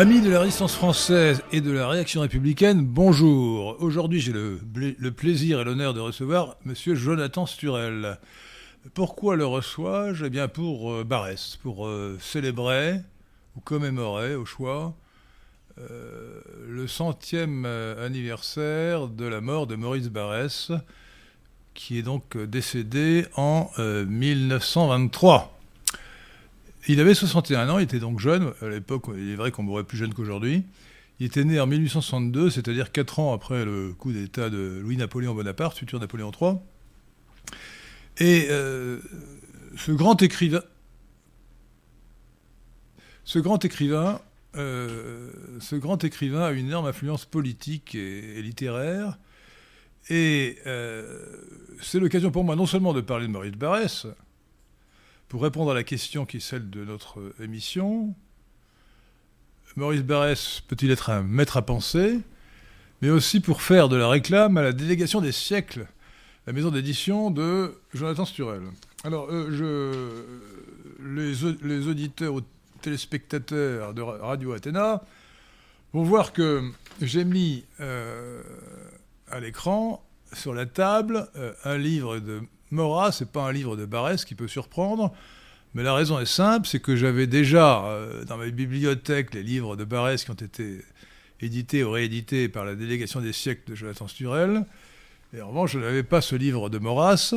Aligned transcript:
Amis 0.00 0.22
de 0.22 0.30
la 0.30 0.40
résistance 0.40 0.74
française 0.74 1.42
et 1.52 1.60
de 1.60 1.70
la 1.70 1.86
réaction 1.86 2.22
républicaine, 2.22 2.82
bonjour. 2.86 3.76
Aujourd'hui, 3.80 4.18
j'ai 4.18 4.32
le, 4.32 5.10
plaisir 5.10 5.60
et 5.60 5.64
l'honneur 5.64 5.92
de 5.92 6.00
recevoir 6.00 6.56
Monsieur 6.64 6.94
Jonathan 6.94 7.44
Sturel. 7.44 8.18
Pourquoi 8.94 9.36
le 9.36 9.44
reçois-je? 9.44 10.24
Eh 10.24 10.30
bien, 10.30 10.48
pour 10.48 10.90
euh, 10.90 11.04
Barès, 11.04 11.58
pour 11.62 11.86
euh, 11.86 12.16
célébrer 12.18 13.02
ou 13.58 13.60
commémorer, 13.60 14.34
au 14.36 14.46
choix, 14.46 14.96
euh, 15.78 16.40
le 16.66 16.86
centième 16.86 17.64
euh, 17.66 18.06
anniversaire 18.06 19.06
de 19.06 19.26
la 19.26 19.42
mort 19.42 19.66
de 19.66 19.74
Maurice 19.74 20.08
Barès, 20.08 20.72
qui 21.74 21.98
est 21.98 22.02
donc 22.02 22.38
décédé 22.38 23.26
en 23.36 23.68
1923. 23.76 25.59
Il 26.88 27.00
avait 27.00 27.14
61 27.14 27.68
ans, 27.68 27.78
il 27.78 27.84
était 27.84 27.98
donc 27.98 28.20
jeune. 28.20 28.52
À 28.62 28.68
l'époque, 28.68 29.04
il 29.16 29.30
est 29.30 29.36
vrai 29.36 29.50
qu'on 29.50 29.62
mourrait 29.62 29.84
plus 29.84 29.98
jeune 29.98 30.14
qu'aujourd'hui. 30.14 30.64
Il 31.18 31.26
était 31.26 31.44
né 31.44 31.60
en 31.60 31.66
1862, 31.66 32.48
c'est-à-dire 32.48 32.92
4 32.92 33.18
ans 33.18 33.34
après 33.34 33.64
le 33.66 33.92
coup 33.92 34.12
d'État 34.12 34.48
de 34.48 34.80
Louis-Napoléon 34.82 35.34
Bonaparte, 35.34 35.76
futur 35.76 36.00
Napoléon 36.00 36.32
III. 36.32 36.54
Et 38.18 38.46
euh, 38.50 38.98
ce 39.76 39.92
grand 39.92 40.22
écrivain, 40.22 40.62
ce 43.24 43.38
grand 43.38 43.64
écrivain, 43.64 44.20
euh, 44.56 45.30
ce 45.60 45.76
grand 45.76 46.02
écrivain 46.04 46.42
a 46.42 46.50
une 46.52 46.66
énorme 46.66 46.86
influence 46.86 47.26
politique 47.26 47.94
et, 47.94 48.42
littéraire. 48.42 49.18
Et 50.08 50.58
euh, 50.66 51.36
c'est 51.82 52.00
l'occasion 52.00 52.30
pour 52.30 52.44
moi 52.44 52.56
non 52.56 52.66
seulement 52.66 52.94
de 52.94 53.00
parler 53.00 53.26
de 53.26 53.32
Maurice 53.32 53.52
Barrès, 53.52 54.06
pour 55.30 55.42
répondre 55.42 55.70
à 55.70 55.74
la 55.74 55.84
question 55.84 56.26
qui 56.26 56.38
est 56.38 56.40
celle 56.40 56.70
de 56.70 56.84
notre 56.84 57.32
émission, 57.40 58.12
Maurice 59.76 60.02
Barrès 60.02 60.60
peut-il 60.66 60.90
être 60.90 61.08
un 61.08 61.22
maître 61.22 61.56
à 61.56 61.62
penser, 61.62 62.18
mais 63.00 63.10
aussi 63.10 63.38
pour 63.38 63.62
faire 63.62 63.88
de 63.88 63.94
la 63.94 64.08
réclame 64.08 64.56
à 64.56 64.62
la 64.62 64.72
délégation 64.72 65.20
des 65.20 65.30
siècles, 65.30 65.86
la 66.48 66.52
maison 66.52 66.72
d'édition 66.72 67.30
de 67.30 67.78
Jonathan 67.94 68.24
Sturel. 68.24 68.62
Alors, 69.04 69.28
euh, 69.30 69.46
je, 70.98 71.64
les, 71.64 71.86
auditeurs 71.86 72.34
ou 72.34 72.40
téléspectateurs 72.82 73.94
de 73.94 74.02
Radio 74.02 74.52
Athéna 74.52 75.00
vont 75.92 76.02
voir 76.02 76.32
que 76.32 76.68
j'ai 77.00 77.24
mis 77.24 77.64
euh, 77.78 78.42
à 79.30 79.38
l'écran, 79.38 80.04
sur 80.32 80.54
la 80.54 80.66
table, 80.66 81.28
euh, 81.36 81.52
un 81.64 81.78
livre 81.78 82.18
de 82.18 82.42
Maurras, 82.70 83.12
c'est 83.12 83.30
pas 83.30 83.42
un 83.42 83.52
livre 83.52 83.76
de 83.76 83.84
Barès 83.84 84.24
qui 84.24 84.34
peut 84.34 84.48
surprendre, 84.48 85.12
mais 85.74 85.82
la 85.82 85.94
raison 85.94 86.18
est 86.18 86.26
simple, 86.26 86.66
c'est 86.66 86.80
que 86.80 86.96
j'avais 86.96 87.26
déjà 87.26 87.84
euh, 87.84 88.24
dans 88.24 88.36
ma 88.36 88.48
bibliothèque 88.48 89.34
les 89.34 89.42
livres 89.42 89.76
de 89.76 89.84
Barès 89.84 90.24
qui 90.24 90.30
ont 90.30 90.34
été 90.34 90.80
édités 91.40 91.84
ou 91.84 91.90
réédités 91.92 92.48
par 92.48 92.64
la 92.64 92.74
délégation 92.74 93.20
des 93.20 93.32
siècles 93.32 93.70
de 93.70 93.74
Jonathan 93.74 94.08
Sturel. 94.08 94.64
Et 95.32 95.40
en 95.40 95.48
revanche, 95.48 95.72
je 95.72 95.78
n'avais 95.78 96.02
pas 96.02 96.20
ce 96.20 96.34
livre 96.34 96.70
de 96.70 96.78
Maurras, 96.78 97.34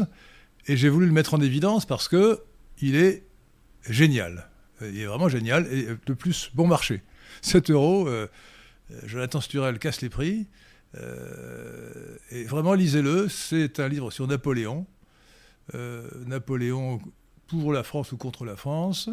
et 0.67 0.77
j'ai 0.77 0.89
voulu 0.89 1.05
le 1.05 1.11
mettre 1.11 1.33
en 1.33 1.41
évidence 1.41 1.85
parce 1.85 2.07
que 2.07 2.41
il 2.81 2.95
est 2.95 3.23
génial. 3.87 4.49
Il 4.81 4.99
est 4.99 5.05
vraiment 5.05 5.29
génial, 5.29 5.67
et 5.71 5.87
de 6.05 6.13
plus, 6.13 6.51
bon 6.53 6.67
marché. 6.67 7.01
7 7.41 7.69
euros, 7.69 8.07
euh, 8.07 8.27
Jonathan 9.03 9.41
Sturel 9.41 9.79
casse 9.79 10.01
les 10.01 10.09
prix. 10.09 10.47
Euh, 10.95 12.17
et 12.31 12.43
vraiment, 12.43 12.73
lisez-le. 12.73 13.29
C'est 13.29 13.79
un 13.79 13.87
livre 13.87 14.11
sur 14.11 14.27
Napoléon. 14.27 14.85
Euh, 15.75 16.09
Napoléon 16.25 16.99
pour 17.47 17.71
la 17.71 17.83
France 17.83 18.11
ou 18.11 18.17
contre 18.17 18.43
la 18.43 18.57
France. 18.57 19.09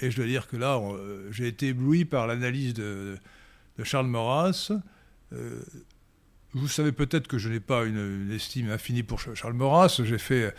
Et 0.00 0.10
je 0.10 0.16
dois 0.16 0.26
dire 0.26 0.46
que 0.46 0.56
là, 0.56 0.76
euh, 0.78 1.28
j'ai 1.30 1.48
été 1.48 1.68
ébloui 1.68 2.04
par 2.04 2.26
l'analyse 2.26 2.74
de, 2.74 3.16
Charles 3.82 4.06
Maurras. 4.06 4.70
Euh, 5.32 5.62
vous 6.52 6.68
savez 6.68 6.92
peut-être 6.92 7.26
que 7.26 7.38
je 7.38 7.48
n'ai 7.48 7.60
pas 7.60 7.84
une, 7.84 8.30
estime 8.30 8.70
infinie 8.70 9.02
pour 9.02 9.18
Charles 9.18 9.54
Maurras. 9.54 10.02
J'ai 10.04 10.18
fait 10.18 10.54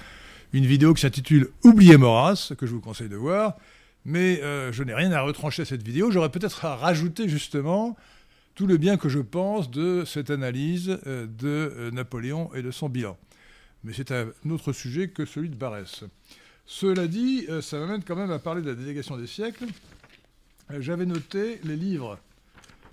une 0.52 0.66
vidéo 0.66 0.96
qui 0.96 1.02
s'intitule 1.02 1.50
Oubliez 1.64 1.98
Maurras, 1.98 2.54
que 2.58 2.66
je 2.66 2.72
vous 2.74 2.82
conseille 2.82 3.10
de 3.10 3.16
voir. 3.16 3.58
Mais 4.06 4.42
je 4.72 4.84
n'ai 4.84 4.96
rien 4.96 5.12
à 5.12 5.22
retrancher 5.22 5.62
à 5.62 5.66
cette 5.66 5.84
vidéo. 5.84 6.10
J'aurais 6.10 6.32
peut-être 6.32 6.66
à 6.66 6.76
rajouter 6.76 7.30
justement 7.30 7.96
tout 8.56 8.66
le 8.66 8.78
bien 8.78 8.98
que 8.98 9.10
je 9.10 9.20
pense 9.20 9.70
de 9.70 10.04
cette 10.06 10.32
analyse 10.32 10.88
de 11.06 11.92
Napoléon 11.94 12.52
et 12.56 12.64
de 12.64 12.72
son 12.72 12.90
bilan. 12.90 13.16
Mais 13.84 13.94
c'est 13.94 14.12
un 14.12 14.28
autre 14.50 14.72
sujet 14.72 15.10
que 15.10 15.26
celui 15.26 15.50
de 15.50 15.56
Barès. 15.56 16.04
Cela 16.66 17.08
dit, 17.08 17.46
euh, 17.50 17.62
ça 17.62 17.78
m'amène 17.80 18.04
quand 18.04 18.16
même 18.16 18.32
à 18.32 18.40
parler 18.40 18.62
de 18.62 18.70
la 18.70 18.76
délégation 18.76 19.18
des 19.18 19.28
siècles. 19.28 19.66
Euh, 20.72 20.82
J'avais 20.82 21.06
noté 21.06 21.60
les 21.64 21.76
livres 21.76 22.18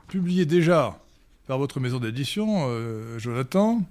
publiés 0.08 0.46
déjà 0.46 0.98
par 1.46 1.58
votre 1.58 1.78
maison 1.78 2.00
d'édition, 2.00 2.66
euh, 2.68 3.18
Jonathan. 3.18 3.82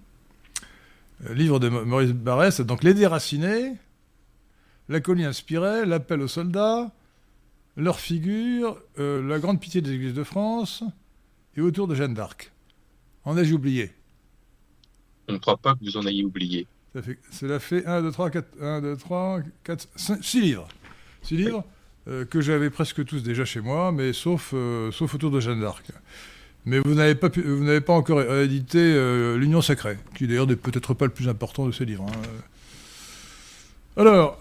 Livre 1.32 1.60
de 1.60 1.68
Maurice 1.68 2.14
Barès, 2.14 2.62
donc 2.62 2.82
Les 2.82 2.94
Déracinés, 2.94 3.74
La 4.88 5.02
colline 5.02 5.26
inspirée, 5.26 5.86
L'appel 5.86 6.22
aux 6.22 6.30
soldats, 6.30 6.94
Leur 7.76 8.00
figure, 8.00 8.82
La 8.98 9.40
grande 9.40 9.60
pitié 9.60 9.82
des 9.82 9.92
églises 9.92 10.14
de 10.14 10.24
France 10.24 10.82
et 11.58 11.62
Autour 11.62 11.90
de 11.90 11.96
Jeanne 11.96 12.14
d'Arc. 12.14 12.54
En 13.26 13.38
ai-je 13.38 13.54
oublié? 13.54 13.92
On 15.28 15.34
ne 15.34 15.38
croit 15.40 15.58
pas 15.58 15.76
que 15.76 15.84
vous 15.84 15.98
en 15.98 16.08
ayez 16.08 16.24
oublié. 16.24 16.68
Ça 16.96 17.02
fait, 17.02 17.20
cela 17.32 17.60
fait 17.60 17.86
1, 17.86 18.02
2, 18.02 18.12
3, 18.12 18.30
4, 18.32 18.48
1, 18.62 18.82
2, 18.82 18.98
3, 18.98 19.40
4, 19.64 19.88
5, 19.96 20.24
6 20.24 20.42
livres. 20.42 20.68
6 21.24 21.38
livres 21.38 21.64
euh, 22.08 22.26
que 22.26 22.42
j'avais 22.42 22.70
presque 22.72 23.06
tous 23.06 23.22
déjà 23.22 23.46
chez 23.46 23.62
moi, 23.62 23.92
mais 23.92 24.14
sauf, 24.14 24.52
euh, 24.54 24.92
sauf 24.92 25.14
autour 25.14 25.30
de 25.30 25.40
Jeanne 25.40 25.62
d'Arc. 25.62 25.86
Mais 26.66 26.80
vous 26.80 26.96
n'avez 26.96 27.14
pas, 27.14 27.30
pu, 27.30 27.42
vous 27.42 27.64
n'avez 27.64 27.82
pas 27.82 27.94
encore 27.94 28.22
édité 28.22 28.80
euh, 28.80 29.38
L'Union 29.38 29.62
Sacrée, 29.62 29.98
qui 30.16 30.28
d'ailleurs 30.28 30.48
n'est 30.48 30.56
peut-être 30.56 30.94
pas 30.94 31.06
le 31.06 31.12
plus 31.12 31.30
important 31.30 31.68
de 31.68 31.72
ces 31.72 31.86
livres. 31.86 32.06
Hein. 32.08 32.22
Alors, 33.98 34.40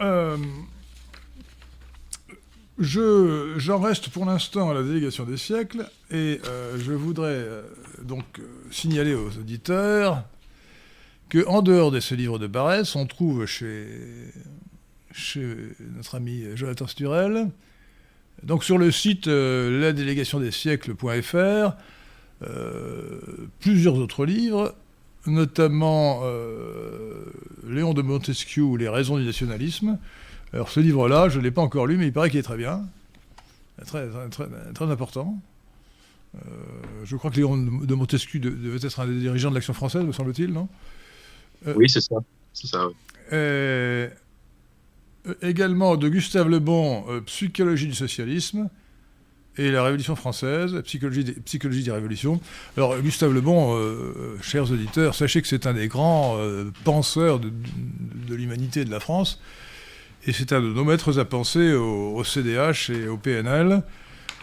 je, 2.78 3.54
j'en 3.56 3.80
reste 3.80 4.08
pour 4.10 4.24
l'instant 4.24 4.70
à 4.70 4.74
la 4.74 4.82
délégation 4.82 5.24
des 5.24 5.36
siècles, 5.36 5.84
et 6.10 6.40
je 6.76 6.92
voudrais 6.92 7.44
donc 8.02 8.24
signaler 8.70 9.14
aux 9.14 9.30
auditeurs 9.38 10.22
qu'en 11.30 11.62
dehors 11.62 11.90
de 11.90 12.00
ce 12.00 12.14
livre 12.14 12.38
de 12.38 12.46
Barès, 12.46 12.96
on 12.96 13.06
trouve 13.06 13.46
chez, 13.46 13.86
notre 15.96 16.14
ami 16.14 16.44
Jonathan 16.54 16.86
Sturel, 16.86 17.50
donc 18.42 18.64
sur 18.64 18.78
le 18.78 18.90
site 18.90 19.26
euh, 19.26 19.80
la 19.80 19.92
délégation 19.92 20.38
des 20.38 20.52
siècles.fr, 20.52 21.74
euh, 22.42 23.20
plusieurs 23.58 23.96
autres 23.96 24.24
livres, 24.24 24.74
notamment 25.26 26.20
euh, 26.22 27.24
Léon 27.66 27.94
de 27.94 28.02
Montesquieu, 28.02 28.76
Les 28.76 28.88
raisons 28.88 29.18
du 29.18 29.24
nationalisme. 29.24 29.98
Alors 30.52 30.68
ce 30.68 30.80
livre-là, 30.80 31.28
je 31.28 31.38
ne 31.38 31.44
l'ai 31.44 31.50
pas 31.50 31.62
encore 31.62 31.86
lu, 31.86 31.96
mais 31.96 32.06
il 32.06 32.12
paraît 32.12 32.30
qu'il 32.30 32.38
est 32.38 32.44
très 32.44 32.56
bien, 32.56 32.84
très, 33.86 34.08
important. 34.90 35.38
Euh, 36.36 36.38
je 37.04 37.16
crois 37.16 37.30
que 37.30 37.36
Léon 37.36 37.56
de 37.56 37.94
Montesquieu 37.94 38.38
devait 38.38 38.86
être 38.86 39.00
un 39.00 39.06
des 39.06 39.18
dirigeants 39.18 39.50
de 39.50 39.54
l'Action 39.54 39.74
française, 39.74 40.04
me 40.04 40.12
semble-t-il, 40.12 40.52
non? 40.52 40.68
Oui, 41.66 41.88
c'est 41.88 42.00
ça. 42.00 42.16
C'est 42.52 42.66
ça. 42.66 42.88
Euh, 43.32 44.08
également 45.42 45.96
de 45.96 46.08
Gustave 46.08 46.48
Le 46.48 46.58
Bon, 46.58 47.04
euh, 47.08 47.20
Psychologie 47.20 47.86
du 47.86 47.94
socialisme 47.94 48.68
et 49.58 49.70
la 49.70 49.82
Révolution 49.82 50.16
française, 50.16 50.80
Psychologie 50.84 51.24
des, 51.24 51.32
Psychologie 51.32 51.82
des 51.82 51.90
révolutions. 51.90 52.40
Alors, 52.76 52.98
Gustave 53.00 53.32
Le 53.32 53.40
Bon, 53.40 53.76
euh, 53.76 54.38
chers 54.40 54.70
auditeurs, 54.70 55.14
sachez 55.14 55.42
que 55.42 55.48
c'est 55.48 55.66
un 55.66 55.74
des 55.74 55.88
grands 55.88 56.36
euh, 56.38 56.70
penseurs 56.84 57.40
de, 57.40 57.48
de, 57.48 58.28
de 58.28 58.34
l'humanité 58.34 58.84
de 58.84 58.90
la 58.90 59.00
France, 59.00 59.40
et 60.26 60.32
c'est 60.32 60.52
un 60.52 60.60
de 60.60 60.68
nos 60.68 60.84
maîtres 60.84 61.18
à 61.18 61.24
penser 61.24 61.72
au, 61.74 62.14
au 62.14 62.24
CDH 62.24 62.90
et 62.90 63.08
au 63.08 63.16
PNL. 63.16 63.82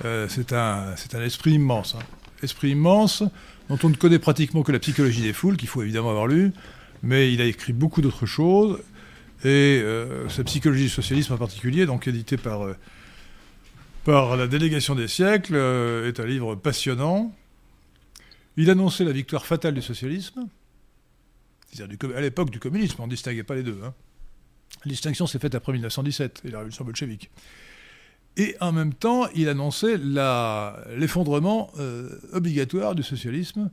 Euh, 0.04 0.28
c'est 0.30 0.52
un, 0.52 0.94
un 1.14 1.22
esprit 1.22 1.54
immense. 1.54 1.96
Hein. 1.96 2.04
Esprit 2.44 2.72
immense, 2.72 3.24
dont 3.70 3.80
on 3.84 3.90
ne 3.90 3.96
connaît 3.96 4.20
pratiquement 4.20 4.64
que 4.64 4.72
la 4.72 4.80
psychologie 4.80 5.22
des 5.22 5.34
foules, 5.34 5.58
qu'il 5.58 5.70
faut 5.70 5.82
évidemment 5.82 6.10
avoir 6.10 6.28
lu, 6.28 6.52
mais 7.04 7.34
il 7.34 7.42
a 7.42 7.46
écrit 7.46 7.74
beaucoup 7.74 8.02
d'autres 8.02 8.26
choses, 8.26 8.80
et 9.44 9.80
euh, 9.84 10.28
sa 10.30 10.44
psychologie 10.44 10.84
du 10.84 10.90
socialisme 10.90 11.34
en 11.34 11.38
particulier, 11.38 11.86
donc 11.86 12.08
édité 12.08 12.36
par, 12.36 12.64
euh, 12.64 12.76
par 14.04 14.36
la 14.38 14.48
délégation 14.48 14.96
des 14.96 15.08
siècles, 15.08 15.56
euh, 15.56 16.08
est 16.08 16.20
un 16.20 16.26
livre 16.26 16.56
passionnant. 16.56 17.32
Il 18.58 18.70
annonçait 18.72 19.04
la 19.04 19.12
victoire 19.12 19.46
fatale 19.46 19.76
du 19.76 19.84
socialisme, 19.84 20.48
c'est-à-dire 21.72 21.98
à 22.16 22.22
l'époque 22.22 22.50
du 22.50 22.60
communisme, 22.60 22.96
on 23.00 23.06
ne 23.06 23.12
distinguait 23.12 23.44
pas 23.44 23.54
les 23.54 23.64
deux. 23.64 23.80
Hein. 23.84 23.94
La 24.86 24.90
distinction 24.90 25.28
s'est 25.28 25.40
faite 25.40 25.54
après 25.54 25.74
1917 25.74 26.42
et 26.46 26.52
la 26.52 26.60
révolution 26.60 26.84
bolchevique. 26.84 27.30
Et 28.38 28.56
en 28.62 28.72
même 28.72 28.94
temps, 28.94 29.28
il 29.36 29.48
annonçait 29.48 29.98
l'effondrement 29.98 31.72
obligatoire 32.34 32.94
du 32.94 33.04
socialisme 33.04 33.70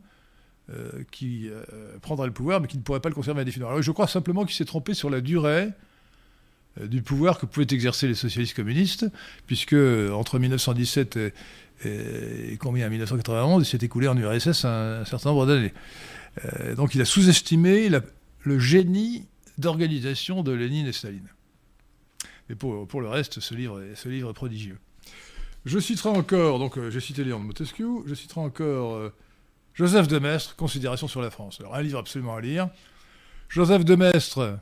euh, 0.70 1.02
qui 1.10 1.48
euh, 1.48 1.64
prendrait 2.00 2.28
le 2.28 2.32
pouvoir, 2.32 2.60
mais 2.60 2.68
qui 2.68 2.78
ne 2.78 2.82
pourrait 2.82 3.00
pas 3.00 3.08
le 3.08 3.16
conserver 3.16 3.40
indéfiniment. 3.40 3.70
Alors 3.70 3.82
je 3.82 3.90
crois 3.90 4.06
simplement 4.06 4.44
qu'il 4.44 4.54
s'est 4.54 4.64
trompé 4.64 4.94
sur 4.94 5.10
la 5.10 5.20
durée 5.20 5.70
du 6.80 7.02
pouvoir 7.02 7.40
que 7.40 7.46
pouvaient 7.46 7.66
exercer 7.68 8.06
les 8.06 8.14
socialistes 8.14 8.54
communistes, 8.54 9.06
puisque 9.48 9.74
entre 9.74 10.38
1917 10.38 11.18
et, 11.84 12.56
combien 12.60 12.88
1991, 12.88 13.66
il 13.66 13.68
s'est 13.68 13.84
écoulé 13.84 14.06
en 14.06 14.16
URSS 14.16 14.64
un, 14.64 15.04
certain 15.04 15.30
nombre 15.30 15.46
d'années. 15.46 15.74
donc 16.76 16.94
il 16.94 17.00
a 17.02 17.04
sous-estimé 17.04 17.90
le 18.44 18.58
génie 18.60 19.26
d'organisation 19.58 20.44
de 20.44 20.52
Lénine 20.52 20.86
et 20.86 20.92
Staline. 20.92 21.28
Mais 22.48 22.54
pour, 22.54 22.86
pour 22.86 23.00
le 23.00 23.08
reste, 23.08 23.40
ce 23.40 23.54
livre, 23.54 23.82
ce 23.96 24.08
livre 24.08 24.30
est 24.30 24.34
prodigieux. 24.34 24.78
Je 25.66 25.80
citerai 25.80 26.10
encore, 26.10 26.60
donc 26.60 26.78
j'ai 26.88 27.00
cité 27.00 27.24
Léon 27.24 27.40
de 27.40 27.46
Montesquieu, 27.46 27.88
je 28.06 28.14
citerai 28.14 28.40
encore 28.40 29.12
Joseph 29.74 30.08
de 30.08 30.18
Maistre, 30.18 30.54
Considération 30.56 31.08
sur 31.08 31.22
la 31.22 31.30
France. 31.30 31.60
Alors, 31.60 31.74
un 31.74 31.82
livre 31.82 31.98
absolument 31.98 32.36
à 32.36 32.40
lire. 32.40 32.68
Joseph 33.48 33.84
de 33.84 33.94
Maistre 33.94 34.58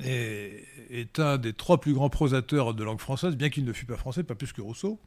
est, 0.00 1.18
un 1.18 1.38
des 1.38 1.52
trois 1.52 1.80
plus 1.80 1.92
grands 1.92 2.10
prosateurs 2.10 2.74
de 2.74 2.84
langue 2.84 3.00
française, 3.00 3.36
bien 3.36 3.50
qu'il 3.50 3.64
ne 3.64 3.72
fût 3.72 3.86
pas 3.86 3.96
français, 3.96 4.22
pas 4.22 4.34
plus 4.34 4.52
que 4.52 4.60
Rousseau. 4.60 4.98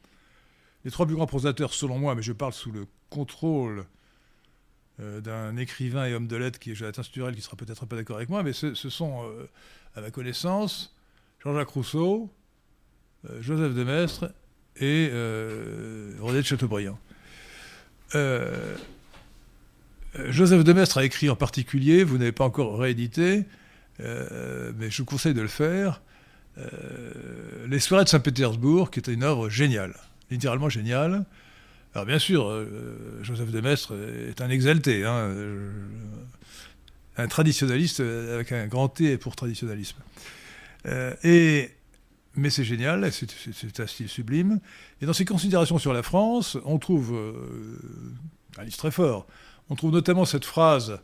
Les 0.84 0.90
trois 0.90 1.06
plus 1.06 1.14
grands 1.14 1.26
prosateurs, 1.26 1.72
selon 1.72 1.98
moi, 1.98 2.14
mais 2.14 2.22
je 2.22 2.32
parle 2.32 2.52
sous 2.52 2.72
le 2.72 2.86
contrôle 3.08 3.86
euh, 5.00 5.20
d'un 5.20 5.56
écrivain 5.56 6.04
et 6.06 6.14
homme 6.14 6.28
de 6.28 6.36
lettres 6.36 6.58
qui 6.58 6.72
est 6.72 6.74
Jonathan 6.74 7.02
Sturel, 7.02 7.34
qui 7.34 7.42
sera 7.42 7.56
peut-être 7.56 7.86
pas 7.86 7.96
d'accord 7.96 8.16
avec 8.16 8.28
moi, 8.28 8.42
mais 8.42 8.52
ce, 8.52 8.74
sont, 8.74 9.24
euh, 9.24 9.48
à 9.96 10.02
ma 10.02 10.10
connaissance, 10.10 10.94
Jean-Jacques 11.42 11.70
Rousseau, 11.70 12.30
euh, 13.28 13.40
Joseph 13.40 13.74
de 13.74 13.84
Maistre 13.84 14.32
et 14.76 15.06
René 16.20 16.38
de 16.38 16.42
Chateaubriand. 16.42 16.98
Euh, 18.14 18.76
Joseph 20.28 20.64
de 20.64 20.72
Maistre 20.72 20.98
a 20.98 21.04
écrit 21.04 21.28
en 21.28 21.36
particulier, 21.36 22.04
vous 22.04 22.18
n'avez 22.18 22.32
pas 22.32 22.44
encore 22.44 22.78
réédité, 22.78 23.44
euh, 24.00 24.72
mais 24.78 24.90
je 24.90 24.98
vous 24.98 25.04
conseille 25.04 25.34
de 25.34 25.40
le 25.40 25.48
faire, 25.48 26.02
euh, 26.58 26.66
Les 27.66 27.80
soirées 27.80 28.04
de 28.04 28.08
Saint-Pétersbourg, 28.08 28.90
qui 28.90 29.00
est 29.00 29.08
une 29.08 29.24
œuvre 29.24 29.48
géniale, 29.48 29.94
littéralement 30.30 30.68
géniale. 30.68 31.24
Alors 31.94 32.06
bien 32.06 32.18
sûr, 32.18 32.64
Joseph 33.22 33.50
de 33.50 33.60
Maistre 33.60 33.94
est 34.28 34.40
un 34.40 34.50
exalté, 34.50 35.04
hein, 35.04 35.32
un 37.16 37.28
traditionnaliste 37.28 38.00
avec 38.00 38.50
un 38.50 38.66
grand 38.66 38.88
T 38.88 39.16
pour 39.16 39.36
traditionnalisme. 39.36 39.98
et 41.22 41.70
mais 42.36 42.50
c'est 42.50 42.64
génial, 42.64 43.10
c'est 43.12 43.80
un 43.80 43.86
style 43.86 44.08
sublime. 44.08 44.60
Et 45.00 45.06
dans 45.06 45.12
ses 45.12 45.24
considérations 45.24 45.78
sur 45.78 45.92
la 45.92 46.02
France, 46.02 46.58
on 46.64 46.78
trouve 46.78 47.14
euh, 47.14 47.78
un 48.58 48.66
très 48.66 48.90
fort. 48.90 49.26
On 49.70 49.76
trouve 49.76 49.92
notamment 49.92 50.24
cette 50.24 50.44
phrase 50.44 50.98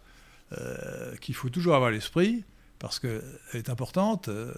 euh, 0.59 1.15
qu'il 1.17 1.35
faut 1.35 1.49
toujours 1.49 1.75
avoir 1.75 1.89
à 1.89 1.93
l'esprit, 1.93 2.45
parce 2.79 2.99
qu'elle 2.99 3.23
est 3.53 3.69
importante, 3.69 4.29
euh, 4.29 4.53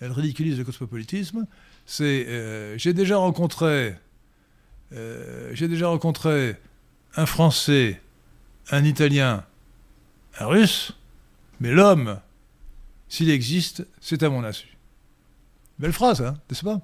elle 0.00 0.12
ridiculise 0.12 0.58
le 0.58 0.64
cosmopolitisme. 0.64 1.46
C'est 1.86 2.76
j'ai 2.76 2.92
déjà 2.92 3.16
rencontré, 3.16 3.94
j'ai 4.90 5.68
déjà 5.68 5.86
rencontré 5.86 6.56
un 7.14 7.26
Français, 7.26 8.02
un 8.70 8.84
Italien, 8.84 9.44
un 10.40 10.46
Russe, 10.46 10.92
mais 11.60 11.70
l'homme, 11.70 12.20
s'il 13.08 13.30
existe, 13.30 13.86
c'est 14.00 14.24
à 14.24 14.28
mon 14.28 14.42
insu. 14.42 14.75
Belle 15.78 15.92
phrase, 15.92 16.22
hein, 16.22 16.34
n'est-ce 16.48 16.64
pas? 16.64 16.80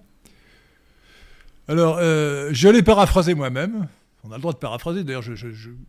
Alors, 1.68 1.98
euh, 1.98 2.50
je 2.52 2.68
l'ai 2.68 2.82
paraphrasé 2.82 3.34
moi-même. 3.34 3.88
On 4.24 4.32
a 4.32 4.36
le 4.36 4.40
droit 4.40 4.52
de 4.52 4.58
paraphraser. 4.58 5.04
D'ailleurs, 5.04 5.24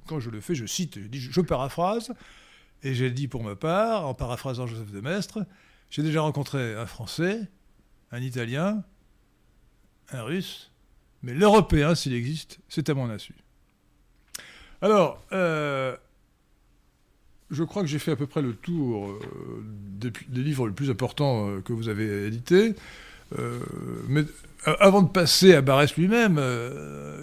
quand 0.07 0.19
je 0.19 0.29
le 0.29 0.41
fais, 0.41 0.55
je 0.55 0.65
cite, 0.65 0.99
je, 1.11 1.41
paraphrase. 1.41 2.13
Et 2.83 2.93
j'ai 2.93 3.11
dit 3.11 3.27
pour 3.27 3.43
ma 3.43 3.55
part, 3.55 4.07
en 4.07 4.13
paraphrasant 4.13 4.67
Joseph 4.67 4.91
de 4.91 5.01
Maistre, 5.01 5.45
j'ai 5.89 6.03
déjà 6.03 6.21
rencontré 6.21 6.75
un 6.75 6.85
Français, 6.85 7.39
un 8.11 8.21
Italien, 8.21 8.83
un 10.11 10.23
Russe, 10.23 10.71
mais 11.21 11.33
l'Européen, 11.33 11.95
s'il 11.95 12.13
existe, 12.13 12.59
c'est 12.67 12.89
à 12.89 12.93
mon 12.93 13.09
insu. 13.09 13.35
Alors, 14.81 15.23
euh, 15.31 15.95
je 17.53 17.63
crois 17.63 17.83
que 17.83 17.87
j'ai 17.87 17.99
fait 17.99 18.11
à 18.11 18.15
peu 18.15 18.27
près 18.27 18.41
le 18.41 18.53
tour 18.53 19.09
euh, 19.09 19.19
des, 19.99 20.11
livres 20.41 20.67
les 20.67 20.73
plus 20.73 20.89
importants 20.89 21.47
euh, 21.47 21.61
que 21.61 21.71
vous 21.71 21.87
avez 21.87 22.27
édités. 22.27 22.75
Euh, 23.39 23.59
mais 24.07 24.23
avant 24.65 25.01
de 25.01 25.09
passer 25.09 25.53
à 25.53 25.61
Barès 25.61 25.95
lui-même, 25.95 26.41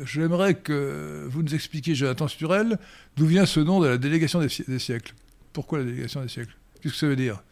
j'aimerais 0.05 0.55
que 0.55 1.27
vous 1.29 1.43
nous 1.43 1.55
expliquiez, 1.55 1.95
Jonathan 1.95 2.29
Sturel, 2.29 2.79
d'où 3.17 3.27
vient 3.27 3.47
ce 3.47 3.61
nom 3.61 3.81
de 3.81 3.87
la 3.87 3.99
délégation 3.99 4.41
des, 4.41 4.79
siècles. 4.79 5.15
Pourquoi 5.53 5.79
la 5.79 5.85
délégation 5.85 6.21
des 6.21 6.29
siècles? 6.29 6.55
Qu'est-ce 6.81 6.95
que 6.95 7.01
ça 7.01 7.07
veut 7.07 7.17
dire? 7.17 7.43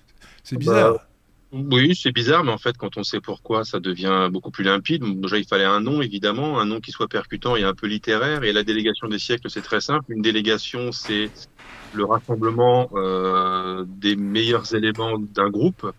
C'est 0.44 0.56
bah, 0.56 0.60
bizarre. 0.60 1.07
Oui, 1.50 1.94
c'est 1.96 2.12
bizarre, 2.12 2.44
mais 2.44 2.52
en 2.52 2.58
fait, 2.58 2.76
quand 2.76 2.98
on 2.98 3.02
sait 3.02 3.20
pourquoi, 3.20 3.64
ça 3.64 3.80
devient 3.80 4.28
beaucoup 4.30 4.50
plus 4.50 4.64
limpide. 4.64 5.02
Déjà, 5.20 5.38
il 5.38 5.46
fallait 5.46 5.64
un 5.64 5.80
nom, 5.80 6.02
évidemment, 6.02 6.60
un 6.60 6.66
nom 6.66 6.78
qui 6.80 6.90
soit 6.90 7.08
percutant 7.08 7.56
et 7.56 7.64
un 7.64 7.74
peu 7.74 7.86
littéraire. 7.86 8.44
Et 8.44 8.52
la 8.52 8.64
délégation 8.64 9.08
des 9.08 9.18
siècles, 9.18 9.48
c'est 9.48 9.62
très 9.62 9.80
simple. 9.80 10.12
Une 10.12 10.20
délégation, 10.20 10.92
c'est 10.92 11.30
le 11.94 12.04
rassemblement 12.04 12.90
euh, 12.94 13.84
des 13.86 14.14
meilleurs 14.14 14.74
éléments 14.74 15.18
d'un 15.18 15.48
groupe. 15.48 15.90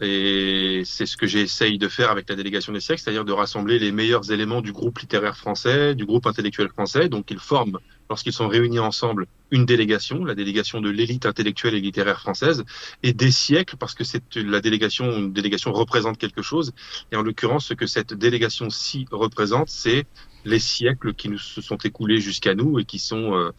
Et 0.00 0.82
c'est 0.84 1.06
ce 1.06 1.16
que 1.16 1.26
j'essaye 1.26 1.76
de 1.78 1.88
faire 1.88 2.10
avec 2.10 2.28
la 2.28 2.36
délégation 2.36 2.72
des 2.72 2.80
siècles, 2.80 3.02
c'est-à-dire 3.02 3.24
de 3.24 3.32
rassembler 3.32 3.78
les 3.78 3.90
meilleurs 3.90 4.30
éléments 4.30 4.60
du 4.60 4.72
groupe 4.72 4.98
littéraire 4.98 5.36
français, 5.36 5.94
du 5.94 6.06
groupe 6.06 6.26
intellectuel 6.26 6.68
français. 6.68 7.08
Donc 7.08 7.30
ils 7.30 7.40
forment, 7.40 7.78
lorsqu'ils 8.08 8.32
sont 8.32 8.46
réunis 8.46 8.78
ensemble, 8.78 9.26
une 9.50 9.66
délégation, 9.66 10.24
la 10.24 10.36
délégation 10.36 10.80
de 10.80 10.88
l'élite 10.88 11.26
intellectuelle 11.26 11.74
et 11.74 11.80
littéraire 11.80 12.20
française, 12.20 12.64
et 13.02 13.12
des 13.12 13.32
siècles, 13.32 13.76
parce 13.76 13.94
que 13.94 14.04
c'est 14.04 14.22
la 14.36 14.60
délégation, 14.60 15.10
une 15.16 15.32
délégation 15.32 15.72
représente 15.72 16.16
quelque 16.18 16.42
chose. 16.42 16.72
Et 17.10 17.16
en 17.16 17.22
l'occurrence, 17.22 17.66
ce 17.66 17.74
que 17.74 17.86
cette 17.86 18.14
délégation-ci 18.14 19.06
représente, 19.10 19.68
c'est 19.68 20.06
les 20.44 20.60
siècles 20.60 21.14
qui 21.14 21.28
nous 21.28 21.38
se 21.38 21.60
sont 21.60 21.76
écoulés 21.76 22.20
jusqu'à 22.20 22.54
nous 22.54 22.78
et 22.78 22.84
qui 22.84 23.00
sont 23.00 23.34
euh, 23.34 23.50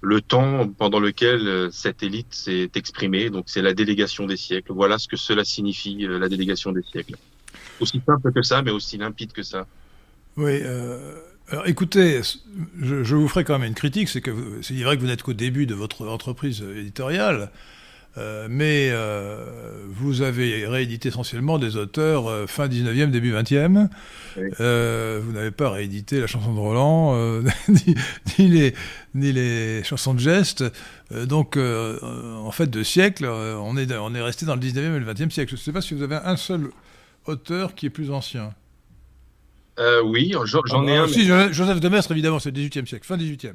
le 0.00 0.20
temps 0.20 0.68
pendant 0.68 1.00
lequel 1.00 1.46
euh, 1.46 1.70
cette 1.70 2.02
élite 2.02 2.32
s'est 2.32 2.70
exprimée. 2.74 3.30
Donc 3.30 3.44
c'est 3.46 3.62
la 3.62 3.74
délégation 3.74 4.26
des 4.26 4.36
siècles. 4.36 4.72
Voilà 4.72 4.98
ce 4.98 5.08
que 5.08 5.16
cela 5.16 5.44
signifie, 5.44 6.06
euh, 6.06 6.18
la 6.18 6.28
délégation 6.28 6.72
des 6.72 6.82
siècles. 6.82 7.16
Aussi 7.80 8.00
simple 8.04 8.32
que 8.32 8.42
ça, 8.42 8.62
mais 8.62 8.70
aussi 8.70 8.96
limpide 8.96 9.32
que 9.32 9.42
ça. 9.42 9.66
Oui. 10.36 10.60
Euh, 10.62 11.16
alors 11.48 11.66
écoutez, 11.66 12.20
je, 12.80 13.02
je, 13.02 13.16
vous 13.16 13.26
ferai 13.26 13.44
quand 13.44 13.58
même 13.58 13.68
une 13.68 13.74
critique, 13.74 14.08
c'est 14.08 14.20
que 14.20 14.30
c'est 14.62 14.74
vrai 14.74 14.96
que 14.96 15.00
vous 15.00 15.08
n'êtes 15.08 15.22
qu'au 15.22 15.32
début 15.32 15.66
de 15.66 15.74
votre 15.74 16.06
entreprise 16.06 16.62
éditoriale. 16.62 17.50
Euh, 18.18 18.48
mais 18.50 18.90
euh, 18.90 19.44
vous 19.88 20.22
avez 20.22 20.66
réédité 20.66 21.08
essentiellement 21.08 21.58
des 21.58 21.76
auteurs 21.76 22.28
euh, 22.28 22.46
fin 22.48 22.66
19e, 22.66 23.10
début 23.10 23.32
20e. 23.32 23.88
vous 24.36 25.32
n'avez 25.32 25.52
pas 25.52 25.70
réédité 25.70 26.20
la 26.20 26.26
chanson 26.26 26.52
de 26.52 26.58
Roland, 26.58 27.14
ni, 27.68 27.94
les, 28.38 28.74
ni, 29.14 29.32
les, 29.32 29.84
chansons 29.84 30.14
de 30.14 30.18
geste. 30.18 30.64
donc, 31.26 31.56
en 31.56 32.50
fait, 32.50 32.68
de 32.68 32.82
siècles, 32.82 33.26
on 33.26 33.76
est, 33.76 33.92
on 33.96 34.14
est 34.14 34.22
resté 34.22 34.44
dans 34.44 34.56
le 34.56 34.60
19e 34.60 34.96
et 34.96 34.98
le 34.98 35.06
20e 35.06 35.30
siècle. 35.30 35.50
Je 35.50 35.56
ne 35.56 35.60
sais 35.60 35.72
pas 35.72 35.80
si 35.80 35.94
vous 35.94 36.02
avez 36.02 36.16
un 36.16 36.36
seul 36.36 36.70
auteur 37.26 37.74
qui 37.74 37.86
est 37.86 37.90
plus 37.90 38.10
ancien. 38.10 38.52
oui, 40.04 40.34
j'en 40.66 40.86
ai 40.88 40.96
ah, 40.96 41.02
un. 41.02 41.08
Si, 41.08 41.26
Joseph 41.26 41.80
de 41.80 41.88
Maistre, 41.88 42.12
évidemment, 42.12 42.40
c'est 42.40 42.50
le 42.50 42.60
18e 42.60 42.86
siècle, 42.86 43.06
fin 43.06 43.16
18e. 43.16 43.54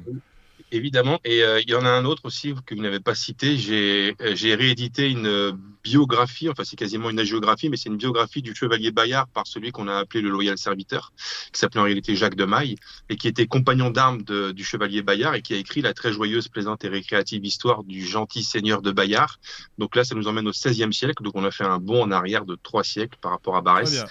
Évidemment, 0.72 1.20
et 1.24 1.44
euh, 1.44 1.60
il 1.60 1.70
y 1.70 1.74
en 1.74 1.84
a 1.84 1.88
un 1.88 2.04
autre 2.04 2.22
aussi 2.24 2.52
que 2.66 2.74
vous 2.74 2.82
n'avez 2.82 2.98
pas 2.98 3.14
cité. 3.14 3.56
J'ai 3.56 4.16
euh, 4.20 4.56
réédité 4.56 5.08
une 5.08 5.56
biographie, 5.84 6.48
enfin 6.48 6.64
c'est 6.64 6.74
quasiment 6.74 7.08
une 7.08 7.20
agiographie, 7.20 7.68
mais 7.68 7.76
c'est 7.76 7.88
une 7.88 7.96
biographie 7.96 8.42
du 8.42 8.52
chevalier 8.52 8.90
Bayard 8.90 9.28
par 9.28 9.46
celui 9.46 9.70
qu'on 9.70 9.86
a 9.86 9.94
appelé 9.94 10.22
le 10.22 10.28
loyal 10.28 10.58
serviteur, 10.58 11.12
qui 11.52 11.60
s'appelait 11.60 11.80
en 11.80 11.84
réalité 11.84 12.16
Jacques 12.16 12.34
de 12.34 12.44
Maille, 12.44 12.74
et 13.08 13.16
qui 13.16 13.28
était 13.28 13.46
compagnon 13.46 13.90
d'armes 13.90 14.22
du 14.22 14.64
chevalier 14.64 15.02
Bayard 15.02 15.36
et 15.36 15.42
qui 15.42 15.54
a 15.54 15.56
écrit 15.56 15.82
la 15.82 15.94
très 15.94 16.12
joyeuse, 16.12 16.48
plaisante 16.48 16.84
et 16.84 16.88
récréative 16.88 17.44
histoire 17.44 17.84
du 17.84 18.04
gentil 18.04 18.42
seigneur 18.42 18.82
de 18.82 18.90
Bayard. 18.90 19.38
Donc 19.78 19.94
là, 19.94 20.02
ça 20.02 20.16
nous 20.16 20.26
emmène 20.26 20.48
au 20.48 20.52
XVIe 20.52 20.92
siècle, 20.92 21.22
donc 21.22 21.36
on 21.36 21.44
a 21.44 21.52
fait 21.52 21.64
un 21.64 21.78
bond 21.78 22.02
en 22.02 22.10
arrière 22.10 22.44
de 22.44 22.56
trois 22.60 22.82
siècles 22.82 23.18
par 23.20 23.30
rapport 23.30 23.56
à 23.56 23.60
Barès. 23.60 24.04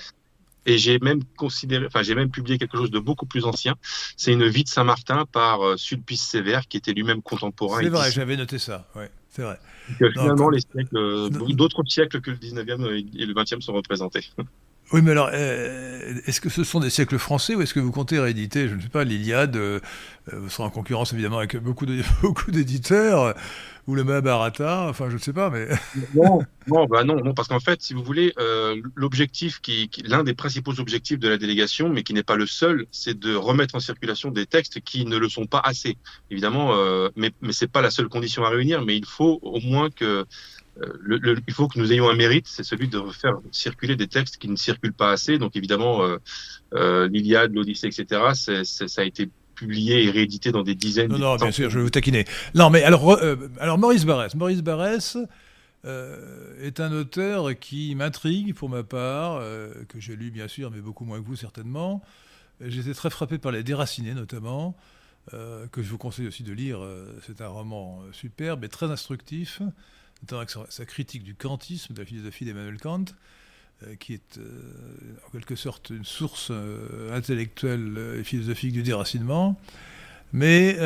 Et 0.66 0.78
j'ai 0.78 1.00
même 1.00 1.24
considéré, 1.38 1.86
enfin 1.86 2.02
j'ai 2.02 2.16
même 2.16 2.30
publié 2.30 2.58
quelque 2.58 2.78
chose 2.78 2.92
de 2.92 3.00
beaucoup 3.00 3.26
plus 3.26 3.46
ancien. 3.46 3.76
C'est 4.18 4.34
une 4.34 4.48
vie 4.48 4.64
de 4.64 4.70
Saint-Martin 4.70 5.26
par 5.32 5.62
euh, 5.62 5.78
Sulpice 5.78 6.24
Sévère, 6.24 6.68
qui 6.68 6.78
était 6.78 6.94
lui-même 6.94 7.22
contemporain. 7.22 7.80
C'est 7.82 7.90
vrai, 7.90 8.12
j'avais 8.12 8.38
noté 8.38 8.58
ça. 8.58 8.88
Ouais, 8.96 9.12
c'est 9.30 9.44
vrai. 9.44 9.60
Donc, 10.00 10.12
finalement, 10.14 10.50
les 10.50 10.62
siècles, 10.62 10.98
euh, 10.98 11.30
d'autres 11.30 11.84
siècles 11.88 12.22
que 12.22 12.32
le 12.32 12.38
19e 12.38 12.86
et 13.16 13.26
le 13.26 13.34
20e 13.34 13.62
sont 13.62 13.74
représentés. 13.74 14.26
Oui, 14.94 15.02
mais 15.02 15.12
alors, 15.12 15.32
euh, 15.34 16.14
est-ce 16.28 16.40
que 16.40 16.50
ce 16.50 16.64
sont 16.64 16.80
des 16.80 16.92
siècles 16.92 17.18
français 17.18 17.56
ou 17.56 17.62
est-ce 17.64 17.74
que 17.74 17.80
vous 17.80 17.92
comptez 17.92 18.20
rééditer, 18.20 18.68
je 18.68 18.76
ne 18.76 18.82
sais 18.82 18.90
pas, 18.90 19.04
l'Iliade 19.04 19.58
Vous 20.32 20.48
serez 20.48 20.62
en 20.62 20.70
concurrence 20.70 21.12
évidemment 21.12 21.40
avec 21.40 21.58
beaucoup 21.58 21.88
d'éditeurs 22.52 23.34
ou 23.88 23.94
le 23.94 24.04
Mahabharata, 24.04 24.88
enfin 24.90 25.10
je 25.10 25.16
ne 25.16 25.20
sais 25.20 25.34
pas, 25.34 25.50
mais... 25.50 25.68
non, 26.16 26.40
non, 26.68 26.86
bah 26.88 27.04
non, 27.04 27.18
non, 27.24 27.34
parce 27.34 27.48
qu'en 27.48 27.60
fait, 27.60 27.82
si 27.82 27.94
vous 27.94 28.04
voulez, 28.04 28.34
euh, 28.40 28.82
l'objectif, 28.96 29.62
qui, 29.62 29.90
l'un 30.04 30.24
des 30.24 30.34
principaux 30.34 30.80
objectifs 30.80 31.20
de 31.20 31.30
la 31.30 31.38
délégation, 31.38 31.90
mais 31.90 32.04
qui 32.04 32.14
n'est 32.14 32.24
pas 32.24 32.36
le 32.36 32.48
seul, 32.48 32.88
c'est 32.92 33.18
de 33.18 33.36
remettre 33.36 33.76
en 33.76 33.80
circulation 33.80 34.32
des 34.32 34.48
textes 34.48 34.82
qui 34.82 35.06
ne 35.06 35.18
le 35.18 35.30
sont 35.30 35.46
pas 35.46 35.62
assez. 35.64 35.98
Évidemment, 36.32 36.74
euh, 36.74 37.10
mais, 37.16 37.32
mais 37.42 37.54
c'est 37.54 37.68
pas 37.68 37.82
la 37.82 37.92
seule 37.92 38.08
condition 38.08 38.44
à 38.44 38.50
réunir, 38.50 38.84
mais 38.84 38.98
il 38.98 39.06
faut 39.06 39.40
au 39.44 39.60
moins 39.60 39.90
que 39.90 40.26
le, 41.00 41.38
il 41.48 41.54
faut 41.54 41.70
que 41.70 41.80
nous 41.80 41.94
ayons 41.94 42.10
un 42.10 42.16
mérite, 42.16 42.48
c'est 42.50 42.64
celui 42.64 42.90
de 42.90 43.00
faire 43.12 43.38
circuler 43.52 43.96
des 43.96 44.08
textes 44.08 44.38
qui 44.38 44.50
ne 44.50 44.58
circulent 44.58 44.94
pas 44.94 45.12
assez. 45.12 45.38
Donc 45.38 45.56
évidemment, 45.56 46.02
l'Iliade, 46.74 47.54
l'Odyssée, 47.54 47.88
etc., 47.88 48.64
ça 48.64 49.02
a 49.02 49.06
été 49.06 49.30
publié 49.56 50.04
et 50.04 50.12
réédité 50.12 50.52
dans 50.52 50.64
des 50.64 50.76
dizaines. 50.76 51.12
Non, 51.12 51.18
non, 51.18 51.36
bien 51.36 51.52
sûr, 51.52 51.70
je 51.70 51.78
vais 51.80 51.84
vous 51.84 51.90
taquiner. 51.90 52.26
Non, 52.54 52.70
mais 52.70 52.84
alors, 52.84 53.20
alors 53.60 53.78
Maurice 53.78 54.06
Barrès, 54.06 54.36
Maurice 54.36 54.62
Barrès, 54.62 55.18
euh, 55.86 56.66
est 56.66 56.80
un 56.80 56.92
auteur 56.92 57.58
qui 57.60 57.94
m'intrigue 57.94 58.56
pour 58.56 58.70
ma 58.70 58.82
part, 58.84 59.36
euh, 59.36 59.72
que 59.88 60.00
j'ai 60.00 60.16
lu 60.16 60.32
bien 60.32 60.48
sûr, 60.48 60.72
mais 60.72 60.82
beaucoup 60.82 61.06
moins 61.06 61.22
que 61.22 61.26
vous 61.26 61.36
certainement. 61.36 62.02
J'étais 62.60 62.94
très 62.94 63.12
frappé 63.12 63.38
par 63.38 63.52
Les 63.52 63.62
Déracinés 63.62 64.16
notamment, 64.16 64.76
euh, 65.34 65.68
que 65.68 65.84
je 65.84 65.90
vous 65.90 66.00
conseille 66.00 66.26
aussi 66.26 66.42
de 66.42 66.54
lire. 66.54 66.80
C'est 67.28 67.42
un 67.42 67.50
roman 67.50 68.02
superbe 68.14 68.64
et 68.64 68.70
très 68.70 68.88
instructif, 68.88 69.62
notamment 70.24 70.42
avec 70.42 70.72
sa, 70.72 70.86
critique 70.86 71.24
du 71.24 71.36
kantisme, 71.36 71.94
de 71.94 72.00
la 72.00 72.06
philosophie 72.06 72.46
d'Emmanuel 72.46 72.80
Kant, 72.80 73.06
qui 74.00 74.14
est 74.14 74.40
en 75.28 75.32
quelque 75.32 75.56
sorte 75.56 75.90
une 75.90 76.06
source 76.06 76.52
intellectuelle 77.12 78.18
et 78.20 78.24
philosophique 78.24 78.74
du 78.74 78.84
déracinement. 78.84 79.60
Mais 80.34 80.78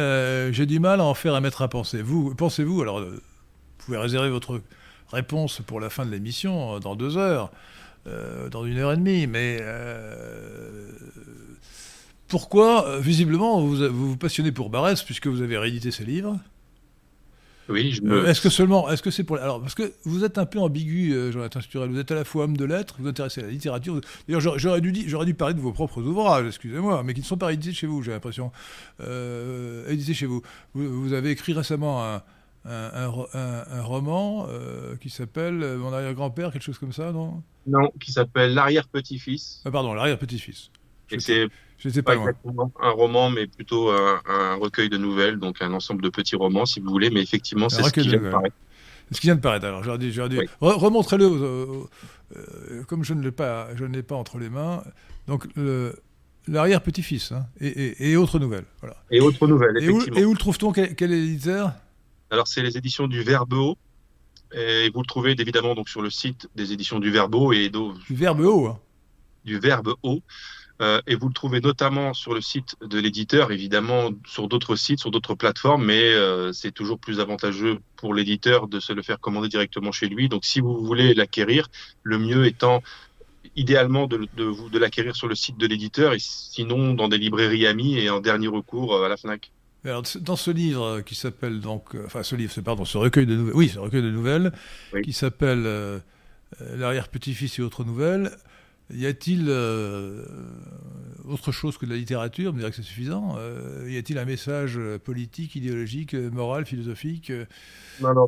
j'ai 0.51 0.65
du 0.65 0.79
mal 0.79 0.99
à 0.99 1.05
en 1.05 1.13
faire 1.13 1.35
un 1.35 1.41
maître 1.41 1.61
à 1.61 1.67
penser. 1.67 2.01
Vous, 2.01 2.33
pensez-vous, 2.35 2.81
alors 2.81 3.01
vous 3.01 3.19
pouvez 3.77 3.97
réserver 3.97 4.29
votre 4.29 4.61
réponse 5.11 5.61
pour 5.65 5.79
la 5.79 5.89
fin 5.89 6.05
de 6.05 6.11
l'émission 6.11 6.75
euh, 6.75 6.79
dans 6.79 6.95
deux 6.95 7.17
heures, 7.17 7.51
euh, 8.07 8.49
dans 8.49 8.65
une 8.65 8.77
heure 8.77 8.93
et 8.93 8.97
demie. 8.97 9.27
Mais 9.27 9.59
euh, 9.61 10.91
pourquoi, 12.27 12.99
visiblement, 12.99 13.61
vous, 13.61 13.87
vous, 13.89 14.17
passionnez 14.17 14.51
pour 14.51 14.69
Barès 14.69 15.01
puisque 15.03 15.27
vous 15.27 15.41
avez 15.41 15.57
réédité 15.57 15.91
ses 15.91 16.05
livres 16.05 16.37
oui, 17.69 17.91
je 17.91 18.01
me... 18.01 18.27
Est-ce 18.27 18.41
que 18.41 18.49
seulement, 18.49 18.89
est-ce 18.89 19.01
que 19.01 19.11
c'est 19.11 19.23
pour 19.23 19.37
alors 19.37 19.61
parce 19.61 19.75
que 19.75 19.93
vous 20.03 20.23
êtes 20.23 20.37
un 20.37 20.45
peu 20.45 20.59
ambigu, 20.59 21.31
Jonathan 21.31 21.61
Sturel. 21.61 21.89
Vous 21.89 21.99
êtes 21.99 22.11
à 22.11 22.15
la 22.15 22.23
fois 22.23 22.45
homme 22.45 22.57
de 22.57 22.65
lettres, 22.65 22.95
vous 22.97 23.03
vous 23.03 23.09
intéressez 23.09 23.41
à 23.41 23.45
la 23.45 23.51
littérature. 23.51 24.01
D'ailleurs, 24.27 24.57
j'aurais 24.57 24.81
dû, 24.81 24.93
j'aurais 25.07 25.25
dû 25.25 25.33
parler 25.33 25.53
de 25.53 25.61
vos 25.61 25.71
propres 25.71 26.01
ouvrages, 26.01 26.47
excusez-moi, 26.47 27.03
mais 27.03 27.13
qui 27.13 27.21
ne 27.21 27.25
sont 27.25 27.37
pas 27.37 27.53
édités 27.53 27.73
chez 27.73 27.87
vous. 27.87 28.03
J'ai 28.03 28.11
l'impression 28.11 28.51
édités 29.89 30.13
chez 30.13 30.25
vous. 30.25 30.41
vous. 30.73 31.01
vous. 31.01 31.13
avez 31.13 31.31
écrit 31.31 31.53
récemment 31.53 32.03
un, 32.03 32.21
un, 32.65 33.81
roman 33.81 34.47
euh, 34.49 34.95
qui 34.97 35.09
s'appelle 35.09 35.63
euh, 35.63 35.77
Mon 35.77 35.93
arrière-grand-père, 35.93 36.51
quelque 36.51 36.63
chose 36.63 36.77
comme 36.77 36.93
ça, 36.93 37.11
non? 37.11 37.41
Non, 37.67 37.91
qui 37.99 38.11
s'appelle 38.11 38.53
L'arrière-petit-fils. 38.53 39.61
Ah, 39.65 39.71
pardon, 39.71 39.93
L'arrière-petit-fils. 39.93 40.71
C'est 41.17 42.01
pas, 42.01 42.15
un 42.15 42.89
roman, 42.91 43.29
mais 43.29 43.47
plutôt 43.47 43.89
un, 43.89 44.55
recueil 44.55 44.89
de 44.89 44.97
nouvelles, 44.97 45.37
donc 45.37 45.61
un 45.61 45.73
ensemble 45.73 46.01
de 46.01 46.09
petits 46.09 46.35
romans, 46.35 46.65
si 46.65 46.79
vous 46.79 46.89
voulez, 46.89 47.09
mais 47.09 47.21
effectivement, 47.21 47.69
c'est 47.69 47.83
ce 47.83 47.91
qui 47.91 48.01
vient 48.01 48.19
de 48.19 48.29
paraître. 48.29 48.55
Ce 49.11 49.19
qui 49.19 49.27
vient 49.27 49.35
de 49.35 49.41
paraître, 49.41 49.65
alors, 49.65 49.83
j'aurais 49.83 49.97
dit, 49.97 50.11
dit 50.11 50.39
remontrez-le, 50.61 51.25
euh, 51.25 52.83
comme 52.87 53.03
je 53.03 53.15
ne 53.15 53.23
l'ai 53.23 53.31
pas, 53.31 53.75
je 53.75 53.85
ne 53.85 53.93
l'ai 53.93 54.03
pas 54.03 54.15
entre 54.15 54.37
les 54.37 54.49
mains. 54.49 54.83
Donc, 55.27 55.47
l'arrière-petit-fils, 56.47 57.31
hein, 57.31 57.47
et, 57.59 58.11
et, 58.11 58.15
autres 58.17 58.39
nouvelles. 58.39 58.65
Voilà. 58.81 58.97
Et 59.09 59.19
autres 59.19 59.47
nouvelles, 59.47 59.77
effectivement. 59.77 60.17
Et 60.17 60.25
où, 60.25 60.33
le 60.33 60.37
trouve-t-on? 60.37 60.71
Quel, 60.73 60.95
quel 60.95 61.11
éditeur 61.11 61.73
alors, 62.31 62.47
c'est 62.47 62.61
les 62.61 62.77
éditions 62.77 63.07
du 63.07 63.23
Verbeau. 63.23 63.77
Et 64.51 64.89
vous 64.93 65.01
le 65.01 65.05
trouvez 65.05 65.35
évidemment 65.39 65.75
donc 65.75 65.89
sur 65.89 66.01
le 66.01 66.09
site 66.09 66.49
des 66.55 66.73
éditions 66.73 66.99
du 66.99 67.11
Verbeau 67.11 67.53
et 67.53 67.69
du 67.69 68.15
Verbeau. 68.15 68.67
Hein. 68.67 68.79
Du 69.45 69.59
Verbe 69.59 69.93
Euh, 70.81 71.01
et 71.07 71.15
vous 71.15 71.27
le 71.27 71.33
trouvez 71.33 71.59
notamment 71.59 72.13
sur 72.13 72.33
le 72.33 72.41
site 72.41 72.75
de 72.81 72.99
l'éditeur, 72.99 73.51
évidemment 73.51 74.11
sur 74.25 74.47
d'autres 74.47 74.77
sites, 74.77 74.99
sur 74.99 75.11
d'autres 75.11 75.35
plateformes, 75.35 75.85
mais 75.85 76.13
euh, 76.13 76.53
c'est 76.53 76.71
toujours 76.71 76.99
plus 76.99 77.19
avantageux 77.19 77.79
pour 77.97 78.13
l'éditeur 78.13 78.67
de 78.67 78.79
se 78.79 78.93
le 78.93 79.01
faire 79.01 79.19
commander 79.19 79.49
directement 79.49 79.91
chez 79.91 80.07
lui. 80.07 80.29
Donc 80.29 80.45
si 80.45 80.61
vous 80.61 80.77
voulez 80.85 81.13
l'acquérir, 81.13 81.67
le 82.03 82.17
mieux 82.17 82.45
étant 82.45 82.81
idéalement 83.57 84.07
de, 84.07 84.27
de, 84.37 84.69
de 84.69 84.79
l'acquérir 84.79 85.17
sur 85.17 85.27
le 85.27 85.35
site 85.35 85.57
de 85.57 85.67
l'éditeur 85.67 86.13
et 86.13 86.19
sinon 86.19 86.93
dans 86.93 87.09
des 87.09 87.17
librairies 87.17 87.67
amies 87.67 87.97
et 87.97 88.09
en 88.09 88.21
dernier 88.21 88.47
recours 88.47 88.95
euh, 88.95 89.05
à 89.05 89.09
la 89.09 89.17
FNAC 89.17 89.51
dans 89.83 90.35
ce 90.35 90.51
livre 90.51 90.99
qui 91.01 91.15
s'appelle 91.15 91.61
donc, 91.61 91.95
enfin 92.05 92.21
ce 92.21 92.35
livre, 92.35 92.53
pardon, 92.61 92.83
ce 92.83 92.97
recueil 92.97 93.25
de 93.25 93.35
nouvelles, 93.35 93.55
oui, 93.55 93.69
ce 93.69 93.79
recueil 93.79 94.01
de 94.01 94.11
nouvelles, 94.11 94.51
qui 95.03 95.13
s'appelle 95.13 95.63
euh, 95.65 95.99
L'arrière-petit-fils 96.75 97.59
et 97.59 97.61
autres 97.61 97.83
nouvelles, 97.83 98.31
y 98.91 99.05
a-t-il 99.05 99.49
autre 101.25 101.51
chose 101.51 101.77
que 101.77 101.85
de 101.85 101.91
la 101.91 101.97
littérature? 101.97 102.51
Vous 102.51 102.55
me 102.55 102.59
direz 102.61 102.71
que 102.71 102.77
c'est 102.77 102.83
suffisant. 102.83 103.37
y 103.87 103.97
a-t-il 103.97 104.17
un 104.17 104.25
message 104.25 104.79
politique, 105.03 105.55
idéologique, 105.55 106.13
moral, 106.13 106.65
philosophique? 106.65 107.31
Non, 108.01 108.13
non. 108.13 108.27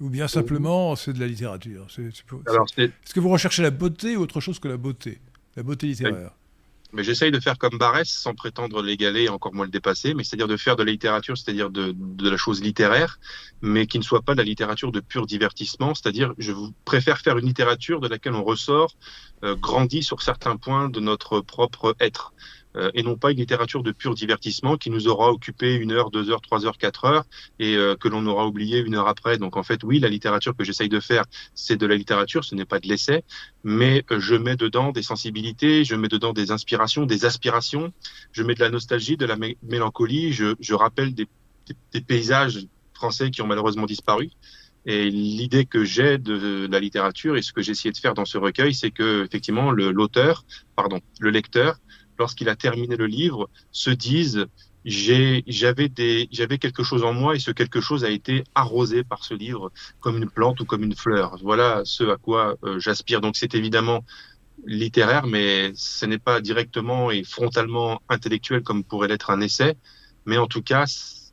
Ou 0.00 0.10
bien 0.10 0.28
simplement 0.28 0.96
c'est 0.96 1.12
de 1.12 1.20
la 1.20 1.26
littérature? 1.26 1.86
Est-ce 1.98 3.14
que 3.14 3.20
vous 3.20 3.28
recherchez 3.28 3.62
la 3.62 3.70
beauté 3.70 4.16
ou 4.16 4.20
autre 4.20 4.40
chose 4.40 4.58
que 4.58 4.68
la 4.68 4.76
beauté? 4.76 5.20
La 5.56 5.62
beauté 5.62 5.86
littéraire? 5.86 6.32
Mais 6.94 7.04
j'essaye 7.04 7.30
de 7.30 7.40
faire 7.40 7.58
comme 7.58 7.76
Barès 7.76 8.08
sans 8.08 8.34
prétendre 8.34 8.80
l'égaler 8.82 9.24
et 9.24 9.28
encore 9.28 9.52
moins 9.52 9.64
le 9.64 9.70
dépasser, 9.70 10.14
mais 10.14 10.24
c'est-à-dire 10.24 10.48
de 10.48 10.56
faire 10.56 10.76
de 10.76 10.82
la 10.82 10.92
littérature, 10.92 11.36
c'est-à-dire 11.36 11.70
de, 11.70 11.92
de, 11.94 12.30
la 12.30 12.36
chose 12.36 12.62
littéraire, 12.62 13.18
mais 13.62 13.86
qui 13.86 13.98
ne 13.98 14.04
soit 14.04 14.22
pas 14.22 14.32
de 14.34 14.38
la 14.38 14.44
littérature 14.44 14.92
de 14.92 15.00
pur 15.00 15.26
divertissement, 15.26 15.94
c'est-à-dire 15.94 16.32
je 16.38 16.52
préfère 16.84 17.18
faire 17.18 17.36
une 17.36 17.46
littérature 17.46 18.00
de 18.00 18.08
laquelle 18.08 18.34
on 18.34 18.44
ressort 18.44 18.94
euh, 19.42 19.56
grandi 19.56 20.02
sur 20.02 20.22
certains 20.22 20.56
points 20.56 20.88
de 20.88 21.00
notre 21.00 21.40
propre 21.40 21.96
être. 22.00 22.32
Euh, 22.76 22.90
et 22.94 23.02
non 23.02 23.16
pas 23.16 23.30
une 23.30 23.38
littérature 23.38 23.82
de 23.82 23.92
pur 23.92 24.14
divertissement 24.14 24.76
qui 24.76 24.90
nous 24.90 25.06
aura 25.06 25.30
occupé 25.30 25.74
une 25.74 25.92
heure, 25.92 26.10
deux 26.10 26.30
heures, 26.30 26.40
trois 26.40 26.66
heures, 26.66 26.76
quatre 26.76 27.04
heures 27.04 27.24
et 27.58 27.76
euh, 27.76 27.94
que 27.94 28.08
l'on 28.08 28.26
aura 28.26 28.46
oublié 28.46 28.80
une 28.80 28.96
heure 28.96 29.06
après. 29.06 29.38
Donc 29.38 29.56
en 29.56 29.62
fait, 29.62 29.84
oui, 29.84 30.00
la 30.00 30.08
littérature 30.08 30.56
que 30.56 30.64
j'essaye 30.64 30.88
de 30.88 31.00
faire, 31.00 31.24
c'est 31.54 31.76
de 31.76 31.86
la 31.86 31.94
littérature, 31.94 32.44
ce 32.44 32.54
n'est 32.54 32.64
pas 32.64 32.80
de 32.80 32.88
l'essai, 32.88 33.24
mais 33.62 34.04
euh, 34.10 34.18
je 34.18 34.34
mets 34.34 34.56
dedans 34.56 34.90
des 34.90 35.02
sensibilités, 35.02 35.84
je 35.84 35.94
mets 35.94 36.08
dedans 36.08 36.32
des 36.32 36.50
inspirations, 36.50 37.06
des 37.06 37.24
aspirations, 37.24 37.92
je 38.32 38.42
mets 38.42 38.54
de 38.54 38.60
la 38.60 38.70
nostalgie, 38.70 39.16
de 39.16 39.26
la 39.26 39.36
mélancolie, 39.62 40.32
je, 40.32 40.74
rappelle 40.74 41.14
des, 41.14 41.28
des, 41.66 41.76
des 41.92 42.00
paysages 42.00 42.66
français 42.92 43.30
qui 43.30 43.42
ont 43.42 43.46
malheureusement 43.46 43.86
disparu. 43.86 44.30
Et 44.86 45.08
l'idée 45.08 45.64
que 45.64 45.84
j'ai 45.84 46.18
de 46.18 46.68
la 46.70 46.78
littérature 46.78 47.36
et 47.36 47.42
ce 47.42 47.52
que 47.52 47.62
j'ai 47.62 47.72
essayé 47.72 47.90
de 47.90 47.96
faire 47.96 48.12
dans 48.12 48.26
ce 48.26 48.36
recueil, 48.36 48.74
c'est 48.74 48.90
que 48.90 49.24
effectivement 49.24 49.70
l'auteur, 49.70 50.44
pardon, 50.76 51.00
le 51.20 51.30
lecteur 51.30 51.78
lorsqu'il 52.18 52.48
a 52.48 52.56
terminé 52.56 52.96
le 52.96 53.06
livre, 53.06 53.48
se 53.72 53.90
disent 53.90 54.46
j'avais 54.84 55.88
des 55.88 56.28
j'avais 56.30 56.58
quelque 56.58 56.82
chose 56.82 57.04
en 57.04 57.14
moi 57.14 57.34
et 57.34 57.38
ce 57.38 57.50
quelque 57.50 57.80
chose 57.80 58.04
a 58.04 58.10
été 58.10 58.44
arrosé 58.54 59.02
par 59.02 59.24
ce 59.24 59.32
livre 59.32 59.72
comme 60.00 60.18
une 60.18 60.28
plante 60.28 60.60
ou 60.60 60.66
comme 60.66 60.82
une 60.82 60.94
fleur. 60.94 61.38
Voilà 61.42 61.82
ce 61.84 62.04
à 62.04 62.16
quoi 62.16 62.56
euh, 62.64 62.78
j'aspire. 62.78 63.20
Donc 63.20 63.36
c'est 63.36 63.54
évidemment 63.54 64.04
littéraire, 64.66 65.26
mais 65.26 65.72
ce 65.74 66.06
n'est 66.06 66.18
pas 66.18 66.40
directement 66.40 67.10
et 67.10 67.24
frontalement 67.24 68.02
intellectuel 68.08 68.62
comme 68.62 68.84
pourrait 68.84 69.08
l'être 69.08 69.30
un 69.30 69.40
essai. 69.40 69.76
Mais 70.26 70.38
en 70.38 70.46
tout 70.46 70.62
cas, 70.62 70.84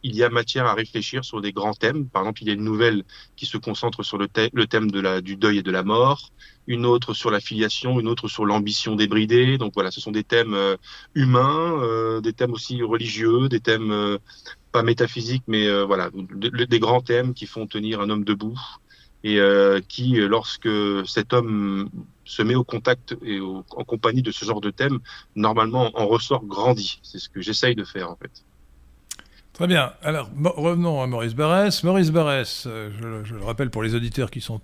il 0.03 0.15
y 0.15 0.23
a 0.23 0.29
matière 0.29 0.65
à 0.65 0.73
réfléchir 0.73 1.23
sur 1.23 1.41
des 1.41 1.53
grands 1.53 1.73
thèmes. 1.73 2.09
Par 2.09 2.23
exemple, 2.23 2.43
il 2.43 2.47
y 2.47 2.51
a 2.51 2.53
une 2.53 2.63
nouvelle 2.63 3.03
qui 3.35 3.45
se 3.45 3.57
concentre 3.57 4.03
sur 4.03 4.17
le, 4.17 4.27
le 4.53 4.67
thème 4.67 4.91
de 4.91 4.99
la, 4.99 5.21
du 5.21 5.35
deuil 5.35 5.59
et 5.59 5.63
de 5.63 5.71
la 5.71 5.83
mort, 5.83 6.31
une 6.67 6.85
autre 6.85 7.13
sur 7.13 7.31
la 7.31 7.39
filiation, 7.39 7.99
une 7.99 8.07
autre 8.07 8.27
sur 8.27 8.45
l'ambition 8.45 8.95
débridée. 8.95 9.57
Donc 9.57 9.73
voilà, 9.73 9.91
ce 9.91 10.01
sont 10.01 10.11
des 10.11 10.23
thèmes 10.23 10.53
euh, 10.53 10.77
humains, 11.15 11.79
euh, 11.81 12.21
des 12.21 12.33
thèmes 12.33 12.53
aussi 12.53 12.81
religieux, 12.81 13.49
des 13.49 13.59
thèmes 13.59 13.91
euh, 13.91 14.17
pas 14.71 14.83
métaphysiques, 14.83 15.43
mais 15.47 15.69
voilà, 15.83 16.09
des 16.13 16.79
grands 16.79 17.01
thèmes 17.01 17.33
qui 17.33 17.45
font 17.45 17.67
tenir 17.67 17.99
un 17.99 18.09
homme 18.09 18.23
debout 18.23 18.57
et 19.25 19.37
qui, 19.89 20.13
lorsque 20.15 20.69
cet 21.05 21.33
homme 21.33 21.89
se 22.23 22.41
met 22.41 22.55
au 22.55 22.63
contact 22.63 23.17
et 23.21 23.41
en 23.41 23.83
compagnie 23.83 24.21
de 24.21 24.31
ce 24.31 24.45
genre 24.45 24.61
de 24.61 24.71
thème, 24.71 24.99
normalement 25.35 25.91
en 25.93 26.07
ressort 26.07 26.45
grandi. 26.45 27.01
C'est 27.03 27.19
ce 27.19 27.27
que 27.27 27.41
j'essaye 27.41 27.75
de 27.75 27.83
faire 27.83 28.09
en 28.09 28.15
fait. 28.15 28.31
Très 29.51 29.67
bien. 29.67 29.91
Alors, 30.03 30.29
revenons 30.55 31.01
à 31.01 31.07
Maurice 31.07 31.35
Barrès. 31.35 31.83
Maurice 31.83 32.11
Barrès, 32.11 32.61
je, 32.63 33.33
le 33.33 33.43
rappelle 33.43 33.71
pour 33.71 33.83
les 33.83 33.93
auditeurs 33.93 34.31
qui 34.31 34.39
sont 34.39 34.61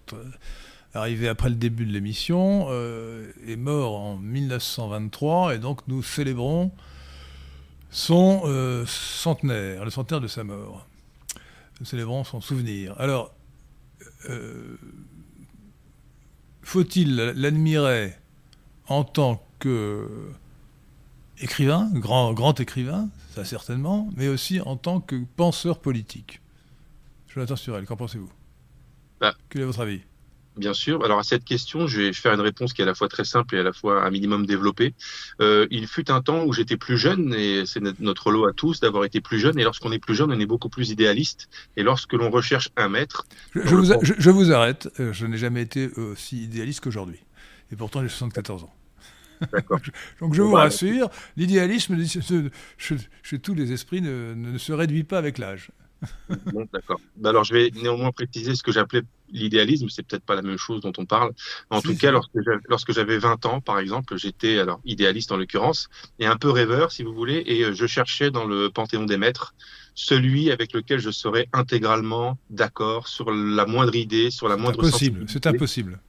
arrivé 0.93 1.27
après 1.27 1.49
le 1.49 1.55
début 1.55 1.85
de 1.85 1.91
l'émission, 1.91 2.67
euh, 2.69 3.31
est 3.45 3.55
mort 3.55 3.99
en 3.99 4.17
1923 4.17 5.55
et 5.55 5.59
donc 5.59 5.81
nous 5.87 6.01
célébrons 6.01 6.71
son 7.89 8.41
euh, 8.45 8.85
centenaire, 8.85 9.85
le 9.85 9.91
centenaire 9.91 10.21
de 10.21 10.27
sa 10.27 10.43
mort. 10.43 10.87
Nous 11.79 11.85
célébrons 11.85 12.23
son 12.23 12.41
souvenir. 12.41 12.95
Alors, 12.99 13.33
euh, 14.29 14.77
faut-il 16.61 17.15
l'admirer 17.15 18.15
en 18.87 19.03
tant 19.03 19.43
que 19.59 20.31
écrivain, 21.39 21.89
grand, 21.93 22.33
grand 22.33 22.59
écrivain, 22.59 23.09
ça 23.33 23.45
certainement, 23.45 24.09
mais 24.15 24.27
aussi 24.27 24.59
en 24.61 24.75
tant 24.75 24.99
que 24.99 25.23
penseur 25.35 25.79
politique? 25.79 26.41
Jonathan 27.27 27.55
Sturel, 27.55 27.85
qu'en 27.85 27.95
pensez-vous? 27.95 28.31
Bah, 29.19 29.35
Quel 29.49 29.61
est 29.61 29.65
votre 29.65 29.81
avis? 29.81 30.01
Bien 30.57 30.73
sûr. 30.73 31.05
Alors 31.05 31.19
à 31.19 31.23
cette 31.23 31.45
question, 31.45 31.85
je 31.87 32.01
vais 32.01 32.13
faire 32.13 32.33
une 32.33 32.41
réponse 32.41 32.73
qui 32.73 32.81
est 32.81 32.83
à 32.83 32.87
la 32.87 32.95
fois 32.95 33.07
très 33.07 33.25
simple 33.25 33.55
et 33.55 33.59
à 33.59 33.63
la 33.63 33.73
fois 33.73 34.03
un 34.03 34.09
minimum 34.09 34.45
développée. 34.45 34.93
Euh, 35.39 35.67
il 35.69 35.87
fut 35.87 36.09
un 36.09 36.21
temps 36.21 36.43
où 36.45 36.53
j'étais 36.53 36.77
plus 36.77 36.97
jeune, 36.97 37.33
et 37.33 37.65
c'est 37.65 37.81
notre 37.99 38.31
lot 38.31 38.47
à 38.47 38.53
tous 38.53 38.79
d'avoir 38.79 39.05
été 39.05 39.21
plus 39.21 39.39
jeune. 39.39 39.59
Et 39.59 39.63
lorsqu'on 39.63 39.91
est 39.91 39.99
plus 39.99 40.15
jeune, 40.15 40.31
on 40.31 40.39
est 40.39 40.45
beaucoup 40.45 40.69
plus 40.69 40.89
idéaliste. 40.89 41.47
Et 41.75 41.83
lorsque 41.83 42.13
l'on 42.13 42.31
recherche 42.31 42.69
un 42.75 42.89
maître... 42.89 43.25
Je, 43.53 43.75
vous, 43.75 43.85
je, 44.01 44.29
vous, 44.29 44.51
arrête. 44.51 44.89
Euh, 44.99 45.13
je 45.13 45.25
n'ai 45.27 45.37
jamais 45.37 45.61
été 45.61 45.89
aussi 45.95 46.43
idéaliste 46.43 46.83
qu'aujourd'hui. 46.83 47.19
Et 47.71 47.75
pourtant, 47.75 48.01
j'ai 48.01 48.09
74 48.09 48.63
ans. 48.63 48.73
Donc 50.19 50.33
je 50.33 50.41
vous 50.41 50.53
rassure, 50.53 51.11
l'idéalisme 51.35 51.95
chez 52.77 53.39
tous 53.39 53.53
les 53.53 53.71
esprits 53.71 54.01
ne, 54.01 54.33
ne 54.33 54.57
se 54.57 54.73
réduit 54.73 55.03
pas 55.03 55.19
avec 55.19 55.37
l'âge. 55.37 55.69
bon, 56.53 56.67
d'accord. 56.73 56.99
Bah, 57.15 57.29
alors, 57.29 57.43
je 57.43 57.53
vais 57.53 57.71
néanmoins 57.81 58.11
préciser 58.11 58.55
ce 58.55 58.63
que 58.63 58.71
j'appelais 58.71 59.01
l'idéalisme. 59.29 59.89
C'est 59.89 60.05
peut-être 60.05 60.23
pas 60.23 60.35
la 60.35 60.41
même 60.41 60.57
chose 60.57 60.81
dont 60.81 60.93
on 60.97 61.05
parle. 61.05 61.31
En 61.69 61.81
tout 61.81 61.95
cas, 61.95 62.11
lorsque 62.11 62.93
j'avais 62.93 63.17
20 63.17 63.45
ans, 63.45 63.61
par 63.61 63.79
exemple, 63.79 64.17
j'étais 64.17 64.59
alors 64.59 64.79
idéaliste 64.85 65.31
en 65.31 65.37
l'occurrence 65.37 65.89
et 66.19 66.25
un 66.25 66.37
peu 66.37 66.49
rêveur, 66.49 66.91
si 66.91 67.03
vous 67.03 67.13
voulez, 67.13 67.43
et 67.45 67.63
euh, 67.63 67.73
je 67.73 67.85
cherchais 67.85 68.31
dans 68.31 68.45
le 68.45 68.69
panthéon 68.69 69.05
des 69.05 69.17
maîtres 69.17 69.53
celui 69.99 70.51
avec 70.51 70.73
lequel 70.73 70.99
je 70.99 71.09
serais 71.09 71.49
intégralement 71.53 72.37
d'accord 72.51 73.07
sur 73.07 73.31
la 73.31 73.65
moindre 73.65 73.95
idée, 73.95 74.29
sur 74.29 74.47
la 74.47 74.55
moindre. 74.55 74.85
Impossible. 74.85 75.25
C'est 75.27 75.47
impossible 75.47 75.99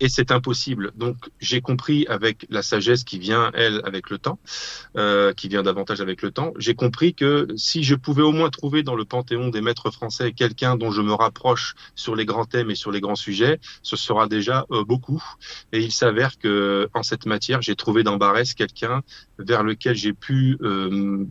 et 0.00 0.08
c'est 0.08 0.30
impossible. 0.30 0.92
Donc 0.96 1.16
j'ai 1.40 1.60
compris 1.60 2.06
avec 2.08 2.46
la 2.50 2.62
sagesse 2.62 3.04
qui 3.04 3.18
vient, 3.18 3.50
elle, 3.54 3.80
avec 3.84 4.10
le 4.10 4.18
temps, 4.18 4.38
euh, 4.96 5.32
qui 5.32 5.48
vient 5.48 5.62
davantage 5.62 6.00
avec 6.00 6.22
le 6.22 6.30
temps, 6.30 6.52
j'ai 6.58 6.74
compris 6.74 7.14
que 7.14 7.48
si 7.56 7.82
je 7.82 7.94
pouvais 7.94 8.22
au 8.22 8.32
moins 8.32 8.50
trouver 8.50 8.82
dans 8.82 8.94
le 8.94 9.04
panthéon 9.04 9.48
des 9.48 9.60
maîtres 9.60 9.90
français 9.90 10.32
quelqu'un 10.32 10.76
dont 10.76 10.90
je 10.90 11.02
me 11.02 11.12
rapproche 11.12 11.74
sur 11.94 12.14
les 12.14 12.24
grands 12.24 12.44
thèmes 12.44 12.70
et 12.70 12.74
sur 12.74 12.90
les 12.90 13.00
grands 13.00 13.16
sujets, 13.16 13.60
ce 13.82 13.96
sera 13.96 14.26
déjà 14.26 14.66
euh, 14.70 14.84
beaucoup. 14.84 15.22
Et 15.72 15.80
il 15.80 15.92
s'avère 15.92 16.38
que 16.38 16.88
en 16.94 17.02
cette 17.02 17.26
matière, 17.26 17.62
j'ai 17.62 17.76
trouvé 17.76 18.02
dans 18.02 18.16
Barès 18.16 18.54
quelqu'un 18.54 19.02
vers 19.38 19.62
lequel 19.62 19.96
j'ai 19.96 20.12
pu 20.12 20.56
euh, 20.62 21.26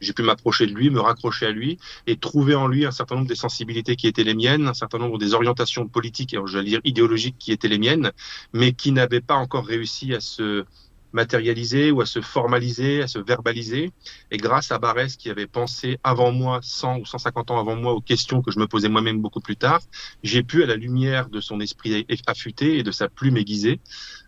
j'ai 0.00 0.12
pu 0.12 0.22
m'approcher 0.22 0.66
de 0.66 0.72
lui, 0.72 0.90
me 0.90 1.00
raccrocher 1.00 1.46
à 1.46 1.50
lui 1.50 1.78
et 2.06 2.16
trouver 2.16 2.54
en 2.54 2.68
lui 2.68 2.84
un 2.84 2.90
certain 2.90 3.16
nombre 3.16 3.28
des 3.28 3.34
sensibilités 3.34 3.96
qui 3.96 4.06
étaient 4.06 4.24
les 4.24 4.34
miennes, 4.34 4.68
un 4.68 4.74
certain 4.74 4.98
nombre 4.98 5.18
des 5.18 5.34
orientations 5.34 5.88
politiques 5.88 6.34
et 6.34 6.38
je 6.44 6.58
vais 6.58 6.64
dire 6.64 6.80
idéologiques 6.84 7.36
qui 7.38 7.52
étaient 7.52 7.68
les 7.68 7.78
miennes, 7.78 8.12
mais 8.52 8.72
qui 8.72 8.92
n'avaient 8.92 9.20
pas 9.20 9.34
encore 9.34 9.66
réussi 9.66 10.14
à 10.14 10.20
se 10.20 10.64
matérialiser 11.12 11.90
ou 11.90 12.02
à 12.02 12.06
se 12.06 12.20
formaliser, 12.20 13.02
à 13.02 13.08
se 13.08 13.18
verbaliser. 13.18 13.90
Et 14.30 14.36
grâce 14.36 14.70
à 14.70 14.78
Barès 14.78 15.16
qui 15.16 15.30
avait 15.30 15.46
pensé 15.46 15.98
avant 16.04 16.30
moi, 16.30 16.60
100 16.62 16.98
ou 16.98 17.06
150 17.06 17.50
ans 17.50 17.58
avant 17.58 17.74
moi, 17.74 17.92
aux 17.94 18.00
questions 18.00 18.42
que 18.42 18.50
je 18.50 18.58
me 18.58 18.66
posais 18.66 18.88
moi-même 18.88 19.20
beaucoup 19.22 19.40
plus 19.40 19.56
tard, 19.56 19.80
j'ai 20.22 20.42
pu, 20.42 20.62
à 20.62 20.66
la 20.66 20.76
lumière 20.76 21.28
de 21.30 21.40
son 21.40 21.60
esprit 21.60 22.06
affûté 22.26 22.78
et 22.78 22.82
de 22.82 22.90
sa 22.90 23.08
plume 23.08 23.38
aiguisée, 23.38 23.80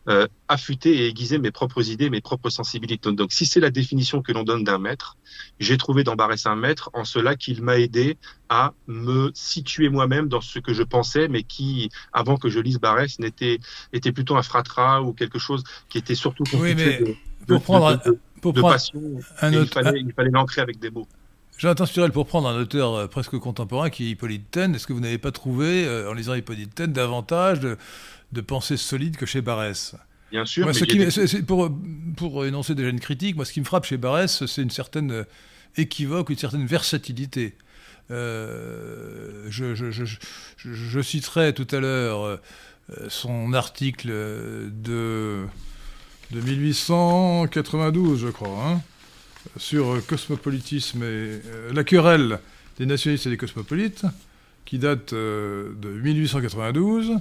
euh, 0.09 0.27
affûter 0.49 0.97
et 0.97 1.07
aiguiser 1.09 1.38
mes 1.38 1.50
propres 1.50 1.91
idées, 1.91 2.09
mes 2.09 2.21
propres 2.21 2.50
sensibilités. 2.50 3.12
Donc, 3.12 3.33
si 3.33 3.45
c'est 3.45 3.61
la 3.61 3.71
définition 3.71 4.23
que 4.23 4.33
l'on 4.33 4.43
donne 4.43 4.65
d'un 4.65 4.79
maître, 4.79 5.17
j'ai 5.61 5.77
trouvé 5.77 6.05
dans 6.05 6.15
Barès 6.15 6.47
un 6.47 6.57
maître 6.57 6.91
en 6.95 7.05
cela 7.05 7.37
qu'il 7.37 7.62
m'a 7.62 7.79
aidé 7.79 8.17
à 8.49 8.73
me 8.87 9.31
situer 9.35 9.88
moi-même 9.88 10.29
dans 10.29 10.41
ce 10.41 10.59
que 10.59 10.73
je 10.73 10.83
pensais, 10.83 11.29
mais 11.29 11.43
qui, 11.43 11.91
avant 12.12 12.37
que 12.37 12.49
je 12.49 12.59
lise 12.59 12.79
Barès, 12.79 13.19
n'était 13.19 13.61
était 13.93 14.12
plutôt 14.12 14.37
un 14.37 14.43
fratras 14.43 15.03
ou 15.03 15.12
quelque 15.12 15.38
chose 15.38 15.62
qui 15.88 15.99
était 15.99 16.15
surtout 16.15 16.45
oui, 16.55 16.75
mais 16.75 17.00
de, 17.00 17.15
pour 17.47 17.62
prendre, 17.62 18.00
pour 18.41 18.55
prendre 18.55 18.73
passion. 18.73 19.03
Un 19.43 19.55
autre, 19.55 19.81
il 19.97 20.12
fallait 20.12 20.31
l'ancrer 20.31 20.62
avec 20.62 20.79
des 20.79 20.91
mots. 20.91 21.07
Jonathan 21.59 21.87
Sturel, 21.87 22.12
pour 22.12 22.27
prendre 22.27 22.49
un 22.49 22.57
auteur 22.57 22.95
euh, 22.95 23.07
presque 23.09 23.37
contemporain 23.37 23.91
qui 23.91 24.07
est 24.07 24.11
Hippolyte 24.11 24.49
Taine, 24.53 24.77
est-ce 24.77 24.87
que 24.87 24.93
vous 24.93 25.00
n'avez 25.00 25.19
pas 25.19 25.33
trouvé, 25.33 25.85
euh, 25.87 26.09
en 26.09 26.15
lisant 26.15 26.35
Hippolyte 26.35 26.73
Taine, 26.73 26.93
davantage 26.93 27.59
de, 27.59 27.77
de 28.33 28.41
pensée 28.41 28.77
solide 28.77 29.17
que 29.17 29.27
chez 29.27 29.41
Barès 29.41 29.95
Bien 30.31 30.45
sûr. 30.45 30.71
pour, 31.47 31.71
pour 32.17 32.45
énoncer 32.45 32.75
déjà 32.75 32.91
une 32.91 33.01
critique, 33.01 33.37
moi, 33.37 33.45
ce 33.45 33.53
qui 33.53 33.61
me 33.61 33.64
frappe 33.64 33.87
chez 33.87 33.97
Barès, 33.97 34.45
c'est 34.45 34.62
une 34.62 34.71
certaine 34.71 35.25
équivoque, 35.77 36.31
une 36.31 36.37
certaine 36.37 36.67
versatilité. 36.67 37.55
Euh, 38.11 39.47
je, 39.51 39.75
je, 39.75 39.91
je, 39.91 40.05
je, 40.57 41.01
citerai 41.01 41.53
tout 41.53 41.67
à 41.73 41.79
l'heure 41.79 42.25
euh, 42.25 42.38
son 43.09 43.53
article 43.53 44.09
de, 44.09 45.45
de 46.31 46.41
1892, 46.41 48.21
je 48.21 48.29
crois, 48.29 48.67
hein, 48.67 48.81
sur 49.59 50.01
cosmopolitisme 50.07 51.03
et 51.03 51.07
euh, 51.07 51.73
la 51.73 51.85
querelle 51.85 52.38
des 52.79 52.87
nationalistes 52.87 53.27
et 53.27 53.31
des 53.31 53.37
cosmopolites, 53.37 54.07
qui 54.64 54.79
date 54.79 55.12
de 55.12 55.88
1892. 56.03 57.19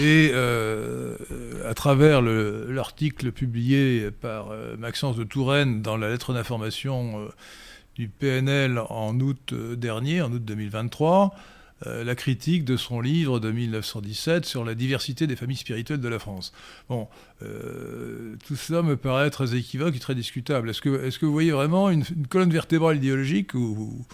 Et 0.00 0.32
euh, 0.32 1.16
à 1.64 1.74
travers 1.74 2.20
l'article 2.20 3.30
publié 3.30 4.10
par 4.10 4.50
euh, 4.50 4.76
Maxence 4.76 5.16
de 5.16 5.22
Touraine 5.22 5.82
dans 5.82 5.96
la 5.96 6.08
lettre 6.08 6.32
d'information 6.32 7.20
euh, 7.20 7.28
du 7.94 8.08
PNL 8.08 8.80
en 8.88 9.18
août 9.20 9.54
dernier, 9.54 10.20
en 10.20 10.32
août 10.32 10.44
2023, 10.44 11.34
la 11.86 12.14
critique 12.14 12.64
de 12.64 12.78
son 12.78 13.02
livre 13.02 13.40
de 13.40 13.50
1917 13.50 14.46
sur 14.46 14.64
la 14.64 14.74
diversité 14.74 15.26
des 15.26 15.36
familles 15.36 15.58
spirituelles 15.58 16.00
de 16.00 16.08
la 16.08 16.18
France. 16.18 16.54
Bon, 16.88 17.08
tout 17.40 18.56
cela 18.56 18.80
me 18.80 18.96
paraît 18.96 19.28
très 19.28 19.54
équivoque 19.54 19.94
et 19.94 19.98
très 19.98 20.14
discutable. 20.14 20.70
Est-ce 20.70 20.80
que, 20.80 21.04
est 21.04 21.18
que 21.18 21.26
vous 21.26 21.32
voyez 21.32 21.50
vraiment 21.50 21.90
une, 21.90 22.04
colonne 22.30 22.50
vertébrale 22.50 22.96
idéologique 22.96 23.52
ou, 23.52 24.06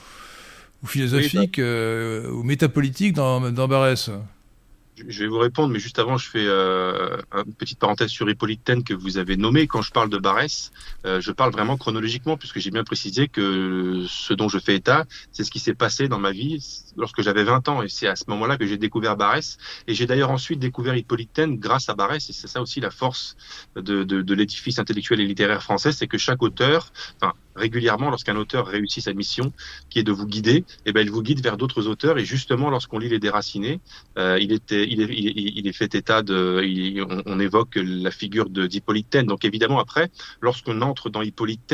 ou 0.83 0.87
philosophique 0.87 1.59
ou 1.59 2.43
métapolitique 2.43 3.13
dans, 3.13 3.53
dans 3.53 3.69
Barès? 3.69 4.11
Je 5.09 5.21
vais 5.21 5.29
vous 5.29 5.39
répondre, 5.39 5.73
mais 5.73 5.79
juste 5.79 5.99
avant, 5.99 6.17
je 6.17 6.29
fais 6.29 6.45
euh, 6.45 7.17
une 7.35 7.55
petite 7.55 7.79
parenthèse 7.79 8.11
sur 8.11 8.29
Hippolyte 8.29 8.65
Taine 8.65 8.85
que 8.85 8.95
vous 8.95 9.19
avez 9.19 9.37
nommé. 9.37 9.67
Quand 9.67 9.83
je 9.83 9.93
parle 9.93 10.11
de 10.11 10.19
Barès, 10.19 10.73
euh, 11.07 11.21
je 11.21 11.33
parle 11.33 11.53
vraiment 11.53 11.77
chronologiquement, 11.77 12.37
puisque 12.37 12.59
j'ai 12.59 12.71
bien 12.71 12.85
précisé 12.85 13.29
que 13.29 14.05
ce 14.09 14.35
dont 14.35 14.49
je 14.49 14.59
fais 14.59 14.77
état, 14.77 15.07
c'est 15.33 15.45
ce 15.45 15.51
qui 15.51 15.59
s'est 15.59 15.75
passé 15.75 16.09
dans 16.09 16.19
ma 16.19 16.33
vie 16.33 16.65
lorsque 16.97 17.23
j'avais 17.23 17.45
20 17.45 17.69
ans. 17.69 17.83
Et 17.83 17.89
c'est 17.89 18.07
à 18.07 18.17
ce 18.17 18.25
moment-là 18.29 18.57
que 18.57 18.67
j'ai 18.67 18.79
découvert 18.79 19.17
Barès. 19.17 19.59
Et 19.87 19.95
j'ai 19.95 20.07
d'ailleurs 20.07 20.31
ensuite 20.31 20.59
découvert 20.59 20.95
Hippolyte 20.97 21.33
Taine 21.33 21.59
grâce 21.59 21.89
à 21.89 21.95
Barès. 21.95 22.29
Et 22.29 22.33
c'est 22.33 22.49
ça 22.49 22.61
aussi 22.61 22.81
la 22.81 22.91
force 22.91 23.37
de, 23.77 24.05
de, 24.05 24.23
de 24.23 24.35
l'édifice 24.35 24.79
intellectuel 24.79 25.21
et 25.21 25.27
littéraire 25.27 25.63
français, 25.63 25.93
c'est 25.93 26.07
que 26.07 26.19
chaque 26.19 26.43
auteur, 26.43 26.93
enfin, 27.21 27.35
régulièrement 27.57 28.11
lorsqu'un 28.11 28.37
auteur 28.37 28.67
réussit 28.67 29.05
sa 29.05 29.13
mission, 29.13 29.53
qui 29.89 29.99
est 29.99 30.03
de 30.03 30.13
vous 30.13 30.27
guider, 30.27 30.57
et 30.57 30.65
eh 30.87 30.93
ben 30.93 31.03
il 31.03 31.11
vous 31.11 31.23
guide 31.23 31.43
vers 31.43 31.57
d'autres 31.57 31.87
auteurs. 31.87 32.19
Et 32.19 32.25
justement, 32.25 32.71
lorsqu'on 32.71 32.99
lit 32.99 33.09
les 33.09 33.19
Déracinés, 33.19 33.81
euh, 34.19 34.39
il, 34.41 34.53
était, 34.53 34.87
il, 34.89 35.01
est, 35.03 35.09
il, 35.11 35.67
est, 35.67 35.73
fait 35.73 35.95
état 35.95 36.23
de, 36.23 37.25
on, 37.27 37.41
évoque 37.41 37.77
la 37.77 38.11
figure 38.11 38.49
d'Hippolyte 38.49 39.11
Taine. 39.11 39.27
Donc 39.27 39.45
évidemment, 39.45 39.81
après, 39.81 40.11
lorsqu'on 40.41 40.81
entre 40.83 41.11
dans 41.11 41.23
Hippolyte 41.23 41.67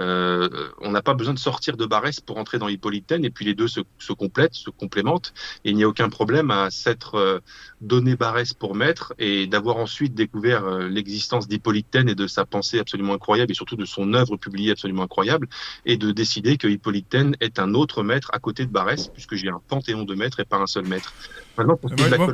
euh, 0.00 0.48
on 0.80 0.90
n'a 0.90 1.02
pas 1.02 1.14
besoin 1.14 1.34
de 1.34 1.38
sortir 1.38 1.76
de 1.76 1.86
Barès 1.86 2.20
pour 2.20 2.38
entrer 2.38 2.58
dans 2.58 2.68
Hippolyte 2.68 3.12
et 3.12 3.30
puis 3.30 3.44
les 3.44 3.54
deux 3.54 3.68
se, 3.68 3.80
se 3.98 4.12
complètent, 4.12 4.54
se 4.54 4.70
complémentent. 4.70 5.32
Et 5.64 5.70
il 5.70 5.76
n'y 5.76 5.84
a 5.84 5.88
aucun 5.88 6.08
problème 6.08 6.50
à 6.50 6.70
s'être 6.70 7.16
euh, 7.16 7.40
donné 7.80 8.16
Barès 8.16 8.54
pour 8.54 8.74
maître 8.74 9.14
et 9.18 9.46
d'avoir 9.46 9.76
ensuite 9.76 10.14
découvert 10.14 10.64
euh, 10.64 10.88
l'existence 10.88 11.48
d'Hippolyte 11.48 11.94
et 11.94 12.14
de 12.14 12.26
sa 12.26 12.44
pensée 12.44 12.78
absolument 12.78 13.14
incroyable 13.14 13.50
et 13.50 13.54
surtout 13.54 13.76
de 13.76 13.84
son 13.84 14.14
œuvre 14.14 14.36
publiée 14.36 14.70
absolument 14.70 15.02
incroyable 15.02 15.48
et 15.86 15.96
de 15.96 16.12
décider 16.12 16.56
que 16.56 16.68
Hippolyte 16.68 17.16
est 17.40 17.58
un 17.58 17.74
autre 17.74 18.02
maître 18.02 18.30
à 18.32 18.38
côté 18.38 18.64
de 18.64 18.70
Barès 18.70 19.08
puisque 19.08 19.34
j'ai 19.34 19.48
un 19.48 19.60
panthéon 19.66 20.04
de 20.04 20.14
maîtres 20.14 20.40
et 20.40 20.44
pas 20.44 20.58
un 20.58 20.66
seul 20.66 20.86
maître. 20.86 21.12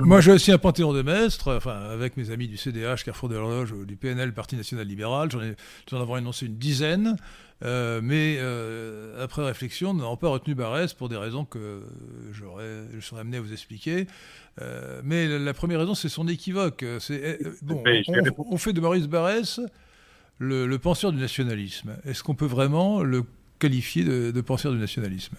moi, 0.03 0.21
j'ai 0.21 0.33
aussi 0.33 0.53
un 0.53 0.59
panthéon 0.59 0.93
de 0.93 1.03
maîtres, 1.03 1.57
enfin, 1.57 1.77
avec 1.91 2.17
mes 2.17 2.31
amis 2.31 2.49
du 2.49 2.57
CDH, 2.57 3.05
Carrefour 3.05 3.29
de 3.29 3.35
l'Horloge, 3.35 3.75
du 3.87 3.97
PNL, 3.97 4.35
Parti 4.35 4.57
National 4.57 4.87
Libéral, 4.87 5.31
j'en 5.31 5.41
ai, 5.41 5.57
j'en 5.91 6.01
avoir 6.01 6.19
énoncé 6.19 6.47
une 6.47 6.59
dizaine. 6.59 7.17
Euh, 7.65 8.01
mais 8.03 8.37
euh, 8.39 9.23
après 9.23 9.45
réflexion, 9.45 9.95
nous 9.95 10.01
n'avons 10.01 10.17
pas 10.17 10.29
retenu 10.29 10.55
Barès 10.55 10.93
pour 10.93 11.09
des 11.09 11.17
raisons 11.17 11.45
que 11.45 11.83
je 12.33 13.01
serais 13.01 13.21
amené 13.21 13.39
à 13.39 13.41
vous 13.41 13.53
expliquer. 13.53 14.07
Euh, 14.61 15.01
mais 15.05 15.27
la, 15.27 15.55
première 15.55 15.81
raison, 15.81 15.95
c'est 15.95 16.09
son 16.09 16.29
équivoque. 16.29 16.85
C'est, 17.01 17.41
bon, 17.63 17.83
on, 18.39 18.59
fait 18.59 18.73
de 18.73 18.81
Maurice 18.81 19.07
Barès 19.07 19.61
le, 20.39 20.77
penseur 20.77 21.13
du 21.13 21.19
nationalisme. 21.19 21.97
Est-ce 22.05 22.23
qu'on 22.23 22.35
peut 22.35 22.47
vraiment 22.47 23.03
le 23.03 23.25
qualifier 23.59 24.05
de, 24.05 24.41
penseur 24.43 24.73
du 24.73 24.79
nationalisme? 24.79 25.37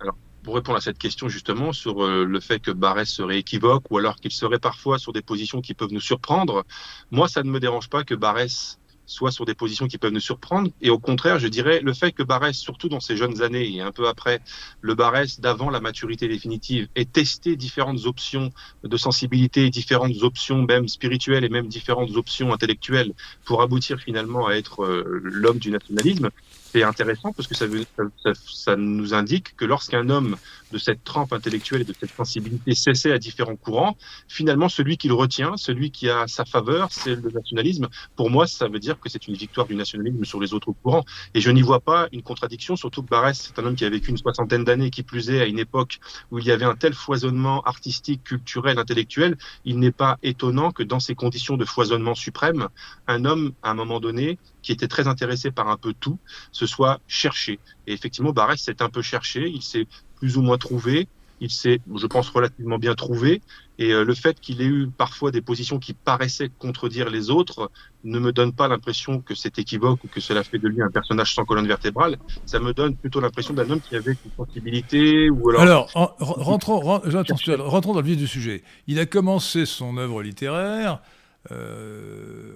Alors, 0.00 0.16
pour 0.42 0.56
répondre 0.56 0.76
à 0.76 0.82
cette 0.82 0.98
question 0.98 1.28
justement 1.28 1.72
sur 1.72 2.06
le 2.06 2.40
fait 2.40 2.58
que 2.60 2.70
Barès 2.70 3.08
serait 3.08 3.38
équivoque 3.38 3.90
ou 3.90 3.96
alors 3.96 4.16
qu'il 4.16 4.32
serait 4.32 4.58
parfois 4.58 4.98
sur 4.98 5.14
des 5.14 5.22
positions 5.22 5.62
qui 5.62 5.72
peuvent 5.72 5.92
nous 5.92 6.00
surprendre, 6.00 6.66
moi 7.10 7.28
ça 7.28 7.42
ne 7.42 7.50
me 7.50 7.60
dérange 7.60 7.88
pas 7.88 8.04
que 8.04 8.14
Barès 8.14 8.78
soit 9.06 9.30
sur 9.30 9.44
des 9.44 9.54
positions 9.54 9.86
qui 9.86 9.98
peuvent 9.98 10.12
nous 10.12 10.20
surprendre. 10.20 10.70
Et 10.80 10.90
au 10.90 10.98
contraire, 10.98 11.38
je 11.38 11.48
dirais 11.48 11.80
le 11.82 11.92
fait 11.92 12.12
que 12.12 12.22
Barès, 12.22 12.56
surtout 12.56 12.88
dans 12.88 13.00
ses 13.00 13.16
jeunes 13.16 13.42
années 13.42 13.74
et 13.74 13.80
un 13.80 13.92
peu 13.92 14.08
après 14.08 14.40
le 14.80 14.94
Barès 14.94 15.40
d'avant 15.40 15.70
la 15.70 15.80
maturité 15.80 16.28
définitive, 16.28 16.88
ait 16.94 17.04
testé 17.04 17.56
différentes 17.56 18.06
options 18.06 18.50
de 18.82 18.96
sensibilité, 18.96 19.70
différentes 19.70 20.22
options 20.22 20.62
même 20.62 20.88
spirituelles 20.88 21.44
et 21.44 21.48
même 21.48 21.68
différentes 21.68 22.16
options 22.16 22.52
intellectuelles 22.52 23.12
pour 23.44 23.62
aboutir 23.62 23.98
finalement 23.98 24.46
à 24.46 24.54
être 24.54 24.84
euh, 24.84 25.20
l'homme 25.22 25.58
du 25.58 25.70
nationalisme, 25.70 26.30
c'est 26.74 26.82
intéressant 26.82 27.32
parce 27.32 27.46
que 27.46 27.54
ça, 27.54 27.68
veut, 27.68 27.84
ça, 27.96 28.32
ça 28.34 28.74
nous 28.74 29.14
indique 29.14 29.54
que 29.54 29.64
lorsqu'un 29.64 30.10
homme 30.10 30.36
de 30.72 30.78
cette 30.78 31.04
trempe 31.04 31.32
intellectuelle 31.32 31.82
et 31.82 31.84
de 31.84 31.94
cette 31.98 32.10
sensibilité 32.10 32.74
cessait 32.74 33.12
à 33.12 33.18
différents 33.18 33.54
courants, 33.54 33.96
finalement, 34.26 34.68
celui 34.68 34.96
qui 34.96 35.06
le 35.06 35.14
retient, 35.14 35.56
celui 35.56 35.92
qui 35.92 36.10
a 36.10 36.26
sa 36.26 36.44
faveur, 36.44 36.88
c'est 36.90 37.14
le 37.14 37.30
nationalisme. 37.30 37.86
Pour 38.16 38.28
moi, 38.28 38.48
ça 38.48 38.66
veut 38.66 38.80
dire 38.80 38.98
que 38.98 39.08
c'est 39.08 39.28
une 39.28 39.34
victoire 39.34 39.68
du 39.68 39.76
nationalisme 39.76 40.24
sur 40.24 40.40
les 40.40 40.52
autres 40.52 40.72
courants. 40.82 41.04
Et 41.34 41.40
je 41.40 41.48
n'y 41.50 41.62
vois 41.62 41.78
pas 41.78 42.08
une 42.10 42.22
contradiction, 42.22 42.74
surtout 42.74 43.04
que 43.04 43.08
Barès, 43.08 43.38
c'est 43.40 43.56
un 43.60 43.66
homme 43.66 43.76
qui 43.76 43.84
a 43.84 43.90
vécu 43.90 44.10
une 44.10 44.18
soixantaine 44.18 44.64
d'années, 44.64 44.90
qui 44.90 45.04
plus 45.04 45.30
est 45.30 45.40
à 45.40 45.46
une 45.46 45.60
époque 45.60 46.00
où 46.32 46.40
il 46.40 46.44
y 46.44 46.50
avait 46.50 46.64
un 46.64 46.74
tel 46.74 46.92
foisonnement 46.92 47.62
artistique, 47.62 48.24
culturel, 48.24 48.80
intellectuel. 48.80 49.36
Il 49.64 49.78
n'est 49.78 49.92
pas 49.92 50.18
étonnant 50.24 50.72
que 50.72 50.82
dans 50.82 50.98
ces 50.98 51.14
conditions 51.14 51.56
de 51.56 51.64
foisonnement 51.64 52.16
suprême, 52.16 52.66
un 53.06 53.24
homme, 53.24 53.52
à 53.62 53.70
un 53.70 53.74
moment 53.74 54.00
donné, 54.00 54.38
qui 54.64 54.72
était 54.72 54.88
très 54.88 55.06
intéressé 55.06 55.50
par 55.50 55.68
un 55.68 55.76
peu 55.76 55.92
tout, 55.92 56.18
se 56.50 56.66
soit 56.66 56.98
cherché. 57.06 57.60
Et 57.86 57.92
effectivement, 57.92 58.32
Barès 58.32 58.58
s'est 58.58 58.82
un 58.82 58.88
peu 58.88 59.02
cherché, 59.02 59.46
il 59.46 59.62
s'est 59.62 59.86
plus 60.16 60.38
ou 60.38 60.42
moins 60.42 60.56
trouvé, 60.56 61.06
il 61.40 61.50
s'est, 61.50 61.80
je 61.94 62.06
pense, 62.06 62.30
relativement 62.30 62.78
bien 62.78 62.94
trouvé. 62.94 63.42
Et 63.78 63.92
euh, 63.92 64.04
le 64.04 64.14
fait 64.14 64.40
qu'il 64.40 64.62
ait 64.62 64.66
eu 64.66 64.88
parfois 64.88 65.32
des 65.32 65.42
positions 65.42 65.78
qui 65.78 65.92
paraissaient 65.92 66.50
contredire 66.58 67.10
les 67.10 67.28
autres 67.28 67.70
ne 68.04 68.18
me 68.18 68.32
donne 68.32 68.54
pas 68.54 68.66
l'impression 68.68 69.20
que 69.20 69.34
c'est 69.34 69.58
équivoque 69.58 70.02
ou 70.02 70.08
que 70.08 70.20
cela 70.20 70.42
fait 70.44 70.58
de 70.58 70.68
lui 70.68 70.80
un 70.80 70.90
personnage 70.90 71.34
sans 71.34 71.44
colonne 71.44 71.66
vertébrale. 71.66 72.16
Ça 72.46 72.58
me 72.58 72.72
donne 72.72 72.96
plutôt 72.96 73.20
l'impression 73.20 73.52
d'un 73.52 73.68
homme 73.68 73.80
qui 73.82 73.96
avait 73.96 74.12
une 74.12 74.30
sensibilité 74.34 75.28
ou 75.28 75.50
alors. 75.50 75.60
Alors, 75.60 76.16
rentrons, 76.18 76.80
rentrons 76.80 77.92
dans 77.92 78.00
le 78.00 78.06
vif 78.06 78.16
du 78.16 78.28
sujet. 78.28 78.62
Il 78.86 78.98
a 78.98 79.04
commencé 79.04 79.66
son 79.66 79.98
œuvre 79.98 80.22
littéraire 80.22 81.02
euh, 81.52 82.52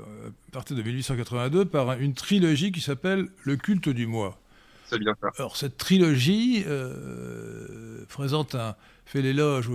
à 0.48 0.52
partir 0.52 0.76
de 0.76 0.82
1882 0.82 1.66
par 1.66 2.00
une 2.00 2.14
trilogie 2.14 2.72
qui 2.72 2.80
s'appelle 2.80 3.28
Le 3.44 3.56
culte 3.56 3.88
du 3.90 4.06
moi. 4.06 4.38
C'est 4.86 4.98
bien 4.98 5.14
ça. 5.20 5.28
Alors 5.36 5.56
cette 5.58 5.76
trilogie 5.76 6.64
euh, 6.66 8.04
présente 8.08 8.54
un, 8.54 8.74
fait 9.04 9.20
l'éloge 9.20 9.70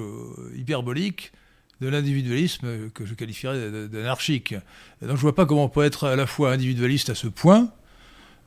hyperbolique 0.55 1.31
de 1.81 1.89
l'individualisme 1.89 2.89
que 2.89 3.05
je 3.05 3.13
qualifierais 3.13 3.87
d'anarchique. 3.87 4.55
Donc 5.01 5.17
je 5.17 5.21
vois 5.21 5.35
pas 5.35 5.45
comment 5.45 5.65
on 5.65 5.69
peut 5.69 5.83
être 5.83 6.07
à 6.07 6.15
la 6.15 6.25
fois 6.25 6.51
individualiste 6.51 7.11
à 7.11 7.15
ce 7.15 7.27
point 7.27 7.71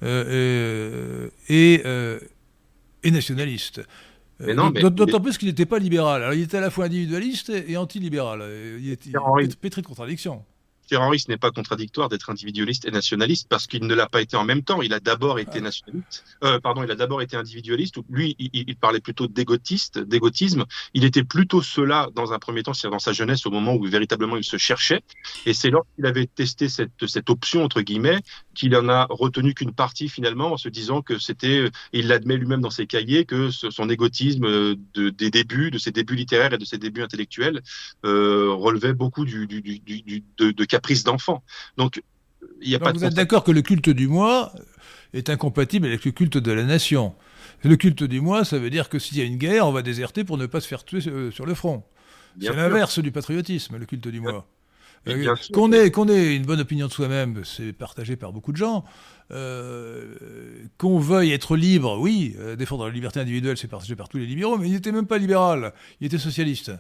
euh, 0.03 1.29
et, 1.49 1.85
et, 3.05 3.11
nationaliste. 3.13 3.83
D'autant 4.41 5.21
plus 5.21 5.39
qu'il 5.39 5.47
n'était 5.47 5.67
pas 5.67 5.79
libéral. 5.79 6.23
Alors 6.23 6.35
il 6.35 6.43
était 6.43 6.57
à 6.57 6.61
la 6.61 6.71
fois 6.71 6.87
individualiste 6.87 7.51
et, 7.51 7.77
antilibéral. 7.77 8.43
Il 8.81 8.91
était, 8.91 9.11
il 9.11 9.45
était 9.45 9.55
pétri 9.55 9.83
de 9.83 9.87
contradictions. 9.87 10.45
Ce 10.89 11.31
n'est 11.31 11.37
pas 11.37 11.51
contradictoire 11.51 12.09
d'être 12.09 12.31
individualiste 12.31 12.85
et 12.85 12.91
nationaliste 12.91 13.49
parce 13.49 13.67
qu'il 13.67 13.87
ne 13.87 13.95
l'a 13.95 14.07
pas 14.07 14.21
été 14.21 14.37
en 14.37 14.45
même 14.45 14.63
temps. 14.63 14.83
Il 14.83 14.93
a 14.93 15.01
d'abord 15.01 15.39
été 15.39 15.61
nationaliste, 15.61 16.25
euh, 16.45 16.61
pardon, 16.61 16.83
il 16.85 16.91
a 16.91 16.95
d'abord 16.95 17.23
été 17.23 17.37
individualiste. 17.37 17.97
Lui, 18.09 18.37
il, 18.39 18.77
parlait 18.77 19.01
plutôt 19.01 19.27
d'égotiste, 19.27 19.99
d'égotisme. 19.99 20.65
Il 20.95 21.05
était 21.05 21.25
plutôt 21.25 21.63
cela 21.63 22.09
dans 22.15 22.33
un 22.33 22.39
premier 22.39 22.63
temps, 22.63 22.75
c'est-à-dire 22.75 22.97
dans 22.97 22.99
sa 22.99 23.13
jeunesse, 23.13 23.47
au 23.47 23.51
moment 23.51 23.75
où 23.75 23.85
véritablement 23.85 24.37
il 24.37 24.45
se 24.45 24.57
cherchait. 24.59 25.03
Et 25.45 25.55
c'est 25.55 25.71
lorsqu'il 25.71 26.07
avait 26.07 26.27
testé 26.27 26.69
cette, 26.69 27.07
cette 27.07 27.31
option 27.31 27.65
entre 27.65 27.81
guillemets 27.81 28.21
qu'il 28.55 28.75
en 28.77 28.89
a 28.89 29.07
retenu 29.11 29.55
qu'une 29.55 29.73
partie 29.73 30.09
finalement, 30.09 30.53
en 30.53 30.57
se 30.57 30.69
disant 30.69 31.03
que 31.03 31.19
c'était, 31.19 31.71
il 31.93 32.09
l'admet 32.09 32.37
lui-même 32.37 32.61
dans 32.61 32.71
ses 32.71 32.87
cahiers, 32.87 33.25
que 33.25 33.51
son 33.51 33.89
égotisme 33.91 34.45
euh, 34.45 34.77
de, 34.95 35.11
des 35.11 35.31
débuts, 35.31 35.71
de 35.71 35.79
ses 35.79 35.91
débuts 35.91 36.17
littéraires 36.17 36.53
et 36.53 36.59
de 36.59 36.65
ses 36.65 36.79
débuts 36.79 37.03
intellectuels 37.03 37.63
euh, 38.05 38.53
relevait 38.53 38.95
beaucoup 38.95 39.25
du, 39.25 39.47
du, 39.47 39.61
du, 39.61 39.79
du 39.81 40.25
de, 40.39 40.51
de 40.51 40.65
caprice 40.77 41.05
d'enfant. 41.05 41.43
Donc, 41.77 42.03
il 42.61 42.71
y 42.71 42.75
a 42.75 42.79
pas 42.79 42.93
Vous 42.93 43.05
êtes 43.05 43.15
d'accord 43.15 43.45
que 43.45 43.53
le 43.53 43.63
culte 43.63 43.91
du 43.91 44.09
moi 44.09 44.53
est 45.13 45.31
incompatible 45.31 45.87
avec 45.87 46.05
le 46.05 46.11
culte 46.13 46.37
de 46.37 46.53
la 46.53 46.65
nation. 46.65 47.15
Le 47.65 47.77
culte 47.77 48.05
du 48.05 48.21
moi, 48.21 48.45
ça 48.45 48.59
veut 48.59 48.71
dire 48.71 48.89
que 48.89 48.99
s'il 48.99 49.19
y 49.19 49.21
a 49.23 49.25
une 49.25 49.37
guerre, 49.37 49.67
on 49.67 49.73
va 49.73 49.83
déserter 49.83 50.25
pour 50.25 50.37
ne 50.37 50.47
pas 50.47 50.61
se 50.61 50.69
faire 50.69 50.85
tuer 50.85 51.01
euh, 51.09 51.31
sur 51.31 51.47
le 51.47 51.55
front. 51.55 51.83
C'est 52.41 52.55
l'inverse 52.55 52.99
du 52.99 53.11
patriotisme, 53.11 53.79
le 53.79 53.87
culte 53.87 54.09
du 54.09 54.21
moi. 54.21 54.47
Euh, 55.09 55.37
qu'on 55.53 55.73
ait, 55.73 55.91
qu'on 55.91 56.09
ait 56.09 56.35
une 56.35 56.45
bonne 56.45 56.61
opinion 56.61 56.89
de 56.89 56.93
soi-même, 56.93 57.43
c'est 57.45 57.73
partagé 57.73 58.17
par 58.17 58.33
beaucoup 58.33 58.53
de 58.53 58.57
gens. 58.57 58.85
Euh, 59.31 60.15
qu'on 60.79 60.99
veuille 60.99 61.33
être 61.33 61.57
libre, 61.57 61.99
oui, 61.99 62.37
défendre 62.59 62.87
la 62.87 62.93
liberté 62.93 63.21
individuelle, 63.21 63.57
c'est 63.57 63.69
partagé 63.69 63.97
par 63.97 64.09
tous 64.09 64.19
les 64.19 64.27
libéraux, 64.27 64.59
mais 64.59 64.67
il 64.67 64.73
n'était 64.73 64.93
même 64.93 65.07
pas 65.07 65.19
libéral, 65.19 65.73
il 66.01 66.07
était 66.07 66.19
socialiste. 66.19 66.73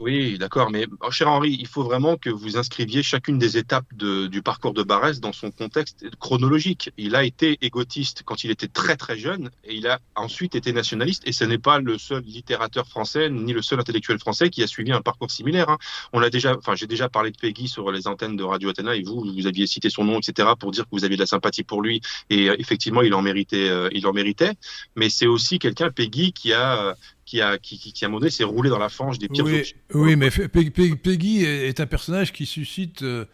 Oui, 0.00 0.38
d'accord, 0.38 0.70
mais 0.70 0.86
oh, 1.02 1.10
cher 1.10 1.28
Henri, 1.28 1.58
il 1.60 1.66
faut 1.66 1.82
vraiment 1.82 2.16
que 2.16 2.30
vous 2.30 2.56
inscriviez 2.56 3.02
chacune 3.02 3.38
des 3.38 3.58
étapes 3.58 3.84
de, 3.92 4.28
du 4.28 4.40
parcours 4.40 4.72
de 4.72 4.82
Barès 4.82 5.20
dans 5.20 5.34
son 5.34 5.50
contexte 5.50 6.06
chronologique. 6.18 6.90
Il 6.96 7.14
a 7.14 7.22
été 7.22 7.58
égotiste 7.60 8.22
quand 8.24 8.42
il 8.42 8.50
était 8.50 8.66
très 8.66 8.96
très 8.96 9.18
jeune 9.18 9.50
et 9.62 9.74
il 9.74 9.86
a 9.86 10.00
ensuite 10.16 10.54
été 10.54 10.72
nationaliste 10.72 11.22
et 11.26 11.32
ce 11.32 11.44
n'est 11.44 11.58
pas 11.58 11.80
le 11.80 11.98
seul 11.98 12.22
littérateur 12.22 12.86
français 12.86 13.28
ni 13.28 13.52
le 13.52 13.60
seul 13.60 13.78
intellectuel 13.78 14.18
français 14.18 14.48
qui 14.48 14.62
a 14.62 14.66
suivi 14.66 14.90
un 14.90 15.02
parcours 15.02 15.30
similaire. 15.30 15.68
Hein. 15.68 15.76
On 16.14 16.22
a 16.22 16.30
déjà, 16.30 16.56
enfin 16.56 16.74
j'ai 16.74 16.86
déjà 16.86 17.10
parlé 17.10 17.30
de 17.30 17.36
Peggy 17.36 17.68
sur 17.68 17.92
les 17.92 18.08
antennes 18.08 18.36
de 18.36 18.42
Radio 18.42 18.70
Athéna 18.70 18.96
et 18.96 19.02
vous, 19.02 19.20
vous 19.20 19.46
aviez 19.46 19.66
cité 19.66 19.90
son 19.90 20.04
nom, 20.04 20.18
etc. 20.18 20.48
pour 20.58 20.70
dire 20.70 20.84
que 20.84 20.90
vous 20.92 21.04
aviez 21.04 21.18
de 21.18 21.22
la 21.22 21.26
sympathie 21.26 21.62
pour 21.62 21.82
lui 21.82 22.00
et 22.30 22.48
euh, 22.48 22.56
effectivement 22.58 23.02
il 23.02 23.12
en 23.12 23.20
méritait, 23.20 23.68
euh, 23.68 23.90
il 23.92 24.06
en 24.06 24.14
méritait. 24.14 24.54
Mais 24.96 25.10
c'est 25.10 25.26
aussi 25.26 25.58
quelqu'un 25.58 25.90
Peggy 25.90 26.32
qui 26.32 26.54
a 26.54 26.96
qui 27.30 27.40
a, 27.40 27.58
qui, 27.58 27.78
qui, 27.78 28.04
à 28.04 28.08
un 28.08 28.10
moment 28.10 28.18
donné 28.18 28.30
s'est 28.30 28.42
roulé 28.42 28.70
dans 28.70 28.78
la 28.80 28.88
fange 28.88 29.20
des 29.20 29.28
pires 29.28 29.44
Oui, 29.44 29.62
oui 29.94 30.16
mais 30.16 30.30
Peggy 30.30 31.44
est 31.44 31.78
un 31.78 31.86
personnage 31.86 32.32
qui 32.32 32.44
suscite 32.44 33.02
euh, 33.02 33.24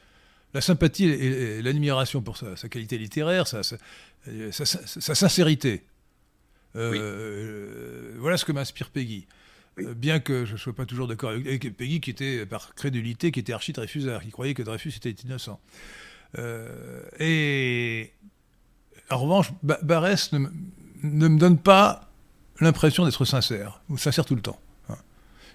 la 0.52 0.60
sympathie 0.60 1.06
et, 1.06 1.62
l'admiration 1.62 2.20
pour 2.20 2.36
sa, 2.36 2.68
qualité 2.68 2.98
littéraire, 2.98 3.46
sa, 3.46 3.62
sa, 3.62 5.14
sincérité. 5.14 5.82
Euh, 6.76 8.12
voilà 8.18 8.36
ce 8.36 8.44
que 8.44 8.52
m'inspire 8.52 8.90
Peggy. 8.90 9.26
Euh, 9.78 9.94
bien 9.94 10.20
que 10.20 10.44
je 10.44 10.52
ne 10.52 10.58
sois 10.58 10.74
pas 10.74 10.84
toujours 10.84 11.08
d'accord 11.08 11.30
avec, 11.30 11.74
Peggy, 11.74 12.02
qui 12.02 12.10
était 12.10 12.44
par 12.44 12.74
crédulité, 12.74 13.32
qui 13.32 13.40
était 13.40 13.54
archi-Dreyfusard, 13.54 14.22
qui 14.22 14.30
croyait 14.30 14.52
que 14.52 14.62
Dreyfus 14.62 14.92
était 14.94 15.16
innocent. 15.24 15.58
et 17.18 18.10
en 19.08 19.16
revanche, 19.16 19.52
Barès 19.62 20.32
ne, 20.32 20.48
ne 21.02 21.28
me 21.28 21.38
donne 21.38 21.56
pas 21.56 22.06
l'impression 22.60 23.04
d'être 23.04 23.24
sincère, 23.24 23.80
ou 23.88 23.98
sincère 23.98 24.24
tout 24.24 24.34
le 24.34 24.42
temps. 24.42 24.58
Hein. 24.88 24.96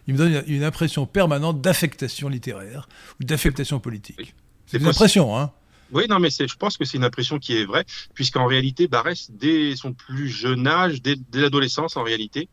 Il 0.08 0.14
me 0.14 0.18
donne 0.18 0.44
une 0.48 0.64
impression 0.64 1.06
permanente 1.06 1.62
d'affectation 1.62 2.30
littéraire 2.30 2.88
ou 3.20 3.24
d'affectation 3.24 3.80
politique. 3.80 4.36
C'est 4.66 4.78
une 4.78 4.88
impression, 4.88 5.38
hein 5.38 5.52
oui, 5.94 6.06
non, 6.10 6.20
mais 6.20 6.30
je 6.30 6.56
pense 6.56 6.78
que 6.78 6.86
c'est 6.86 6.98
une 6.98 7.04
impression 7.04 7.38
qui 7.38 7.58
est 7.58 7.66
vraie, 7.66 7.86
puisqu'en 8.14 8.46
réalité, 8.46 8.88
Barès, 8.88 9.30
dès 9.32 9.76
son 9.76 9.94
plus 9.94 10.30
jeune 10.30 10.66
âge, 10.68 11.02
dès, 11.02 11.16
l'adolescence, 11.34 11.98
en 11.98 12.04
réalité, 12.04 12.48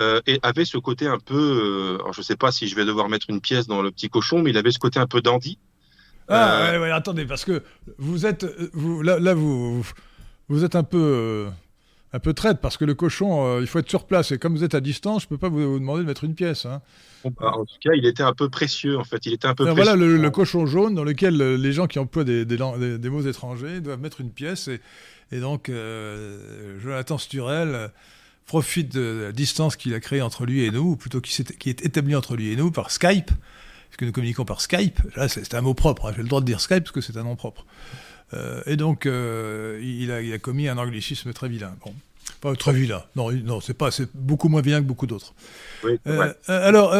euh, 0.00 0.20
avait 0.42 0.64
ce 0.64 0.78
côté 0.78 1.06
un 1.06 1.18
peu, 1.18 1.36
euh, 1.36 1.94
alors 2.00 2.12
je 2.12 2.20
ne 2.20 2.24
sais 2.24 2.36
pas 2.36 2.50
si 2.50 2.66
je 2.66 2.74
vais 2.74 2.84
devoir 2.84 3.08
mettre 3.08 3.26
une 3.30 3.40
pièce 3.40 3.66
dans 3.66 3.82
le 3.82 3.90
petit 3.90 4.08
cochon, 4.08 4.42
mais 4.42 4.50
il 4.50 4.56
avait 4.56 4.72
ce 4.72 4.80
côté 4.80 4.98
un 4.98 5.06
peu 5.06 5.20
dandy. 5.20 5.58
Ah, 6.28 6.72
euh, 6.72 6.80
ouais, 6.80 6.90
attendez, 6.90 7.24
parce 7.24 7.44
que 7.44 7.62
vous 7.98 8.26
êtes, 8.26 8.46
vous, 8.72 9.02
là, 9.02 9.18
là 9.18 9.34
vous, 9.34 9.84
vous 10.48 10.64
êtes 10.64 10.74
un 10.74 10.84
peu 10.84 11.48
un 12.12 12.18
peu 12.18 12.34
traite, 12.34 12.60
parce 12.60 12.76
que 12.76 12.84
le 12.84 12.94
cochon, 12.94 13.46
euh, 13.46 13.60
il 13.60 13.66
faut 13.66 13.78
être 13.78 13.88
sur 13.88 14.04
place. 14.04 14.32
Et 14.32 14.38
comme 14.38 14.54
vous 14.54 14.64
êtes 14.64 14.74
à 14.74 14.80
distance, 14.80 15.22
je 15.22 15.26
ne 15.26 15.30
peux 15.30 15.38
pas 15.38 15.48
vous, 15.48 15.78
demander 15.78 16.02
de 16.02 16.06
mettre 16.06 16.24
une 16.24 16.34
pièce. 16.34 16.66
Hein. 16.66 16.82
Bah, 17.24 17.52
en 17.54 17.64
tout 17.64 17.76
cas, 17.80 17.92
il 17.94 18.04
était 18.04 18.22
un 18.22 18.34
peu 18.34 18.50
précieux, 18.50 18.98
en 18.98 19.04
fait. 19.04 19.24
Il 19.24 19.32
était 19.32 19.46
un 19.46 19.54
peu 19.54 19.68
Voilà 19.70 19.96
le, 19.96 20.30
cochon 20.30 20.66
jaune 20.66 20.94
dans 20.94 21.04
lequel 21.04 21.40
euh, 21.40 21.56
les 21.56 21.72
gens 21.72 21.86
qui 21.86 21.98
emploient 21.98 22.24
des, 22.24 22.44
des, 22.44 23.08
mots 23.08 23.22
étrangers 23.22 23.80
doivent 23.80 24.00
mettre 24.00 24.20
une 24.20 24.30
pièce. 24.30 24.68
Et, 25.30 25.40
donc, 25.40 25.70
euh, 25.70 26.78
Jonathan 26.80 27.16
Sturel 27.16 27.90
profite 28.44 28.92
de 28.92 29.22
la 29.26 29.32
distance 29.32 29.76
qu'il 29.76 29.94
a 29.94 30.00
créée 30.00 30.20
entre 30.20 30.44
lui 30.44 30.64
et 30.64 30.70
nous, 30.70 30.90
ou 30.90 30.96
plutôt 30.96 31.22
qui, 31.22 31.40
est, 31.40 31.56
qui 31.56 31.70
est 31.70 31.82
établie 31.84 32.14
entre 32.14 32.36
lui 32.36 32.52
et 32.52 32.56
nous 32.56 32.70
par 32.70 32.90
Skype, 32.90 33.28
parce 33.28 33.96
que 33.96 34.04
nous 34.04 34.12
communiquons 34.12 34.44
par 34.44 34.60
Skype. 34.60 35.00
Là, 35.16 35.28
c'est 35.28 35.54
un 35.54 35.62
mot 35.62 35.72
propre. 35.72 36.06
Hein. 36.06 36.12
J'ai 36.14 36.22
le 36.22 36.28
droit 36.28 36.40
de 36.40 36.46
dire 36.46 36.60
Skype 36.60 36.80
parce 36.80 36.92
que 36.92 37.00
c'est 37.00 37.16
un 37.16 37.24
nom 37.24 37.36
propre. 37.36 37.64
Euh, 38.34 38.62
et 38.66 38.76
donc, 38.76 39.06
euh, 39.06 39.80
il 39.82 40.10
a, 40.10 40.16
a, 40.16 40.38
commis 40.38 40.68
un 40.68 40.78
anglicisme 40.78 41.32
très 41.32 41.48
vilain. 41.48 41.74
Pas 42.42 42.56
très 42.56 42.72
vilain. 42.72 43.04
Non, 43.14 43.30
non 43.30 43.60
c'est 43.60 43.72
pas, 43.72 43.92
c'est 43.92 44.08
beaucoup 44.14 44.48
moins 44.48 44.62
vilain 44.62 44.80
que 44.82 44.86
beaucoup 44.86 45.06
d'autres. 45.06 45.32
Oui, 45.84 45.92
euh, 46.08 46.32
alors, 46.48 46.92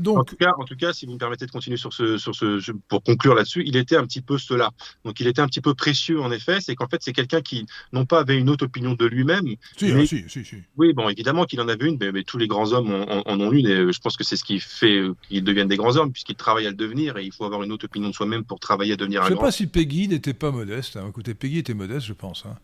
donc. 0.00 0.18
En 0.18 0.24
tout, 0.24 0.36
cas, 0.36 0.52
en 0.56 0.64
tout 0.64 0.76
cas, 0.76 0.94
si 0.94 1.04
vous 1.04 1.12
me 1.12 1.18
permettez 1.18 1.44
de 1.44 1.50
continuer 1.50 1.76
sur 1.76 1.92
ce, 1.92 2.16
sur 2.16 2.34
ce, 2.34 2.72
pour 2.88 3.02
conclure 3.02 3.34
là-dessus, 3.34 3.64
il 3.66 3.76
était 3.76 3.96
un 3.96 4.06
petit 4.06 4.22
peu 4.22 4.38
cela. 4.38 4.70
Donc, 5.04 5.20
il 5.20 5.26
était 5.26 5.42
un 5.42 5.46
petit 5.46 5.60
peu 5.60 5.74
précieux, 5.74 6.22
en 6.22 6.32
effet. 6.32 6.62
C'est 6.62 6.74
qu'en 6.74 6.88
fait, 6.88 7.02
c'est 7.02 7.12
quelqu'un 7.12 7.42
qui, 7.42 7.66
non 7.92 8.06
pas 8.06 8.20
avait 8.20 8.38
une 8.38 8.48
autre 8.48 8.64
opinion 8.64 8.94
de 8.94 9.04
lui-même. 9.04 9.44
Si, 9.76 9.92
mais... 9.92 10.06
Si, 10.06 10.24
si, 10.26 10.42
si, 10.42 10.56
Oui, 10.78 10.94
bon, 10.94 11.10
évidemment 11.10 11.44
qu'il 11.44 11.60
en 11.60 11.68
avait 11.68 11.86
une, 11.86 11.98
mais, 12.00 12.22
tous 12.22 12.38
les 12.38 12.48
grands 12.48 12.72
hommes 12.72 12.90
en, 12.90 13.40
ont 13.40 13.52
une. 13.52 13.66
Et 13.66 13.92
je 13.92 14.00
pense 14.00 14.16
que 14.16 14.24
c'est 14.24 14.36
ce 14.36 14.44
qui 14.44 14.58
fait 14.58 15.02
qu'ils 15.28 15.44
deviennent 15.44 15.68
des 15.68 15.76
grands 15.76 15.98
hommes, 15.98 16.12
puisqu'ils 16.12 16.36
travaillent 16.36 16.66
à 16.66 16.70
le 16.70 16.76
devenir. 16.76 17.18
Et 17.18 17.24
il 17.24 17.32
faut 17.32 17.44
avoir 17.44 17.62
une 17.62 17.72
autre 17.72 17.84
opinion 17.84 18.08
de 18.08 18.14
soi-même 18.14 18.44
pour 18.44 18.58
travailler 18.58 18.94
à 18.94 18.96
devenir 18.96 19.20
un 19.20 19.24
grand. 19.24 19.28
Je 19.28 19.34
ne 19.34 19.38
sais 19.38 19.44
pas 19.44 19.52
si 19.52 19.66
Peggy 19.66 20.08
n'était 20.08 20.32
pas 20.32 20.50
modeste. 20.50 20.96
Hein. 20.96 21.04
Écoutez, 21.10 21.34
Peggy 21.34 21.58
était 21.58 21.74
modeste, 21.74 22.06
je 22.06 22.14
pense. 22.14 22.44
Hein. 22.46 22.56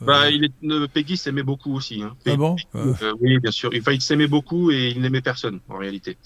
Bah, 0.00 0.30
il 0.30 0.44
est, 0.44 0.88
Peggy 0.88 1.16
s'aimait 1.16 1.42
beaucoup 1.42 1.74
aussi. 1.74 2.02
Hein. 2.02 2.16
Ah 2.26 2.36
bon 2.36 2.56
Oui, 3.20 3.38
bien 3.38 3.50
sûr. 3.50 3.70
Enfin, 3.78 3.92
il 3.92 4.00
s'aimait 4.00 4.26
beaucoup 4.26 4.70
et 4.70 4.88
il 4.88 5.00
n'aimait 5.00 5.20
personne 5.20 5.60
en 5.68 5.78
réalité. 5.78 6.16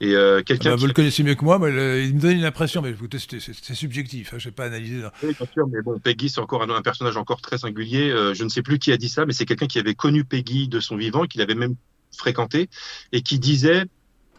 Et 0.00 0.14
quelqu'un. 0.44 0.70
Bah, 0.70 0.76
vous 0.76 0.86
le 0.86 0.92
connaissez 0.92 1.22
mieux 1.22 1.34
que 1.34 1.44
moi, 1.44 1.58
mais 1.58 2.06
il 2.06 2.14
me 2.14 2.20
donne 2.20 2.38
une 2.38 2.44
impression. 2.44 2.82
Mais 2.82 2.90
écoutez, 2.90 3.18
c'est 3.18 3.74
subjectif. 3.74 4.34
Hein, 4.34 4.38
je 4.38 4.48
n'ai 4.48 4.52
pas 4.52 4.66
analysé. 4.66 5.02
Oui, 5.22 5.34
bien 5.36 5.46
sûr. 5.52 5.66
Mais 5.68 5.82
bon, 5.82 5.98
Peggy, 5.98 6.28
c'est 6.28 6.40
encore 6.40 6.62
un, 6.62 6.82
personnage 6.82 7.16
encore 7.16 7.40
très 7.40 7.58
singulier. 7.58 8.10
je 8.34 8.44
ne 8.44 8.48
sais 8.48 8.62
plus 8.62 8.78
qui 8.78 8.92
a 8.92 8.96
dit 8.96 9.08
ça, 9.08 9.24
mais 9.26 9.32
c'est 9.32 9.46
quelqu'un 9.46 9.66
qui 9.66 9.78
avait 9.78 9.94
connu 9.94 10.24
Peggy 10.24 10.68
de 10.68 10.80
son 10.80 10.96
vivant, 10.96 11.24
qu'il 11.24 11.40
avait 11.40 11.54
même 11.54 11.74
fréquenté 12.16 12.68
et 13.12 13.22
qui 13.22 13.38
disait 13.38 13.84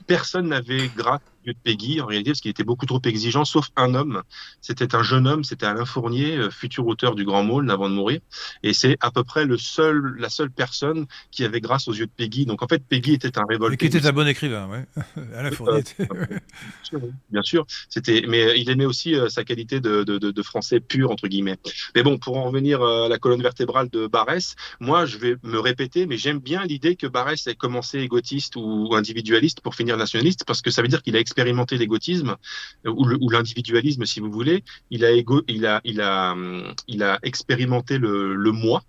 personne 0.07 0.49
n'avait 0.49 0.89
grâce 0.95 1.21
de 1.51 1.57
Peggy, 1.63 1.99
en 2.01 2.05
réalité, 2.05 2.31
parce 2.31 2.41
qu'il 2.41 2.51
était 2.51 2.63
beaucoup 2.63 2.85
trop 2.85 3.01
exigeant, 3.03 3.45
sauf 3.45 3.69
un 3.75 3.93
homme. 3.95 4.23
C'était 4.61 4.95
un 4.95 5.03
jeune 5.03 5.27
homme, 5.27 5.43
c'était 5.43 5.65
Alain 5.65 5.85
Fournier, 5.85 6.37
euh, 6.37 6.49
futur 6.49 6.87
auteur 6.87 7.15
du 7.15 7.25
Grand 7.25 7.43
Maulne 7.43 7.69
avant 7.69 7.89
de 7.89 7.95
mourir. 7.95 8.19
Et 8.63 8.73
c'est 8.73 8.97
à 9.01 9.11
peu 9.11 9.23
près 9.23 9.45
le 9.45 9.57
seul, 9.57 10.15
la 10.17 10.29
seule 10.29 10.51
personne 10.51 11.05
qui 11.31 11.43
avait 11.43 11.61
grâce 11.61 11.87
aux 11.87 11.93
yeux 11.93 12.05
de 12.05 12.11
Peggy. 12.15 12.45
Donc 12.45 12.61
en 12.61 12.67
fait, 12.67 12.83
Peggy 12.87 13.13
était 13.13 13.37
un 13.37 13.45
révolté. 13.47 13.77
qui 13.77 13.85
était 13.85 14.05
un 14.07 14.13
bon 14.13 14.27
écrivain, 14.27 14.67
ouais. 14.69 14.85
Alain 15.35 15.51
Fournier. 15.51 15.83
bien 17.31 17.41
sûr, 17.41 17.65
c'était, 17.89 18.23
mais 18.27 18.59
il 18.59 18.69
aimait 18.69 18.85
aussi 18.85 19.15
euh, 19.15 19.29
sa 19.29 19.43
qualité 19.43 19.79
de, 19.79 20.03
de, 20.03 20.17
de, 20.17 20.43
français 20.43 20.79
pur 20.79 21.11
entre 21.11 21.27
guillemets. 21.27 21.57
Mais 21.95 22.03
bon, 22.03 22.17
pour 22.17 22.37
en 22.37 22.43
revenir 22.43 22.81
euh, 22.81 23.05
à 23.05 23.09
la 23.09 23.17
colonne 23.17 23.41
vertébrale 23.41 23.89
de 23.89 24.07
Barès, 24.07 24.55
moi, 24.79 25.05
je 25.05 25.17
vais 25.17 25.35
me 25.43 25.59
répéter, 25.59 26.05
mais 26.05 26.17
j'aime 26.17 26.39
bien 26.39 26.63
l'idée 26.65 26.95
que 26.95 27.07
Barès 27.07 27.47
ait 27.47 27.55
commencé 27.55 27.99
égotiste 27.99 28.55
ou 28.55 28.93
individualiste 28.95 29.61
pour 29.61 29.75
finir 29.75 29.97
nationaliste, 29.97 30.43
parce 30.45 30.61
que 30.61 30.71
ça 30.71 30.81
veut 30.81 30.87
dire 30.87 31.01
qu'il 31.01 31.15
a 31.15 31.19
expérimenté 31.33 31.77
l'égotisme 31.77 32.35
ou 32.85 33.29
l'individualisme, 33.29 34.05
si 34.05 34.19
vous 34.19 34.31
voulez. 34.31 34.63
Il 34.91 35.03
a, 35.03 35.11
il 35.11 35.65
a, 35.65 35.81
il 35.83 36.01
a, 36.01 36.33
a 36.33 37.19
expérimenté 37.23 37.97
le, 37.97 38.51
moi 38.51 38.83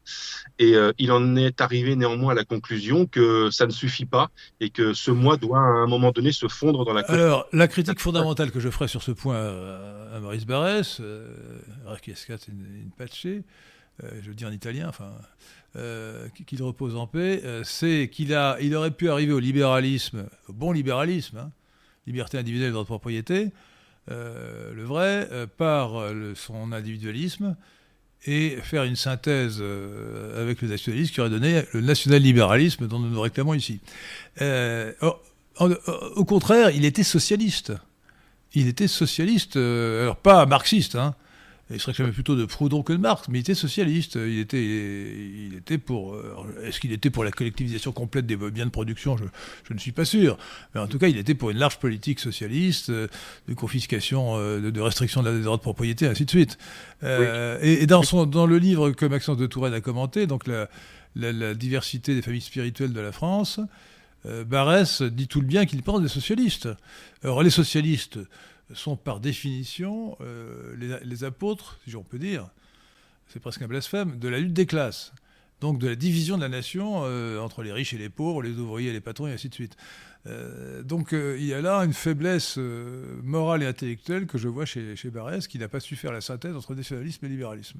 et 0.59 0.77
euh, 0.77 0.93
il 0.99 1.11
en 1.11 1.37
est 1.37 1.61
arrivé 1.63 1.97
néanmoins 1.97 2.33
à 2.33 2.35
la 2.35 2.45
conclusion 2.45 3.07
que 3.07 3.51
ça 3.51 3.67
ne 3.67 3.73
suffit 3.73 4.05
pas 4.05 4.31
et 4.61 4.69
que 4.69 4.93
ce 4.93 5.11
moi 5.11 5.39
doit 5.39 5.59
à 5.59 5.63
un 5.63 5.87
moment 5.87 6.11
donné 6.11 6.33
se 6.33 6.49
fondre 6.49 6.85
dans 6.85 6.93
la. 6.93 7.01
Alors, 7.09 7.47
la 7.53 7.67
critique 7.67 8.01
fondamentale 8.01 8.51
que 8.51 8.61
je 8.61 8.69
ferai 8.69 8.89
sur 8.89 9.03
ce 9.03 9.11
point 9.11 9.37
à, 9.37 10.21
Maurice 10.21 10.47
Barrès, 10.47 10.99
euh, 11.01 11.35
une, 12.49 12.91
patché, 12.97 13.43
euh, 14.03 14.11
je 14.23 14.29
le 14.29 14.35
dis 14.35 14.45
en 14.45 14.53
italien, 14.53 14.89
enfin, 14.89 15.13
euh, 15.77 16.29
qu'il 16.47 16.63
repose 16.63 16.95
en 16.95 17.07
paix, 17.07 17.43
c'est 17.65 18.11
qu'il 18.13 18.39
il 18.61 18.77
aurait 18.77 18.91
pu 18.91 19.09
arriver 19.09 19.33
au 19.33 19.41
libéralisme, 19.41 20.27
au 20.49 20.53
bon 20.53 20.73
libéralisme, 20.73 21.39
hein, 21.39 21.51
liberté 22.07 22.39
individuelle 22.39 22.69
et 22.69 22.73
droit 22.73 22.83
de 22.83 22.89
propriété, 22.89 23.51
euh, 24.11 24.75
le 24.75 24.85
vrai, 24.85 25.29
euh, 25.33 25.47
par 25.47 25.99
euh, 25.99 26.35
son 26.35 26.73
individualisme, 26.73 27.57
et 28.27 28.57
faire 28.63 28.85
une 28.85 28.97
synthèse 28.97 29.63
avec 30.35 30.63
le 30.63 30.69
nationalisme 30.69 31.13
qui 31.13 31.21
aurait 31.21 31.29
donné 31.29 31.63
le 31.75 31.83
national-libéralisme 31.83 32.89
dont 32.89 32.99
nous 32.99 33.11
nous 33.11 33.21
réclamons 33.21 33.53
ici. 33.53 33.81
au 34.41 36.25
contraire, 36.25 36.71
il 36.71 36.87
était 36.87 37.03
socialiste. 37.03 37.75
Il 38.55 38.67
était 38.67 38.89
socialiste, 38.89 39.57
alors 39.57 40.17
pas 40.17 40.47
marxiste, 40.47 40.95
hein, 40.95 41.15
il 41.71 41.81
se 41.81 41.87
réclamait 41.87 42.13
plutôt 42.13 42.37
de 42.37 42.45
Proudhon 42.45 42.83
que 42.83 42.93
de 42.93 42.99
Marx, 42.99 43.29
mais 43.29 43.39
il 43.39 43.41
était 43.41 43.55
socialiste. 43.55 44.17
Il 44.17 44.39
était, 44.39 44.63
il 44.63 45.55
était 45.57 45.79
pour. 45.79 46.15
Euh, 46.15 46.35
est-ce 46.63 46.79
qu'il 46.79 46.93
était 46.93 47.09
pour 47.09 47.25
la 47.25 47.31
collectivisation 47.31 47.91
complète 47.93 48.27
des 48.27 48.37
biens 48.37 48.67
de 48.67 48.71
production? 48.71 49.17
Je, 49.17 49.25
je, 49.69 49.73
ne 49.73 49.79
suis 49.79 49.93
pas 49.93 50.05
sûr. 50.05 50.37
Mais 50.75 50.81
en 50.81 50.87
tout 50.87 50.99
cas, 50.99 51.09
il 51.09 51.17
était 51.17 51.35
pour 51.35 51.51
une 51.51 51.57
large 51.57 51.79
politique 51.79 52.21
socialiste, 52.21 52.91
euh, 52.91 53.09
de 53.49 53.55
confiscation, 53.55 54.37
euh, 54.37 54.71
de, 54.71 54.81
restriction 54.81 55.23
des 55.23 55.41
droits 55.41 55.57
de 55.57 55.63
propriété, 55.63 56.07
ainsi 56.07 56.27
de 56.27 56.31
suite. 56.31 56.59
Et, 57.03 57.87
dans, 57.87 58.03
son, 58.03 58.27
dans 58.27 58.47
le 58.47 58.59
livre 58.59 58.91
que 58.91 59.07
Maxence 59.07 59.39
de 59.39 59.47
Touraine 59.47 59.75
a 59.75 59.81
commenté, 59.81 60.27
donc 60.27 60.47
la, 60.47 60.69
la, 61.17 61.55
diversité 61.55 62.15
des 62.15 62.23
familles 62.23 62.41
spirituelles 62.41 62.93
de 62.93 63.01
la 63.01 63.13
France, 63.13 63.61
Barès 64.47 65.03
dit 65.03 65.29
tout 65.29 65.41
le 65.43 65.47
bien 65.47 65.67
qu'il 65.67 65.83
pense 65.83 66.01
des 66.01 66.09
socialistes. 66.09 66.69
Alors, 67.23 67.43
les 67.43 67.51
socialistes 67.51 68.19
sont 68.73 68.97
par 68.97 69.21
définition 69.21 70.17
euh, 70.21 71.01
les, 71.03 71.25
apôtres, 71.25 71.79
si 71.87 71.95
on 71.97 72.03
peut 72.03 72.19
dire, 72.19 72.49
c'est 73.29 73.41
presque 73.41 73.63
un 73.63 73.69
blasphème, 73.69 74.19
de 74.19 74.29
la 74.29 74.39
lutte 74.39 74.53
des 74.53 74.67
classes. 74.67 75.13
Donc 75.61 75.79
de 75.79 75.89
la 75.89 75.95
division 75.95 76.37
de 76.37 76.43
la 76.43 76.49
nation 76.49 77.03
euh, 77.05 77.39
entre 77.39 77.63
les 77.63 77.73
riches 77.73 77.95
et 77.95 77.99
les 77.99 78.09
pauvres, 78.09 78.43
les 78.43 78.59
ouvriers 78.59 78.91
et 78.91 78.93
les 78.93 79.01
patrons, 79.01 79.27
et 79.27 79.33
ainsi 79.33 79.49
de 79.49 79.55
suite. 79.55 79.77
Euh, 80.27 80.83
donc 80.83 81.13
il 81.13 81.45
y 81.45 81.55
a 81.55 81.61
là 81.61 81.79
une 81.85 81.93
faiblesse 81.93 82.59
morale 83.23 83.63
et 83.63 83.67
intellectuelle 83.67 84.27
que 84.27 84.39
je 84.39 84.49
vois 84.49 84.65
chez, 84.65 84.97
chez 84.97 85.11
Barès, 85.11 85.47
qui 85.47 85.59
n'a 85.59 85.69
pas 85.69 85.81
su 85.81 85.97
faire 85.97 86.13
la 86.13 86.21
synthèse 86.21 86.57
entre 86.57 86.75
nationalisme 86.75 87.25
et 87.27 87.29
libéralisme. 87.29 87.79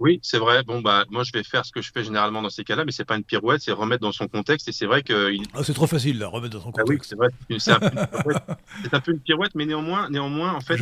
Oui, 0.00 0.18
c'est 0.22 0.38
vrai. 0.38 0.64
Bon, 0.64 0.80
bah, 0.80 1.04
moi, 1.08 1.22
je 1.22 1.30
vais 1.32 1.44
faire 1.44 1.64
ce 1.64 1.70
que 1.70 1.80
je 1.80 1.92
fais 1.92 2.02
généralement 2.02 2.42
dans 2.42 2.50
ces 2.50 2.64
cas-là, 2.64 2.84
mais 2.84 2.90
c'est 2.90 3.04
pas 3.04 3.16
une 3.16 3.22
pirouette, 3.22 3.60
c'est 3.60 3.70
remettre 3.70 4.02
dans 4.02 4.12
son 4.12 4.26
contexte. 4.26 4.68
Et 4.68 4.72
c'est 4.72 4.86
vrai 4.86 5.02
que. 5.02 5.32
Ah, 5.54 5.62
c'est 5.62 5.72
trop 5.72 5.86
facile, 5.86 6.18
là, 6.18 6.26
remettre 6.26 6.54
dans 6.54 6.62
son 6.62 6.72
contexte. 6.72 7.14
Ah 7.18 7.24
oui, 7.48 7.60
c'est 7.60 7.72
vrai. 7.72 7.88
C'est 8.82 8.92
un, 8.92 9.00
peu 9.00 9.12
une 9.12 9.20
pirouette, 9.20 9.52
mais 9.54 9.66
néanmoins, 9.66 10.10
néanmoins, 10.10 10.52
en 10.54 10.60
fait. 10.60 10.76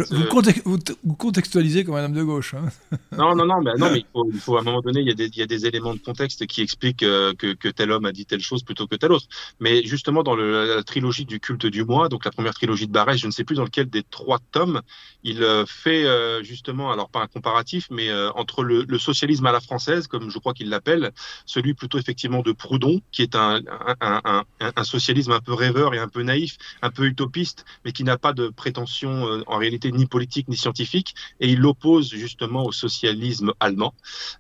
vous, 0.64 0.79
vous, 1.05 1.14
contextualisez 1.14 1.85
comme 1.85 1.96
un 1.96 2.05
homme 2.07 2.14
de 2.14 2.22
gauche. 2.22 2.55
Hein. 2.55 2.68
non, 3.16 3.37
non, 3.37 3.44
non, 3.44 3.61
mais, 3.61 3.75
non, 3.77 3.90
mais 3.90 3.98
il 3.98 4.07
faut, 4.12 4.31
il 4.33 4.40
faut, 4.40 4.57
à 4.57 4.61
un 4.61 4.64
moment 4.64 4.81
donné, 4.81 5.01
il 5.01 5.09
y 5.09 5.11
a 5.11 5.14
des, 5.14 5.27
il 5.27 5.37
y 5.37 5.42
a 5.42 5.46
des 5.46 5.66
éléments 5.66 5.94
de 5.94 6.01
contexte 6.01 6.46
qui 6.46 6.62
expliquent 6.62 7.03
euh, 7.03 7.35
que, 7.35 7.53
que, 7.53 7.68
tel 7.68 7.92
homme 7.92 8.07
a 8.07 8.12
dit 8.12 8.25
telle 8.25 8.40
chose 8.40 8.62
plutôt 8.62 8.87
que 8.87 8.96
tel 8.96 9.12
autre. 9.12 9.27
Mais 9.61 9.85
justement, 9.85 10.22
dans 10.22 10.35
le, 10.35 10.77
la 10.77 10.83
trilogie 10.83 11.27
du 11.27 11.38
culte 11.38 11.66
du 11.66 11.85
moi, 11.85 12.09
donc 12.09 12.25
la 12.25 12.31
première 12.31 12.55
trilogie 12.55 12.87
de 12.87 12.92
Barès, 12.92 13.18
je 13.18 13.27
ne 13.27 13.33
sais 13.33 13.44
plus 13.44 13.57
dans 13.57 13.64
lequel 13.64 13.90
des 13.90 14.05
trois 14.05 14.38
tomes, 14.53 14.81
il 15.22 15.42
euh, 15.42 15.66
fait 15.66 16.07
euh, 16.07 16.42
justement, 16.42 16.90
alors 16.90 17.11
pas 17.11 17.20
un 17.20 17.27
comparatif, 17.27 17.88
mais 17.90 18.11
entre 18.35 18.62
le, 18.62 18.85
le 18.88 18.98
socialisme 19.03 19.47
à 19.47 19.53
la 19.53 19.61
française 19.61 20.07
comme 20.07 20.31
je 20.31 20.38
crois 20.38 20.55
qu'il 20.55 20.69
l'appelle, 20.69 21.12
celui 21.47 21.75
plutôt 21.75 21.99
effectivement 21.99 22.43
de 22.43 22.53
Proudhon, 22.53 23.01
qui 23.11 23.23
est 23.23 23.35
un, 23.35 23.61
un, 24.01 24.85
socialisme 24.85 25.33
un 25.33 25.41
peu 25.41 25.55
rêveur 25.55 25.95
et 25.95 25.99
un 25.99 26.09
peu 26.09 26.23
naïf, 26.23 26.57
un 26.83 26.91
peu 26.91 27.05
utopiste, 27.05 27.65
mais 27.85 27.93
qui 27.93 28.05
n'a 28.05 28.19
pas 28.19 28.33
de 28.33 28.49
prétention 28.49 29.27
euh, 29.27 29.43
en 29.47 29.59
réalité 29.59 29.93
ni 29.93 30.07
politique 30.07 30.49
ni 30.49 30.57
scientifique, 30.57 31.15
et 31.41 31.49
il 31.49 31.59
l'oppose 31.59 32.11
justement 32.11 32.65
au 32.65 32.73
socialisme 32.73 33.53
allemand, 33.61 33.95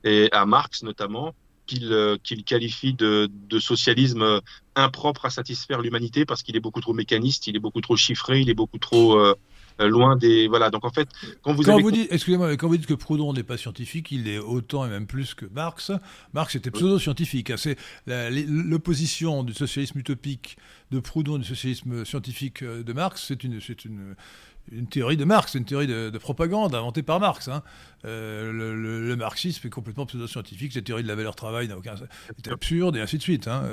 et 0.04 0.28
à 0.32 0.46
Marx 0.46 0.82
notamment, 0.82 1.34
qu'il 1.66 1.92
euh, 1.92 2.16
qualifie 2.44 2.94
de, 2.94 3.30
de, 3.48 3.58
socialisme 3.58 4.40
impropre 4.74 5.26
à 5.26 5.30
satisfaire 5.30 5.80
l'humanité 5.80 6.24
parce 6.24 6.42
qu'il 6.42 6.56
est 6.56 6.60
beaucoup 6.60 6.80
trop 6.80 6.92
mécaniste, 6.92 7.46
il 7.46 7.56
est 7.56 7.60
beaucoup 7.60 7.80
trop 7.80 7.96
chiffré, 7.96 8.40
il 8.40 8.50
est 8.50 8.54
beaucoup 8.54 8.78
trop 8.78 9.18
euh, 9.18 9.30
euh, 9.30 9.34
loin 9.78 10.16
des 10.16 10.48
voilà. 10.48 10.70
Donc 10.70 10.84
en 10.84 10.90
fait, 10.90 11.08
quand 11.42 11.54
vous, 11.54 11.62
vous 11.62 11.90
dites, 11.90 12.12
excusez-moi, 12.12 12.56
quand 12.56 12.68
vous 12.68 12.76
dites 12.76 12.86
que 12.86 12.94
Proudhon 12.94 13.32
n'est 13.32 13.42
pas 13.42 13.56
scientifique, 13.56 14.10
il 14.10 14.28
est 14.28 14.38
autant 14.38 14.86
et 14.86 14.88
même 14.88 15.06
plus 15.06 15.34
que 15.34 15.46
Marx. 15.46 15.92
Marx 16.32 16.54
était 16.54 16.70
pseudo-scientifique. 16.70 17.50
Hein. 17.50 17.56
C'est 17.56 17.76
l'opposition 18.06 19.42
du 19.42 19.54
socialisme 19.54 19.98
utopique 19.98 20.56
de 20.90 21.00
Proudhon 21.00 21.38
du 21.38 21.44
socialisme 21.44 22.04
scientifique 22.04 22.62
euh, 22.62 22.82
de 22.82 22.92
Marx. 22.92 23.24
C'est 23.28 23.44
une, 23.44 23.60
c'est 23.60 23.84
une 23.84 24.14
une 24.70 24.86
théorie 24.86 25.16
de 25.16 25.24
Marx, 25.24 25.54
une 25.54 25.64
théorie 25.64 25.88
de, 25.88 26.16
propagande 26.18 26.74
inventée 26.74 27.02
par 27.02 27.18
Marx. 27.18 27.48
Hein. 27.48 27.64
Euh, 28.04 28.52
le, 28.52 29.16
marxisme 29.16 29.66
est 29.66 29.70
complètement 29.70 30.06
pseudo-scientifique, 30.06 30.72
cette 30.72 30.84
théorie 30.84 31.02
de 31.02 31.08
la 31.08 31.16
valeur 31.16 31.34
travail 31.34 31.66
n'a 31.66 31.76
aucun 31.76 31.94
c'est 31.96 32.48
absurde 32.48 32.96
et 32.96 33.00
ainsi 33.00 33.18
de 33.18 33.22
suite. 33.22 33.48
Hein. 33.48 33.64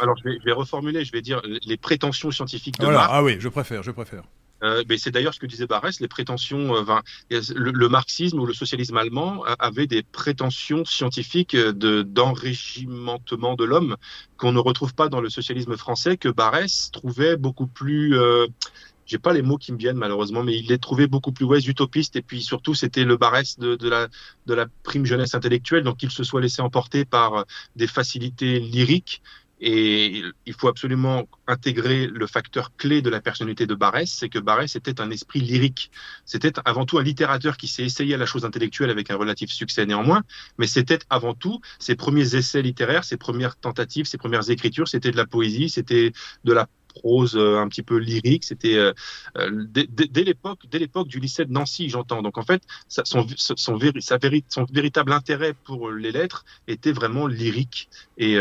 Alors 0.00 0.16
je 0.18 0.24
vais, 0.24 0.38
je 0.38 0.44
vais, 0.44 0.52
reformuler, 0.52 1.04
je 1.04 1.12
vais 1.12 1.22
dire 1.22 1.40
les 1.64 1.76
prétentions 1.76 2.30
scientifiques 2.30 2.78
de 2.78 2.86
Marx. 2.86 3.10
Ah 3.10 3.22
oui, 3.22 3.36
je 3.38 3.48
préfère, 3.48 3.82
je 3.82 3.90
préfère. 3.90 4.24
Euh, 4.62 4.84
mais 4.88 4.98
c'est 4.98 5.10
d'ailleurs 5.10 5.34
ce 5.34 5.40
que 5.40 5.46
disait 5.46 5.66
Barès, 5.66 6.00
les 6.00 6.08
prétentions, 6.08 6.76
euh, 6.76 7.00
le, 7.30 7.88
marxisme 7.88 8.38
ou 8.40 8.46
le 8.46 8.54
socialisme 8.54 8.96
allemand 8.96 9.44
avait 9.58 9.86
des 9.86 10.02
prétentions 10.02 10.84
scientifiques 10.84 11.56
de 11.56 12.02
d'enrichissement 12.02 13.20
de 13.26 13.64
l'homme 13.64 13.96
qu'on 14.36 14.52
ne 14.52 14.58
retrouve 14.58 14.94
pas 14.94 15.08
dans 15.08 15.20
le 15.20 15.30
socialisme 15.30 15.76
français, 15.76 16.16
que 16.16 16.28
Barès 16.28 16.90
trouvait 16.92 17.36
beaucoup 17.36 17.66
plus 17.66 18.16
euh, 18.16 18.46
j'ai 19.04 19.18
pas 19.18 19.32
les 19.32 19.42
mots 19.42 19.58
qui 19.58 19.72
me 19.72 19.78
viennent 19.78 19.96
malheureusement, 19.96 20.44
mais 20.44 20.56
il 20.56 20.68
les 20.68 20.78
trouvait 20.78 21.08
beaucoup 21.08 21.32
plus 21.32 21.44
ouais, 21.44 21.58
utopiste 21.58 22.14
et 22.16 22.22
puis 22.22 22.40
surtout 22.40 22.74
c'était 22.74 23.04
le 23.04 23.16
Barès 23.16 23.58
de, 23.58 23.88
la, 23.88 24.08
de 24.46 24.54
la 24.54 24.66
prime 24.84 25.04
jeunesse 25.04 25.34
intellectuelle, 25.34 25.82
donc 25.82 25.98
qu'il 25.98 26.10
se 26.10 26.22
soit 26.22 26.40
laissé 26.40 26.62
emporter 26.62 27.04
par 27.04 27.44
des 27.74 27.88
facilités 27.88 28.60
lyriques 28.60 29.22
et 29.64 30.24
il 30.44 30.54
faut 30.54 30.66
absolument 30.66 31.28
intégrer 31.46 32.08
le 32.08 32.26
facteur 32.26 32.74
clé 32.76 33.00
de 33.00 33.08
la 33.08 33.20
personnalité 33.20 33.64
de 33.64 33.76
Barès, 33.76 34.10
c'est 34.10 34.28
que 34.28 34.40
Barès 34.40 34.74
était 34.74 35.00
un 35.00 35.08
esprit 35.12 35.40
lyrique. 35.40 35.92
C'était 36.24 36.52
avant 36.64 36.84
tout 36.84 36.98
un 36.98 37.04
littérateur 37.04 37.56
qui 37.56 37.68
s'est 37.68 37.84
essayé 37.84 38.14
à 38.14 38.18
la 38.18 38.26
chose 38.26 38.44
intellectuelle 38.44 38.90
avec 38.90 39.12
un 39.12 39.16
relatif 39.16 39.52
succès 39.52 39.86
néanmoins, 39.86 40.24
mais 40.58 40.66
c'était 40.66 40.98
avant 41.10 41.34
tout 41.34 41.60
ses 41.78 41.94
premiers 41.94 42.34
essais 42.34 42.60
littéraires, 42.60 43.04
ses 43.04 43.16
premières 43.16 43.54
tentatives, 43.54 44.06
ses 44.06 44.18
premières 44.18 44.50
écritures, 44.50 44.88
c'était 44.88 45.12
de 45.12 45.16
la 45.16 45.26
poésie, 45.26 45.70
c'était 45.70 46.12
de 46.42 46.52
la 46.52 46.66
prose 46.92 47.36
euh, 47.36 47.58
un 47.58 47.68
petit 47.68 47.82
peu 47.82 47.96
lyrique. 47.96 48.44
C'était 48.44 48.76
euh, 48.76 48.92
euh, 49.36 49.64
dès, 49.68 50.24
l'époque, 50.24 51.08
du 51.08 51.20
lycée 51.20 51.44
de 51.44 51.52
Nancy, 51.52 51.88
j'entends. 51.88 52.22
Donc 52.22 52.38
en 52.38 52.42
fait, 52.42 52.62
son, 52.88 53.26
son, 53.36 53.56
son, 53.56 53.76
véritable 53.76 55.12
intérêt 55.12 55.54
pour 55.54 55.90
les 55.90 56.12
lettres 56.12 56.44
était 56.68 56.92
vraiment 56.92 57.26
lyrique, 57.26 57.88
et 58.18 58.36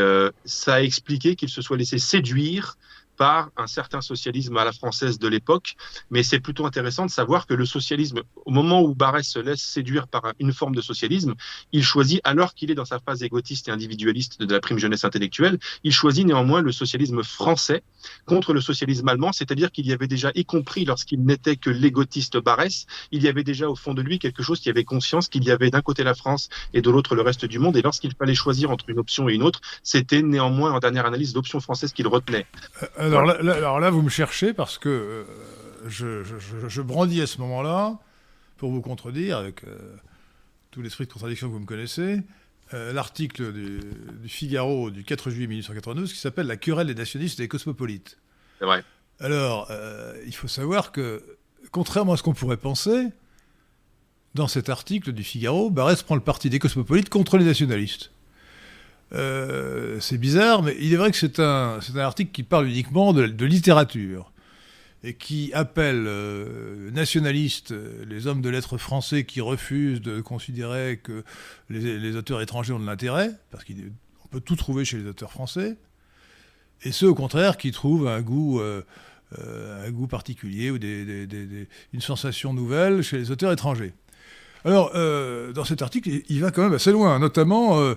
ça 0.46 0.76
a 0.76 0.82
expliqué 0.82 1.36
qu'il 1.36 1.50
se 1.50 1.62
soit 1.62 1.78
laissé 1.78 1.98
séduire 1.98 2.78
par 3.22 3.52
un 3.56 3.68
certain 3.68 4.02
socialisme 4.02 4.58
à 4.58 4.66
la 4.66 4.72
française 4.72 5.20
de 5.20 5.28
l'époque. 5.28 5.76
Mais 6.10 6.24
c'est 6.24 6.40
plutôt 6.40 6.66
intéressant 6.66 7.06
de 7.06 7.12
savoir 7.12 7.46
que 7.46 7.54
le 7.54 7.68
socialisme, 7.68 8.24
au 8.48 8.50
moment 8.50 8.82
où 8.82 8.96
Barrès 8.96 9.22
se 9.22 9.38
laisse 9.38 9.62
séduire 9.62 10.08
par 10.08 10.34
une 10.40 10.52
forme 10.52 10.74
de 10.74 10.82
socialisme, 10.82 11.36
il 11.72 11.84
choisit, 11.84 12.20
alors 12.24 12.56
qu'il 12.56 12.72
est 12.72 12.80
dans 12.82 12.90
sa 12.94 12.98
phase 12.98 13.22
égotiste 13.22 13.68
et 13.68 13.72
individualiste 13.72 14.42
de 14.42 14.52
la 14.52 14.60
prime 14.60 14.80
jeunesse 14.80 15.06
intellectuelle, 15.06 15.60
il 15.84 15.94
choisit 15.94 16.26
néanmoins 16.26 16.62
le 16.62 16.72
socialisme 16.72 17.22
français 17.22 17.84
contre 18.26 18.54
le 18.54 18.62
socialisme 18.62 19.08
allemand, 19.08 19.32
c'est-à-dire 19.34 19.72
qu'il 19.72 19.86
y 19.86 19.94
avait 19.94 20.08
déjà, 20.08 20.32
y 20.34 20.44
compris 20.44 20.84
lorsqu'il 20.84 21.24
n'était 21.24 21.58
que 21.58 21.70
l'égotiste 21.70 22.38
Barrès, 22.38 22.88
il 23.12 23.22
y 23.22 23.28
avait 23.28 23.44
déjà 23.44 23.70
au 23.70 23.76
fond 23.76 23.94
de 23.94 24.02
lui 24.02 24.18
quelque 24.18 24.42
chose 24.42 24.60
qui 24.60 24.72
avait 24.72 24.84
conscience 24.84 25.30
qu'il 25.30 25.44
y 25.44 25.52
avait 25.52 25.70
d'un 25.70 25.82
côté 25.82 26.04
la 26.04 26.16
France 26.16 26.50
et 26.74 26.82
de 26.82 26.90
l'autre 26.90 27.14
le 27.14 27.22
reste 27.22 27.46
du 27.46 27.60
monde, 27.60 27.78
et 27.78 27.84
lorsqu'il 27.84 28.16
fallait 28.16 28.34
choisir 28.34 28.72
entre 28.72 28.90
une 28.90 28.98
option 28.98 29.30
et 29.30 29.36
une 29.36 29.44
autre, 29.44 29.62
c'était 29.84 30.24
néanmoins 30.24 30.72
en 30.72 30.80
dernière 30.80 31.06
analyse 31.06 31.36
l'option 31.36 31.60
française 31.60 31.94
qu'il 31.94 32.08
retenait. 32.08 32.48
Euh, 32.98 33.11
alors, 33.18 33.44
là, 33.44 33.54
alors 33.56 33.80
là, 33.80 33.90
vous 33.90 34.02
me 34.02 34.10
cherchez 34.10 34.54
parce 34.54 34.78
que 34.78 34.90
euh, 34.90 35.24
je, 35.88 36.24
je, 36.68 36.82
brandis 36.82 37.22
à 37.22 37.28
ce 37.28 37.40
moment-là, 37.40 38.00
pour 38.58 38.72
vous 38.72 38.82
contredire, 38.82 39.38
avec 39.38 39.64
euh, 39.64 39.78
tout 40.72 40.82
l'esprit 40.82 41.06
de 41.06 41.12
contradiction 41.14 41.48
que 41.48 41.54
vous 41.54 41.60
me 41.60 41.66
connaissez, 41.66 42.22
l'article 42.94 43.52
du, 43.52 43.82
du, 44.22 44.30
Figaro 44.30 44.92
du 44.92 45.04
4 45.04 45.30
juillet 45.30 45.48
1892 45.48 46.14
qui 46.14 46.18
s'appelle 46.18 46.48
La 46.48 46.56
querelle 46.56 46.88
des 46.88 46.96
nationalistes 46.96 47.38
et 47.42 47.44
des 47.44 47.48
cosmopolites. 47.50 48.18
C'est 48.60 48.66
vrai. 48.66 48.86
Alors, 49.20 49.70
il 50.26 50.34
faut 50.34 50.48
savoir 50.48 50.94
que, 50.94 51.22
contrairement 51.72 52.14
à 52.14 52.18
ce 52.18 52.24
qu'on 52.24 52.34
pourrait 52.34 52.56
penser, 52.56 53.10
dans 54.36 54.48
cet 54.48 54.70
article 54.70 55.12
du 55.12 55.24
Figaro, 55.26 55.70
Barès 55.70 56.02
prend 56.02 56.16
le 56.16 56.22
parti 56.22 56.50
des 56.50 56.60
cosmopolites 56.60 57.10
contre 57.10 57.38
les 57.38 57.44
nationalistes. 57.44 58.12
Euh, 59.14 60.00
c'est 60.00 60.18
bizarre, 60.18 60.64
mais 60.64 60.76
il 60.80 60.94
est 60.94 60.98
vrai 60.98 61.12
que 61.12 61.18
c'est 61.18 61.40
un, 61.40 61.80
un, 61.80 61.98
article 61.98 62.32
qui 62.32 62.44
parle 62.44 62.68
uniquement 62.68 63.12
de, 63.14 63.46
littérature 63.46 64.32
et 65.04 65.16
qui 65.16 65.52
appelle 65.54 66.06
euh, 66.08 66.92
nationalistes 66.92 67.74
les 68.08 68.28
hommes 68.28 68.42
de 68.42 68.50
lettres 68.50 68.78
français 68.78 69.26
qui 69.26 69.42
refusent 69.42 70.02
de 70.02 70.22
considérer 70.22 71.00
que 71.04 71.24
les, 71.70 72.16
auteurs 72.16 72.42
étrangers 72.42 72.72
ont 72.72 72.80
de 72.80 72.86
l'intérêt, 72.86 73.32
parce 73.50 73.66
qu'on 73.66 74.28
peut 74.30 74.40
tout 74.40 74.56
trouver 74.56 74.86
chez 74.86 74.98
les 74.98 75.08
auteurs 75.08 75.32
français, 75.32 75.78
et 76.84 76.92
ceux 76.92 77.10
au 77.10 77.16
contraire 77.16 77.58
qui 77.58 77.72
trouvent 77.72 78.08
un 78.08 78.22
goût, 78.22 78.62
euh, 78.62 78.84
un 79.38 79.92
goût 79.92 80.08
particulier 80.08 80.72
ou 80.72 80.78
des, 80.78 81.68
une 81.94 82.02
sensation 82.02 82.54
nouvelle 82.54 83.02
chez 83.02 83.18
les 83.18 83.32
auteurs 83.32 83.52
étrangers. 83.52 83.94
Alors, 84.64 84.92
dans 84.94 85.66
cet 85.66 85.82
article, 85.82 86.22
il 86.30 86.40
va 86.40 86.52
quand 86.52 86.62
même 86.62 86.74
assez 86.74 86.92
loin, 86.92 87.18
notamment 87.18 87.96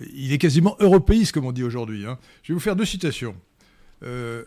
il 0.00 0.32
est 0.32 0.38
quasiment 0.38 0.76
européiste, 0.80 1.32
comme 1.32 1.46
on 1.46 1.52
dit 1.52 1.64
aujourd'hui. 1.64 2.06
Hein. 2.06 2.18
Je 2.42 2.52
vais 2.52 2.54
vous 2.54 2.60
faire 2.60 2.76
deux 2.76 2.84
citations. 2.84 3.34
Euh, 4.02 4.44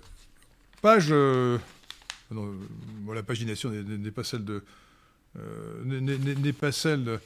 page. 0.81 1.07
Euh, 1.11 1.57
non, 2.31 2.53
la 3.13 3.23
pagination 3.23 3.69
n'est 3.69 4.11
pas 4.11 4.23
celle 4.23 4.45
de. 4.45 4.63
Euh, 5.37 5.83
n'est 5.83 6.53
pas 6.53 6.71
celle 6.71 7.19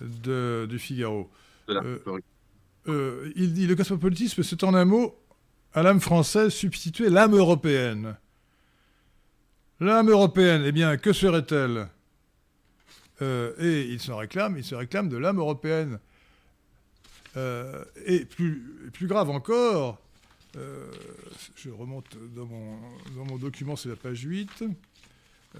de, 0.00 0.66
du 0.68 0.78
Figaro. 0.78 1.30
il 1.68 3.52
dit 3.52 3.66
le 3.66 3.74
cosmopolitisme, 3.74 4.42
c'est 4.42 4.64
en 4.64 4.74
un 4.74 4.84
mot, 4.84 5.16
à 5.72 5.82
l'âme 5.82 6.00
française 6.00 6.52
substituer 6.52 7.10
l'âme 7.10 7.34
européenne. 7.34 8.16
L'âme 9.80 10.10
européenne, 10.10 10.62
eh 10.64 10.72
bien, 10.72 10.96
que 10.96 11.12
serait-elle? 11.12 11.88
Et 13.20 13.86
il 13.90 13.98
se 14.00 14.12
réclame, 14.12 14.56
il 14.56 14.64
se 14.64 14.76
réclame 14.76 15.08
de 15.08 15.16
l'âme 15.16 15.38
européenne. 15.38 15.98
Euh, 17.36 17.84
et 18.06 18.24
plus, 18.24 18.90
grave 19.02 19.30
encore, 19.30 19.98
euh, 20.56 20.90
je 21.56 21.70
remonte 21.70 22.16
dans 22.34 22.46
mon, 22.46 22.78
dans 23.16 23.24
mon 23.24 23.36
document, 23.36 23.76
c'est 23.76 23.88
la 23.88 23.96
page 23.96 24.22
8. 24.22 24.64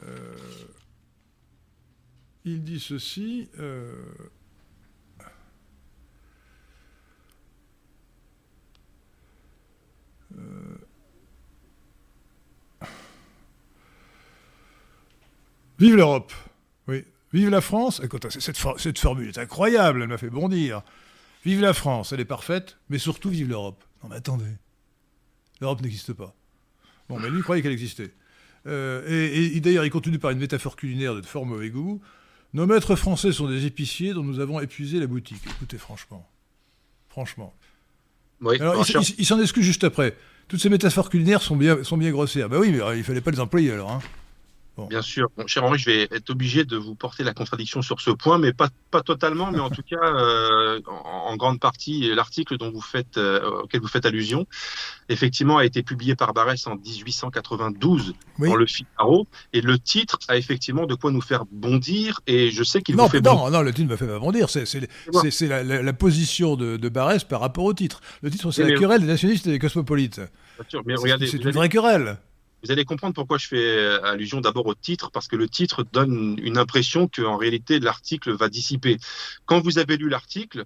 Euh, 0.03 0.37
il 2.45 2.65
dit 2.65 2.81
ceci. 2.81 3.49
Vive 15.79 15.95
l'Europe 15.95 16.33
Oui. 16.89 17.05
Vive 17.33 17.51
la 17.51 17.61
France 17.61 18.03
cette, 18.31 18.59
cette 18.79 18.99
formule 18.99 19.29
est 19.29 19.39
incroyable, 19.39 20.03
elle 20.03 20.09
m'a 20.09 20.19
fait 20.19 20.31
bondir. 20.31 20.83
Vive 21.45 21.61
la 21.61 21.73
France, 21.73 22.13
elle 22.13 22.21
est 22.21 22.25
parfaite, 22.25 22.79
mais 22.89 22.99
surtout 22.99 23.31
vive 23.31 23.49
l'Europe. 23.49 23.83
Non 24.03 24.11
mais 24.11 24.17
attendez, 24.17 24.53
l'Europe 25.61 25.81
n'existe 25.81 26.13
pas. 26.13 26.35
Bon, 27.09 27.19
mais 27.19 27.31
lui 27.31 27.39
il 27.39 27.43
croyait 27.43 27.63
qu'elle 27.63 27.73
existait. 27.73 28.13
Euh, 28.67 29.03
et, 29.09 29.61
d'ailleurs, 29.61 29.85
il 29.85 29.91
continue 29.91 30.19
par 30.19 30.31
une 30.31 30.39
métaphore 30.39 30.77
culinaire 30.77 31.15
de 31.15 31.23
fort 31.23 31.47
mauvais 31.47 31.71
goût. 31.71 32.01
Nos 32.55 32.67
maîtres 32.67 32.97
français 32.97 33.33
sont 33.33 33.49
des 33.49 33.67
épiciers 33.67 34.15
dont 34.15 34.23
nous 34.23 34.41
avons 34.41 34.61
épuisé 34.61 34.99
la 35.01 35.07
boutique. 35.07 35.43
Écoutez, 35.47 35.79
franchement. 35.79 36.29
Franchement. 37.09 37.55
alors, 38.45 38.85
il, 39.19 39.27
s'en 39.27 39.41
excuse 39.41 39.65
juste 39.65 39.85
après. 39.85 40.17
Toutes 40.49 40.61
ces 40.61 40.69
métaphores 40.69 41.11
culinaires 41.11 41.43
sont 41.43 41.57
bien, 41.57 41.83
sont 41.85 41.97
bien 41.97 42.11
grossières. 42.11 42.49
Ben 42.49 42.59
oui, 42.59 42.71
mais 42.71 42.99
il 42.99 43.05
fallait 43.05 43.21
pas 43.21 43.31
les 43.31 43.41
employer 43.41 43.73
alors. 43.73 43.91
Hein. 43.91 44.01
Bien 44.87 45.03
sûr. 45.03 45.29
cher 45.47 45.65
Henri, 45.65 45.79
je 45.79 45.87
vais 45.87 46.09
être 46.11 46.31
obligé 46.31 46.65
de 46.65 46.77
vous 46.77 46.95
porter 46.95 47.25
la 47.25 47.35
contradiction 47.35 47.83
sur 47.83 48.01
ce 48.01 48.11
point, 48.11 48.39
mais 48.39 48.53
pas, 48.53 48.69
pas 48.91 49.03
totalement, 49.03 49.51
mais 49.51 49.61
en 49.61 49.71
tout 49.71 49.83
cas, 49.83 49.97
euh, 50.03 50.81
en, 50.87 51.37
grande 51.37 51.61
partie, 51.61 52.15
l'article 52.15 52.57
dont 52.57 52.71
vous 52.71 52.81
faites, 52.81 53.19
euh, 53.19 53.63
auquel 53.63 53.81
vous 53.81 53.89
faites 53.89 54.07
allusion, 54.07 54.47
effectivement, 55.09 55.59
a 55.59 55.65
été 55.65 55.83
publié 55.83 56.15
par 56.15 56.33
Barès 56.33 56.67
en 56.67 56.77
1892 56.77 58.15
dans 58.39 58.55
le 58.55 58.67
Figaro, 58.67 59.27
et 59.53 59.61
le 59.61 59.79
titre 59.79 60.19
a 60.29 60.37
effectivement 60.37 60.87
de 60.87 60.95
quoi 60.95 61.11
nous 61.11 61.21
faire 61.21 61.45
bondir, 61.51 62.21
et 62.27 62.51
je 62.51 62.63
sais 62.63 62.81
qu'il 62.81 62.97
vous 62.97 63.09
fait 63.09 63.21
non, 63.21 63.51
Non, 63.51 63.63
le 63.63 63.73
titre 63.73 63.91
me 63.91 63.97
fait 63.97 64.07
pas 64.07 64.19
bondir, 64.19 64.49
c'est 64.51 65.47
la, 65.49 65.63
la, 65.63 65.93
position 65.93 66.57
de, 66.57 66.77
de 66.77 66.89
Barès 66.89 67.25
par 67.25 67.41
rapport 67.41 67.65
au 67.65 67.75
titre. 67.75 68.01
Le 68.23 68.31
titre, 68.31 68.51
c'est 68.53 68.69
la 68.69 68.79
querelle 68.79 69.01
des 69.01 69.07
nationalistes 69.07 69.47
et 69.47 69.51
des 69.51 69.59
cosmopolites. 69.59 70.21
C'est 70.71 71.45
une 71.45 71.51
vraie 71.51 71.69
querelle. 71.69 72.19
Vous 72.65 72.73
allez 72.73 72.85
comprendre 72.85 73.15
pourquoi 73.15 73.39
je 73.39 73.47
fais 73.47 73.57
euh, 73.57 74.03
allusion 74.05 74.41
d'abord 74.41 74.67
au 74.67 74.75
titre, 74.75 75.11
parce 75.11 75.29
que 75.29 75.37
le 75.37 75.49
titre 75.49 75.85
donne 75.93 76.37
une 76.43 76.59
impression 76.59 77.09
qu'en 77.09 77.37
réalité 77.37 77.79
l'article 77.79 78.33
va 78.33 78.49
dissiper. 78.49 78.99
Quand 79.47 79.61
vous 79.61 79.79
avez 79.79 79.97
lu 79.97 80.09
l'article, 80.09 80.65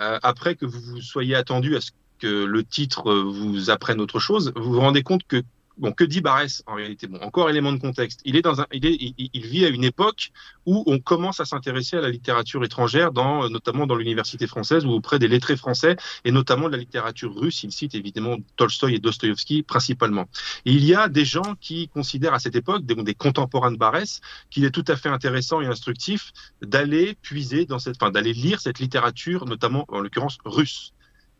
euh, 0.00 0.18
après 0.22 0.56
que 0.56 0.66
vous 0.66 1.00
soyez 1.00 1.34
attendu 1.34 1.76
à 1.76 1.80
ce 1.80 1.90
que 2.18 2.44
le 2.44 2.64
titre 2.64 3.10
euh, 3.10 3.22
vous 3.22 3.70
apprenne 3.70 4.00
autre 4.00 4.18
chose, 4.18 4.52
vous 4.56 4.72
vous 4.72 4.80
rendez 4.80 5.02
compte 5.02 5.26
que 5.26 5.42
Bon, 5.78 5.92
que 5.92 6.04
dit 6.04 6.20
Barès 6.20 6.62
en 6.66 6.74
réalité? 6.74 7.06
Bon, 7.06 7.18
encore 7.20 7.48
élément 7.48 7.72
de 7.72 7.78
contexte. 7.78 8.20
Il 8.24 8.36
est 8.36 8.42
dans 8.42 8.60
un, 8.60 8.66
il, 8.72 9.46
vit 9.46 9.64
à 9.64 9.68
une 9.68 9.84
époque 9.84 10.30
où 10.66 10.84
on 10.86 10.98
commence 10.98 11.40
à 11.40 11.44
s'intéresser 11.44 11.96
à 11.96 12.00
la 12.00 12.10
littérature 12.10 12.62
étrangère, 12.62 13.10
dans, 13.10 13.48
notamment 13.48 13.86
dans 13.86 13.94
l'université 13.94 14.46
française 14.46 14.84
ou 14.84 14.90
auprès 14.90 15.18
des 15.18 15.28
lettrés 15.28 15.56
français, 15.56 15.96
et 16.24 16.32
notamment 16.32 16.66
de 16.66 16.72
la 16.72 16.78
littérature 16.78 17.34
russe. 17.34 17.62
Il 17.62 17.72
cite 17.72 17.94
évidemment 17.94 18.36
Tolstoï 18.56 18.96
et 18.96 18.98
Dostoïevski 18.98 19.62
principalement. 19.62 20.28
Il 20.64 20.84
y 20.84 20.94
a 20.94 21.08
des 21.08 21.24
gens 21.24 21.54
qui 21.60 21.88
considèrent 21.88 22.34
à 22.34 22.38
cette 22.38 22.56
époque, 22.56 22.84
des, 22.84 22.94
des 22.94 23.14
contemporains 23.14 23.72
de 23.72 23.78
Barès, 23.78 24.20
qu'il 24.50 24.64
est 24.64 24.70
tout 24.70 24.84
à 24.88 24.96
fait 24.96 25.08
intéressant 25.08 25.62
et 25.62 25.66
instructif 25.66 26.32
d'aller 26.60 27.16
puiser 27.22 27.64
dans 27.64 27.78
cette, 27.78 27.96
enfin, 28.00 28.10
d'aller 28.10 28.34
lire 28.34 28.60
cette 28.60 28.78
littérature, 28.78 29.46
notamment 29.46 29.86
en 29.88 30.00
l'occurrence 30.00 30.38
russe 30.44 30.92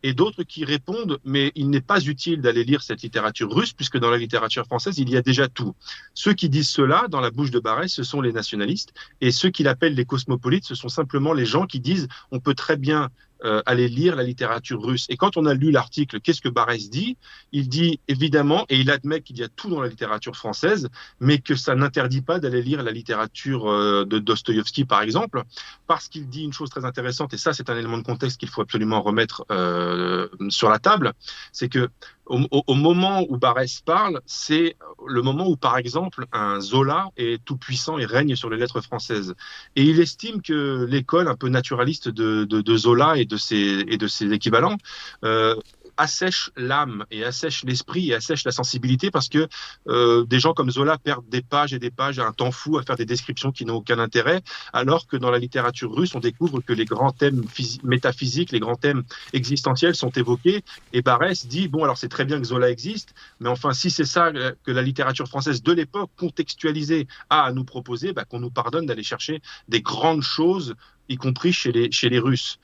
et 0.02 0.14
d'autres 0.14 0.42
qui 0.42 0.64
répondent 0.64 1.18
mais 1.24 1.52
il 1.54 1.70
n'est 1.70 1.80
pas 1.80 2.00
utile 2.00 2.40
d'aller 2.40 2.64
lire 2.64 2.82
cette 2.82 3.02
littérature 3.02 3.52
russe 3.52 3.72
puisque 3.72 3.98
dans 3.98 4.10
la 4.10 4.18
littérature 4.18 4.64
française 4.64 4.98
il 4.98 5.08
y 5.08 5.16
a 5.16 5.22
déjà 5.22 5.48
tout. 5.48 5.74
Ceux 6.14 6.32
qui 6.32 6.48
disent 6.48 6.70
cela 6.70 7.06
dans 7.08 7.20
la 7.20 7.30
bouche 7.30 7.50
de 7.50 7.60
Barès, 7.60 7.92
ce 7.92 8.02
sont 8.02 8.20
les 8.20 8.32
nationalistes 8.32 8.92
et 9.20 9.30
ceux 9.30 9.50
qui 9.50 9.62
l'appellent 9.62 9.94
les 9.94 10.04
cosmopolites, 10.04 10.64
ce 10.64 10.74
sont 10.74 10.88
simplement 10.88 11.32
les 11.32 11.46
gens 11.46 11.66
qui 11.66 11.80
disent 11.80 12.08
on 12.30 12.40
peut 12.40 12.54
très 12.54 12.76
bien 12.76 13.10
euh, 13.44 13.62
aller 13.66 13.88
lire 13.88 14.16
la 14.16 14.22
littérature 14.22 14.80
russe. 14.82 15.06
Et 15.08 15.16
quand 15.16 15.36
on 15.36 15.46
a 15.46 15.54
lu 15.54 15.70
l'article, 15.70 16.20
qu'est-ce 16.20 16.40
que 16.40 16.48
Barès 16.48 16.90
dit? 16.90 17.16
Il 17.52 17.68
dit 17.68 18.00
évidemment, 18.08 18.64
et 18.68 18.78
il 18.78 18.90
admet 18.90 19.20
qu'il 19.20 19.38
y 19.38 19.42
a 19.42 19.48
tout 19.48 19.68
dans 19.68 19.80
la 19.80 19.88
littérature 19.88 20.36
française, 20.36 20.88
mais 21.20 21.38
que 21.38 21.54
ça 21.54 21.74
n'interdit 21.74 22.22
pas 22.22 22.38
d'aller 22.38 22.62
lire 22.62 22.82
la 22.82 22.92
littérature 22.92 23.68
euh, 23.70 24.04
de 24.04 24.18
Dostoïevski, 24.18 24.84
par 24.84 25.02
exemple, 25.02 25.42
parce 25.86 26.08
qu'il 26.08 26.28
dit 26.28 26.44
une 26.44 26.52
chose 26.52 26.70
très 26.70 26.84
intéressante, 26.84 27.34
et 27.34 27.38
ça 27.38 27.52
c'est 27.52 27.70
un 27.70 27.76
élément 27.76 27.98
de 27.98 28.04
contexte 28.04 28.38
qu'il 28.38 28.48
faut 28.48 28.62
absolument 28.62 29.02
remettre 29.02 29.44
euh, 29.50 30.28
sur 30.48 30.68
la 30.68 30.78
table, 30.78 31.12
c'est 31.52 31.68
que 31.68 31.88
au, 32.26 32.74
moment 32.74 33.26
où 33.28 33.36
Barès 33.36 33.80
parle, 33.80 34.20
c'est 34.26 34.76
le 35.06 35.22
moment 35.22 35.48
où, 35.48 35.56
par 35.56 35.76
exemple, 35.76 36.26
un 36.32 36.60
Zola 36.60 37.08
est 37.16 37.44
tout 37.44 37.56
puissant 37.56 37.98
et 37.98 38.06
règne 38.06 38.36
sur 38.36 38.48
les 38.48 38.56
lettres 38.56 38.80
françaises. 38.80 39.34
Et 39.76 39.82
il 39.82 40.00
estime 40.00 40.40
que 40.40 40.86
l'école 40.88 41.28
un 41.28 41.34
peu 41.34 41.48
naturaliste 41.48 42.08
de, 42.08 42.76
Zola 42.76 43.18
et 43.18 43.24
de 43.24 43.36
ses, 43.36 43.84
et 43.88 43.96
de 43.96 44.06
ses 44.06 44.32
équivalents 44.32 44.76
euh, 45.24 45.56
assèche 45.96 46.50
l'âme 46.56 47.04
et 47.10 47.24
assèche 47.24 47.64
l'esprit 47.64 48.10
et 48.10 48.14
assèche 48.14 48.44
la 48.44 48.52
sensibilité 48.52 49.10
parce 49.10 49.28
que 49.28 49.48
euh, 49.88 50.24
des 50.24 50.40
gens 50.40 50.54
comme 50.54 50.70
Zola 50.70 50.98
perdent 50.98 51.28
des 51.28 51.42
pages 51.42 51.72
et 51.72 51.78
des 51.78 51.90
pages 51.90 52.18
à 52.18 52.26
un 52.26 52.32
temps 52.32 52.50
fou 52.50 52.78
à 52.78 52.82
faire 52.82 52.96
des 52.96 53.04
descriptions 53.04 53.52
qui 53.52 53.64
n'ont 53.64 53.76
aucun 53.76 53.98
intérêt, 53.98 54.42
alors 54.72 55.06
que 55.06 55.16
dans 55.16 55.30
la 55.30 55.38
littérature 55.38 55.94
russe, 55.94 56.14
on 56.14 56.20
découvre 56.20 56.60
que 56.60 56.72
les 56.72 56.84
grands 56.84 57.12
thèmes 57.12 57.44
métaphysiques, 57.82 58.52
les 58.52 58.60
grands 58.60 58.76
thèmes 58.76 59.02
existentiels 59.32 59.94
sont 59.94 60.10
évoqués. 60.10 60.64
Et 60.92 61.02
Barès 61.02 61.46
dit 61.46 61.68
bon, 61.68 61.84
alors 61.84 61.98
c'est 61.98 62.08
très 62.08 62.24
bien 62.24 62.38
que 62.38 62.46
Zola 62.46 62.70
existe, 62.70 63.14
mais 63.40 63.48
enfin, 63.48 63.72
si 63.72 63.90
c'est 63.90 64.04
ça 64.04 64.32
que 64.64 64.70
la 64.70 64.82
littérature 64.82 65.28
française 65.28 65.62
de 65.62 65.72
l'époque 65.72 66.10
contextualisée 66.16 67.06
a 67.30 67.42
à 67.44 67.52
nous 67.52 67.64
proposer, 67.64 68.12
bah, 68.12 68.24
qu'on 68.24 68.40
nous 68.40 68.50
pardonne 68.50 68.86
d'aller 68.86 69.02
chercher 69.02 69.42
des 69.68 69.82
grandes 69.82 70.22
choses 70.22 70.74
y 71.08 71.16
compris 71.16 71.52
chez 71.52 71.72
les, 71.72 71.90
chez 71.90 72.08
les 72.08 72.18
Russes 72.18 72.58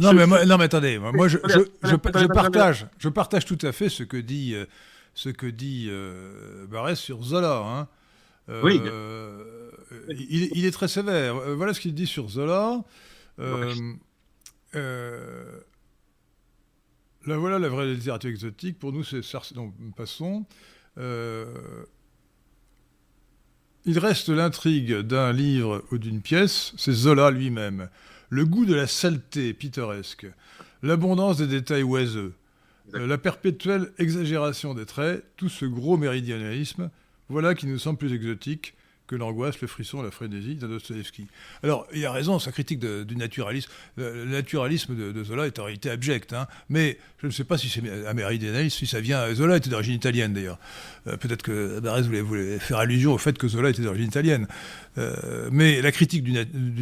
non, 0.00 0.12
mais 0.12 0.26
non, 0.46 0.58
mais 0.58 0.64
attendez, 0.64 0.98
moi, 0.98 1.28
je, 1.28 1.38
je, 1.82 1.96
partage, 2.26 2.86
je 2.98 3.08
partage 3.08 3.44
tout 3.44 3.58
à 3.62 3.72
fait 3.72 3.88
ce 3.88 4.02
que 4.02 4.16
dit, 4.16 4.54
euh, 4.54 4.66
ce 5.14 5.28
que 5.28 5.46
dit 5.46 5.88
euh, 5.90 6.66
Barès 6.66 6.98
sur 6.98 7.22
Zola. 7.22 7.58
Hein. 7.58 7.88
Euh, 8.48 8.60
oui. 8.64 8.80
il, 10.08 10.64
est 10.64 10.70
très 10.70 10.88
sévère. 10.88 11.34
Voilà 11.56 11.74
ce 11.74 11.80
qu'il 11.80 11.94
dit 11.94 12.06
sur 12.06 12.28
Zola. 12.28 12.82
là, 13.38 13.56
voilà 17.24 17.58
la 17.58 17.68
vraie 17.68 17.92
littérature 17.94 18.30
exotique. 18.30 18.78
Pour 18.78 18.92
nous, 18.92 19.04
c'est. 19.04 19.20
Passons. 19.96 20.46
il 23.84 23.98
reste 23.98 24.28
l'intrigue 24.28 25.00
d'un 25.00 25.32
livre 25.32 25.84
ou 25.90 25.98
d'une 25.98 26.20
pièce, 26.20 26.72
c'est 26.76 26.92
Zola 26.92 27.30
lui-même 27.30 27.88
le 28.32 28.46
goût 28.46 28.64
de 28.64 28.74
la 28.74 28.86
saleté 28.86 29.52
pittoresque, 29.52 30.26
l'abondance 30.82 31.36
des 31.36 31.46
détails 31.46 31.82
oiseux, 31.82 32.32
la 32.94 33.18
perpétuelle 33.18 33.92
exagération 33.98 34.72
des 34.72 34.86
traits, 34.86 35.22
tout 35.36 35.50
ce 35.50 35.66
gros 35.66 35.98
méridionalisme, 35.98 36.88
voilà 37.28 37.54
qui 37.54 37.66
nous 37.66 37.78
semble 37.78 37.98
plus 37.98 38.14
exotique 38.14 38.74
l'angoisse, 39.16 39.60
le 39.60 39.68
frisson, 39.68 40.02
la 40.02 40.10
frénésie 40.10 40.56
d'un 40.56 40.68
Dostoevsky. 40.68 41.26
Alors, 41.62 41.86
il 41.94 42.04
a 42.04 42.12
raison, 42.12 42.38
sa 42.38 42.52
critique 42.52 42.80
du 42.80 43.16
naturalisme. 43.16 43.70
Le, 43.96 44.24
naturalisme 44.24 44.94
de, 44.94 45.24
Zola 45.24 45.46
est 45.46 45.58
en 45.58 45.64
réalité 45.64 45.90
abject, 45.90 46.32
hein, 46.32 46.46
mais 46.68 46.98
je 47.20 47.26
ne 47.26 47.32
sais 47.32 47.44
pas 47.44 47.58
si 47.58 47.68
c'est 47.68 48.06
américaniste, 48.06 48.78
si 48.78 48.86
ça 48.86 49.00
vient. 49.00 49.32
Zola 49.34 49.56
était 49.56 49.70
d'origine 49.70 49.94
italienne 49.94 50.32
d'ailleurs. 50.32 50.58
Euh, 51.06 51.16
peut-être 51.16 51.42
que 51.42 51.80
Barès 51.80 52.06
voulait, 52.06 52.58
faire 52.58 52.78
allusion 52.78 53.12
au 53.12 53.18
fait 53.18 53.36
que 53.38 53.48
Zola 53.48 53.70
était 53.70 53.82
d'origine 53.82 54.08
italienne. 54.08 54.46
Euh, 54.98 55.48
mais 55.50 55.80
la 55.80 55.92
critique 55.92 56.22
du, 56.22 56.32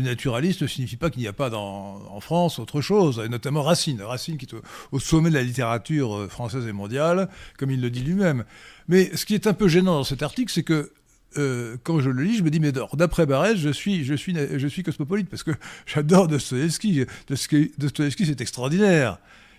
naturalisme 0.02 0.64
ne 0.64 0.68
signifie 0.68 0.96
pas 0.96 1.10
qu'il 1.10 1.22
n'y 1.22 1.28
a 1.28 1.32
pas 1.32 1.50
en 1.50 2.20
France 2.20 2.58
autre 2.58 2.80
chose, 2.80 3.22
et 3.24 3.28
notamment 3.28 3.62
Racine. 3.62 4.02
Racine 4.02 4.36
qui 4.36 4.46
est 4.46 4.54
au 4.92 4.98
sommet 4.98 5.30
de 5.30 5.34
la 5.34 5.42
littérature 5.42 6.16
euh, 6.16 6.28
française 6.28 6.66
et 6.66 6.72
mondiale, 6.72 7.28
comme 7.58 7.70
il 7.70 7.80
le 7.80 7.90
dit 7.90 8.02
lui-même. 8.02 8.44
Mais 8.88 9.14
ce 9.16 9.24
qui 9.24 9.34
est 9.34 9.46
un 9.46 9.54
peu 9.54 9.68
gênant 9.68 9.94
dans 9.94 10.04
cet 10.04 10.22
article, 10.22 10.52
c'est 10.52 10.62
que 10.62 10.92
euh, 11.36 11.76
quand 11.84 12.00
je 12.00 12.10
le 12.10 12.22
lis, 12.22 12.38
je 12.38 12.42
me 12.42 12.50
dis, 12.50 12.60
mais 12.60 12.72
d'après 12.72 13.26
Barès, 13.26 13.56
je 13.56 13.70
suis, 13.70 14.04
je, 14.04 14.14
suis, 14.14 14.34
je 14.34 14.66
suis 14.66 14.82
cosmopolite 14.82 15.28
parce 15.28 15.42
que 15.42 15.52
j'adore 15.86 16.28
Dostoevsky. 16.28 17.06
Dostoevsky, 17.28 18.26
c'est 18.26 18.40
extraordinaire. 18.40 19.18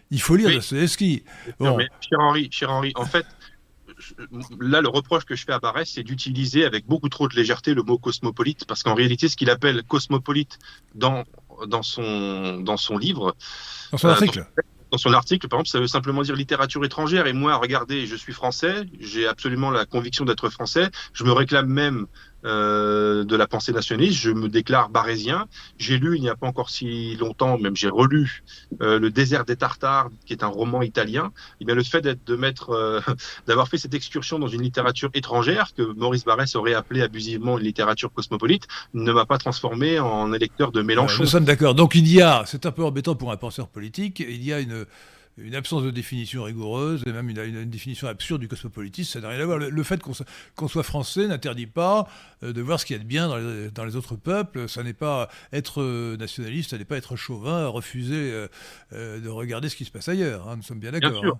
Il 0.10 0.22
faut 0.22 0.36
lire 0.36 0.50
Dostoevsky. 0.50 1.24
Non, 1.60 1.78
mais 1.78 1.88
cher 2.02 2.20
Henri, 2.20 2.50
cher 2.52 2.70
Henri, 2.70 2.92
en 2.96 3.06
fait, 3.06 3.26
là, 4.60 4.82
le 4.82 4.90
reproche 4.90 5.26
que 5.26 5.36
je 5.36 5.46
fais 5.46 5.54
à 5.54 5.60
Barès, 5.60 5.90
c'est 5.90 6.04
d'utiliser 6.04 6.66
avec 6.66 6.86
beaucoup 6.86 7.10
trop 7.10 7.28
de 7.28 7.36
légèreté 7.36 7.74
le 7.74 7.84
mot 7.84 7.98
cosmopolite, 7.98 8.66
parce 8.66 8.84
qu'en 8.84 8.94
réalité, 8.94 9.30
ce 9.30 9.38
qu'il 9.38 9.50
appelle 9.50 9.84
cosmopolite 9.84 10.60
dans, 10.96 11.24
dans, 11.68 11.84
son, 11.84 12.60
dans 12.60 12.78
son 12.78 12.98
livre. 12.98 13.36
Dans 13.92 13.98
son 13.98 14.10
article 14.10 14.40
euh, 14.40 14.44
dans 14.54 14.81
son 15.00 15.14
article, 15.14 15.48
par 15.48 15.60
exemple, 15.60 15.70
ça 15.70 15.80
veut 15.80 15.88
simplement 15.88 16.22
dire 16.22 16.36
littérature 16.36 16.84
étrangère. 16.84 17.28
Et 17.28 17.34
moi, 17.34 17.56
regardez, 17.56 18.06
je 18.06 18.16
suis 18.16 18.34
français, 18.34 18.86
j'ai 19.00 19.28
absolument 19.28 19.72
la 19.72 19.86
conviction 19.86 20.26
d'être 20.26 20.50
français. 20.50 20.90
Je 21.14 21.24
me 21.24 21.32
réclame 21.32 21.68
même 21.68 22.08
euh, 22.46 23.24
de 23.24 23.36
la 23.36 23.48
pensée 23.48 23.72
nationaliste. 23.72 24.20
Je 24.20 24.32
me 24.32 24.48
déclare 24.48 24.90
barésien. 24.90 25.46
J'ai 25.78 25.98
lu 25.98 26.16
il 26.16 26.22
n'y 26.22 26.30
a 26.30 26.36
pas 26.36 26.48
encore 26.48 26.70
si 26.70 27.16
longtemps, 27.16 27.58
même 27.58 27.76
j'ai 27.76 27.90
relu 27.90 28.44
euh, 28.82 29.00
Le 29.00 29.12
désert 29.12 29.46
des 29.46 29.56
Tartares, 29.56 30.10
qui 30.26 30.34
est 30.34 30.44
un 30.44 30.48
roman 30.48 30.82
italien. 30.82 31.26
Et 31.26 31.62
eh 31.62 31.66
bien 31.66 31.76
le 31.76 31.84
fait 31.84 32.02
de 32.02 32.36
mettre, 32.36 32.72
euh, 32.72 33.00
d'avoir 33.48 33.68
fait 33.68 33.78
cette 33.78 33.94
excursion 33.94 34.40
dans 34.40 34.48
une 34.48 34.62
littérature 34.62 35.10
étrangère 35.14 35.72
que 35.76 35.84
Maurice 35.94 36.26
Barrès 36.26 36.56
aurait 36.56 36.74
appelé 36.74 37.02
abusivement 37.02 37.58
une 37.58 37.66
littérature 37.66 38.12
cosmopolite 38.12 38.68
ne 38.94 39.12
m'a 39.12 39.26
pas 39.26 39.38
transformé 39.38 40.00
en 40.00 40.34
électeur 40.34 40.72
de 40.72 40.82
Mélenchon. 40.82 41.24
nous 41.24 41.30
sommes 41.30 41.46
d'accord. 41.46 41.76
Donc 41.76 41.96
il 41.96 42.12
y 42.12 42.22
a, 42.22 42.44
c'est 42.46 42.66
un 42.66 42.72
peu 42.72 42.84
embêtant 42.84 43.16
pour 43.16 43.32
un 43.32 43.38
penseur 43.38 43.68
politique, 43.68 44.20
il 44.20 44.44
y 44.44 44.54
a 44.54 44.60
une 44.60 44.86
une 45.38 45.56
absence 45.56 45.84
de 45.84 45.92
définition 45.92 46.44
rigoureuse 46.44 47.04
et 47.06 47.12
même 47.12 47.30
une, 47.30 47.70
définition 47.70 48.08
absurde 48.08 48.42
du 48.42 48.48
cosmopolitisme, 48.48 49.12
ça 49.12 49.22
n'a 49.22 49.30
rien 49.30 49.40
à 49.40 49.46
voir. 49.46 49.58
Le, 49.58 49.84
fait 49.84 50.02
qu'on 50.02 50.68
soit, 50.68 50.84
français 50.84 51.28
n'interdit 51.28 51.68
pas 51.68 52.08
euh, 52.44 52.54
de 52.54 52.62
voir 52.62 52.80
ce 52.80 52.86
qu'il 52.86 52.96
y 52.96 53.00
a 53.00 53.04
de 53.04 53.08
bien 53.08 53.28
dans 53.28 53.86
les, 53.86 53.96
autres 53.96 54.16
peuples. 54.16 54.68
Ça 54.68 54.84
n'est 54.84 54.94
pas 54.94 55.30
être 55.54 55.82
euh, 55.82 56.18
nationaliste, 56.18 56.72
ça 56.72 56.78
n'est 56.78 56.86
pas 56.86 56.98
être 56.98 57.16
chauvin, 57.16 57.68
refuser 57.68 58.48
euh, 58.94 59.20
de 59.20 59.30
regarder 59.30 59.70
ce 59.70 59.76
qui 59.76 59.86
se 59.86 59.92
passe 59.92 60.08
ailleurs. 60.08 60.48
Hein. 60.48 60.58
Nous 60.58 60.64
sommes 60.64 60.80
bien 60.80 60.92
d'accord. 60.92 61.38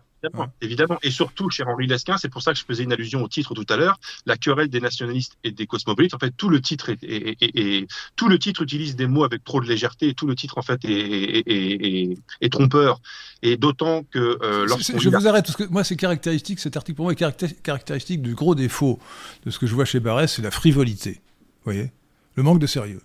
Évidemment, 0.62 1.00
Et 1.02 1.12
surtout, 1.12 1.50
cher 1.50 1.68
Henri 1.68 1.88
Lesquin, 1.88 2.18
c'est 2.18 2.30
pour 2.30 2.42
ça 2.42 2.54
que 2.54 2.60
je 2.60 2.66
faisais 2.66 2.84
une 2.84 2.94
allusion 2.94 3.24
au 3.24 3.28
titre 3.28 3.54
tout 3.54 3.66
à 3.70 3.78
l'heure, 3.78 4.00
la 4.26 4.38
querelle 4.38 4.70
des 4.70 4.80
nationalistes 4.80 5.38
et 5.44 5.52
des 5.52 5.66
cosmopolites. 5.66 6.14
En 6.14 6.20
fait, 6.20 6.32
tout 6.32 6.50
le 6.50 6.62
titre 6.62 6.90
est, 6.90 7.88
tout 8.16 8.28
le 8.28 8.38
titre 8.38 8.62
utilise 8.62 8.96
des 8.96 9.08
mots 9.08 9.24
avec 9.24 9.44
trop 9.44 9.62
de 9.62 9.68
légèreté 9.68 10.10
et 10.10 10.14
tout 10.14 10.28
le 10.28 10.36
titre 10.36 10.58
en 10.58 10.62
fait 10.62 10.80
est, 10.84 12.52
trompeur. 12.52 13.02
Et 13.42 13.58
d'autant 13.58 14.04
que 14.04 14.20
euh, 14.20 14.68
je 14.68 15.10
vous 15.10 15.28
arrête 15.28 15.46
parce 15.46 15.56
que 15.56 15.64
moi 15.64 15.84
c'est 15.84 15.96
caractéristique 15.96 16.60
cet 16.60 16.78
article 16.78 16.98
pour 16.98 17.06
moi 17.06 17.14
est 17.14 17.62
caractéristique 17.64 18.22
du 18.22 18.36
gros 18.36 18.54
défaut 18.56 19.00
de 19.46 19.52
ce 19.52 19.58
que 19.58 19.66
je 19.66 19.74
vois 19.74 19.86
chez 19.86 20.00
Barès, 20.00 20.32
c'est 20.32 20.42
la 20.42 20.52
frivolité. 20.52 21.22
Vous 21.64 21.72
voyez, 21.72 21.92
le 22.36 22.44
manque 22.44 22.60
de 22.60 22.68
sérieux. 22.68 23.02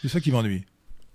C'est 0.00 0.08
ça 0.08 0.20
qui 0.20 0.30
m'ennuie. 0.30 0.64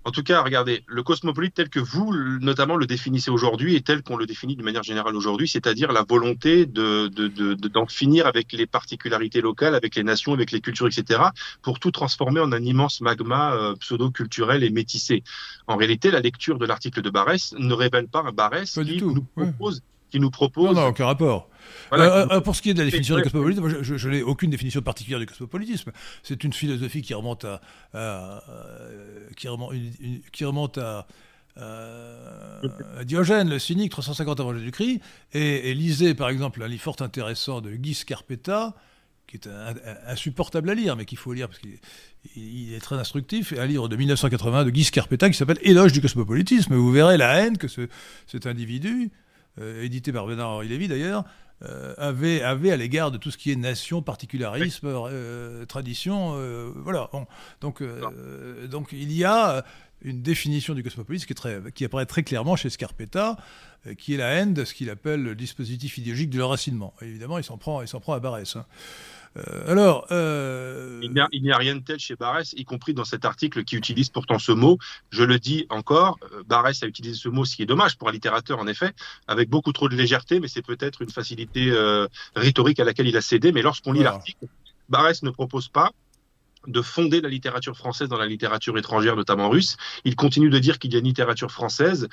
En 0.06 0.10
tout 0.10 0.22
cas, 0.22 0.42
regardez, 0.42 0.84
le 0.86 1.02
cosmopolite 1.02 1.54
tel 1.54 1.70
que 1.70 1.80
vous, 1.80 2.14
notamment, 2.40 2.76
le 2.76 2.86
définissez 2.86 3.30
aujourd'hui 3.30 3.74
et 3.74 3.80
tel 3.80 4.02
qu'on 4.02 4.16
le 4.16 4.26
définit 4.26 4.54
de 4.54 4.62
manière 4.62 4.82
générale 4.82 5.16
aujourd'hui, 5.16 5.48
c'est-à-dire 5.48 5.92
la 5.92 6.04
volonté 6.06 6.66
de, 6.66 7.08
d'en 7.68 7.86
finir 7.86 8.26
avec 8.26 8.52
les 8.52 8.66
particularités 8.66 9.40
locales, 9.40 9.74
avec 9.74 9.94
les 9.94 10.02
nations, 10.02 10.34
avec 10.34 10.50
les 10.50 10.60
cultures, 10.60 10.86
etc., 10.86 11.20
pour 11.62 11.80
tout 11.80 11.90
transformer 11.90 12.40
en 12.40 12.52
un 12.52 12.62
immense 12.62 13.00
magma 13.00 13.54
euh, 13.54 13.74
pseudo-culturel 13.76 14.62
et 14.62 14.70
métissé. 14.70 15.22
En 15.66 15.76
réalité, 15.76 16.10
la 16.10 16.20
lecture 16.20 16.58
de 16.58 16.66
l'article 16.66 17.00
de 17.00 17.08
Barès 17.08 17.54
ne 17.58 17.72
révèle 17.72 18.08
pas 18.08 18.22
un 18.26 18.32
Barès 18.32 18.70
qui 18.74 19.02
nous 19.02 19.26
propose 19.34 19.80
qui 20.14 20.20
nous 20.20 20.30
propose. 20.30 20.76
Non, 20.76 20.82
non, 20.82 20.86
aucun 20.88 21.06
rapport. 21.06 21.48
Euh, 21.92 22.26
euh, 22.30 22.40
pour 22.40 22.54
ce 22.54 22.62
qui 22.62 22.70
est 22.70 22.74
de 22.74 22.78
la 22.78 22.84
définition 22.84 23.16
du 23.16 23.22
cosmopolitisme, 23.22 23.82
je, 23.82 24.08
n'ai 24.08 24.22
aucune 24.22 24.50
définition 24.50 24.80
particulière 24.80 25.18
du 25.18 25.26
cosmopolitisme. 25.26 25.90
C'est 26.22 26.44
une 26.44 26.52
philosophie 26.52 27.02
qui 27.02 27.14
remonte 27.14 27.44
à, 27.44 27.60
qui 29.36 29.48
remonte, 29.48 29.74
qui 30.32 30.44
remonte 30.44 30.78
à, 30.78 31.06
Diogène, 33.04 33.48
le 33.48 33.58
cynique, 33.58 33.90
350 33.90 34.38
avant 34.38 34.54
Jésus-Christ, 34.54 35.00
et, 35.32 35.70
et, 35.70 35.74
lisez 35.74 36.14
par 36.14 36.28
exemple 36.28 36.62
un 36.62 36.68
livre 36.68 36.82
fort 36.82 36.96
intéressant 37.00 37.60
de 37.60 37.70
Guy 37.72 37.94
Scarpetta, 37.94 38.74
qui 39.26 39.36
est 39.36 39.48
insupportable 40.06 40.70
à 40.70 40.74
lire, 40.74 40.96
mais 40.96 41.06
qu'il 41.06 41.18
faut 41.18 41.32
lire 41.32 41.48
parce 41.48 41.58
qu'il 41.58 42.72
est 42.72 42.80
très 42.80 42.96
instructif, 42.96 43.52
un 43.56 43.66
livre 43.66 43.88
de 43.88 43.96
1980 43.96 44.64
de 44.64 44.70
Guy 44.70 44.84
Scarpetta 44.84 45.28
qui 45.28 45.36
s'appelle 45.36 45.58
Éloge 45.62 45.92
du 45.92 46.00
cosmopolitisme. 46.00 46.74
Vous 46.74 46.92
verrez 46.92 47.16
la 47.16 47.38
haine 47.38 47.58
que 47.58 47.68
ce, 47.68 47.88
cet 48.26 48.46
individu 48.46 49.10
euh, 49.10 49.23
édité 49.60 50.12
par 50.12 50.26
Bernard-Henri 50.26 50.68
Lévy 50.68 50.88
d'ailleurs, 50.88 51.24
euh, 51.62 51.94
avait, 51.96 52.42
avait 52.42 52.72
à 52.72 52.76
l'égard 52.76 53.10
de 53.10 53.16
tout 53.16 53.30
ce 53.30 53.38
qui 53.38 53.52
est 53.52 53.56
nation, 53.56 54.02
particularisme, 54.02 54.88
euh, 54.88 55.64
tradition. 55.66 56.36
voilà. 56.76 57.10
Donc, 57.60 57.82
donc 58.68 58.88
il 58.92 59.12
y 59.12 59.24
a 59.24 59.64
une 60.02 60.20
définition 60.20 60.74
du 60.74 60.82
cosmopolitisme 60.82 61.26
qui, 61.26 61.32
est 61.32 61.36
très, 61.36 61.72
qui 61.72 61.84
apparaît 61.84 62.06
très 62.06 62.22
clairement 62.22 62.56
chez 62.56 62.68
Scarpetta, 62.68 63.36
qui 63.96 64.14
est 64.14 64.16
la 64.16 64.30
haine 64.30 64.52
de 64.52 64.64
ce 64.64 64.74
qu'il 64.74 64.90
appelle 64.90 65.22
le 65.22 65.34
dispositif 65.34 65.96
idéologique 65.96 66.30
de 66.30 66.38
l'enracinement. 66.38 66.92
Évidemment, 67.00 67.38
il 67.38 67.44
s'en 67.44 67.56
prend, 67.56 67.80
il 67.80 67.88
s'en 67.88 68.00
prend 68.00 68.12
à 68.12 68.20
Barès. 68.20 68.56
Hein. 68.56 68.66
Euh, 69.36 69.70
alors, 69.70 70.06
euh, 70.10 71.00
il 71.02 71.12
n'y 71.42 71.50
a, 71.50 71.56
rien 71.56 71.76
de 71.76 71.80
tel 71.80 71.98
chez 71.98 72.14
Barès, 72.14 72.52
y 72.56 72.64
compris 72.64 72.94
dans 72.94 73.04
cet 73.04 73.24
article 73.24 73.64
qui 73.64 73.76
utilise 73.76 74.08
pourtant 74.08 74.38
ce 74.38 74.52
mot. 74.52 74.78
Je 75.10 75.24
le 75.24 75.38
dis 75.38 75.66
encore, 75.70 76.18
euh, 76.32 76.42
Barès 76.46 76.82
a 76.82 76.86
utilisé 76.86 77.16
ce 77.16 77.28
mot, 77.28 77.44
ce 77.44 77.56
qui 77.56 77.62
est 77.62 77.66
dommage 77.66 77.96
pour 77.96 78.08
un 78.08 78.12
littérateur 78.12 78.58
en 78.58 78.66
effet, 78.66 78.92
avec 79.26 79.48
beaucoup 79.50 79.72
trop 79.72 79.88
de 79.88 79.96
légèreté, 79.96 80.40
mais 80.40 80.48
c'est 80.48 80.62
peut-être 80.62 81.02
une 81.02 81.10
facilité 81.10 81.72
rhétorique 82.36 82.80
à 82.80 82.84
laquelle 82.84 83.08
il 83.08 83.16
a 83.16 83.20
cédé. 83.20 83.52
Mais 83.52 83.62
lorsqu'on 83.62 83.92
lit 83.92 84.02
l'article, 84.02 84.46
Barès 84.88 85.22
ne 85.22 85.30
propose 85.30 85.68
pas 85.68 85.90
de 86.66 86.82
fonder 86.82 87.20
la 87.20 87.28
littérature 87.28 87.76
française 87.76 88.08
dans 88.08 88.18
la 88.18 88.26
littérature 88.26 88.76
étrangère, 88.78 89.16
notamment 89.16 89.48
russe. 89.48 89.76
Il 90.04 90.16
continue 90.16 90.50
de 90.50 90.58
dire 90.58 90.78
qu'il 90.78 90.92
y 90.92 90.96
a 90.96 90.98
une 90.98 91.04
littérature 91.04 91.50
française 91.50 92.08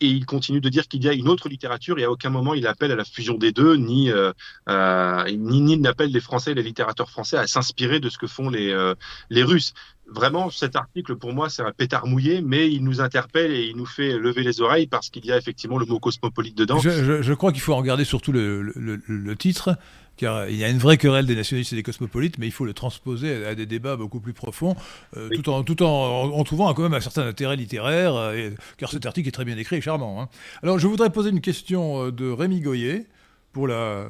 et 0.00 0.06
il 0.06 0.26
continue 0.26 0.60
de 0.60 0.68
dire 0.68 0.88
qu'il 0.88 1.02
y 1.02 1.08
a 1.08 1.12
une 1.12 1.28
autre 1.28 1.48
littérature 1.48 1.98
et 1.98 2.04
à 2.04 2.10
aucun 2.10 2.30
moment 2.30 2.54
il 2.54 2.66
appelle 2.66 2.92
à 2.92 2.96
la 2.96 3.04
fusion 3.04 3.34
des 3.34 3.52
deux, 3.52 3.76
ni, 3.76 4.10
euh, 4.10 4.32
euh, 4.68 5.24
ni, 5.30 5.76
n'appelle 5.78 6.10
les 6.10 6.20
Français 6.20 6.52
et 6.52 6.54
les 6.54 6.62
littérateurs 6.62 7.10
français 7.10 7.36
à 7.36 7.46
s'inspirer 7.46 8.00
de 8.00 8.08
ce 8.08 8.18
que 8.18 8.26
font 8.26 8.50
les, 8.50 8.70
euh, 8.70 8.94
les 9.30 9.42
Russes 9.42 9.74
vraiment, 10.10 10.50
cet 10.50 10.76
article, 10.76 11.16
pour 11.16 11.32
moi, 11.32 11.48
c'est 11.48 11.62
un 11.62 11.72
pétard 11.72 12.06
mouillé, 12.06 12.42
mais 12.42 12.70
il 12.70 12.84
nous 12.84 13.00
interpelle 13.00 13.52
et 13.52 13.66
il 13.66 13.76
nous 13.76 13.86
fait 13.86 14.18
lever 14.18 14.42
les 14.42 14.60
oreilles 14.60 14.86
parce 14.86 15.10
qu'il 15.10 15.24
y 15.24 15.32
a 15.32 15.36
effectivement 15.36 15.78
le 15.78 15.86
mot 15.86 15.98
cosmopolite 15.98 16.56
dedans. 16.56 16.78
Je, 16.78 17.32
crois 17.34 17.52
qu'il 17.52 17.60
faut 17.60 17.76
regarder 17.76 18.04
surtout 18.04 18.32
le, 18.32 19.34
titre, 19.38 19.76
car 20.20 20.50
il 20.50 20.56
y 20.56 20.64
a 20.64 20.68
une 20.68 20.76
vraie 20.76 20.98
querelle 20.98 21.24
des 21.24 21.34
nationalistes 21.34 21.72
et 21.72 21.76
des 21.76 21.82
cosmopolites, 21.82 22.36
mais 22.36 22.46
il 22.46 22.52
faut 22.52 22.66
le 22.66 22.74
transposer 22.74 23.46
à, 23.46 23.54
des 23.54 23.64
débats 23.64 23.96
beaucoup 23.96 24.20
plus 24.20 24.34
profonds, 24.34 24.76
euh, 25.16 25.30
tout, 25.30 25.48
en, 25.48 25.64
tout 25.64 25.82
en, 25.82 26.44
trouvant 26.44 26.74
quand 26.74 26.82
même 26.82 26.92
un 26.92 27.00
certain 27.00 27.26
intérêt 27.26 27.56
littéraire, 27.56 28.14
euh, 28.14 28.50
car 28.76 28.90
cet 28.90 29.06
article 29.06 29.28
est 29.28 29.32
très 29.32 29.46
bien 29.46 29.56
écrit 29.56 29.76
et 29.76 29.80
charmant. 29.80 30.20
Hein. 30.20 30.28
Alors, 30.62 30.78
je 30.78 30.86
voudrais 30.86 31.08
poser 31.08 31.30
une 31.30 31.40
question 31.40 32.04
euh, 32.04 32.12
de 32.12 32.30
Rémi 32.30 32.60
Goyer, 32.60 33.06
pour 33.54 33.66
la, 33.66 34.08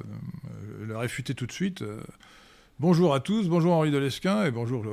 la 0.87 0.99
réfuter 0.99 1.33
tout 1.33 1.47
de 1.47 1.53
suite. 1.53 1.83
Bonjour 2.79 3.15
à 3.15 3.21
tous, 3.21 3.49
bonjour 3.49 3.73
Henri 3.73 3.91
Delesquin 3.91 4.45
et 4.45 4.51
bonjour 4.51 4.85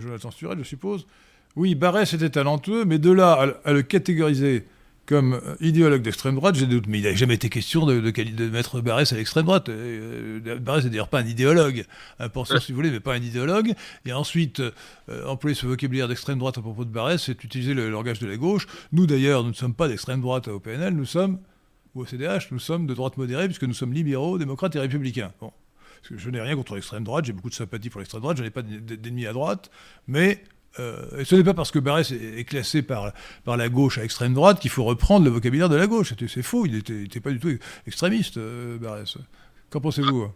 Jonathan 0.00 0.32
Sturel, 0.32 0.58
je 0.58 0.64
suppose. 0.64 1.06
Oui, 1.54 1.76
Barès 1.76 2.12
était 2.12 2.30
talentueux, 2.30 2.84
mais 2.84 2.98
de 2.98 3.12
là 3.12 3.54
à, 3.64 3.72
le 3.72 3.82
catégoriser 3.82 4.64
comme 5.06 5.40
idéologue 5.60 6.02
d'extrême 6.02 6.36
droite, 6.36 6.54
j'ai 6.54 6.66
des 6.66 6.74
doutes. 6.74 6.86
Mais 6.86 6.98
il 6.98 7.04
n'a 7.04 7.14
jamais 7.14 7.34
été 7.34 7.48
question 7.48 7.86
de, 7.86 8.00
de, 8.00 8.48
mettre 8.48 8.80
Barès 8.80 9.12
à 9.12 9.16
l'extrême 9.16 9.44
droite. 9.44 9.68
Euh, 9.68 10.58
Barès 10.60 10.84
n'est 10.84 10.90
d'ailleurs 10.90 11.08
pas 11.08 11.20
un 11.20 11.26
idéologue, 11.26 11.84
un 12.18 12.28
penseur 12.28 12.62
si 12.62 12.72
vous 12.72 12.76
voulez, 12.76 12.90
mais 12.90 13.00
pas 13.00 13.14
un 13.14 13.22
idéologue. 13.22 13.74
Et 14.06 14.12
ensuite, 14.12 14.60
euh, 14.60 15.26
employer 15.26 15.54
ce 15.54 15.66
vocabulaire 15.66 16.08
d'extrême 16.08 16.38
droite 16.38 16.58
à 16.58 16.62
propos 16.62 16.84
de 16.84 16.90
Barès, 16.90 17.22
c'est 17.22 17.44
utiliser 17.44 17.74
le 17.74 17.90
langage 17.90 18.18
de 18.18 18.26
la 18.26 18.36
gauche. 18.36 18.66
Nous 18.92 19.06
d'ailleurs, 19.06 19.42
nous 19.42 19.50
ne 19.50 19.54
sommes 19.54 19.74
pas 19.74 19.88
d'extrême 19.88 20.20
droite 20.20 20.48
au 20.48 20.60
PNL, 20.60 20.94
nous 20.94 21.06
sommes, 21.06 21.38
ou 21.94 22.02
au 22.02 22.06
CDH, 22.06 22.48
nous 22.50 22.58
sommes 22.58 22.86
de 22.86 22.94
droite 22.94 23.16
modérée, 23.16 23.46
puisque 23.46 23.64
nous 23.64 23.74
sommes 23.74 23.92
libéraux, 23.92 24.38
démocrates 24.38 24.74
et 24.76 24.80
républicains. 24.80 25.32
Bon 25.40 25.52
je 26.10 26.30
n'ai 26.30 26.40
rien 26.40 26.56
contre 26.56 26.74
l'extrême 26.74 27.04
droite, 27.04 27.24
j'ai 27.24 27.32
beaucoup 27.32 27.50
de 27.50 27.54
sympathie 27.54 27.90
pour 27.90 28.00
l'extrême 28.00 28.20
droite, 28.20 28.36
je 28.36 28.42
n'ai 28.42 28.50
pas 28.50 28.62
d'ennemis 28.62 29.26
à 29.26 29.32
droite, 29.32 29.70
mais 30.06 30.44
euh, 30.80 31.24
ce 31.24 31.34
n'est 31.34 31.44
pas 31.44 31.54
parce 31.54 31.70
que 31.70 31.78
Barès 31.78 32.10
est, 32.10 32.44
classé 32.44 32.82
par, 32.82 33.12
par 33.44 33.56
la 33.56 33.68
gauche 33.68 33.98
à 33.98 34.04
extrême 34.04 34.34
droite 34.34 34.60
qu'il 34.60 34.70
faut 34.70 34.84
reprendre 34.84 35.24
le 35.24 35.30
vocabulaire 35.30 35.68
de 35.68 35.76
la 35.76 35.86
gauche. 35.86 36.14
C'est 36.28 36.42
faux, 36.42 36.66
il 36.66 36.72
n'était 36.74 37.20
pas 37.20 37.30
du 37.30 37.38
tout 37.38 37.56
extrémiste, 37.86 38.38
euh, 38.38 38.78
Barès. 38.78 39.16
Qu'en 39.70 39.80
pensez-vous? 39.80 40.28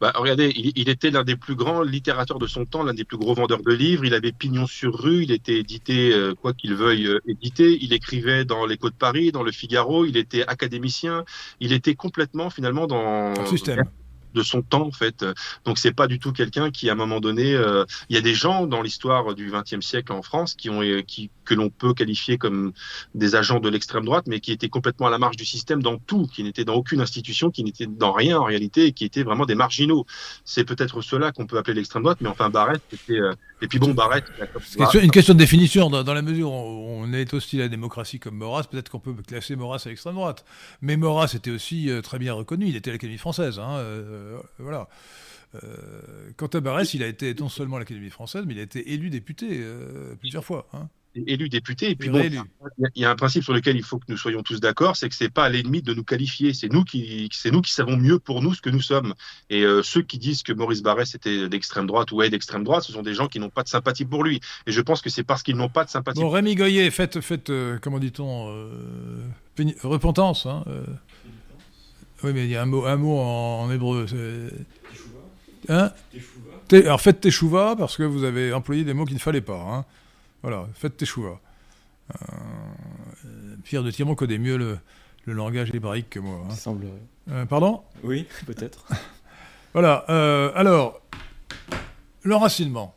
Bah, 0.00 0.12
regardez, 0.14 0.52
il, 0.54 0.88
était 0.88 1.10
l'un 1.10 1.24
des 1.24 1.34
plus 1.34 1.56
grands 1.56 1.82
littérateurs 1.82 2.38
de 2.38 2.46
son 2.46 2.64
temps, 2.64 2.84
l'un 2.84 2.94
des 2.94 3.02
plus 3.02 3.16
gros 3.16 3.34
vendeurs 3.34 3.62
de 3.62 3.72
livres. 3.72 4.04
Il 4.04 4.14
avait 4.14 4.30
pignon 4.30 4.66
sur 4.68 4.96
rue, 4.96 5.24
il 5.24 5.32
était 5.32 5.58
édité, 5.58 6.12
euh, 6.12 6.34
quoi 6.34 6.52
qu'il 6.52 6.74
veuille 6.74 7.08
éditer. 7.26 7.78
Il 7.80 7.92
écrivait 7.92 8.44
dans 8.44 8.64
l'Écho 8.64 8.90
de 8.90 8.94
Paris, 8.94 9.32
dans 9.32 9.42
le 9.42 9.50
Figaro. 9.50 10.04
Il 10.04 10.16
était 10.16 10.46
académicien. 10.46 11.24
Il 11.58 11.72
était 11.72 11.96
complètement, 11.96 12.48
finalement, 12.48 12.86
dans. 12.86 13.34
Un 13.36 13.46
système 13.46 13.84
de 14.34 14.42
son 14.42 14.62
temps 14.62 14.86
en 14.86 14.92
fait. 14.92 15.24
Donc 15.64 15.78
c'est 15.78 15.92
pas 15.92 16.06
du 16.06 16.18
tout 16.18 16.32
quelqu'un 16.32 16.70
qui 16.70 16.88
à 16.88 16.92
un 16.92 16.96
moment 16.96 17.20
donné, 17.20 17.54
euh, 17.54 17.84
il 18.08 18.16
y 18.16 18.18
a 18.18 18.22
des 18.22 18.34
gens 18.34 18.66
dans 18.66 18.82
l'histoire 18.82 19.34
du 19.34 19.50
XXe 19.50 19.84
siècle 19.84 20.12
en 20.12 20.22
France 20.22 20.54
qui 20.54 20.70
ont 20.70 20.82
euh, 20.82 21.02
qui 21.02 21.30
que 21.44 21.54
l'on 21.54 21.70
peut 21.70 21.94
qualifier 21.94 22.36
comme 22.36 22.72
des 23.14 23.34
agents 23.34 23.58
de 23.58 23.70
l'extrême 23.70 24.04
droite, 24.04 24.26
mais 24.26 24.38
qui 24.38 24.52
étaient 24.52 24.68
complètement 24.68 25.06
à 25.06 25.10
la 25.10 25.16
marge 25.16 25.36
du 25.36 25.46
système 25.46 25.82
dans 25.82 25.96
tout, 25.96 26.26
qui 26.26 26.42
n'étaient 26.42 26.66
dans 26.66 26.74
aucune 26.74 27.00
institution, 27.00 27.50
qui 27.50 27.64
n'étaient 27.64 27.86
dans 27.86 28.12
rien 28.12 28.38
en 28.38 28.44
réalité, 28.44 28.84
et 28.84 28.92
qui 28.92 29.06
étaient 29.06 29.22
vraiment 29.22 29.46
des 29.46 29.54
marginaux. 29.54 30.04
C'est 30.44 30.64
peut-être 30.64 31.00
cela 31.00 31.32
qu'on 31.32 31.46
peut 31.46 31.56
appeler 31.56 31.74
l'extrême 31.74 32.02
droite, 32.02 32.18
mais 32.20 32.28
enfin 32.28 32.50
Barrett, 32.50 32.82
c'était 32.90 33.18
euh, 33.18 33.32
et 33.62 33.66
puis 33.66 33.78
bon 33.78 33.94
Barrett. 33.94 34.24
C'est 34.62 35.02
une 35.02 35.10
question 35.10 35.32
de 35.32 35.38
définition 35.38 35.88
dans, 35.88 36.14
la 36.14 36.22
mesure 36.22 36.52
où 36.52 37.02
on 37.02 37.12
est 37.14 37.32
aussi 37.32 37.56
la 37.56 37.68
démocratie 37.68 38.18
comme 38.18 38.36
Maurras, 38.36 38.64
peut-être 38.64 38.90
qu'on 38.90 39.00
peut 39.00 39.14
classer 39.26 39.56
Maurras 39.56 39.82
à 39.86 39.88
l'extrême 39.88 40.16
droite, 40.16 40.44
mais 40.82 40.98
Maurras 40.98 41.32
était 41.34 41.50
aussi 41.50 41.90
très 42.02 42.18
bien 42.18 42.34
reconnu, 42.34 42.66
il 42.68 42.76
était 42.76 42.90
à 42.90 42.92
l'Académie 42.92 43.18
française, 43.18 43.58
hein, 43.58 43.78
euh, 43.78 44.17
voilà. 44.58 44.88
Euh, 45.54 46.30
quant 46.36 46.46
à 46.46 46.60
Barès, 46.60 46.92
il 46.94 47.02
a 47.02 47.06
été 47.06 47.34
non 47.34 47.48
seulement 47.48 47.76
à 47.76 47.78
l'Académie 47.78 48.10
française, 48.10 48.44
mais 48.46 48.54
il 48.54 48.60
a 48.60 48.64
été 48.64 48.92
élu 48.92 49.10
député 49.10 49.46
euh, 49.52 50.14
plusieurs 50.16 50.44
fois. 50.44 50.68
Hein. 50.74 50.88
élu 51.14 51.48
député. 51.48 51.90
Et 51.90 51.96
puis 51.96 52.10
il 52.94 53.02
y 53.02 53.04
a 53.06 53.10
un 53.10 53.16
principe 53.16 53.42
sur 53.42 53.54
lequel 53.54 53.76
il 53.76 53.82
faut 53.82 53.98
que 53.98 54.04
nous 54.08 54.18
soyons 54.18 54.42
tous 54.42 54.60
d'accord, 54.60 54.96
c'est 54.96 55.08
que 55.08 55.14
c'est 55.14 55.30
pas 55.30 55.44
à 55.44 55.48
l'ennemi 55.48 55.80
de 55.80 55.94
nous 55.94 56.04
qualifier. 56.04 56.52
C'est 56.52 56.70
nous 56.70 56.84
qui, 56.84 57.30
c'est 57.32 57.50
nous 57.50 57.62
qui 57.62 57.72
savons 57.72 57.96
mieux 57.96 58.18
pour 58.18 58.42
nous 58.42 58.52
ce 58.52 58.60
que 58.60 58.68
nous 58.68 58.82
sommes. 58.82 59.14
Et 59.48 59.64
ceux 59.82 60.02
qui 60.02 60.18
disent 60.18 60.42
que 60.42 60.52
Maurice 60.52 60.82
Barrès 60.82 61.14
était 61.14 61.48
d'extrême 61.48 61.86
droite 61.86 62.12
ou 62.12 62.22
est 62.22 62.28
d'extrême 62.28 62.62
droite, 62.62 62.82
ce 62.84 62.92
sont 62.92 63.02
des 63.02 63.14
gens 63.14 63.26
qui 63.26 63.40
n'ont 63.40 63.50
pas 63.50 63.62
de 63.62 63.68
sympathie 63.68 64.04
pour 64.04 64.24
lui. 64.24 64.40
Et 64.66 64.72
je 64.72 64.80
pense 64.82 65.00
que 65.00 65.08
c'est 65.08 65.24
parce 65.24 65.42
qu'ils 65.42 65.56
n'ont 65.56 65.70
pas 65.70 65.84
de 65.84 65.90
sympathie. 65.90 66.20
Bon, 66.20 66.28
Rémi 66.28 66.54
Goyer, 66.56 66.90
faites, 66.90 67.20
faites 67.22 67.50
comment 67.80 67.98
dit-on, 67.98 68.68
repentance. 69.82 70.44
Hein, 70.44 70.64
oui, 72.24 72.32
mais 72.32 72.44
il 72.44 72.50
y 72.50 72.56
a 72.56 72.62
un 72.62 72.66
mot, 72.66 72.84
un 72.84 72.96
mot 72.96 73.18
en, 73.18 73.70
hébreu. 73.70 74.06
Hein 75.68 75.92
Alors 76.72 77.00
faites 77.00 77.20
teshuva 77.20 77.76
parce 77.76 77.96
que 77.96 78.02
vous 78.02 78.24
avez 78.24 78.52
employé 78.52 78.84
des 78.84 78.94
mots 78.94 79.04
qu'il 79.04 79.14
ne 79.14 79.20
fallait 79.20 79.40
pas. 79.40 79.60
Hein. 79.60 79.84
Voilà, 80.42 80.66
faites 80.74 80.96
teshuva. 80.96 81.40
Euh, 82.10 83.56
Pierre 83.64 83.82
de 83.82 83.90
Tirmont 83.90 84.14
connaît 84.14 84.38
mieux 84.38 84.56
le, 84.56 84.78
le, 85.26 85.32
langage 85.32 85.70
hébraïque 85.74 86.10
que 86.10 86.20
moi. 86.20 86.42
Hein. 86.48 86.54
Semblerait. 86.54 86.92
Euh, 87.30 87.44
pardon? 87.44 87.82
Oui, 88.02 88.26
peut-être. 88.46 88.86
voilà. 89.72 90.04
Euh, 90.08 90.50
alors, 90.54 91.00
l'enracinement. 92.24 92.94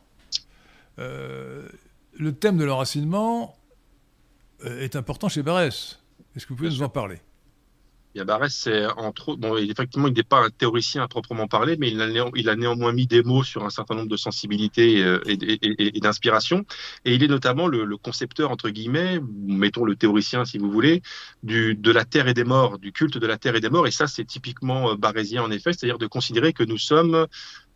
le 0.98 2.32
thème 2.32 2.56
de 2.56 2.64
l'enracinement 2.64 3.56
est 4.64 4.96
important 4.96 5.28
chez 5.28 5.42
Barès. 5.42 6.00
Est-ce 6.34 6.46
que 6.46 6.50
vous 6.50 6.56
pouvez 6.56 6.70
nous 6.70 6.82
en 6.82 6.88
parler? 6.88 7.18
Bon, 8.14 9.56
effectivement, 9.56 10.08
il 10.08 10.14
n'est 10.14 10.22
pas 10.22 10.44
un 10.44 10.50
théoricien 10.50 11.02
à 11.02 11.08
proprement 11.08 11.48
parler, 11.48 11.76
mais 11.78 11.90
il 11.90 12.48
a, 12.48 12.56
néanmoins 12.56 12.92
mis 12.92 13.06
des 13.06 13.22
mots 13.22 13.42
sur 13.42 13.64
un 13.64 13.70
certain 13.70 13.94
nombre 13.94 14.10
de 14.10 14.16
sensibilités 14.16 15.02
euh, 15.02 15.20
et, 15.26 15.32
et, 15.32 15.96
et, 15.96 16.00
d'inspiration. 16.00 16.66
Et 17.06 17.14
il 17.14 17.22
est 17.22 17.28
notamment 17.28 17.68
le, 17.68 17.96
concepteur, 17.96 18.50
entre 18.50 18.68
guillemets, 18.68 19.18
mettons 19.46 19.84
le 19.84 19.96
théoricien 19.96 20.44
si 20.44 20.58
vous 20.58 20.70
voulez, 20.70 21.02
de 21.42 21.90
la 21.90 22.04
terre 22.04 22.28
et 22.28 22.34
des 22.34 22.44
morts, 22.44 22.78
du 22.78 22.92
culte 22.92 23.16
de 23.16 23.26
la 23.26 23.38
terre 23.38 23.56
et 23.56 23.60
des 23.60 23.70
morts. 23.70 23.86
Et 23.86 23.90
ça, 23.90 24.06
c'est 24.06 24.24
typiquement 24.26 24.90
euh, 24.90 24.96
barésien 24.96 25.42
en 25.42 25.50
effet, 25.50 25.72
c'est-à-dire 25.72 25.98
de 25.98 26.06
considérer 26.06 26.52
que 26.52 26.64
nous 26.64 26.78
sommes, 26.78 27.26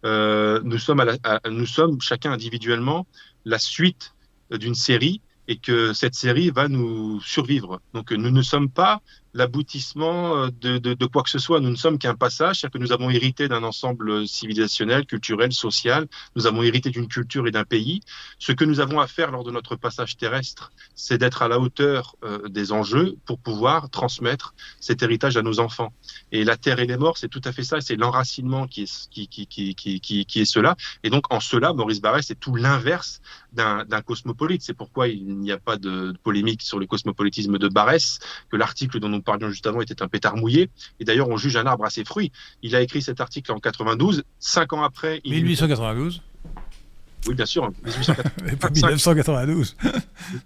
euh, 0.05 0.61
nous 0.63 1.67
sommes 1.67 2.01
chacun 2.01 2.33
individuellement 2.33 3.07
la 3.47 3.59
suite 3.59 4.13
d'une 4.51 4.75
série 4.75 5.23
et 5.49 5.57
que 5.57 5.93
cette 5.93 6.15
série 6.15 6.51
va 6.51 6.69
nous 6.69 7.21
survivre. 7.21 7.81
Donc 7.95 8.13
nous 8.13 8.31
ne 8.31 8.43
sommes 8.43 8.69
pas 8.71 9.01
l'aboutissement 9.37 10.45
euh, 10.45 10.49
de, 10.61 10.79
de, 10.79 11.07
quoi 11.07 11.23
que 11.23 11.31
ce 11.31 11.39
soit. 11.39 11.61
Nous 11.61 11.71
ne 11.71 11.77
sommes 11.77 11.99
qu'un 11.99 12.15
passage, 12.15 12.61
c'est-à-dire 12.61 12.81
que 12.81 12.85
nous 12.85 12.93
avons 12.93 13.11
hérité 13.11 13.49
d'un 13.49 13.63
ensemble 13.63 14.27
civilisationnel, 14.27 15.05
culturel, 15.05 15.53
social. 15.53 16.07
Nous 16.35 16.47
avons 16.47 16.63
hérité 16.63 16.91
d'une 16.91 17.07
culture 17.07 17.47
et 17.47 17.51
d'un 17.51 17.65
pays. 17.65 18.01
Ce 18.39 18.53
que 18.53 18.65
nous 18.65 18.81
avons 18.81 18.99
à 18.99 19.07
faire 19.07 19.31
lors 19.31 19.45
de 19.45 19.51
notre 19.51 19.77
passage 19.77 20.17
terrestre, 20.17 20.73
c'est 20.95 21.19
d'être 21.19 21.43
à 21.43 21.49
la 21.49 21.61
hauteur 21.61 22.17
euh, 22.25 22.49
des 22.49 22.73
enjeux 22.73 23.17
pour 23.27 23.39
pouvoir 23.39 23.91
transmettre 23.91 24.55
cet 24.81 25.03
héritage 25.03 25.37
à 25.37 25.43
nos 25.43 25.61
enfants. 25.61 25.93
Et 26.33 26.43
la 26.45 26.57
terre 26.57 26.81
et 26.81 26.87
les 26.87 26.97
morts, 26.97 27.19
c'est 27.19 27.29
tout 27.29 27.43
à 27.45 27.53
fait 27.53 27.65
ça. 27.65 27.81
C'est 27.81 27.97
l'enracinement 27.97 28.67
qui 28.67 28.85
est, 28.85 29.09
qui, 29.11 29.29
qui, 29.29 29.47
qui, 29.75 30.01
qui, 30.01 30.41
est 30.41 30.45
cela. 30.47 30.77
Et 31.05 31.11
donc, 31.11 31.25
en 31.31 31.41
cela, 31.41 31.75
Maurice 31.75 32.01
Barrès, 32.01 32.27
c'est 32.27 32.41
tout 32.41 32.55
l'inverse 32.55 33.21
d'un 33.53 34.03
cosmopolite. 34.03 34.63
C'est 34.63 34.75
pourquoi 34.75 35.09
il 35.09 35.39
n'y 35.39 35.53
a 35.53 35.59
pas 35.59 35.77
de 35.77 36.15
polémique 36.23 36.63
sur 36.63 36.79
le 36.79 36.87
cosmopolitisme 36.87 37.59
de 37.59 37.69
Barrès, 37.69 38.19
que 38.51 38.57
l'article 38.57 39.01
dont 39.01 39.09
nous 39.09 39.23
parlions 39.27 39.51
justement 39.51 39.83
était 39.83 40.03
un 40.03 40.09
pétard 40.09 40.37
mouillé. 40.37 40.71
Et 41.01 41.05
d'ailleurs, 41.05 41.29
on 41.29 41.37
juge 41.37 41.57
un 41.57 41.67
arbre 41.67 41.85
à 41.85 41.91
ses 41.91 42.05
fruits. 42.05 42.33
Il 42.63 42.75
a 42.75 42.81
écrit 42.81 43.03
cet 43.03 43.21
article 43.21 43.53
en 43.53 43.59
92. 43.59 44.23
Cinq 44.39 44.73
ans 44.73 44.83
après. 44.83 45.21
Il 45.25 45.45
1892 45.45 46.23
oui, 47.29 47.35
bien 47.35 47.47
sûr. 47.47 47.69
1892. 47.85 48.59
pas 48.61 48.71
1992. 48.71 49.77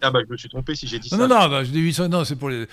ah 0.00 0.10
bah 0.10 0.20
je 0.26 0.32
me 0.32 0.36
suis 0.38 0.48
trompé 0.48 0.74
si 0.74 0.86
j'ai 0.86 0.98
dit 0.98 1.10
ça. 1.10 1.18
Non, 1.18 1.28
non, 1.28 1.48
non, 1.48 1.62
je 1.62 1.70
dis 1.70 1.80
800... 1.80 2.08
non 2.08 2.24
c'est 2.24 2.36
pour 2.36 2.48
les, 2.48 2.66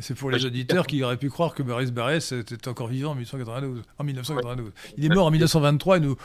c'est 0.00 0.14
pour 0.14 0.30
les 0.30 0.44
auditeurs 0.44 0.88
qui 0.88 1.02
auraient 1.04 1.16
pu 1.16 1.30
croire 1.30 1.54
que 1.54 1.62
Maurice 1.62 1.92
Barrès 1.92 2.32
était 2.32 2.66
encore 2.66 2.88
vivant 2.88 3.12
en 3.12 3.14
1892, 3.14 3.82
en 3.98 4.04
1992. 4.04 4.72
Il 4.98 5.04
est 5.04 5.08
mort 5.08 5.26
en 5.26 5.30
1923 5.30 5.98
et 5.98 6.00
nous 6.00 6.16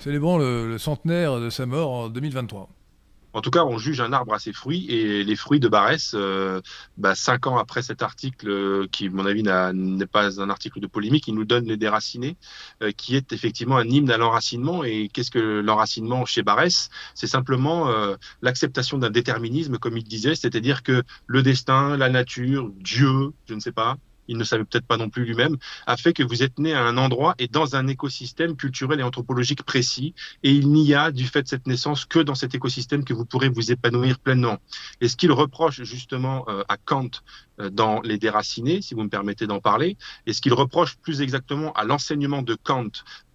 célébrons 0.00 0.38
le 0.38 0.78
centenaire 0.78 1.40
de 1.40 1.50
sa 1.50 1.66
mort 1.66 1.90
en 1.90 2.08
2023. 2.08 2.70
En 3.32 3.40
tout 3.42 3.50
cas, 3.50 3.64
on 3.64 3.78
juge 3.78 4.00
un 4.00 4.12
arbre 4.12 4.34
à 4.34 4.38
ses 4.38 4.52
fruits 4.52 4.86
et 4.90 5.22
les 5.24 5.36
fruits 5.36 5.60
de 5.60 5.68
Barès, 5.68 6.12
euh, 6.14 6.60
bah, 6.96 7.14
cinq 7.14 7.46
ans 7.46 7.58
après 7.58 7.82
cet 7.82 8.02
article, 8.02 8.48
euh, 8.48 8.86
qui, 8.90 9.06
à 9.06 9.10
mon 9.10 9.24
avis, 9.26 9.42
n'est 9.42 10.06
pas 10.06 10.40
un 10.40 10.50
article 10.50 10.80
de 10.80 10.86
polémique, 10.86 11.28
il 11.28 11.34
nous 11.34 11.44
donne 11.44 11.66
les 11.66 11.76
déracinés, 11.76 12.36
euh, 12.82 12.90
qui 12.92 13.16
est 13.16 13.32
effectivement 13.32 13.76
un 13.76 13.84
hymne 13.86 14.10
à 14.10 14.16
l'enracinement. 14.16 14.82
Et 14.84 15.08
qu'est-ce 15.12 15.30
que 15.30 15.60
l'enracinement 15.60 16.24
chez 16.24 16.42
Barès? 16.42 16.90
C'est 17.14 17.26
simplement 17.26 17.90
l'acceptation 18.42 18.98
d'un 18.98 19.10
déterminisme, 19.10 19.78
comme 19.78 19.96
il 19.96 20.04
disait, 20.04 20.34
c'est-à-dire 20.34 20.82
que 20.82 21.02
le 21.26 21.42
destin, 21.42 21.96
la 21.96 22.08
nature, 22.08 22.70
Dieu, 22.80 23.32
je 23.46 23.54
ne 23.54 23.60
sais 23.60 23.72
pas, 23.72 23.96
il 24.30 24.38
ne 24.38 24.44
savait 24.44 24.64
peut-être 24.64 24.86
pas 24.86 24.96
non 24.96 25.10
plus 25.10 25.24
lui-même, 25.24 25.56
a 25.86 25.96
fait 25.96 26.12
que 26.12 26.22
vous 26.22 26.42
êtes 26.42 26.58
né 26.58 26.72
à 26.72 26.82
un 26.82 26.96
endroit 26.96 27.34
et 27.38 27.48
dans 27.48 27.74
un 27.76 27.88
écosystème 27.88 28.56
culturel 28.56 29.00
et 29.00 29.02
anthropologique 29.02 29.64
précis. 29.64 30.14
Et 30.44 30.52
il 30.52 30.70
n'y 30.70 30.94
a, 30.94 31.10
du 31.10 31.26
fait 31.26 31.42
de 31.42 31.48
cette 31.48 31.66
naissance, 31.66 32.04
que 32.04 32.20
dans 32.20 32.36
cet 32.36 32.54
écosystème 32.54 33.04
que 33.04 33.12
vous 33.12 33.24
pourrez 33.24 33.48
vous 33.48 33.72
épanouir 33.72 34.18
pleinement. 34.20 34.58
Et 35.00 35.08
ce 35.08 35.16
qu'il 35.16 35.32
reproche 35.32 35.82
justement 35.82 36.44
euh, 36.48 36.62
à 36.68 36.76
Kant 36.76 37.10
dans 37.68 38.00
les 38.00 38.18
déracinés, 38.18 38.80
si 38.82 38.94
vous 38.94 39.02
me 39.02 39.08
permettez 39.08 39.46
d'en 39.46 39.60
parler, 39.60 39.96
et 40.26 40.32
ce 40.32 40.40
qu'il 40.40 40.54
reproche 40.54 40.96
plus 40.96 41.20
exactement 41.20 41.72
à 41.72 41.84
l'enseignement 41.84 42.42
de 42.42 42.54
Kant 42.54 42.90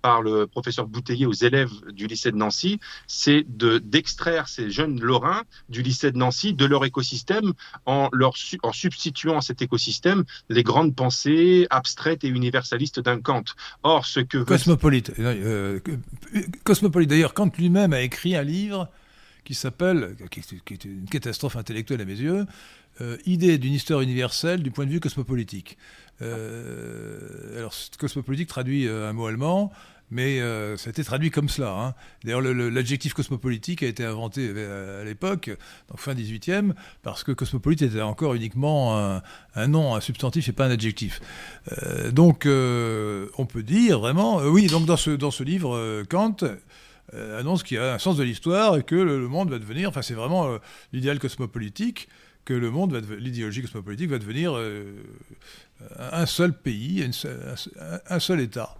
par 0.05 0.21
le 0.21 0.45
professeur 0.45 0.85
Bouteiller 0.85 1.25
aux 1.25 1.33
élèves 1.33 1.71
du 1.91 2.05
lycée 2.05 2.31
de 2.31 2.37
Nancy, 2.37 2.79
c'est 3.07 3.43
de 3.49 3.79
d'extraire 3.79 4.47
ces 4.47 4.69
jeunes 4.69 5.01
lorrains 5.01 5.41
du 5.67 5.81
lycée 5.81 6.11
de 6.11 6.17
Nancy 6.19 6.53
de 6.53 6.65
leur 6.65 6.85
écosystème 6.85 7.53
en 7.87 8.09
leur 8.13 8.35
en 8.61 8.71
substituant 8.71 9.39
à 9.39 9.41
cet 9.41 9.63
écosystème 9.63 10.23
les 10.49 10.61
grandes 10.61 10.95
pensées 10.95 11.65
abstraites 11.71 12.23
et 12.23 12.27
universalistes 12.27 12.99
d'un 12.99 13.19
Kant. 13.19 13.45
Or, 13.81 14.05
ce 14.05 14.19
que 14.19 14.37
cosmopolite, 14.43 15.11
euh, 15.17 15.79
cosmopolite. 16.63 17.09
D'ailleurs, 17.09 17.33
Kant 17.33 17.51
lui-même 17.57 17.91
a 17.91 18.01
écrit 18.01 18.35
un 18.35 18.43
livre 18.43 18.87
qui 19.43 19.53
s'appelle, 19.53 20.15
qui, 20.29 20.41
est 20.73 20.85
une 20.85 21.09
catastrophe 21.09 21.55
intellectuelle 21.55 22.01
à 22.01 22.05
mes 22.05 22.19
yeux, 22.19 22.39
euh, 22.39 22.45
Idée 23.25 23.57
d'une 23.57 23.73
histoire 23.73 24.01
universelle 24.01 24.63
du 24.63 24.71
point 24.71 24.85
de 24.85 24.91
vue 24.91 24.99
cosmopolitique. 24.99 25.77
Euh, 26.21 27.57
alors, 27.57 27.73
cosmopolitique 27.99 28.47
traduit 28.47 28.87
euh, 28.87 29.09
un 29.09 29.13
mot 29.13 29.25
allemand, 29.25 29.71
mais 30.11 30.39
ça 30.77 30.87
a 30.87 30.89
été 30.91 31.03
traduit 31.03 31.31
comme 31.31 31.49
cela. 31.49 31.71
Hein. 31.71 31.93
D'ailleurs, 32.23 32.41
l'adjectif 32.41 33.13
cosmopolitique 33.13 33.83
a 33.83 33.87
été 33.87 34.05
inventé 34.05 34.49
à 34.49 35.03
l'époque, 35.03 35.49
donc 35.89 35.99
fin 35.99 36.13
18e, 36.13 36.73
parce 37.01 37.23
que 37.23 37.31
cosmopolite 37.31 37.81
était 37.81 38.01
encore 38.01 38.35
uniquement 38.35 39.19
un, 39.55 39.67
nom, 39.67 39.95
un 39.95 40.01
substantif 40.01 40.47
et 40.47 40.51
pas 40.51 40.67
un 40.67 40.71
adjectif. 40.71 41.21
donc, 42.11 42.45
on 42.45 43.45
peut 43.45 43.63
dire 43.63 43.99
vraiment, 43.99 44.37
oui, 44.43 44.67
donc 44.67 44.85
dans 44.85 44.97
ce, 44.97 45.09
dans 45.09 45.31
ce 45.31 45.43
livre, 45.43 46.03
Kant 46.07 46.37
euh, 47.13 47.39
annonce 47.39 47.61
qu'il 47.61 47.77
y 47.77 47.79
a 47.79 47.93
un 47.93 47.99
sens 47.99 48.17
de 48.17 48.23
l'histoire 48.23 48.77
et 48.77 48.83
que 48.83 48.95
le, 48.95 49.27
monde 49.27 49.51
va 49.51 49.59
devenir, 49.59 49.89
enfin 49.89 50.01
c'est 50.01 50.15
vraiment 50.15 50.47
euh, 50.47 50.57
l'idéal 50.91 51.19
cosmopolitique, 51.19 52.09
que 52.45 52.53
le 52.53 52.71
monde, 52.71 52.93
va 52.93 53.15
l'idéologie 53.15 53.61
cosmopolitique 53.61 54.09
va 54.09 54.19
devenir 54.19 54.55
euh, 54.55 54.93
un 55.99 56.25
seul 56.25 56.53
pays, 56.53 57.03
un 58.09 58.19
seul 58.19 58.39
État. 58.39 58.75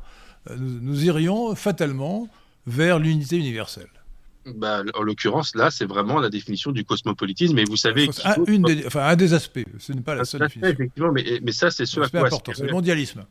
Nous, 0.57 1.05
irions 1.05 1.55
fatalement 1.55 2.29
vers 2.67 2.99
l'unité 2.99 3.37
universelle. 3.37 3.89
Bah, 4.45 4.83
en 4.93 5.01
l'occurrence, 5.01 5.55
là, 5.55 5.71
c'est 5.71 5.85
vraiment 5.85 6.19
la 6.19 6.29
définition 6.29 6.71
du 6.71 6.85
cosmopolitisme. 6.85 7.57
Et 7.57 7.63
vous 7.65 7.77
savez. 7.77 8.07
Un, 8.23 8.59
des, 8.59 8.85
enfin, 8.85 9.07
un 9.07 9.15
des 9.15 9.33
aspects, 9.33 9.65
ce 9.79 9.91
n'est 9.91 10.01
pas 10.01 10.13
la 10.13 10.23
seule 10.23 10.41
définition. 10.41 10.71
Effectivement, 10.71 11.11
mais, 11.11 11.39
mais 11.41 11.51
ça, 11.51 11.71
c'est 11.71 11.87
ce 11.87 11.99
à 11.99 12.09
quoi. 12.09 12.29
c'est 12.29 12.63
le 12.63 12.71
mondialisme 12.71 13.25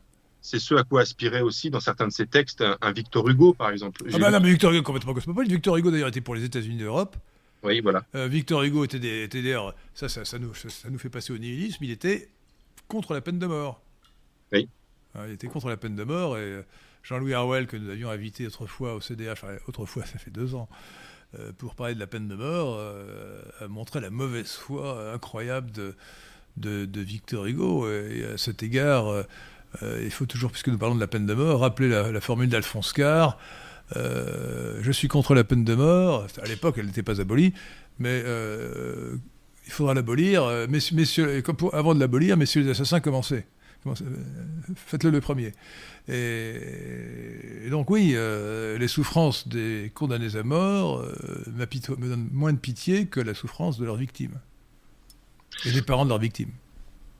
c'est 0.45 0.59
ce 0.59 0.75
à 0.75 0.83
quoi 0.83 1.01
aspirait 1.01 1.41
aussi 1.41 1.71
dans 1.71 1.79
certains 1.79 2.07
de 2.07 2.11
ses 2.11 2.27
textes 2.27 2.63
un, 2.81 2.91
Victor 2.91 3.27
Hugo, 3.27 3.55
par 3.55 3.71
exemple. 3.71 4.03
Ah 4.13 4.19
bah 4.19 4.29
non, 4.29 4.39
mais 4.39 4.51
Victor 4.51 4.71
Hugo 4.71 4.83
complètement 4.83 5.15
cosmopolite. 5.15 5.51
Victor 5.51 5.75
Hugo 5.75 5.89
d'ailleurs 5.89 6.09
était 6.09 6.21
pour 6.21 6.35
les 6.35 6.43
États-Unis 6.43 6.77
d'Europe. 6.77 7.17
Oui, 7.65 7.81
voilà. 7.81 8.05
Euh, 8.15 8.27
Victor 8.27 8.63
Hugo 8.63 8.85
était, 8.85 9.27
d'ailleurs, 9.27 9.75
ça 9.93 10.07
ça, 10.07 10.39
nous, 10.39 10.53
ça, 10.53 10.89
nous, 10.89 10.99
fait 10.99 11.09
passer 11.09 11.33
au 11.33 11.37
nihilisme, 11.37 11.83
il 11.83 11.91
était 11.91 12.29
contre 12.87 13.13
la 13.13 13.21
peine 13.21 13.39
de 13.39 13.47
mort. 13.47 13.81
Oui. 14.53 14.69
Hein, 15.15 15.23
il 15.27 15.33
était 15.33 15.47
contre 15.47 15.69
la 15.69 15.77
peine 15.77 15.95
de 15.95 16.03
mort 16.03 16.37
et 16.37 16.41
euh, 16.41 16.61
Jean-Louis 17.03 17.33
Harwell, 17.33 17.67
que 17.67 17.77
nous 17.77 17.89
avions 17.89 18.09
invité 18.09 18.45
autrefois 18.47 18.95
au 18.95 19.01
CDH, 19.01 19.43
autrefois, 19.67 20.05
ça 20.05 20.19
fait 20.19 20.31
deux 20.31 20.55
ans, 20.55 20.69
euh, 21.39 21.51
pour 21.57 21.75
parler 21.75 21.95
de 21.95 21.99
la 21.99 22.07
peine 22.07 22.27
de 22.27 22.35
mort, 22.35 22.79
a 23.59 23.67
montré 23.67 23.99
la 23.99 24.09
mauvaise 24.09 24.51
foi 24.51 25.13
incroyable 25.13 25.71
de, 25.71 25.95
de, 26.57 26.85
de 26.85 27.01
Victor 27.01 27.45
Hugo. 27.45 27.89
Et 27.89 28.25
à 28.25 28.37
cet 28.37 28.63
égard, 28.63 29.25
il 29.81 30.11
faut 30.11 30.25
toujours, 30.25 30.51
puisque 30.51 30.69
nous 30.69 30.77
parlons 30.77 30.95
de 30.95 30.99
la 30.99 31.07
peine 31.07 31.25
de 31.25 31.33
mort, 31.33 31.61
rappeler 31.61 31.89
la, 31.89 32.21
formule 32.21 32.49
d'Alphonse 32.49 32.93
Carr. 32.93 33.37
Euh, 33.95 34.79
je 34.81 34.91
suis 34.91 35.07
contre 35.07 35.35
la 35.35 35.43
peine 35.43 35.63
de 35.63 35.75
mort. 35.75 36.27
À 36.41 36.47
l'époque, 36.47 36.75
elle 36.77 36.87
n'était 36.87 37.03
pas 37.03 37.21
abolie, 37.21 37.53
mais 37.99 38.21
euh, 38.25 39.15
il 39.65 39.71
faudra 39.71 39.93
l'abolir. 39.93 40.67
Messieurs, 40.69 41.43
avant 41.73 41.95
de 41.95 41.99
l'abolir, 41.99 42.37
messieurs 42.37 42.61
les 42.61 42.69
assassins, 42.69 42.99
commencez. 42.99 43.45
Faites-le 44.75 45.11
le 45.11 45.21
premier. 45.21 45.51
Et, 46.07 47.69
donc 47.69 47.91
oui, 47.91 48.15
les 48.79 48.87
souffrances 48.87 49.47
des 49.47 49.91
condamnés 49.93 50.35
à 50.35 50.43
mort 50.43 51.05
me 51.47 52.07
donnent 52.07 52.29
moins 52.31 52.53
de 52.53 52.57
pitié 52.57 53.05
que 53.05 53.19
la 53.19 53.35
souffrance 53.35 53.77
de 53.77 53.85
leurs 53.85 53.97
victimes 53.97 54.39
et 55.65 55.71
des 55.71 55.83
parents 55.83 56.05
de 56.05 56.09
leurs 56.09 56.19
victimes. 56.19 56.51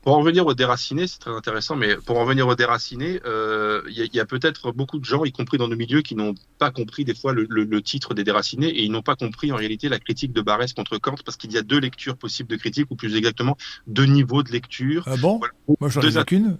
Pour 0.06 0.16
en 0.16 0.22
venir 0.22 0.46
au 0.46 0.54
déraciné, 0.54 1.08
c'est 1.08 1.18
très 1.18 1.32
intéressant, 1.32 1.74
mais 1.74 1.96
pour 1.96 2.16
en 2.20 2.24
venir 2.24 2.46
au 2.46 2.54
déraciné, 2.54 3.14
il 3.14 3.20
euh, 3.24 3.82
y 3.90 4.20
a, 4.20 4.24
peut-être 4.24 4.70
beaucoup 4.70 5.00
de 5.00 5.04
gens, 5.04 5.24
y 5.24 5.32
compris 5.32 5.58
dans 5.58 5.66
nos 5.66 5.74
milieux, 5.74 6.00
qui 6.00 6.14
n'ont 6.14 6.36
pas 6.60 6.70
compris 6.70 7.04
des 7.04 7.12
fois 7.12 7.32
le, 7.32 7.82
titre 7.82 8.14
des 8.14 8.22
déracinés 8.22 8.68
et 8.68 8.84
ils 8.84 8.92
n'ont 8.92 9.02
pas 9.02 9.16
compris 9.16 9.50
en 9.50 9.56
réalité 9.56 9.88
la 9.88 9.98
critique 9.98 10.32
de 10.32 10.40
Barès 10.42 10.72
contre 10.74 10.98
Kant 10.98 11.16
parce 11.24 11.36
qu'il 11.36 11.50
y 11.50 11.58
a 11.58 11.62
deux 11.62 11.80
lectures 11.80 12.16
possibles 12.16 12.48
de 12.48 12.54
critique, 12.54 12.86
ou 12.88 12.94
plus 12.94 13.16
exactement 13.16 13.56
deux 13.88 14.04
niveaux 14.04 14.44
de 14.44 14.52
lecture. 14.52 15.02
Ah 15.06 15.16
bon? 15.16 15.40
Moi, 15.80 15.90
j'en 15.90 16.00
ai 16.02 16.24
qu'une. 16.24 16.56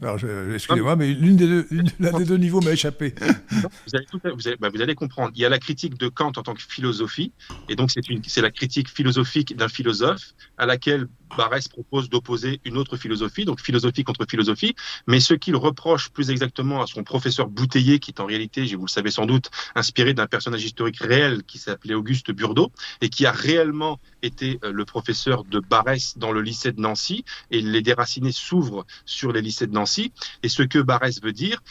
Excusez-moi, 0.52 0.96
mais 0.96 1.14
l'une 1.14 1.36
des 1.36 1.46
deux, 1.46 1.68
l'un 2.00 2.18
des 2.18 2.24
deux 2.24 2.38
niveaux 2.38 2.60
m'a 2.60 2.72
échappé. 2.72 3.14
Bah, 3.22 4.70
vous, 4.72 4.82
allez 4.82 4.96
comprendre. 4.96 5.30
Il 5.36 5.40
y 5.40 5.44
a 5.44 5.48
la 5.48 5.60
critique 5.60 5.96
de 5.98 6.08
Kant 6.08 6.32
en 6.36 6.42
tant 6.42 6.54
que 6.54 6.62
philosophie, 6.62 7.30
et 7.68 7.76
donc 7.76 7.92
c'est 8.26 8.42
la 8.42 8.50
critique 8.50 8.88
philosophique 8.88 9.56
d'un 9.56 9.68
philosophe 9.68 10.34
à 10.58 10.66
laquelle 10.66 11.06
Barès 11.36 11.68
propose 11.68 12.08
d'opposer 12.08 12.60
une 12.64 12.76
autre 12.76 12.96
philosophie, 12.96 13.35
donc 13.44 13.60
philosophie 13.60 14.04
contre 14.04 14.26
philosophie, 14.28 14.74
mais 15.06 15.20
ce 15.20 15.34
qu'il 15.34 15.56
reproche 15.56 16.10
plus 16.10 16.30
exactement 16.30 16.82
à 16.82 16.86
son 16.86 17.04
professeur 17.04 17.48
Bouteiller, 17.48 17.98
qui 17.98 18.10
est 18.10 18.20
en 18.20 18.26
réalité, 18.26 18.64
vous 18.74 18.86
le 18.86 18.90
savez 18.90 19.10
sans 19.10 19.26
doute, 19.26 19.50
inspiré 19.74 20.14
d'un 20.14 20.26
personnage 20.26 20.64
historique 20.64 20.98
réel 20.98 21.42
qui 21.44 21.58
s'appelait 21.58 21.94
Auguste 21.94 22.30
Burdeau, 22.30 22.72
et 23.00 23.08
qui 23.08 23.26
a 23.26 23.32
réellement 23.32 24.00
été 24.22 24.58
euh, 24.64 24.72
le 24.72 24.84
professeur 24.84 25.44
de 25.44 25.60
Barès 25.60 26.18
dans 26.18 26.32
le 26.32 26.42
lycée 26.42 26.72
de 26.72 26.80
Nancy, 26.80 27.24
et 27.50 27.60
les 27.60 27.82
déracinés 27.82 28.32
s'ouvrent 28.32 28.86
sur 29.04 29.32
les 29.32 29.42
lycées 29.42 29.66
de 29.66 29.72
Nancy, 29.72 30.12
et 30.42 30.48
ce 30.48 30.62
que 30.62 30.78
Barès 30.78 31.20
veut 31.22 31.32
dire, 31.32 31.62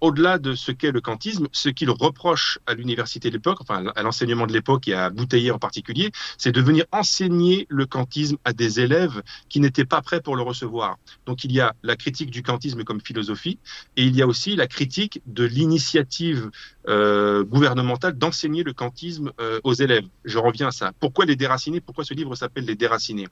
au-delà 0.00 0.38
de 0.38 0.54
ce 0.54 0.72
qu'est 0.72 0.92
le 0.92 1.00
kantisme, 1.00 1.48
ce 1.52 1.68
qu'il 1.68 1.90
reproche 1.90 2.58
à 2.66 2.74
l'université 2.74 3.28
de 3.28 3.34
l'époque, 3.34 3.58
enfin 3.60 3.86
à 3.94 4.02
l'enseignement 4.02 4.46
de 4.46 4.52
l'époque 4.52 4.88
et 4.88 4.94
à 4.94 5.10
Bouteiller 5.10 5.50
en 5.50 5.58
particulier, 5.58 6.10
c'est 6.36 6.52
de 6.52 6.60
venir 6.60 6.84
enseigner 6.92 7.66
le 7.68 7.86
kantisme 7.86 8.36
à 8.44 8.52
des 8.52 8.80
élèves 8.80 9.22
qui 9.48 9.60
n'étaient 9.60 9.84
pas 9.84 10.02
prêts 10.02 10.20
pour 10.20 10.36
le 10.36 10.42
recevoir. 10.42 10.98
Donc 11.26 11.44
il 11.44 11.52
y 11.52 11.60
a 11.60 11.74
la 11.82 11.96
critique 11.96 12.30
du 12.30 12.42
kantisme 12.42 12.84
comme 12.84 13.00
philosophie 13.00 13.58
et 13.96 14.04
il 14.04 14.14
y 14.16 14.22
a 14.22 14.26
aussi 14.26 14.56
la 14.56 14.66
critique 14.66 15.22
de 15.26 15.44
l'initiative 15.44 16.50
euh, 16.88 17.44
gouvernementale 17.44 18.16
d'enseigner 18.16 18.62
le 18.62 18.72
kantisme 18.72 19.32
euh, 19.40 19.60
aux 19.64 19.74
élèves. 19.74 20.06
Je 20.24 20.38
reviens 20.38 20.68
à 20.68 20.70
ça. 20.70 20.92
Pourquoi 21.00 21.24
les 21.24 21.36
déracinés 21.36 21.80
Pourquoi 21.80 22.04
ce 22.04 22.14
livre 22.14 22.34
s'appelle 22.34 22.64
Les 22.64 22.76
déracinés? 22.76 23.28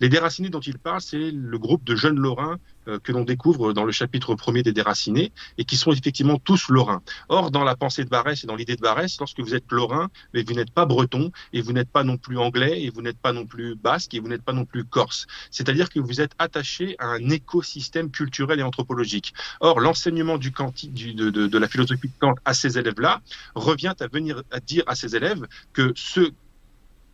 Les 0.00 0.08
déracinés 0.08 0.50
dont 0.50 0.60
il 0.60 0.78
parle, 0.78 1.00
c'est 1.00 1.30
le 1.30 1.58
groupe 1.58 1.84
de 1.84 1.96
jeunes 1.96 2.18
lorrains 2.18 2.58
euh, 2.88 2.98
que 2.98 3.12
l'on 3.12 3.24
découvre 3.24 3.72
dans 3.72 3.84
le 3.84 3.92
chapitre 3.92 4.34
premier 4.34 4.62
des 4.62 4.72
déracinés 4.72 5.32
et 5.56 5.64
qui 5.64 5.76
sont 5.76 5.92
effectivement 5.92 6.38
tous 6.38 6.68
lorrains. 6.68 7.02
Or, 7.28 7.50
dans 7.50 7.64
la 7.64 7.76
pensée 7.76 8.04
de 8.04 8.10
Barès 8.10 8.42
et 8.44 8.46
dans 8.46 8.56
l'idée 8.56 8.76
de 8.76 8.80
Barès, 8.80 9.16
lorsque 9.18 9.40
vous 9.40 9.54
êtes 9.54 9.70
lorrain, 9.70 10.10
mais 10.34 10.42
vous 10.42 10.52
n'êtes 10.52 10.70
pas 10.70 10.84
breton 10.84 11.30
et 11.52 11.62
vous 11.62 11.72
n'êtes 11.72 11.88
pas 11.88 12.04
non 12.04 12.18
plus 12.18 12.36
anglais 12.36 12.82
et 12.82 12.90
vous 12.90 13.00
n'êtes 13.00 13.18
pas 13.18 13.32
non 13.32 13.46
plus 13.46 13.74
basque 13.74 14.12
et 14.14 14.20
vous 14.20 14.28
n'êtes 14.28 14.42
pas 14.42 14.52
non 14.52 14.66
plus 14.66 14.84
corse. 14.84 15.26
C'est-à-dire 15.50 15.88
que 15.88 16.00
vous 16.00 16.20
êtes 16.20 16.32
attaché 16.38 16.96
à 16.98 17.06
un 17.06 17.30
écosystème 17.30 18.10
culturel 18.10 18.60
et 18.60 18.62
anthropologique. 18.62 19.32
Or, 19.60 19.80
l'enseignement 19.80 20.36
du, 20.36 20.50
de, 20.50 21.30
de, 21.30 21.46
de, 21.46 21.58
la 21.58 21.68
philosophie 21.68 22.08
de 22.08 22.14
Kant 22.18 22.34
à 22.44 22.52
ces 22.52 22.78
élèves-là 22.78 23.22
revient 23.54 23.94
à 23.98 24.06
venir 24.08 24.42
à 24.50 24.60
dire 24.60 24.84
à 24.86 24.94
ces 24.94 25.16
élèves 25.16 25.46
que 25.72 25.92
ce 25.96 26.32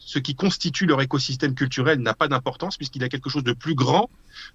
ce 0.01 0.19
qui 0.19 0.35
constitue 0.35 0.87
leur 0.87 1.01
écosystème 1.03 1.55
culturel 1.55 2.01
n'a 2.01 2.15
pas 2.15 2.27
d'importance 2.27 2.77
puisqu'il 2.77 3.03
y 3.03 3.05
a 3.05 3.09
quelque 3.09 3.31
chose 3.31 3.45
de 3.45 3.53
plus 3.53 3.75
grand, 3.75 4.11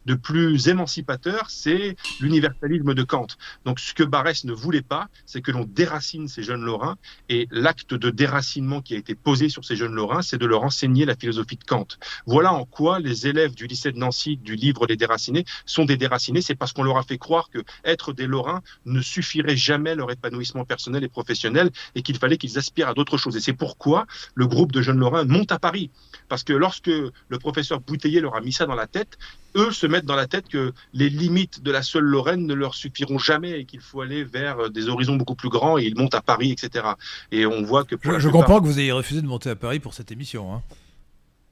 de 0.05 0.15
plus 0.15 0.67
émancipateur, 0.67 1.49
c'est 1.49 1.95
l'universalisme 2.19 2.93
de 2.93 3.03
Kant. 3.03 3.27
Donc 3.63 3.79
ce 3.79 3.93
que 3.93 4.03
Barès 4.03 4.43
ne 4.43 4.53
voulait 4.53 4.81
pas, 4.81 5.07
c'est 5.25 5.41
que 5.41 5.51
l'on 5.51 5.65
déracine 5.65 6.27
ces 6.27 6.43
jeunes 6.43 6.63
Lorrains 6.63 6.97
et 7.29 7.47
l'acte 7.51 7.93
de 7.93 8.09
déracinement 8.09 8.81
qui 8.81 8.95
a 8.95 8.97
été 8.97 9.15
posé 9.15 9.47
sur 9.47 9.63
ces 9.63 9.75
jeunes 9.75 9.93
Lorrains, 9.93 10.23
c'est 10.23 10.37
de 10.37 10.45
leur 10.45 10.63
enseigner 10.63 11.05
la 11.05 11.15
philosophie 11.15 11.57
de 11.57 11.63
Kant. 11.63 11.87
Voilà 12.25 12.51
en 12.51 12.65
quoi 12.65 12.99
les 12.99 13.27
élèves 13.27 13.53
du 13.53 13.67
lycée 13.67 13.91
de 13.91 13.99
Nancy 13.99 14.37
du 14.37 14.55
livre 14.55 14.87
Les 14.87 14.97
déracinés 14.97 15.45
sont 15.65 15.85
des 15.85 15.97
déracinés, 15.97 16.41
c'est 16.41 16.55
parce 16.55 16.73
qu'on 16.73 16.83
leur 16.83 16.97
a 16.97 17.03
fait 17.03 17.17
croire 17.17 17.49
que 17.49 17.59
être 17.83 18.13
des 18.13 18.27
Lorrains 18.27 18.61
ne 18.85 19.01
suffirait 19.01 19.55
jamais 19.55 19.93
leur 19.93 20.11
épanouissement 20.11 20.65
personnel 20.65 21.03
et 21.03 21.09
professionnel 21.09 21.69
et 21.93 22.01
qu'il 22.01 22.17
fallait 22.17 22.37
qu'ils 22.37 22.57
aspirent 22.57 22.89
à 22.89 22.93
d'autres 22.93 23.17
choses. 23.17 23.37
Et 23.37 23.41
c'est 23.41 23.53
pourquoi 23.53 24.07
le 24.33 24.47
groupe 24.47 24.71
de 24.71 24.81
jeunes 24.81 24.99
Lorrains 24.99 25.25
monte 25.37 25.51
à 25.51 25.59
Paris. 25.59 25.89
Parce 26.29 26.43
que 26.43 26.53
lorsque 26.53 26.87
le 26.87 27.39
professeur 27.39 27.79
Bouteiller 27.79 28.21
leur 28.21 28.35
a 28.35 28.41
mis 28.41 28.53
ça 28.53 28.65
dans 28.65 28.75
la 28.75 28.87
tête, 28.87 29.17
eux 29.55 29.71
se 29.71 29.87
mettent 29.87 30.05
dans 30.05 30.15
la 30.15 30.27
tête 30.27 30.47
que 30.47 30.73
les 30.93 31.09
limites 31.09 31.63
de 31.63 31.71
la 31.71 31.81
seule 31.81 32.03
Lorraine 32.03 32.45
ne 32.45 32.53
leur 32.53 32.75
suffiront 32.75 33.17
jamais 33.17 33.59
et 33.59 33.65
qu'il 33.65 33.79
faut 33.79 34.01
aller 34.01 34.23
vers 34.23 34.69
des 34.69 34.89
horizons 34.89 35.15
beaucoup 35.15 35.35
plus 35.35 35.49
grands 35.49 35.77
et 35.77 35.83
ils 35.83 35.95
montent 35.95 36.15
à 36.15 36.21
Paris, 36.21 36.51
etc. 36.51 36.85
Et 37.31 37.45
on 37.45 37.63
voit 37.63 37.83
que... 37.83 37.95
je, 38.19 38.29
comprends 38.29 38.59
que 38.59 38.65
vous 38.65 38.79
ayez 38.79 38.91
refusé 38.91 39.21
de 39.21 39.27
monter 39.27 39.49
à 39.49 39.55
Paris 39.55 39.79
pour 39.79 39.93
cette 39.93 40.11
émission. 40.11 40.53
Hein. 40.53 40.61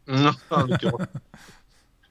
Non, 0.08 0.34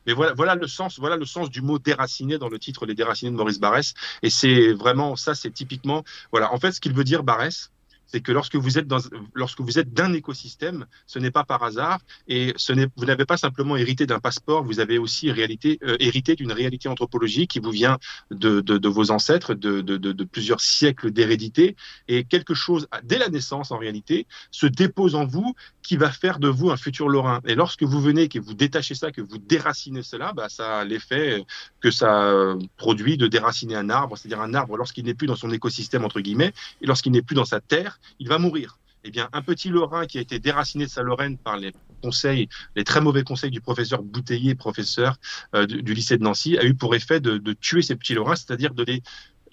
Mais 0.07 0.15
voilà, 0.15 0.33
voilà, 0.35 0.55
le 0.55 0.67
sens, 0.67 0.99
voilà 0.99 1.17
le 1.17 1.27
sens 1.27 1.51
du 1.51 1.63
mot 1.63 1.79
déraciné 1.79 2.39
dans 2.39 2.49
le 2.49 2.59
titre 2.59 2.87
Les 2.87 2.95
déracinés 2.95 3.31
de 3.31 3.37
Maurice 3.37 3.61
Barrès. 3.61 3.95
Et 4.23 4.31
c'est 4.31 4.73
vraiment 4.73 5.17
ça, 5.17 5.35
c'est 5.35 5.51
typiquement, 5.51 6.05
voilà. 6.33 6.53
En 6.53 6.59
fait, 6.59 6.73
ce 6.73 6.81
qu'il 6.81 6.93
veut 6.93 7.05
dire 7.05 7.23
Barrès, 7.23 7.71
c'est 8.13 8.21
que 8.21 8.31
lorsque 8.31 8.57
vous 8.57 8.79
êtes 8.79 8.87
dans, 8.87 8.99
lorsque 9.35 9.61
vous 9.61 9.79
êtes 9.79 9.93
d'un 9.95 10.13
écosystème, 10.13 10.85
ce 11.07 11.19
n'est 11.19 11.31
pas 11.31 11.45
par 11.45 11.63
hasard 11.63 11.99
et 12.29 12.53
ce 12.57 12.73
n'est, 12.75 12.89
vous 12.97 13.07
n'avez 13.07 13.25
pas 13.25 13.39
simplement 13.39 13.77
hérité 13.77 14.05
d'un 14.07 14.21
passeport, 14.21 14.63
vous 14.65 14.81
avez 14.81 14.99
aussi 14.99 15.31
réalité, 15.33 15.79
euh, 15.83 15.97
hérité 15.99 16.37
d'une 16.37 16.53
réalité 16.53 16.89
anthropologique 16.91 17.51
qui 17.51 17.59
vous 17.59 17.71
vient 17.71 17.99
de, 18.31 18.61
de, 18.61 18.77
de 18.77 18.89
vos 18.89 19.11
ancêtres, 19.11 19.55
de, 19.55 19.81
de 19.81 20.25
plusieurs 20.25 20.61
siècles 20.61 21.11
d'hérédité 21.11 21.75
et 22.09 22.25
quelque 22.25 22.55
chose 22.55 22.87
dès 23.03 23.19
la 23.19 23.31
naissance 23.31 23.71
en 23.71 23.79
réalité 23.79 24.27
se 24.51 24.67
dépose 24.67 25.15
en 25.15 25.25
vous 25.25 25.55
qui 25.83 25.97
va 25.97 26.11
faire 26.11 26.39
de 26.39 26.49
vous 26.49 26.71
un 26.71 26.77
futur 26.77 27.09
lorrain. 27.09 27.41
Et 27.47 27.55
lorsque 27.55 27.83
vous 27.83 28.01
venez, 28.01 28.29
que 28.29 28.39
vous 28.39 28.55
détachez 28.55 28.95
ça, 28.95 29.11
que 29.11 29.21
vous 29.21 29.39
déracinez 29.39 30.03
cela, 30.03 30.33
bah, 30.33 30.49
ça 30.49 30.81
a 30.81 30.85
l'effet 30.85 31.45
que 31.81 31.91
ça 31.91 32.33
produit 32.77 33.17
de 33.17 33.27
déraciner 33.27 33.75
un 33.75 33.91
arbre, 33.91 34.17
c'est-à-dire 34.17 34.41
un 34.41 34.55
arbre 34.55 34.77
lorsqu'il 34.77 35.05
n'est 35.05 35.15
plus 35.15 35.27
dans 35.27 35.37
son 35.37 35.51
écosystème 35.51 36.05
entre 36.05 36.21
guillemets 36.21 36.53
et 36.83 36.87
lorsqu'il 36.87 37.13
n'est 37.13 37.23
plus 37.23 37.35
dans 37.35 37.45
sa 37.45 37.61
terre, 37.61 37.99
il 38.19 38.29
va 38.29 38.39
mourir. 38.39 38.79
Eh 39.05 39.11
bien, 39.11 39.29
un 39.33 39.43
petit 39.43 39.69
Lorrain 39.69 40.07
qui 40.07 40.19
a 40.19 40.21
été 40.21 40.39
déraciné 40.39 40.85
de 40.85 40.91
sa 40.91 41.03
Lorraine 41.03 41.37
par 41.37 41.57
les 41.57 41.73
conseils, 42.03 42.49
les 42.77 42.85
très 42.85 43.01
mauvais 43.01 43.25
conseils 43.25 43.51
du 43.51 43.61
professeur 43.61 44.03
Bouteiller, 44.03 44.55
professeur 44.55 45.17
euh, 45.55 45.67
du, 45.67 45.95
lycée 45.95 46.19
de 46.19 46.23
Nancy, 46.23 46.57
a 46.59 46.65
eu 46.65 46.75
pour 46.75 46.95
effet 46.95 47.21
de, 47.21 47.39
tuer 47.55 47.83
ces 47.83 47.97
petits 47.97 48.15
Lorrains, 48.15 48.37
c'est-à-dire 48.37 48.75
de 48.75 48.85
les, 48.85 49.03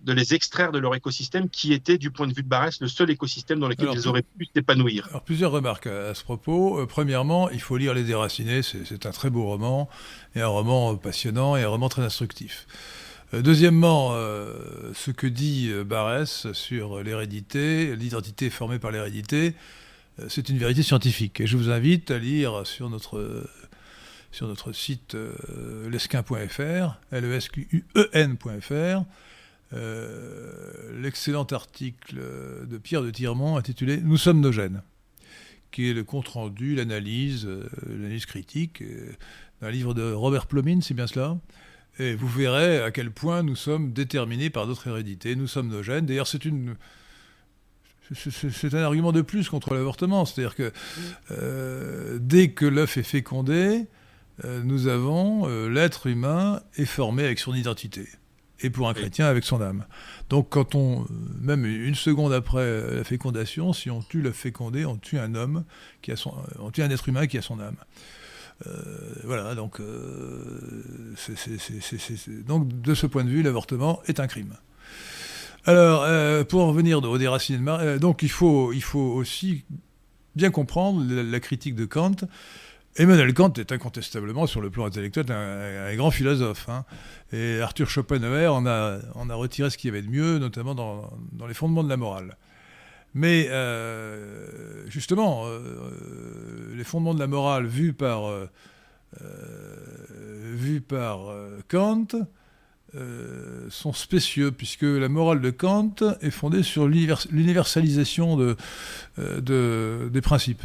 de 0.03 0.13
les 0.13 0.33
extraire 0.33 0.71
de 0.71 0.77
leur 0.77 0.93
écosystème 0.93 1.49
qui 1.49 1.73
était, 1.73 1.97
du 1.97 2.11
point 2.11 2.27
de 2.27 2.33
vue 2.33 2.43
de 2.43 2.47
Barès, 2.47 2.79
le 2.79 2.87
seul 2.87 3.09
écosystème 3.09 3.59
dans 3.59 3.67
lequel 3.67 3.89
ils 3.93 4.07
auraient 4.07 4.23
pu 4.37 4.47
s'épanouir. 4.53 5.07
Alors, 5.09 5.23
plusieurs 5.23 5.51
remarques 5.51 5.87
à, 5.87 6.13
ce 6.13 6.23
propos. 6.23 6.81
Euh, 6.81 6.85
premièrement, 6.85 7.49
il 7.49 7.61
faut 7.61 7.77
lire 7.77 7.93
Les 7.95 8.03
Déracinés, 8.03 8.61
c'est 8.61 9.05
un 9.05 9.11
très 9.11 9.29
beau 9.31 9.45
roman, 9.45 9.89
et 10.35 10.41
un 10.41 10.47
roman 10.47 10.95
passionnant, 10.95 11.55
et 11.55 11.63
un 11.63 11.69
roman 11.69 11.89
très 11.89 12.03
instructif. 12.03 12.67
Euh, 13.33 13.41
deuxièmement, 13.41 14.09
euh, 14.13 14.91
ce 14.93 15.11
que 15.11 15.27
dit 15.27 15.69
euh, 15.69 15.83
Barès 15.83 16.51
sur 16.53 17.03
l'hérédité, 17.03 17.95
l'identité 17.95 18.49
formée 18.49 18.79
par 18.79 18.91
l'hérédité, 18.91 19.53
c'est 20.27 20.49
une 20.49 20.57
vérité 20.57 20.83
scientifique. 20.83 21.39
Et 21.39 21.47
je 21.47 21.55
vous 21.55 21.69
invite 21.69 22.11
à 22.11 22.19
lire 22.19 22.67
sur 22.67 22.89
notre, 22.89 23.47
sur 24.33 24.47
notre 24.47 24.73
site 24.73 25.15
lesquin.fr, 25.89 26.99
l 27.11 27.23
e 27.23 27.33
s 27.37 27.47
q 27.47 27.69
u 27.71 27.85
e 27.95 28.27
nfr 28.27 29.05
l'excellent 31.01 31.45
article 31.45 32.19
de 32.67 32.77
Pierre 32.77 33.01
de 33.01 33.11
Tiremont 33.11 33.55
intitulé 33.55 34.01
Nous 34.01 34.17
sommes 34.17 34.41
nos 34.41 34.51
gènes, 34.51 34.81
qui 35.71 35.89
est 35.89 35.93
le 35.93 36.03
compte-rendu, 36.03 36.75
l'analyse, 36.75 37.47
l'analyse 37.87 38.25
critique 38.25 38.83
d'un 39.61 39.71
livre 39.71 39.93
de 39.93 40.11
Robert 40.11 40.47
Plomin, 40.47 40.81
c'est 40.81 40.95
bien 40.95 41.07
cela? 41.07 41.37
Et 41.99 42.15
vous 42.15 42.27
verrez 42.27 42.81
à 42.81 42.91
quel 42.91 43.11
point 43.11 43.43
nous 43.43 43.55
sommes 43.55 43.91
déterminés 43.91 44.49
par 44.49 44.65
d'autres 44.65 44.87
hérédités. 44.87 45.35
Nous 45.35 45.47
sommes 45.47 45.67
nos 45.67 45.83
gènes. 45.83 46.05
D'ailleurs, 46.05 46.27
c'est 46.27 46.45
une. 46.45 46.75
C'est 48.15 48.73
un 48.73 48.81
argument 48.81 49.11
de 49.11 49.21
plus 49.21 49.49
contre 49.49 49.75
l'avortement. 49.75 50.25
C'est-à-dire 50.25 50.55
que 50.55 50.71
euh, 51.29 52.17
dès 52.19 52.49
que 52.49 52.65
l'œuf 52.65 52.97
est 52.97 53.03
fécondé, 53.03 53.85
euh, 54.45 54.63
nous 54.63 54.87
avons. 54.87 55.47
Euh, 55.47 55.67
l'être 55.69 56.07
humain 56.07 56.63
est 56.75 56.85
formé 56.85 57.23
avec 57.23 57.37
son 57.37 57.53
identité. 57.53 58.07
Et 58.61 58.69
pour 58.69 58.89
un 58.89 58.93
chrétien, 58.93 59.27
avec 59.27 59.43
son 59.43 59.61
âme. 59.61 59.85
Donc, 60.29 60.49
quand 60.49 60.73
on. 60.73 61.05
Même 61.39 61.65
une 61.65 61.95
seconde 61.95 62.33
après 62.33 62.95
la 62.95 63.03
fécondation, 63.03 63.73
si 63.73 63.91
on 63.91 64.01
tue 64.01 64.21
l'œuf 64.21 64.35
fécondé, 64.35 64.85
on 64.85 64.97
tue 64.97 65.19
un 65.19 65.35
homme 65.35 65.65
qui 66.01 66.11
a 66.11 66.15
son. 66.15 66.33
On 66.57 66.71
tue 66.71 66.81
un 66.81 66.89
être 66.89 67.09
humain 67.09 67.27
qui 67.27 67.37
a 67.37 67.41
son 67.41 67.59
âme. 67.59 67.77
Euh, 68.67 68.71
voilà, 69.23 69.55
donc, 69.55 69.79
euh, 69.79 71.15
donc 72.45 72.81
de 72.81 72.93
ce 72.93 73.07
point 73.07 73.23
de 73.23 73.29
vue, 73.29 73.41
l'avortement 73.41 74.01
est 74.07 74.19
un 74.19 74.27
crime. 74.27 74.55
Alors, 75.65 76.03
euh, 76.03 76.43
pour 76.43 76.65
revenir 76.65 77.01
au 77.03 77.17
déraciné 77.17 77.57
de 77.57 77.97
donc 77.97 78.23
il 78.23 78.29
faut, 78.29 78.73
il 78.73 78.83
faut 78.83 78.99
aussi 78.99 79.65
bien 80.35 80.51
comprendre 80.51 81.03
la, 81.09 81.39
critique 81.39 81.75
de 81.75 81.85
Kant. 81.85 82.15
Emmanuel 82.95 83.33
Kant 83.33 83.53
est 83.53 83.71
incontestablement, 83.71 84.47
sur 84.47 84.61
le 84.61 84.69
plan 84.69 84.85
intellectuel, 84.85 85.31
un, 85.31 85.95
grand 85.95 86.11
philosophe. 86.11 86.67
Hein. 86.69 86.85
Et 87.31 87.61
Arthur 87.61 87.89
Schopenhauer 87.89 88.47
en 88.47 88.65
a, 88.65 88.99
a 88.99 89.35
retiré 89.35 89.69
ce 89.69 89.77
qu'il 89.77 89.89
y 89.89 89.91
avait 89.91 90.01
de 90.01 90.09
mieux, 90.09 90.37
notamment 90.39 90.75
dans, 90.75 91.09
dans 91.31 91.47
les 91.47 91.53
fondements 91.53 91.83
de 91.83 91.89
la 91.89 91.97
morale. 91.97 92.35
Mais 93.13 93.47
euh, 93.49 94.87
justement, 94.87 95.43
euh, 95.45 96.75
les 96.75 96.83
fondements 96.83 97.13
de 97.13 97.19
la 97.19 97.27
morale 97.27 97.65
vus 97.65 97.93
par, 97.93 98.25
euh, 98.27 98.47
Kant 101.67 102.07
sont 103.69 103.93
spécieux, 103.93 104.51
puisque 104.51 104.83
la 104.83 105.09
morale 105.09 105.41
de 105.41 105.49
Kant 105.49 105.95
est 106.21 106.31
fondée 106.31 106.63
sur 106.63 106.87
l'universalisation 106.87 108.35
de, 108.37 108.55
de, 109.17 110.09
des 110.11 110.21
principes. 110.21 110.63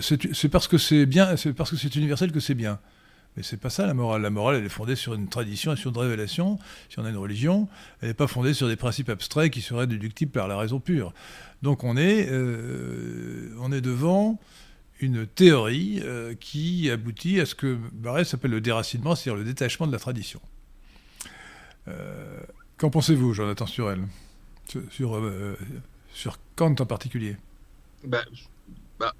C'est 0.00 0.48
parce 0.48 0.68
que 0.68 0.78
c'est 0.78 1.06
bien, 1.06 1.36
c'est 1.36 1.52
parce 1.52 1.70
que 1.70 1.76
c'est 1.76 1.96
universel 1.96 2.32
que 2.32 2.40
c'est 2.40 2.54
bien. 2.54 2.78
Mais 3.36 3.42
c'est 3.42 3.56
pas 3.56 3.70
ça 3.70 3.86
la 3.86 3.94
morale. 3.94 4.22
La 4.22 4.30
morale, 4.30 4.56
elle 4.56 4.64
est 4.64 4.68
fondée 4.68 4.96
sur 4.96 5.14
une 5.14 5.28
tradition 5.28 5.72
et 5.72 5.76
sur 5.76 5.90
une 5.90 5.98
révélation. 5.98 6.58
Si 6.88 6.98
on 6.98 7.04
a 7.04 7.10
une 7.10 7.16
religion, 7.16 7.68
elle 8.00 8.08
n'est 8.08 8.14
pas 8.14 8.26
fondée 8.26 8.54
sur 8.54 8.66
des 8.68 8.76
principes 8.76 9.08
abstraits 9.08 9.52
qui 9.52 9.60
seraient 9.60 9.86
déductibles 9.86 10.32
par 10.32 10.48
la 10.48 10.58
raison 10.58 10.80
pure. 10.80 11.12
Donc 11.62 11.84
on 11.84 11.96
est, 11.96 12.28
euh, 12.28 13.54
on 13.60 13.70
est 13.72 13.80
devant 13.80 14.38
une 15.00 15.26
théorie 15.26 16.00
euh, 16.02 16.34
qui 16.34 16.90
aboutit 16.90 17.40
à 17.40 17.46
ce 17.46 17.54
que 17.54 17.78
Barrès 17.92 18.24
s'appelle 18.24 18.50
le 18.50 18.60
déracinement, 18.60 19.14
c'est-à-dire 19.14 19.38
le 19.38 19.44
détachement 19.44 19.86
de 19.86 19.92
la 19.92 19.98
tradition. 19.98 20.40
Euh, 21.88 22.40
qu'en 22.76 22.90
pensez-vous, 22.90 23.32
Jonathan 23.32 23.66
Sturel, 23.66 24.00
sur, 24.90 25.20
sur, 26.12 26.38
Kant 26.56 26.74
en 26.78 26.86
particulier? 26.86 27.36
Bah, 28.04 28.24
bah, 29.00 29.14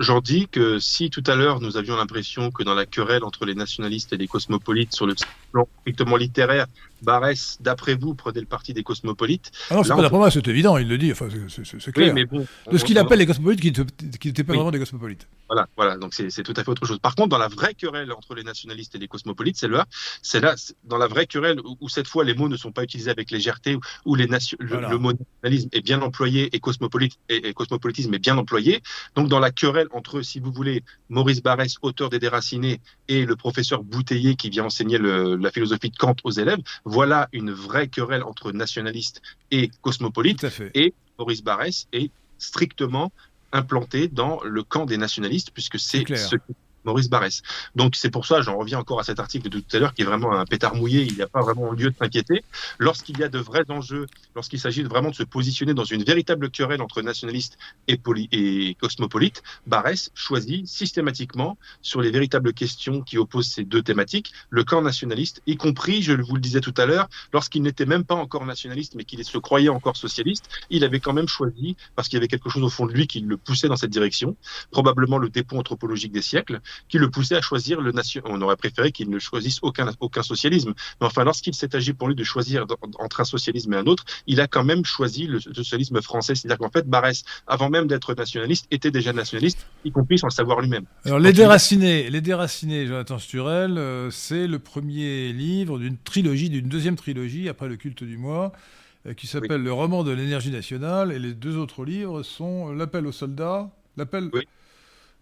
J'en 0.00 0.20
dis 0.20 0.48
que 0.48 0.78
si 0.78 1.10
tout 1.10 1.22
à 1.26 1.36
l'heure 1.36 1.60
nous 1.60 1.76
avions 1.76 1.96
l'impression 1.96 2.50
que 2.50 2.62
dans 2.62 2.74
la 2.74 2.86
querelle 2.86 3.24
entre 3.24 3.44
les 3.44 3.54
nationalistes 3.54 4.12
et 4.14 4.16
les 4.16 4.26
cosmopolites 4.26 4.94
sur 4.94 5.06
le 5.06 5.14
plan 5.52 5.68
strictement 5.82 6.16
littéraire, 6.16 6.66
Barès, 7.02 7.58
d'après 7.60 7.94
vous, 7.94 8.14
prenait 8.14 8.40
le 8.40 8.46
parti 8.46 8.72
des 8.74 8.82
cosmopolites. 8.82 9.50
Ah 9.70 9.76
non, 9.76 9.82
c'est 9.82 9.90
pas 9.90 10.02
d'après 10.02 10.18
moi, 10.18 10.30
c'est 10.30 10.46
évident, 10.48 10.76
il 10.78 10.88
le 10.88 10.98
dit, 10.98 11.12
enfin, 11.12 11.28
c'est 11.48 11.92
clair. 11.92 12.14
mais 12.14 12.24
bon, 12.24 12.46
de 12.70 12.78
ce 12.78 12.84
qu'il 12.84 12.98
appelle 12.98 13.18
les 13.18 13.26
cosmopolites 13.26 13.60
qui 13.60 14.28
n'étaient 14.28 14.44
pas 14.44 14.54
vraiment 14.54 14.70
des 14.70 14.78
cosmopolites. 14.78 15.28
Voilà, 15.48 15.66
voilà, 15.76 15.96
donc 15.96 16.12
c'est 16.12 16.42
tout 16.42 16.52
à 16.56 16.62
fait 16.62 16.70
autre 16.70 16.84
chose. 16.84 16.98
Par 16.98 17.14
contre, 17.14 17.30
dans 17.30 17.38
la 17.38 17.48
vraie 17.48 17.72
querelle 17.72 18.12
entre 18.12 18.34
les 18.34 18.42
nationalistes 18.42 18.94
et 18.94 18.98
les 18.98 19.08
cosmopolites, 19.08 19.56
c'est 19.56 19.68
là, 19.68 19.86
c'est 20.20 20.40
là, 20.40 20.54
dans 20.84 20.98
la 20.98 21.06
vraie 21.06 21.26
querelle 21.26 21.58
où, 21.80 21.88
cette 21.88 22.06
fois 22.06 22.22
les 22.24 22.34
mots 22.34 22.48
ne 22.48 22.56
sont 22.56 22.70
pas 22.70 22.82
utilisés 22.82 23.10
avec 23.10 23.30
légèreté, 23.30 23.78
où, 24.04 24.14
les 24.14 24.26
le, 24.26 24.98
mot 24.98 25.12
nationalisme 25.12 25.68
est 25.72 25.80
bien 25.80 26.02
employé 26.02 26.54
et, 26.54 26.60
cosmopolite, 26.60 27.18
et, 27.30 27.54
cosmopolitisme 27.54 28.12
est 28.12 28.18
bien 28.18 28.36
employé. 28.36 28.82
Donc 29.14 29.28
dans 29.28 29.38
la 29.38 29.50
querelle 29.50 29.88
entre, 29.92 30.20
si 30.20 30.38
vous 30.38 30.52
voulez, 30.52 30.84
Maurice 31.08 31.42
Barès, 31.42 31.76
auteur 31.80 32.10
des 32.10 32.18
Déracinés, 32.18 32.80
et 33.08 33.24
le 33.24 33.36
professeur 33.36 33.82
Bouteiller 33.82 34.36
qui 34.36 34.50
vient 34.50 34.64
enseigner 34.64 34.98
la 34.98 35.50
philosophie 35.50 35.88
de 35.88 35.96
Kant 35.96 36.16
aux 36.24 36.30
élèves, 36.30 36.60
voilà 36.88 37.28
une 37.32 37.52
vraie 37.52 37.88
querelle 37.88 38.22
entre 38.22 38.52
nationalistes 38.52 39.22
et 39.50 39.70
cosmopolites. 39.82 40.46
Et 40.74 40.94
Maurice 41.18 41.42
Barrès 41.42 41.86
est 41.92 42.10
strictement 42.38 43.12
implanté 43.52 44.08
dans 44.08 44.40
le 44.42 44.62
camp 44.62 44.86
des 44.86 44.96
nationalistes, 44.96 45.50
puisque 45.52 45.78
c'est 45.78 46.04
ce 46.16 46.36
Maurice 46.84 47.08
Barrès. 47.08 47.42
Donc 47.74 47.96
c'est 47.96 48.10
pour 48.10 48.26
ça, 48.26 48.40
j'en 48.40 48.56
reviens 48.56 48.78
encore 48.78 49.00
à 49.00 49.04
cet 49.04 49.20
article 49.20 49.48
de 49.48 49.60
tout 49.60 49.76
à 49.76 49.80
l'heure, 49.80 49.94
qui 49.94 50.02
est 50.02 50.04
vraiment 50.04 50.32
un 50.32 50.44
pétard 50.44 50.74
mouillé, 50.74 51.02
il 51.02 51.14
n'y 51.14 51.22
a 51.22 51.26
pas 51.26 51.40
vraiment 51.40 51.72
lieu 51.72 51.90
de 51.90 51.96
s'inquiéter. 51.96 52.44
Lorsqu'il 52.78 53.18
y 53.18 53.24
a 53.24 53.28
de 53.28 53.38
vrais 53.38 53.64
enjeux, 53.68 54.06
lorsqu'il 54.34 54.60
s'agit 54.60 54.82
vraiment 54.82 55.10
de 55.10 55.14
se 55.14 55.22
positionner 55.22 55.74
dans 55.74 55.84
une 55.84 56.02
véritable 56.04 56.50
querelle 56.50 56.82
entre 56.82 57.02
nationalistes 57.02 57.58
et, 57.86 58.76
cosmopolites, 58.80 59.42
Barrès 59.66 60.10
choisit 60.14 60.66
systématiquement, 60.66 61.56
sur 61.82 62.00
les 62.00 62.10
véritables 62.10 62.52
questions 62.52 63.02
qui 63.02 63.18
opposent 63.18 63.48
ces 63.48 63.64
deux 63.64 63.82
thématiques, 63.82 64.32
le 64.50 64.64
camp 64.64 64.82
nationaliste, 64.82 65.42
y 65.46 65.56
compris, 65.56 66.02
je 66.02 66.12
vous 66.12 66.34
le 66.34 66.40
disais 66.40 66.60
tout 66.60 66.74
à 66.76 66.86
l'heure, 66.86 67.08
lorsqu'il 67.32 67.62
n'était 67.62 67.86
même 67.86 68.04
pas 68.04 68.14
encore 68.14 68.46
nationaliste, 68.46 68.94
mais 68.94 69.04
qu'il 69.04 69.22
se 69.24 69.38
croyait 69.38 69.68
encore 69.68 69.96
socialiste, 69.96 70.48
il 70.70 70.84
avait 70.84 71.00
quand 71.00 71.12
même 71.12 71.28
choisi, 71.28 71.76
parce 71.96 72.08
qu'il 72.08 72.16
y 72.16 72.20
avait 72.20 72.28
quelque 72.28 72.50
chose 72.50 72.62
au 72.62 72.70
fond 72.70 72.86
de 72.86 72.92
lui 72.92 73.06
qui 73.06 73.20
le 73.20 73.36
poussait 73.36 73.68
dans 73.68 73.76
cette 73.76 73.90
direction, 73.90 74.36
probablement 74.70 75.18
le 75.18 75.28
dépôt 75.28 75.58
anthropologique 75.58 76.12
des 76.12 76.22
siècles, 76.22 76.60
qui 76.88 76.98
le 76.98 77.10
poussait 77.10 77.36
à 77.36 77.40
choisir 77.40 77.80
le 77.80 77.92
nation. 77.92 78.22
On 78.24 78.40
aurait 78.42 78.56
préféré 78.56 78.92
qu'il 78.92 79.10
ne 79.10 79.18
choisisse 79.18 79.58
aucun, 79.62 79.90
aucun 80.00 80.22
socialisme. 80.22 80.74
Mais 81.00 81.06
enfin, 81.06 81.24
lorsqu'il 81.24 81.54
s'est 81.54 81.74
agi 81.74 81.92
pour 81.92 82.08
lui 82.08 82.14
de 82.14 82.24
choisir 82.24 82.66
entre 82.98 83.20
un 83.20 83.24
socialisme 83.24 83.72
et 83.74 83.76
un 83.76 83.86
autre, 83.86 84.04
il 84.26 84.40
a 84.40 84.46
quand 84.46 84.64
même 84.64 84.84
choisi 84.84 85.26
le 85.26 85.40
socialisme 85.40 86.00
français. 86.02 86.34
C'est-à-dire 86.34 86.58
qu'en 86.58 86.70
fait, 86.70 86.86
Barès, 86.88 87.24
avant 87.46 87.70
même 87.70 87.86
d'être 87.86 88.14
nationaliste, 88.14 88.66
était 88.70 88.90
déjà 88.90 89.12
nationaliste, 89.12 89.66
y 89.84 89.90
compris 89.90 90.18
sans 90.18 90.28
le 90.28 90.32
savoir 90.32 90.60
lui-même. 90.60 90.84
Alors, 91.04 91.18
Les 91.18 91.32
Déracinés, 91.32 92.10
Les 92.10 92.20
Déracinés, 92.20 92.86
Jonathan 92.86 93.18
Sturel, 93.18 93.78
euh, 93.78 94.10
c'est 94.10 94.46
le 94.46 94.58
premier 94.58 95.32
livre 95.32 95.78
d'une 95.78 95.96
trilogie, 95.96 96.50
d'une 96.50 96.68
deuxième 96.68 96.96
trilogie 96.96 97.48
après 97.48 97.68
le 97.68 97.76
culte 97.76 98.04
du 98.04 98.16
mois 98.16 98.52
euh, 99.06 99.14
qui 99.14 99.26
s'appelle 99.26 99.62
Le 99.62 99.72
roman 99.72 100.04
de 100.04 100.10
l'énergie 100.10 100.50
nationale, 100.50 101.12
et 101.12 101.18
les 101.18 101.34
deux 101.34 101.56
autres 101.56 101.84
livres 101.84 102.22
sont 102.22 102.72
L'appel 102.72 103.06
aux 103.06 103.12
soldats, 103.12 103.70
l'appel 103.96 104.30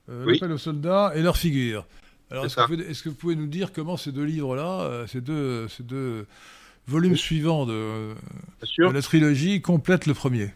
euh, 0.08 0.24
L'appel 0.26 0.52
aux 0.52 0.58
soldats 0.58 1.12
et 1.14 1.22
leur 1.22 1.36
figure. 1.36 1.86
Alors, 2.30 2.44
est-ce 2.44 3.02
que, 3.02 3.08
vous 3.08 3.14
pouvez 3.14 3.36
nous 3.36 3.46
dire 3.46 3.72
comment 3.72 3.96
ces 3.96 4.10
deux 4.12 4.24
livres-là, 4.24 4.80
euh, 4.80 5.06
ces, 5.06 5.20
deux, 5.20 5.68
ces 5.68 5.84
deux 5.84 6.26
volumes 6.88 7.16
suivants 7.16 7.66
de, 7.66 8.14
la 8.78 9.02
trilogie 9.02 9.60
complètent 9.62 10.06
le 10.06 10.14
premier? 10.14 10.52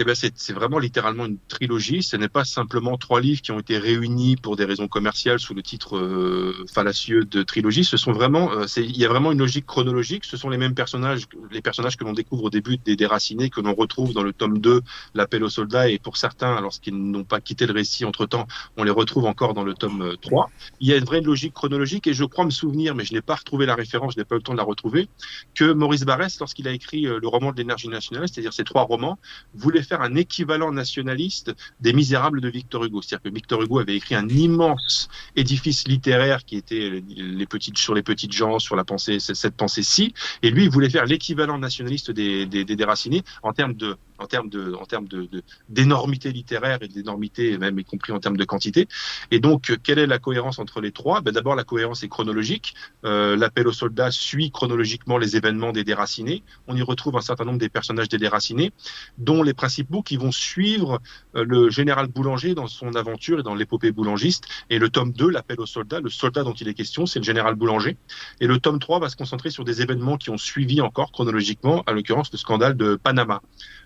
Eh 0.00 0.04
ben 0.04 0.14
c'est 0.14 0.52
vraiment 0.54 0.78
littéralement 0.78 1.26
une 1.26 1.36
trilogie. 1.46 2.02
Ce 2.02 2.16
n'est 2.16 2.30
pas 2.30 2.46
simplement 2.46 2.96
trois 2.96 3.20
livres 3.20 3.42
qui 3.42 3.52
ont 3.52 3.58
été 3.58 3.76
réunis 3.76 4.36
pour 4.36 4.56
des 4.56 4.64
raisons 4.64 4.88
commerciales 4.88 5.38
sous 5.38 5.52
le 5.52 5.62
titre 5.62 5.98
euh, 5.98 6.64
fallacieux 6.72 7.26
de 7.26 7.42
trilogie. 7.42 7.84
Ce 7.84 7.98
sont 7.98 8.12
vraiment, 8.12 8.50
euh, 8.52 8.64
il 8.78 8.96
y 8.96 9.04
a 9.04 9.08
vraiment 9.08 9.30
une 9.30 9.38
logique 9.38 9.66
chronologique. 9.66 10.24
Ce 10.24 10.38
sont 10.38 10.48
les 10.48 10.56
mêmes 10.56 10.74
personnages, 10.74 11.26
les 11.50 11.60
personnages 11.60 11.98
que 11.98 12.04
l'on 12.04 12.14
découvre 12.14 12.44
au 12.44 12.50
début 12.50 12.78
des 12.78 12.96
Déracinés, 12.96 13.50
que 13.50 13.60
l'on 13.60 13.74
retrouve 13.74 14.14
dans 14.14 14.22
le 14.22 14.32
tome 14.32 14.58
2, 14.58 14.80
l'appel 15.12 15.44
aux 15.44 15.50
soldats, 15.50 15.90
et 15.90 15.98
pour 15.98 16.16
certains, 16.16 16.58
lorsqu'ils 16.62 16.96
n'ont 16.96 17.24
pas 17.24 17.42
quitté 17.42 17.66
le 17.66 17.74
récit 17.74 18.06
entre 18.06 18.24
temps, 18.24 18.48
on 18.78 18.84
les 18.84 18.90
retrouve 18.90 19.26
encore 19.26 19.52
dans 19.52 19.64
le 19.64 19.74
tome 19.74 20.16
3. 20.22 20.44
Euh, 20.44 20.70
il 20.80 20.88
y 20.88 20.94
a 20.94 20.96
une 20.96 21.04
vraie 21.04 21.20
logique 21.20 21.52
chronologique, 21.52 22.06
et 22.06 22.14
je 22.14 22.24
crois 22.24 22.46
me 22.46 22.50
souvenir, 22.50 22.94
mais 22.94 23.04
je 23.04 23.12
n'ai 23.12 23.20
pas 23.20 23.34
retrouvé 23.34 23.66
la 23.66 23.74
référence, 23.74 24.14
je 24.14 24.18
n'ai 24.18 24.24
pas 24.24 24.36
eu 24.36 24.38
le 24.38 24.44
temps 24.44 24.52
de 24.52 24.58
la 24.58 24.64
retrouver, 24.64 25.10
que 25.54 25.72
Maurice 25.72 26.04
Barrès, 26.04 26.38
lorsqu'il 26.40 26.66
a 26.68 26.72
écrit 26.72 27.02
le 27.02 27.28
roman 27.28 27.52
de 27.52 27.58
l'énergie 27.58 27.88
nationale, 27.88 28.28
c'est-à-dire 28.28 28.54
ces 28.54 28.64
trois 28.64 28.84
romans, 28.84 29.18
voulait 29.54 29.82
faire 29.90 30.02
un 30.02 30.14
équivalent 30.14 30.70
nationaliste 30.72 31.52
des 31.80 31.92
Misérables 31.92 32.40
de 32.40 32.48
Victor 32.48 32.84
Hugo. 32.84 33.02
C'est-à-dire 33.02 33.24
que 33.28 33.34
Victor 33.34 33.60
Hugo 33.60 33.80
avait 33.80 33.96
écrit 33.96 34.14
un 34.14 34.28
immense 34.28 35.08
édifice 35.34 35.88
littéraire 35.88 36.44
qui 36.44 36.56
était 36.56 37.02
les 37.08 37.46
petites, 37.46 37.76
sur 37.76 37.94
les 37.94 38.04
petites 38.04 38.32
gens, 38.32 38.60
sur 38.60 38.76
la 38.76 38.84
pensée, 38.84 39.18
cette 39.18 39.56
pensée-ci, 39.56 40.14
et 40.42 40.50
lui, 40.50 40.64
il 40.64 40.70
voulait 40.70 40.90
faire 40.90 41.06
l'équivalent 41.06 41.58
nationaliste 41.58 42.12
des, 42.12 42.46
des, 42.46 42.64
des 42.64 42.76
déracinés 42.76 43.22
en 43.42 43.52
termes 43.52 43.74
de 43.74 43.96
en 44.20 44.26
termes 44.26 44.48
de, 44.48 44.74
en 44.74 44.84
termes 44.84 45.08
de, 45.08 45.28
d'énormité 45.68 46.30
littéraire 46.32 46.78
et 46.82 46.88
d'énormité, 46.88 47.58
même 47.58 47.78
y 47.78 47.84
compris 47.84 48.12
en 48.12 48.20
termes 48.20 48.36
de 48.36 48.44
quantité. 48.44 48.86
Et 49.30 49.40
donc, 49.40 49.78
quelle 49.82 49.98
est 49.98 50.06
la 50.06 50.18
cohérence 50.18 50.58
entre 50.58 50.80
les 50.80 50.92
trois? 50.92 51.20
Ben, 51.22 51.32
D'abord, 51.32 51.54
la 51.54 51.64
cohérence 51.64 52.02
est 52.02 52.08
chronologique. 52.08 52.74
Euh, 53.04 53.36
l'appel 53.36 53.66
aux 53.66 53.72
soldats 53.72 54.10
suit 54.10 54.50
chronologiquement 54.50 55.16
les 55.18 55.36
événements 55.36 55.72
des 55.72 55.84
déracinés. 55.84 56.42
On 56.66 56.76
y 56.76 56.82
retrouve 56.82 57.16
un 57.16 57.22
certain 57.22 57.44
nombre 57.44 57.58
des 57.58 57.68
personnages 57.68 58.08
des 58.08 58.18
déracinés, 58.18 58.72
dont 59.18 59.42
les 59.42 59.54
principaux 59.54 60.02
qui 60.02 60.16
vont 60.16 60.32
suivre 60.32 61.00
euh, 61.34 61.44
le 61.44 61.70
général 61.70 62.08
Boulanger 62.08 62.54
dans 62.54 62.66
son 62.66 62.94
aventure 62.94 63.40
et 63.40 63.42
dans 63.42 63.54
l'épopée 63.54 63.92
boulangiste. 63.92 64.44
Et 64.68 64.78
le 64.78 64.90
tome 64.90 65.12
2, 65.12 65.30
l'appel 65.30 65.60
aux 65.60 65.66
soldats, 65.66 66.00
le 66.00 66.10
soldat 66.10 66.42
dont 66.44 66.52
il 66.52 66.68
est 66.68 66.74
question, 66.74 67.06
c'est 67.06 67.18
le 67.18 67.24
général 67.24 67.54
Boulanger. 67.54 67.96
Et 68.40 68.46
le 68.46 68.58
tome 68.58 68.78
3 68.78 69.00
va 69.00 69.08
se 69.08 69.16
concentrer 69.16 69.50
sur 69.50 69.64
des 69.64 69.80
événements 69.80 70.18
qui 70.18 70.30
ont 70.30 70.38
suivi 70.38 70.80
encore 70.80 71.12
chronologiquement, 71.12 71.82
à 71.86 71.92
l'occurrence 71.92 72.30
le 72.32 72.38
scandale 72.38 72.76
de 72.76 72.96
Panama. 72.96 73.40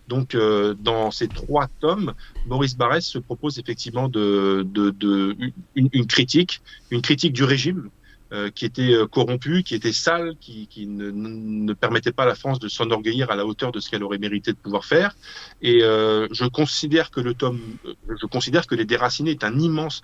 Donc, 0.09 0.35
euh, 0.35 0.75
dans 0.79 1.11
ces 1.11 1.29
trois 1.29 1.69
tomes, 1.81 2.15
Maurice 2.47 2.77
Barrès 2.77 3.01
se 3.01 3.19
propose 3.19 3.59
effectivement 3.59 4.09
de, 4.09 4.67
de, 4.69 4.91
de 4.91 5.37
une, 5.75 6.07
critique, 6.07 6.61
une 6.91 7.01
critique 7.01 7.33
du 7.33 7.45
régime 7.45 7.91
euh, 8.35 8.51
qui 8.51 8.65
était 8.65 8.95
euh, 8.95 9.07
corrompu, 9.07 9.63
qui 9.63 9.77
était 9.77 9.93
sale, 9.93 10.35
qui, 10.41 10.67
qui 10.67 10.87
ne, 10.87 11.11
ne, 11.13 11.73
permettait 11.73 12.11
pas 12.11 12.25
à 12.25 12.27
la 12.27 12.35
France 12.35 12.59
de 12.59 12.69
s'enorgueillir 12.69 13.31
à 13.31 13.37
la 13.37 13.47
hauteur 13.47 13.71
de 13.71 13.79
ce 13.79 13.89
qu'elle 13.89 14.03
aurait 14.03 14.19
mérité 14.19 14.51
de 14.51 14.57
pouvoir 14.57 14.85
faire. 14.85 15.15
Et 15.63 15.85
euh, 15.85 16.27
je 16.33 16.45
considère 16.47 17.13
que 17.13 17.21
le 17.21 17.35
tome, 17.35 17.61
je 18.09 18.27
considère 18.27 18.67
que 18.67 18.75
Les 18.75 18.87
Déracinés 18.87 19.31
est 19.33 19.45
un 19.45 19.57
immense 19.59 20.03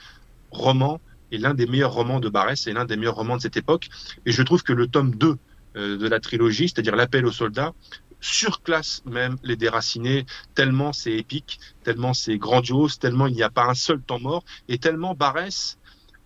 roman 0.50 1.00
et 1.32 1.38
l'un 1.38 1.54
des 1.54 1.66
meilleurs 1.66 1.92
romans 1.92 2.20
de 2.20 2.28
Barrès 2.28 2.66
et 2.68 2.72
l'un 2.72 2.84
des 2.84 2.96
meilleurs 2.96 3.16
romans 3.16 3.36
de 3.36 3.42
cette 3.42 3.56
époque. 3.56 3.88
Et 4.26 4.32
je 4.32 4.42
trouve 4.42 4.62
que 4.62 4.74
le 4.74 4.86
tome 4.86 5.14
2 5.16 5.36
de 5.74 6.08
la 6.08 6.20
trilogie, 6.20 6.68
c'est-à-dire 6.68 6.94
l'appel 6.96 7.26
aux 7.26 7.32
soldats, 7.32 7.72
surclasse 8.20 9.02
même 9.06 9.36
les 9.42 9.56
déracinés, 9.56 10.26
tellement 10.54 10.92
c'est 10.92 11.12
épique, 11.12 11.60
tellement 11.84 12.14
c'est 12.14 12.38
grandiose, 12.38 12.98
tellement 12.98 13.26
il 13.26 13.34
n'y 13.34 13.42
a 13.42 13.50
pas 13.50 13.66
un 13.66 13.74
seul 13.74 14.00
temps 14.00 14.20
mort, 14.20 14.44
et 14.68 14.78
tellement 14.78 15.14
Barès, 15.14 15.78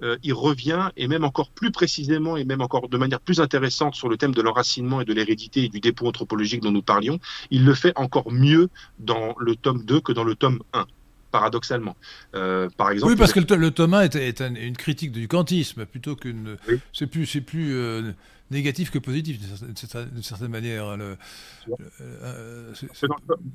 euh, 0.03 0.17
il 0.23 0.35
revient, 0.35 0.91
et 0.97 1.07
même 1.07 1.25
encore 1.25 1.51
plus 1.51 1.71
précisément, 1.71 2.37
et 2.37 2.45
même 2.45 2.61
encore 2.61 2.89
de 2.89 2.99
manière 2.99 3.21
plus 3.21 3.41
intéressante 3.41 3.95
sur 3.95 4.09
le 4.09 4.17
thème 4.17 4.35
de 4.35 4.43
l'enracinement 4.43 5.01
et 5.01 5.05
de 5.05 5.13
l'hérédité 5.13 5.65
et 5.65 5.69
du 5.69 5.81
dépôt 5.81 6.09
anthropologique 6.09 6.61
dont 6.63 6.73
nous 6.73 6.83
parlions, 6.83 7.21
il 7.51 7.65
le 7.65 7.75
fait 7.75 7.93
encore 7.97 8.31
mieux 8.33 8.69
dans 8.99 9.35
le 9.39 9.55
tome 9.55 9.85
2 9.85 10.01
que 10.01 10.13
dans 10.13 10.25
le 10.25 10.35
tome 10.35 10.61
1 10.73 10.87
paradoxalement. 11.31 11.97
Euh, 12.37 12.69
par 12.77 12.91
exemple, 12.91 13.13
oui, 13.13 13.19
parce 13.19 13.33
que 13.33 13.41
le, 13.41 13.71
tome 13.73 13.95
1 13.95 14.03
est, 14.03 14.15
est 14.15 14.41
une 14.41 14.77
critique 14.77 15.11
du 15.11 15.27
kantisme 15.27 15.85
plutôt 15.85 16.15
qu'une. 16.15 16.57
Oui. 16.69 16.79
C'est 16.93 17.09
plus, 17.09 17.27
c'est 17.27 17.41
plus 17.41 17.75
euh, 17.75 18.13
négatif 18.51 18.91
que 18.91 18.99
positif, 18.99 19.39
d'une 19.41 20.23
certaine 20.23 20.51
manière. 20.51 20.85
Hein, 20.85 20.97
le, 20.97 21.17
euh, 22.01 22.73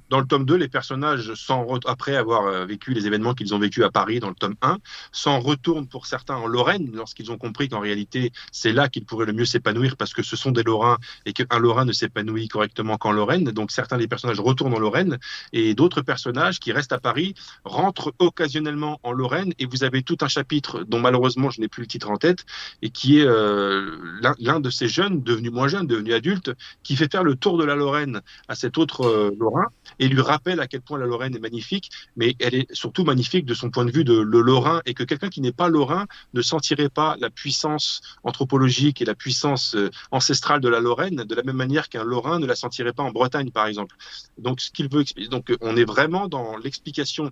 dans, 0.09 0.19
le, 0.19 0.25
tome 0.25 0.45
2, 0.45 0.55
les 0.55 0.67
personnages, 0.67 1.33
sans 1.35 1.65
après 1.85 2.15
avoir 2.15 2.45
euh, 2.45 2.65
vécu 2.65 2.93
les 2.93 3.05
événements 3.05 3.33
qu'ils 3.33 3.53
ont 3.53 3.59
vécu 3.59 3.83
à 3.83 3.91
Paris 3.91 4.19
dans 4.19 4.29
le 4.29 4.35
tome 4.35 4.55
1, 4.61 4.77
s'en 5.11 5.39
retournent 5.39 5.87
pour 5.87 6.05
certains 6.05 6.35
en 6.35 6.47
Lorraine, 6.47 6.91
lorsqu'ils 6.93 7.31
ont 7.31 7.37
compris 7.37 7.69
qu'en 7.69 7.79
réalité, 7.79 8.31
c'est 8.51 8.73
là 8.73 8.89
qu'ils 8.89 9.05
pourraient 9.05 9.25
le 9.25 9.33
mieux 9.33 9.45
s'épanouir, 9.45 9.95
parce 9.95 10.13
que 10.13 10.23
ce 10.23 10.35
sont 10.35 10.51
des 10.51 10.63
Lorrains, 10.63 10.97
et 11.25 11.33
qu'un 11.33 11.59
Lorrain 11.59 11.85
ne 11.85 11.91
s'épanouit 11.91 12.47
correctement 12.47 12.97
qu'en 12.97 13.11
Lorraine. 13.11 13.45
Donc 13.45 13.71
certains 13.71 13.97
des 13.97 14.07
personnages 14.07 14.39
retournent 14.39 14.73
en 14.73 14.79
Lorraine, 14.79 15.17
et 15.53 15.75
d'autres 15.75 16.01
personnages 16.01 16.59
qui 16.59 16.71
restent 16.71 16.93
à 16.93 16.99
Paris 16.99 17.35
rentrent 17.63 18.13
occasionnellement 18.19 18.99
en 19.03 19.11
Lorraine, 19.11 19.53
et 19.59 19.65
vous 19.65 19.83
avez 19.83 20.01
tout 20.01 20.17
un 20.21 20.27
chapitre 20.27 20.83
dont 20.83 20.99
malheureusement 20.99 21.49
je 21.51 21.61
n'ai 21.61 21.67
plus 21.67 21.81
le 21.81 21.87
titre 21.87 22.09
en 22.09 22.17
tête, 22.17 22.45
et 22.81 22.89
qui 22.89 23.19
est 23.19 23.25
euh, 23.25 23.97
l'un 24.39 24.59
de 24.59 24.69
ces 24.79 24.87
jeunes, 24.87 25.21
devenus 25.21 25.51
moins 25.51 25.67
jeunes, 25.67 25.87
devenus 25.87 26.13
adultes, 26.13 26.51
qui 26.83 26.95
fait 26.95 27.11
faire 27.11 27.23
le 27.23 27.35
tour 27.35 27.57
de 27.57 27.65
la 27.65 27.75
Lorraine 27.75 28.21
à 28.47 28.55
cet 28.55 28.77
autre 28.77 29.01
euh, 29.05 29.35
Lorrain 29.37 29.67
et 29.99 30.07
lui 30.07 30.21
rappelle 30.21 30.61
à 30.61 30.67
quel 30.67 30.81
point 30.81 30.97
la 30.97 31.05
Lorraine 31.05 31.35
est 31.35 31.39
magnifique, 31.39 31.89
mais 32.15 32.35
elle 32.39 32.55
est 32.55 32.73
surtout 32.73 33.03
magnifique 33.03 33.45
de 33.45 33.53
son 33.53 33.69
point 33.69 33.83
de 33.83 33.91
vue 33.91 34.05
de 34.05 34.17
le 34.17 34.41
Lorrain 34.41 34.81
et 34.85 34.93
que 34.93 35.03
quelqu'un 35.03 35.29
qui 35.29 35.41
n'est 35.41 35.51
pas 35.51 35.67
Lorrain 35.67 36.05
ne 36.33 36.41
sentirait 36.41 36.89
pas 36.89 37.17
la 37.19 37.29
puissance 37.29 38.01
anthropologique 38.23 39.01
et 39.01 39.05
la 39.05 39.15
puissance 39.15 39.75
euh, 39.75 39.89
ancestrale 40.11 40.61
de 40.61 40.69
la 40.69 40.79
Lorraine 40.79 41.17
de 41.17 41.35
la 41.35 41.43
même 41.43 41.57
manière 41.57 41.89
qu'un 41.89 42.05
Lorrain 42.05 42.39
ne 42.39 42.45
la 42.45 42.55
sentirait 42.55 42.93
pas 42.93 43.03
en 43.03 43.11
Bretagne, 43.11 43.51
par 43.51 43.67
exemple. 43.67 43.95
Donc, 44.37 44.61
ce 44.61 44.71
qu'il 44.71 44.89
veut 44.89 45.03
donc 45.29 45.51
on 45.59 45.75
est 45.75 45.83
vraiment 45.83 46.27
dans 46.29 46.57
l'explication 46.57 47.31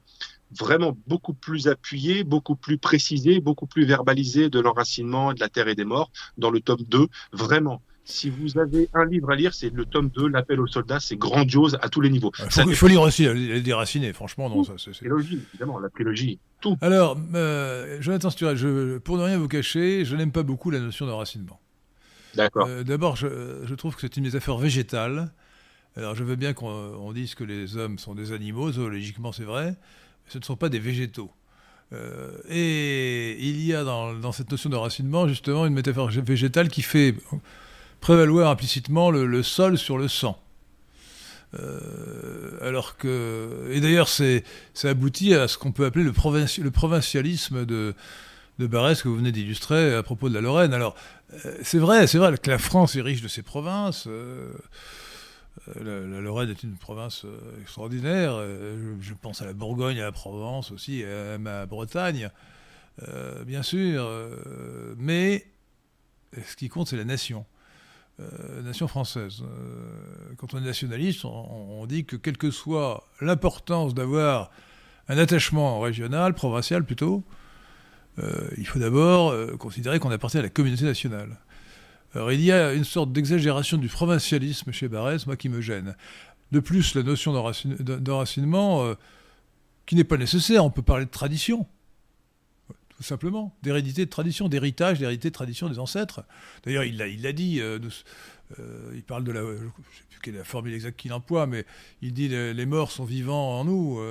vraiment 0.51 0.97
beaucoup 1.07 1.33
plus 1.33 1.67
appuyé, 1.67 2.23
beaucoup 2.23 2.55
plus 2.55 2.77
précisé, 2.77 3.39
beaucoup 3.39 3.67
plus 3.67 3.85
verbalisé 3.85 4.49
de 4.49 4.59
l'enracinement 4.59 5.33
de 5.33 5.39
la 5.39 5.49
terre 5.49 5.67
et 5.67 5.75
des 5.75 5.85
morts 5.85 6.11
dans 6.37 6.51
le 6.51 6.59
tome 6.59 6.81
2. 6.87 7.07
Vraiment. 7.33 7.81
Si 8.09 8.29
vous 8.29 8.57
avez 8.57 8.87
un 8.93 9.03
livre 9.03 9.31
à 9.31 9.35
lire, 9.35 9.53
c'est 9.53 9.69
le 9.69 9.83
tome 9.83 10.09
2, 10.09 10.29
L'appel 10.29 10.61
aux 10.61 10.67
soldats, 10.67 11.01
c'est 11.01 11.17
grandiose 11.17 11.77
à 11.81 11.89
tous 11.89 11.99
les 11.99 12.09
niveaux. 12.09 12.31
Il 12.65 12.73
faut, 12.73 12.87
lire 12.87 13.01
aussi 13.01 13.23
Les 13.33 13.59
Déracinés, 13.59 14.13
franchement. 14.13 14.49
Non, 14.49 14.63
ça, 14.63 14.75
c'est, 14.77 14.91
La 14.91 14.97
trilogie, 14.97 15.41
évidemment, 15.49 15.77
la 15.77 15.89
trilogie, 15.89 16.39
tout. 16.61 16.77
Alors, 16.79 17.17
euh, 17.35 17.97
Jonathan 17.99 18.29
Stuart, 18.29 18.55
je, 18.55 18.97
pour 18.99 19.17
ne 19.17 19.23
rien 19.23 19.37
vous 19.37 19.49
cacher, 19.49 20.05
je 20.05 20.15
n'aime 20.15 20.31
pas 20.31 20.43
beaucoup 20.43 20.71
la 20.71 20.79
notion 20.79 21.05
d'enracinement. 21.05 21.59
D'accord. 22.35 22.67
Euh, 22.69 22.83
d'abord, 22.83 23.17
je, 23.17 23.65
je, 23.65 23.75
trouve 23.75 23.95
que 23.95 24.01
c'est 24.01 24.15
une 24.15 24.23
métaphore 24.23 24.59
végétale. 24.59 25.33
Alors, 25.97 26.15
je 26.15 26.23
veux 26.23 26.37
bien 26.37 26.53
qu'on 26.53 27.11
dise 27.11 27.35
que 27.35 27.43
les 27.43 27.75
hommes 27.75 27.99
sont 27.99 28.15
des 28.15 28.31
animaux, 28.31 28.71
zoologiquement 28.71 29.33
c'est 29.33 29.43
vrai, 29.43 29.75
ce 30.27 30.37
ne 30.37 30.43
sont 30.43 30.55
pas 30.55 30.69
des 30.69 30.79
végétaux. 30.79 31.31
Euh, 31.93 32.31
et 32.49 33.37
il 33.39 33.63
y 33.65 33.73
a 33.73 33.83
dans, 33.83 34.31
cette 34.33 34.51
notion 34.51 34.69
de 34.69 34.75
racinement 34.75 35.27
justement 35.27 35.65
une 35.65 35.73
métaphore 35.73 36.09
végétale 36.09 36.67
qui 36.67 36.81
fait 36.81 37.15
prévaloir 38.01 38.49
implicitement 38.49 39.09
le, 39.09 39.43
sol 39.43 39.77
sur 39.77 39.97
le 39.97 40.07
sang. 40.07 40.37
Euh, 41.57 42.57
alors 42.61 42.97
que 42.97 43.69
et 43.71 43.79
d'ailleurs 43.79 44.09
c'est 44.09 44.43
ça 44.73 44.89
aboutit 44.89 45.33
à 45.33 45.47
ce 45.47 45.57
qu'on 45.57 45.71
peut 45.71 45.85
appeler 45.85 46.03
le, 46.03 46.11
provinci, 46.11 46.59
le 46.59 46.71
provincialisme 46.71 47.65
de 47.65 47.95
de 48.59 48.67
Barès 48.67 49.01
que 49.01 49.07
vous 49.07 49.15
venez 49.15 49.31
d'illustrer 49.31 49.93
à 49.93 50.03
propos 50.03 50.27
de 50.27 50.33
la 50.33 50.41
Lorraine. 50.41 50.73
Alors 50.73 50.95
euh, 51.45 51.57
c'est 51.63 51.77
vrai, 51.77 52.05
c'est 52.05 52.17
vrai 52.17 52.37
que 52.37 52.49
la 52.49 52.57
France 52.57 52.97
est 52.97 53.01
riche 53.01 53.21
de 53.21 53.29
ses 53.29 53.43
provinces. 53.43 54.09
La, 55.83 56.21
Lorraine 56.21 56.49
est 56.49 56.63
une 56.63 56.75
province 56.75 57.25
euh, 57.25 57.61
extraordinaire. 57.61 58.33
Euh, 58.35 58.95
je, 59.01 59.13
pense 59.13 59.41
à 59.41 59.45
la 59.45 59.53
Bourgogne, 59.53 59.99
à 59.99 60.05
la 60.05 60.11
Provence 60.11 60.71
aussi, 60.71 61.03
à, 61.03 61.37
la 61.37 61.65
Bretagne, 61.65 62.29
bien 63.45 63.63
sûr. 63.63 64.09
mais 64.97 65.45
ce 66.45 66.55
qui 66.55 66.69
compte, 66.69 66.87
c'est 66.87 66.97
la 66.97 67.05
nation. 67.05 67.45
Euh, 68.19 68.63
nation 68.63 68.87
française. 68.87 69.43
Euh, 69.43 70.33
quand 70.37 70.55
on 70.55 70.57
est 70.57 70.65
nationaliste, 70.65 71.23
on, 71.25 71.85
dit 71.85 72.03
que 72.03 72.15
quelle 72.15 72.37
que 72.37 72.49
soit 72.49 73.07
l'importance 73.21 73.93
d'avoir 73.93 74.49
un 75.07 75.19
attachement 75.19 75.79
régional, 75.79 76.33
provincial 76.33 76.83
plutôt, 76.83 77.23
euh, 78.17 78.49
il 78.57 78.65
faut 78.65 78.79
d'abord 78.79 79.35
considérer 79.59 79.99
qu'on 79.99 80.09
appartient 80.09 80.39
à 80.39 80.41
la 80.41 80.49
communauté 80.49 80.83
nationale. 80.83 81.37
Il 82.31 82.41
y 82.41 82.51
a 82.51 82.73
une 82.73 82.83
sorte 82.83 83.11
d'exagération 83.11 83.77
du 83.77 83.87
provincialisme 83.87 84.71
chez 84.71 84.87
Barès, 84.87 85.25
moi 85.25 85.35
qui 85.35 85.49
me 85.49 85.61
gêne. 85.61 85.95
De 86.51 86.59
plus, 86.59 86.95
la 86.95 87.03
notion 87.03 87.33
d'enracinement, 87.33 88.83
euh, 88.83 88.95
qui 89.85 89.95
n'est 89.95 90.03
pas 90.03 90.17
nécessaire, 90.17 90.63
on 90.63 90.69
peut 90.69 90.81
parler 90.81 91.05
de 91.05 91.11
tradition, 91.11 91.67
tout 92.89 93.03
simplement, 93.03 93.55
d'hérédité 93.61 94.05
de 94.05 94.09
tradition, 94.09 94.47
d'héritage, 94.47 94.99
d'hérédité 94.99 95.29
de 95.29 95.33
tradition 95.33 95.69
des 95.69 95.79
ancêtres. 95.79 96.23
D'ailleurs, 96.63 96.83
il 96.83 96.97
l'a 96.97 97.33
dit, 97.33 97.59
euh, 97.59 97.79
euh, 98.59 98.91
il 98.95 99.03
parle 99.03 99.23
de 99.23 99.31
la, 99.31 99.41
je 99.41 99.45
ne 99.51 99.57
sais 99.57 100.03
plus 100.09 100.19
quelle 100.21 100.35
est 100.35 100.39
la 100.39 100.43
formule 100.43 100.73
exacte 100.73 100.97
qu'il 100.97 101.13
emploie, 101.13 101.47
mais 101.47 101.65
il 102.01 102.13
dit 102.13 102.29
les, 102.29 102.65
morts 102.65 102.91
sont 102.91 103.05
vivants 103.05 103.59
en 103.59 103.65
nous. 103.65 104.01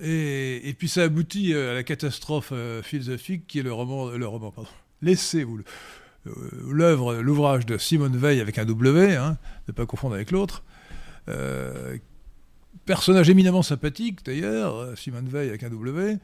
Et, 0.00 0.74
puis 0.78 0.88
ça 0.88 1.02
aboutit 1.02 1.54
à 1.54 1.74
la 1.74 1.82
catastrophe 1.82 2.52
philosophique 2.82 3.46
qui 3.48 3.58
est 3.58 3.64
le 3.64 3.72
roman, 3.72 4.10
le 4.10 4.26
roman 4.26 4.52
pardon, 4.52 4.70
laissez-vous 5.02 5.58
euh, 5.58 5.64
l'œuvre, 6.24 7.16
l'ouvrage 7.16 7.66
de 7.66 7.78
Simone 7.78 8.16
Veil 8.16 8.40
avec 8.40 8.58
un 8.58 8.64
W, 8.64 9.16
hein, 9.16 9.38
ne 9.66 9.72
pas 9.72 9.86
confondre 9.86 10.14
avec 10.14 10.30
l'autre, 10.30 10.62
euh, 11.28 11.96
personnage 12.84 13.28
éminemment 13.30 13.62
sympathique 13.62 14.24
d'ailleurs, 14.24 14.96
Simone 14.96 15.28
Veil 15.28 15.48
avec 15.48 15.62
un 15.62 15.70
W, 15.70 16.18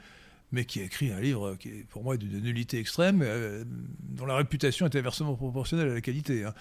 mais 0.54 0.64
qui 0.64 0.80
a 0.80 0.84
écrit 0.84 1.10
un 1.10 1.20
livre 1.20 1.56
qui 1.56 1.68
est 1.68 1.84
pour 1.90 2.02
moi 2.02 2.16
d'une 2.16 2.40
nullité 2.40 2.78
extrême, 2.78 3.20
euh, 3.22 3.64
dont 4.00 4.24
la 4.24 4.36
réputation 4.36 4.86
est 4.86 4.96
inversement 4.96 5.34
proportionnelle 5.34 5.90
à 5.90 5.94
la 5.94 6.00
qualité. 6.00 6.44
Hein. 6.44 6.54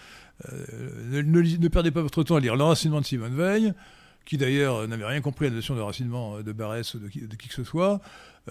Euh, 0.52 1.22
ne, 1.24 1.68
perdez 1.68 1.92
pas 1.92 2.02
votre 2.02 2.24
temps 2.24 2.36
à 2.36 2.40
lire 2.40 2.56
L'enracinement 2.56 3.00
de 3.00 3.06
Simone 3.06 3.36
Veil, 3.36 3.74
qui 4.26 4.38
d'ailleurs 4.38 4.88
n'avait 4.88 5.06
rien 5.06 5.22
compris 5.22 5.48
à 5.48 5.50
la 5.50 5.56
notion 5.56 5.76
de 5.76 5.82
racinement 5.82 6.42
de 6.42 6.52
Barès 6.52 6.94
ou 6.94 7.00
de 7.00 7.08
qui, 7.08 7.20
que 7.20 7.54
ce 7.54 7.64
soit, 7.64 8.02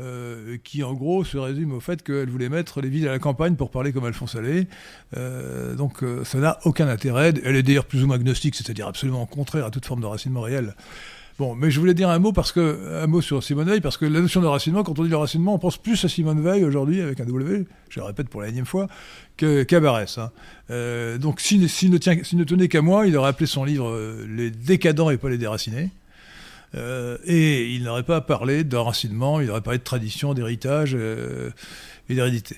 euh, 0.01 0.57
qui 0.63 0.83
en 0.83 0.95
gros 0.95 1.25
se 1.25 1.37
résume 1.39 1.73
au 1.73 1.81
fait 1.81 2.03
qu'elle 2.03 2.31
voulait 2.31 2.49
mettre 2.49 2.81
les 2.81 2.89
villes 2.89 3.09
à 3.09 3.13
la 3.13 3.19
campagne 3.19 3.57
pour 3.57 3.71
parler 3.71 3.93
comme 3.93 4.05
Alphonse 4.05 4.37
Allais. 4.37 4.67
donc 5.77 6.05
ça 6.25 6.39
n'a 6.39 6.59
aucun 6.65 6.89
intérêt. 6.89 7.33
Elle 7.45 7.57
est 7.57 7.63
d'ailleurs 7.63 7.87
plus 7.87 8.03
ou 8.03 8.07
moins 8.07 8.17
agnostique, 8.17 8.55
c'est-à-dire 8.55 8.87
absolument 8.87 9.27
contraire 9.27 9.67
à 9.67 9.71
toute 9.71 9.87
forme 9.87 10.01
de 10.01 10.07
racinement 10.07 10.41
réel. 10.41 10.75
Bon, 11.43 11.57
mais 11.57 11.73
je 11.73 11.81
voulais 11.81 11.93
dire 11.93 12.09
un 12.09 12.21
mot 12.21 12.31
parce 12.31 12.53
que 12.53 13.03
un 13.03 13.09
mot 13.09 13.21
sur 13.21 13.43
Simone 13.43 13.69
Veil 13.69 13.81
parce 13.81 13.97
que 13.97 14.05
la 14.05 14.21
notion 14.21 14.41
de 14.41 14.47
racinement, 14.47 14.85
quand 14.85 14.97
on 15.01 15.03
dit 15.03 15.09
le 15.09 15.17
racinement, 15.17 15.55
on 15.55 15.59
pense 15.59 15.77
plus 15.77 16.05
à 16.05 16.09
Simone 16.09 16.41
Veil 16.41 16.63
aujourd'hui 16.63 17.01
avec 17.01 17.19
un 17.19 17.25
W, 17.25 17.67
je 17.89 17.99
le 17.99 18.07
répète 18.07 18.29
pour 18.29 18.43
la 18.43 18.47
énième 18.47 18.65
fois, 18.65 18.87
qu'à 19.37 19.81
Barès. 19.81 20.19
Hein. 20.19 20.31
Euh, 20.71 21.19
donc 21.19 21.41
s'il 21.41 21.61
ne, 21.61 21.67
ne, 21.67 22.45
tenait 22.45 22.69
qu'à 22.69 22.81
moi, 22.81 23.09
il 23.09 23.17
aurait 23.17 23.31
appelé 23.31 23.47
son 23.47 23.65
livre 23.65 23.89
euh, 23.89 24.25
Les 24.29 24.53
décadents 24.53 25.11
et 25.11 25.17
pas 25.17 25.31
les 25.31 25.37
déracinés. 25.37 25.91
Euh, 26.77 27.19
et 27.25 27.73
il 27.73 27.83
n'aurait 27.83 28.05
pas 28.05 28.21
parlé 28.21 28.63
d'enracinement, 28.63 29.41
il 29.41 29.51
aurait 29.51 29.63
parlé 29.63 29.81
de 29.81 29.85
tradition, 29.85 30.35
d'héritage 30.35 30.95
et 30.95 32.15
d'hérédité. 32.15 32.55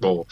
Bon, 0.00 0.26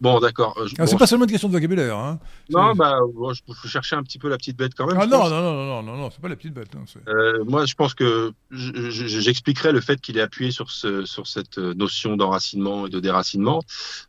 Bon, 0.00 0.20
d'accord. 0.20 0.58
Ah, 0.78 0.86
c'est 0.86 0.98
pas 0.98 1.06
seulement 1.06 1.24
une 1.24 1.30
question 1.30 1.48
de 1.48 1.52
vocabulaire. 1.52 1.96
Hein. 1.96 2.18
Non, 2.50 2.74
bah, 2.74 2.98
je 3.32 3.40
faut 3.54 3.68
chercher 3.68 3.96
un 3.96 4.02
petit 4.02 4.18
peu 4.18 4.28
la 4.28 4.36
petite 4.36 4.56
bête 4.56 4.72
quand 4.76 4.86
même. 4.86 4.98
Ah 5.00 5.06
non, 5.06 5.28
non, 5.28 5.40
non, 5.42 5.54
non, 5.54 5.82
non, 5.82 5.96
non, 5.96 6.10
c'est 6.10 6.20
pas 6.20 6.28
la 6.28 6.36
petite 6.36 6.54
bête. 6.54 6.68
euh, 7.08 7.44
moi, 7.44 7.66
je 7.66 7.74
pense 7.74 7.94
que 7.94 8.32
j'expliquerai 8.50 9.72
le 9.72 9.80
fait 9.80 10.00
qu'il 10.00 10.18
est 10.18 10.20
appuyé 10.20 10.50
sur, 10.50 10.70
ce, 10.70 11.04
sur 11.04 11.26
cette 11.26 11.58
notion 11.58 12.16
d'enracinement 12.16 12.86
et 12.86 12.90
de 12.90 13.00
déracinement 13.00 13.62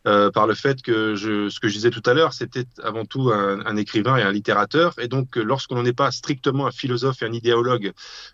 euh, 0.07 0.31
par 0.31 0.47
le 0.47 0.53
fait 0.53 0.81
que 0.81 1.15
je, 1.15 1.49
ce 1.49 1.59
que 1.59 1.67
je 1.67 1.73
disais 1.73 1.89
tout 1.89 2.03
à 2.05 2.13
l'heure, 2.13 2.33
c'était 2.33 2.65
avant 2.83 3.05
tout 3.05 3.31
un, 3.31 3.65
un, 3.65 3.77
écrivain 3.77 4.17
et 4.17 4.23
un 4.23 4.31
littérateur. 4.31 4.93
Et 4.99 5.07
donc, 5.07 5.35
lorsqu'on 5.35 5.83
n'est 5.83 5.93
pas 5.93 6.11
strictement 6.11 6.67
un 6.67 6.71
philosophe 6.71 7.21
et 7.21 7.25
un 7.25 7.33
idéologue, 7.33 7.91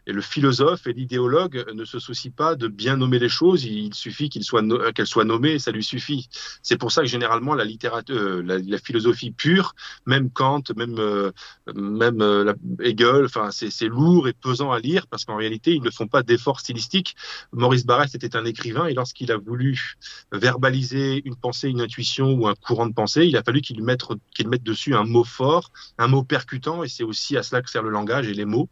et 0.08 0.12
le 0.12 0.22
philosophe 0.22 0.88
et 0.88 0.94
l'idéologue 0.94 1.66
ne 1.74 1.86
se 1.86 2.00
soucient 2.00 2.32
pas 2.36 2.56
de 2.56 2.68
bien 2.68 2.98
nommer 2.98 3.20
les 3.20 3.30
choses, 3.30 3.66
il 3.66 3.94
suffit 3.94 4.30
qu'elles 4.30 4.44
soient, 4.44 4.64
qu'elles 4.94 5.08
soient 5.08 5.26
nommées 5.26 5.54
et 5.54 5.60
ça 5.60 5.72
lui 5.72 5.84
suffit. 5.84 6.30
C'est 6.62 6.78
pour 6.78 6.92
ça 6.92 7.02
que 7.02 7.08
généralement, 7.08 7.33
la 7.56 7.66
littérature, 7.66 8.16
euh, 8.16 8.42
la, 8.44 8.78
philosophie 8.78 9.32
pure, 9.32 9.76
même 10.06 10.30
Kant, 10.30 10.64
même 10.76 10.96
euh, 11.00 11.32
même 11.76 12.22
euh, 12.22 12.54
Hegel, 12.82 13.26
enfin 13.26 13.50
c'est 13.52 13.88
lourd 13.88 14.28
et 14.28 14.34
pesant 14.34 14.72
à 14.72 14.80
lire 14.80 15.08
parce 15.08 15.26
qu'en 15.26 15.36
réalité 15.36 15.74
ils 15.74 15.82
ne 15.82 15.90
font 15.90 16.08
pas 16.08 16.24
d'efforts 16.24 16.60
stylistiques. 16.60 17.16
Maurice 17.52 17.86
Barrès 17.86 18.14
était 18.14 18.36
un 18.36 18.46
écrivain 18.46 18.88
et 18.88 18.94
lorsqu'il 18.94 19.32
a 19.32 19.38
voulu 19.38 19.96
verbaliser 20.32 21.22
une 21.26 21.36
pensée, 21.36 21.70
une 21.70 21.82
intuition 21.82 22.34
ou 22.34 22.48
un 22.48 22.56
courant 22.56 22.88
de 22.88 22.94
pensée, 22.94 23.26
il 23.26 23.38
a 23.38 23.44
fallu 23.44 23.62
qu'il 23.62 23.84
mette 23.84 24.02
qu'il 24.36 24.48
mette 24.48 24.64
dessus 24.64 24.96
un 24.96 25.04
mot 25.04 25.24
fort, 25.24 25.72
un 25.98 26.08
mot 26.08 26.24
percutant 26.24 26.84
et 26.84 26.90
c'est 26.90 27.04
aussi 27.04 27.38
à 27.38 27.44
cela 27.44 27.62
que 27.62 27.70
sert 27.70 27.84
le 27.84 27.90
langage 27.90 28.28
et 28.28 28.34
les 28.34 28.46
mots. 28.46 28.70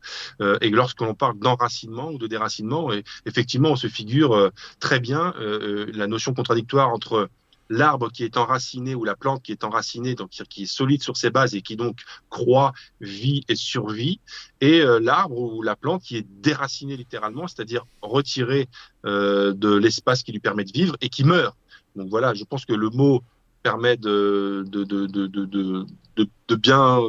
et 0.62 0.70
lorsque 0.70 1.02
l'on 1.02 1.14
parle 1.16 1.38
d'enracinement 1.40 2.12
ou 2.12 2.18
de 2.18 2.28
déracinement, 2.28 2.92
effectivement 3.26 3.72
on 3.72 3.76
se 3.76 3.88
figure 3.88 4.52
très 4.80 5.00
bien 5.00 5.34
la 5.38 6.08
notion 6.08 6.34
contradictoire 6.34 6.90
entre 6.90 7.30
l'arbre 7.72 8.12
qui 8.12 8.24
est 8.26 8.36
enraciné 8.36 8.96
ou 8.96 9.06
la 9.06 9.16
plante 9.16 9.42
qui 9.42 9.54
est 9.54 9.64
enracinée, 9.64 10.14
donc 10.14 10.30
qui 10.30 10.64
est 10.64 10.66
solide 10.66 11.02
sur 11.02 11.16
ses 11.16 11.30
bases 11.30 11.56
et 11.56 11.62
qui 11.62 11.78
donc 11.78 12.02
croît, 12.30 12.74
vit 13.00 13.44
et 13.48 13.56
survit, 13.56 14.20
et 14.60 14.82
euh, 14.82 15.00
l'arbre 15.00 15.38
ou 15.40 15.62
la 15.62 15.78
plante 15.78 16.04
qui 16.04 16.18
est 16.18 16.28
déraciné 16.42 16.98
littéralement, 16.98 17.48
c'est-à-dire 17.48 17.86
retiré 18.02 18.68
euh, 19.06 19.54
de 19.54 19.74
l'espace 19.74 20.22
qui 20.22 20.34
lui 20.34 20.40
permet 20.40 20.66
de 20.66 20.72
vivre 20.74 20.98
et 21.00 21.08
qui 21.08 21.24
meurt. 21.24 21.56
Donc 21.96 22.10
voilà, 22.10 22.34
je 22.34 22.44
pense 22.44 22.66
que 22.66 22.74
le 22.74 22.90
mot 22.90 23.24
permet 23.62 23.98
de, 23.98 24.64
de, 24.68 24.84
de, 24.84 25.06
de, 25.08 25.28
de, 25.28 26.56
bien 26.56 27.00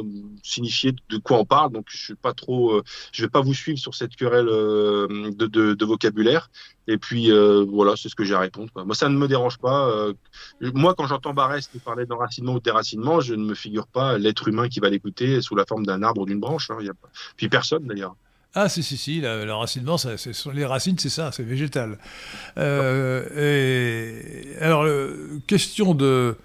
signifier 0.41 0.93
de 1.09 1.17
quoi 1.17 1.39
on 1.39 1.45
parle. 1.45 1.71
Donc, 1.71 1.85
je 1.89 1.97
suis 1.97 2.15
pas 2.15 2.33
trop, 2.33 2.71
euh, 2.71 2.83
je 3.11 3.23
vais 3.23 3.29
pas 3.29 3.41
vous 3.41 3.53
suivre 3.53 3.77
sur 3.77 3.93
cette 3.93 4.15
querelle 4.15 4.47
euh, 4.47 5.31
de, 5.35 5.85
vocabulaire. 5.85 6.49
Et 6.87 6.97
puis, 6.97 7.31
euh, 7.31 7.65
voilà, 7.67 7.95
c'est 7.95 8.09
ce 8.09 8.15
que 8.15 8.23
j'ai 8.23 8.35
à 8.35 8.39
répondre. 8.39 8.69
Moi, 8.85 8.95
ça 8.95 9.09
ne 9.09 9.17
me 9.17 9.27
dérange 9.27 9.57
pas. 9.57 10.11
moi, 10.61 10.95
quand 10.95 11.07
j'entends 11.07 11.33
Barès 11.33 11.69
parler 11.83 12.05
d'enracinement 12.05 12.53
ou 12.53 12.59
déracinement, 12.59 13.19
je 13.19 13.33
ne 13.35 13.43
me 13.43 13.53
figure 13.53 13.87
pas 13.87 14.17
l'être 14.17 14.47
humain 14.47 14.69
qui 14.69 14.79
va 14.79 14.89
l'écouter 14.89 15.41
sous 15.41 15.55
la 15.55 15.65
forme 15.65 15.85
d'un 15.85 16.03
arbre 16.03 16.21
ou 16.21 16.25
d'une 16.25 16.39
branche. 16.39 16.69
Hein. 16.71 16.77
Y 16.81 16.89
a 16.89 16.93
Puis 17.35 17.49
personne, 17.49 17.85
d'ailleurs. 17.85 18.15
Ah 18.55 18.69
si 18.69 18.83
si 18.83 18.97
si, 18.97 19.21
l'enracinement, 19.21 19.95
les 20.53 20.65
racines, 20.65 20.99
c'est 20.99 21.09
ça, 21.09 21.31
c'est 21.31 21.43
végétal. 21.43 21.97
et 22.57 24.55
alors, 24.61 24.85
question 25.47 25.95
de 25.95 26.35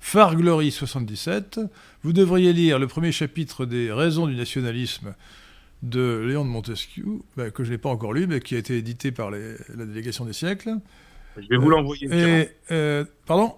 Farglory 0.00 0.70
77, 0.70 1.60
vous 2.02 2.12
devriez 2.12 2.52
lire 2.52 2.78
le 2.78 2.86
premier 2.86 3.12
chapitre 3.12 3.64
des 3.64 3.90
Raisons 3.90 4.26
du 4.26 4.36
nationalisme 4.36 5.14
de 5.82 6.22
Léon 6.26 6.44
de 6.44 6.50
Montesquieu, 6.50 7.04
ben, 7.36 7.50
que 7.50 7.64
je 7.64 7.70
n'ai 7.70 7.78
pas 7.78 7.88
encore 7.88 8.12
lu, 8.12 8.26
mais 8.26 8.40
qui 8.40 8.54
a 8.54 8.58
été 8.58 8.76
édité 8.76 9.12
par 9.12 9.30
la 9.30 9.38
délégation 9.86 10.24
des 10.24 10.32
siècles. 10.32 10.76
Je 11.36 11.48
vais 11.48 11.56
vous 11.56 11.68
l'envoyer. 11.68 12.06
Et, 12.10 12.48
euh, 12.70 13.04
pardon? 13.26 13.54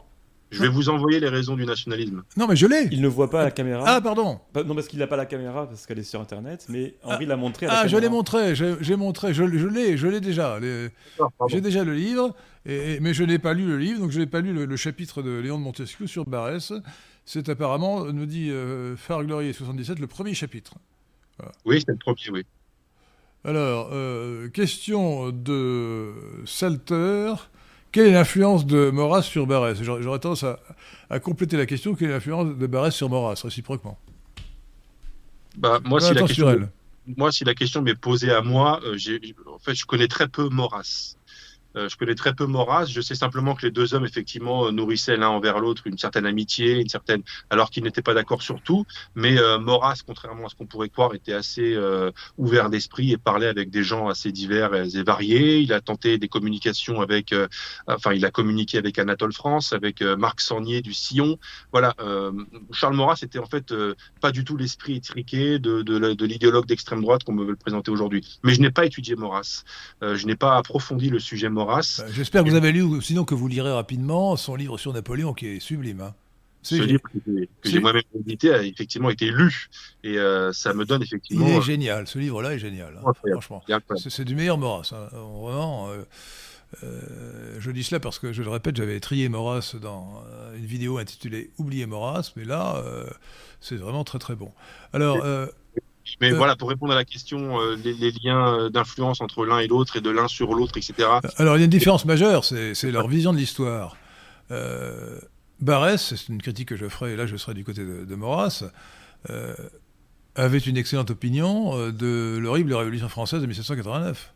Je 0.51 0.62
vais 0.62 0.68
vous 0.68 0.88
envoyer 0.88 1.18
les 1.20 1.28
raisons 1.28 1.57
du 1.57 1.66
nationalisme. 1.66 2.22
Non, 2.36 2.47
mais 2.47 2.57
je 2.57 2.66
l'ai. 2.66 2.88
Il 2.92 3.01
ne 3.01 3.09
voit 3.09 3.30
pas 3.30 3.44
la 3.44 3.51
caméra. 3.51 3.84
Ah, 3.86 4.01
pardon. 4.01 4.40
non, 4.55 4.74
parce 4.74 4.88
qu'il 4.88 4.99
n'a 4.99 5.07
pas 5.07 5.16
la 5.16 5.26
caméra, 5.26 5.68
parce 5.68 5.86
qu'elle 5.86 5.99
est 5.99 6.05
sur 6.05 6.20
Internet. 6.20 6.66
Mais 6.68 6.94
Henri 7.03 7.24
ah, 7.24 7.28
l'a 7.30 7.36
montré. 7.36 7.66
À 7.66 7.68
la 7.68 7.78
ah, 7.80 7.86
je 7.88 7.97
l'ai 7.97 8.09
montré. 8.09 8.55
J'ai 8.55 8.97
montré. 8.97 9.34
Je, 9.34 9.42
l'ai. 9.42 9.97
Je 9.97 10.07
l'ai 10.07 10.20
déjà. 10.20 10.59
J'ai 11.49 11.61
déjà 11.61 11.84
le 11.84 11.94
livre. 11.94 12.34
Et, 12.64 12.99
mais 13.01 13.14
je 13.14 13.22
n'ai 13.22 13.38
pas 13.38 13.55
lu 13.55 13.66
le 13.66 13.78
livre, 13.78 14.01
donc 14.01 14.11
je 14.11 14.18
n'ai 14.18 14.26
pas 14.26 14.40
lu 14.40 14.53
le, 14.53 14.76
chapitre 14.76 15.22
de 15.22 15.38
Léon 15.38 15.57
de 15.57 15.62
Montesquieu 15.62 16.09
sur 16.09 16.24
Barès. 16.24 16.72
C'est 17.24 17.49
apparemment, 17.49 18.05
nous 18.07 18.26
dit 18.26 18.49
euh, 18.51 18.97
Glory 19.09 19.55
77, 19.55 20.01
le 20.01 20.09
premier 20.09 20.34
chapitre. 20.34 20.74
Oui, 21.64 21.80
c'est 21.84 21.92
le 21.92 21.99
premier, 21.99 22.30
oui. 22.30 22.47
Alors, 23.44 23.90
euh, 23.92 24.49
question 24.49 25.30
de 25.30 26.12
Salter. 26.44 27.34
Quelle 27.97 28.09
est 28.09 28.12
l'influence 28.12 28.66
de 28.66 28.90
Maurras 28.90 29.22
sur 29.22 29.47
Barès? 29.47 29.82
J'aurais 29.82 30.18
tendance 30.18 30.44
à, 31.09 31.18
compléter 31.18 31.57
la 31.57 31.64
question. 31.64 31.94
Quelle 31.94 32.11
est 32.11 32.12
l'influence 32.12 32.55
de 32.55 32.66
Barès 32.66 32.94
sur 32.94 33.09
Maurras, 33.09 33.40
réciproquement? 33.42 33.99
Bah, 35.57 35.80
moi, 35.82 35.99
si 36.03 36.12
la 36.12 36.20
question, 36.20 36.68
moi, 37.16 37.32
si 37.32 37.44
la 37.44 37.55
question 37.55 37.80
m'est 37.80 37.94
posée 37.94 38.30
à 38.30 38.42
moi, 38.42 38.82
euh, 38.84 38.99
en 39.47 39.59
fait, 39.59 39.74
je 39.74 39.86
connais 39.86 40.09
très 40.09 40.28
peu 40.28 40.51
Maurras. 40.51 41.15
Euh, 41.76 41.88
je 41.88 41.96
connais 41.96 42.14
très 42.14 42.34
peu 42.34 42.46
Maurras. 42.46 42.86
Je 42.86 43.00
sais 43.00 43.14
simplement 43.14 43.54
que 43.54 43.66
les 43.66 43.70
deux 43.70 43.94
hommes, 43.94 44.04
effectivement, 44.04 44.72
nourrissaient 44.72 45.16
l'un 45.16 45.28
envers 45.28 45.60
l'autre 45.60 45.86
une 45.86 45.98
certaine 45.98 46.26
amitié, 46.26 46.80
une 46.80 46.88
certaine, 46.88 47.22
alors 47.50 47.70
qu'ils 47.70 47.84
n'étaient 47.84 48.02
pas 48.02 48.14
d'accord 48.14 48.42
sur 48.42 48.60
tout. 48.62 48.84
Mais 49.14 49.38
euh, 49.38 49.58
Maurras, 49.58 50.00
contrairement 50.06 50.46
à 50.46 50.48
ce 50.48 50.54
qu'on 50.54 50.66
pourrait 50.66 50.88
croire, 50.88 51.14
était 51.14 51.32
assez 51.32 51.74
euh, 51.74 52.10
ouvert 52.38 52.70
d'esprit 52.70 53.12
et 53.12 53.16
parlait 53.16 53.46
avec 53.46 53.70
des 53.70 53.82
gens 53.82 54.08
assez 54.08 54.32
divers 54.32 54.74
et, 54.74 55.02
variés. 55.02 55.58
Il 55.58 55.72
a 55.72 55.80
tenté 55.80 56.18
des 56.18 56.28
communications 56.28 57.00
avec, 57.00 57.32
euh, 57.32 57.48
enfin, 57.86 58.12
il 58.12 58.24
a 58.24 58.30
communiqué 58.30 58.78
avec 58.78 58.98
Anatole 58.98 59.32
France, 59.32 59.72
avec 59.72 60.02
Marc 60.02 60.40
Sornier 60.40 60.80
du 60.82 60.94
Sillon. 60.94 61.38
Voilà. 61.72 61.94
Charles 62.72 62.94
Maurras 62.94 63.18
était 63.22 63.38
en 63.38 63.46
fait 63.46 63.74
pas 64.20 64.32
du 64.32 64.44
tout 64.44 64.56
l'esprit 64.56 64.96
étriqué 64.96 65.58
de, 65.58 65.82
de, 65.82 66.14
de 66.14 66.26
l'idéologue 66.26 66.66
d'extrême 66.66 67.02
droite 67.02 67.24
qu'on 67.24 67.32
me 67.32 67.44
veut 67.44 67.50
le 67.50 67.56
présenter 67.56 67.90
aujourd'hui. 67.90 68.38
Mais 68.42 68.54
je 68.54 68.60
n'ai 68.60 68.70
pas 68.70 68.84
étudié 68.84 69.16
Maurras. 69.16 69.64
je 70.02 70.26
n'ai 70.26 70.36
pas 70.36 70.56
approfondi 70.56 71.10
le 71.10 71.18
sujet 71.18 71.48
Maurras 71.48 71.65
bah, 71.66 71.80
j'espère 72.10 72.44
que 72.44 72.50
vous 72.50 72.56
avez 72.56 72.72
lu, 72.72 73.02
sinon 73.02 73.24
que 73.24 73.34
vous 73.34 73.48
lirez 73.48 73.72
rapidement, 73.72 74.36
son 74.36 74.54
livre 74.54 74.78
sur 74.78 74.92
Napoléon 74.92 75.34
qui 75.34 75.46
est 75.46 75.60
sublime. 75.60 76.00
Hein. 76.00 76.14
Ce 76.62 76.74
livre 76.74 77.00
que 77.62 77.68
j'ai 77.70 77.78
moi-même 77.78 78.02
édité 78.18 78.52
a 78.52 78.62
effectivement 78.62 79.10
été 79.10 79.30
lu 79.30 79.68
et 80.02 80.18
euh, 80.18 80.52
ça 80.52 80.74
me 80.74 80.84
donne 80.84 81.02
effectivement. 81.02 81.46
Il 81.46 81.54
est 81.54 81.62
génial, 81.62 82.08
ce 82.08 82.18
livre-là 82.18 82.54
est 82.54 82.58
génial, 82.58 82.98
hein, 82.98 83.12
franchement. 83.14 83.62
C'est 83.96 84.24
du 84.24 84.34
meilleur 84.34 84.58
Maurras, 84.58 84.92
hein. 84.92 85.08
vraiment. 85.12 85.90
Euh, 85.90 86.02
euh, 86.82 87.56
je 87.60 87.70
dis 87.70 87.84
cela 87.84 88.00
parce 88.00 88.18
que, 88.18 88.32
je 88.32 88.42
le 88.42 88.50
répète, 88.50 88.76
j'avais 88.76 88.98
trié 88.98 89.28
Maurras 89.28 89.76
dans 89.80 90.24
une 90.56 90.66
vidéo 90.66 90.98
intitulée 90.98 91.50
Oubliez 91.58 91.86
Maurras, 91.86 92.32
mais 92.34 92.44
là, 92.44 92.82
c'est 93.60 93.76
vraiment 93.76 94.02
très 94.02 94.18
très 94.18 94.34
bon. 94.34 94.50
Alors, 94.92 95.24
mais 96.20 96.32
euh. 96.32 96.36
voilà, 96.36 96.57
pour 96.57 96.68
répondre 96.68 96.92
à 96.92 96.96
la 96.96 97.04
question, 97.04 97.61
euh, 97.61 97.76
les, 97.76 98.12
liens 98.12 98.54
euh, 98.54 98.68
d'influence 98.68 99.20
entre 99.20 99.44
l'un 99.44 99.59
et 99.59 99.66
l'autre 99.66 99.96
et 99.96 100.00
de 100.00 100.11
l'un 100.11 100.28
sur 100.28 100.54
l'autre, 100.54 100.76
etc. 100.76 101.09
Alors 101.36 101.57
il 101.57 101.61
y 101.61 101.62
a 101.62 101.64
une 101.64 101.70
différence 101.70 102.04
majeure, 102.04 102.44
c'est 102.44 102.90
leur 102.90 103.09
vision 103.09 103.32
de 103.32 103.38
l'histoire. 103.38 103.96
Barès, 105.61 106.14
c'est 106.14 106.28
une 106.28 106.42
critique 106.42 106.68
que 106.68 106.76
je 106.76 106.88
ferai, 106.88 107.12
et 107.12 107.16
là 107.16 107.26
je 107.26 107.36
serai 107.36 107.54
du 107.54 107.64
côté 107.64 107.84
de, 107.84 108.04
de 108.04 108.14
Maurras, 108.14 108.64
avait 110.34 110.59
une 110.59 110.76
excellente 110.76 111.11
opinion 111.11 111.90
de 111.90 112.38
l'horrible 112.38 112.74
Révolution 112.74 113.09
française 113.09 113.40
de 113.40 113.46
1789. 113.46 114.32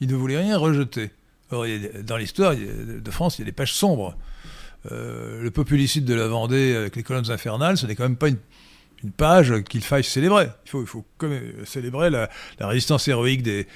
Il 0.00 0.08
ne 0.08 0.16
voulait 0.16 0.38
rien 0.38 0.58
rejeter. 0.58 1.10
dans 1.50 2.16
l'histoire 2.16 2.54
de 2.56 3.10
France, 3.10 3.38
il 3.38 3.42
y 3.42 3.44
a 3.44 3.46
des 3.46 3.52
pages 3.52 3.72
sombres. 3.72 4.16
le 4.90 5.48
populicide 5.50 6.04
de 6.04 6.14
la 6.14 6.26
Vendée 6.26 6.74
avec 6.74 6.96
les 6.96 7.02
colonnes 7.02 7.30
infernales, 7.30 7.78
ce 7.78 7.86
n'est 7.86 7.94
quand 7.94 8.02
même 8.02 8.16
pas 8.16 8.28
une 8.28 8.38
une 9.02 9.12
page 9.12 9.62
qu'il 9.64 9.82
faille 9.82 10.04
célébrer. 10.04 10.48
Il 10.64 10.70
faut, 10.70 10.82
il 10.82 10.86
faut 10.86 11.04
célébrer 11.64 12.10
la, 12.10 12.28
résistance 12.60 13.08
héroïque 13.08 13.42
des, 13.42 13.66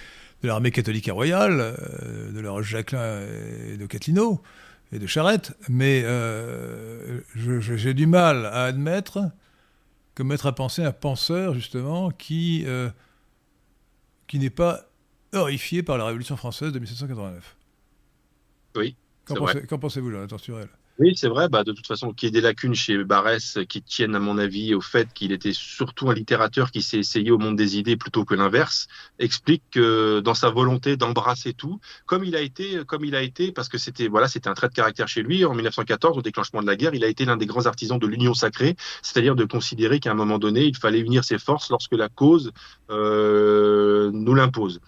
de 0.42 0.48
l'armée 0.48 0.70
catholique 0.70 1.08
et 1.08 1.10
royale, 1.12 1.60
euh, 1.60 2.32
de 2.32 2.40
la 2.40 2.50
Roche 2.50 2.68
Jacquelin 2.68 3.22
et 3.72 3.76
de 3.76 3.86
Catlino 3.86 4.42
et 4.92 4.98
de 4.98 5.06
Charette, 5.06 5.56
mais 5.68 6.02
euh, 6.04 7.20
j'ai 7.34 7.94
du 7.94 8.06
mal 8.06 8.46
à 8.46 8.64
admettre 8.64 9.30
que 10.14 10.22
mettre 10.22 10.46
à 10.46 10.54
penser 10.54 10.84
un 10.84 10.92
penseur, 10.92 11.54
justement, 11.54 12.10
qui, 12.10 12.64
euh, 12.66 12.90
qui 14.28 14.38
n'est 14.38 14.50
pas 14.50 14.82
horrifié 15.32 15.82
par 15.82 15.98
la 15.98 16.04
Révolution 16.04 16.36
française 16.36 16.70
de 16.70 16.78
1789. 16.78 17.56
Oui. 18.76 18.94
Qu'en 19.24 19.78
pensez-vous, 19.78 20.10
Jonathan 20.10 20.36
Turel 20.36 20.68
oui, 21.00 21.14
c'est 21.16 21.28
vrai. 21.28 21.48
Bah, 21.48 21.64
de 21.64 21.72
toute 21.72 21.88
façon, 21.88 22.12
qu'il 22.12 22.28
y 22.28 22.28
ait 22.28 22.30
des 22.30 22.40
lacunes 22.40 22.74
chez 22.74 23.02
Barès 23.02 23.58
qui 23.68 23.82
tiennent, 23.82 24.14
à 24.14 24.20
mon 24.20 24.38
avis, 24.38 24.74
au 24.74 24.80
fait 24.80 25.12
qu'il 25.12 25.32
était 25.32 25.52
surtout 25.52 26.08
un 26.08 26.14
littérateur 26.14 26.70
qui 26.70 26.82
s'est 26.82 26.98
essayé 26.98 27.32
au 27.32 27.38
monde 27.38 27.56
des 27.56 27.76
idées 27.78 27.96
plutôt 27.96 28.24
que 28.24 28.34
l'inverse, 28.34 28.86
explique 29.18 29.64
que 29.72 30.20
dans 30.20 30.34
sa 30.34 30.50
volonté 30.50 30.96
d'embrasser 30.96 31.52
tout, 31.52 31.80
comme 32.06 32.22
il 32.24 32.36
a 32.36 32.40
été, 32.40 32.84
comme 32.86 33.04
il 33.04 33.16
a 33.16 33.22
été, 33.22 33.50
parce 33.50 33.68
que 33.68 33.76
c'était 33.76 34.06
voilà, 34.06 34.28
c'était 34.28 34.48
un 34.48 34.54
trait 34.54 34.68
de 34.68 34.74
caractère 34.74 35.08
chez 35.08 35.22
lui. 35.22 35.44
En 35.44 35.54
1914, 35.54 36.16
au 36.18 36.22
déclenchement 36.22 36.62
de 36.62 36.66
la 36.66 36.76
guerre, 36.76 36.94
il 36.94 37.02
a 37.02 37.08
été 37.08 37.24
l'un 37.24 37.36
des 37.36 37.46
grands 37.46 37.66
artisans 37.66 37.98
de 37.98 38.06
l'union 38.06 38.34
sacrée, 38.34 38.76
c'est-à-dire 39.02 39.34
de 39.34 39.44
considérer 39.44 39.98
qu'à 39.98 40.12
un 40.12 40.14
moment 40.14 40.38
donné, 40.38 40.64
il 40.64 40.76
fallait 40.76 41.00
unir 41.00 41.24
ses 41.24 41.38
forces 41.38 41.70
lorsque 41.70 41.94
la 41.94 42.08
cause 42.08 42.52
euh, 42.90 44.12
nous 44.12 44.34
l'impose 44.34 44.80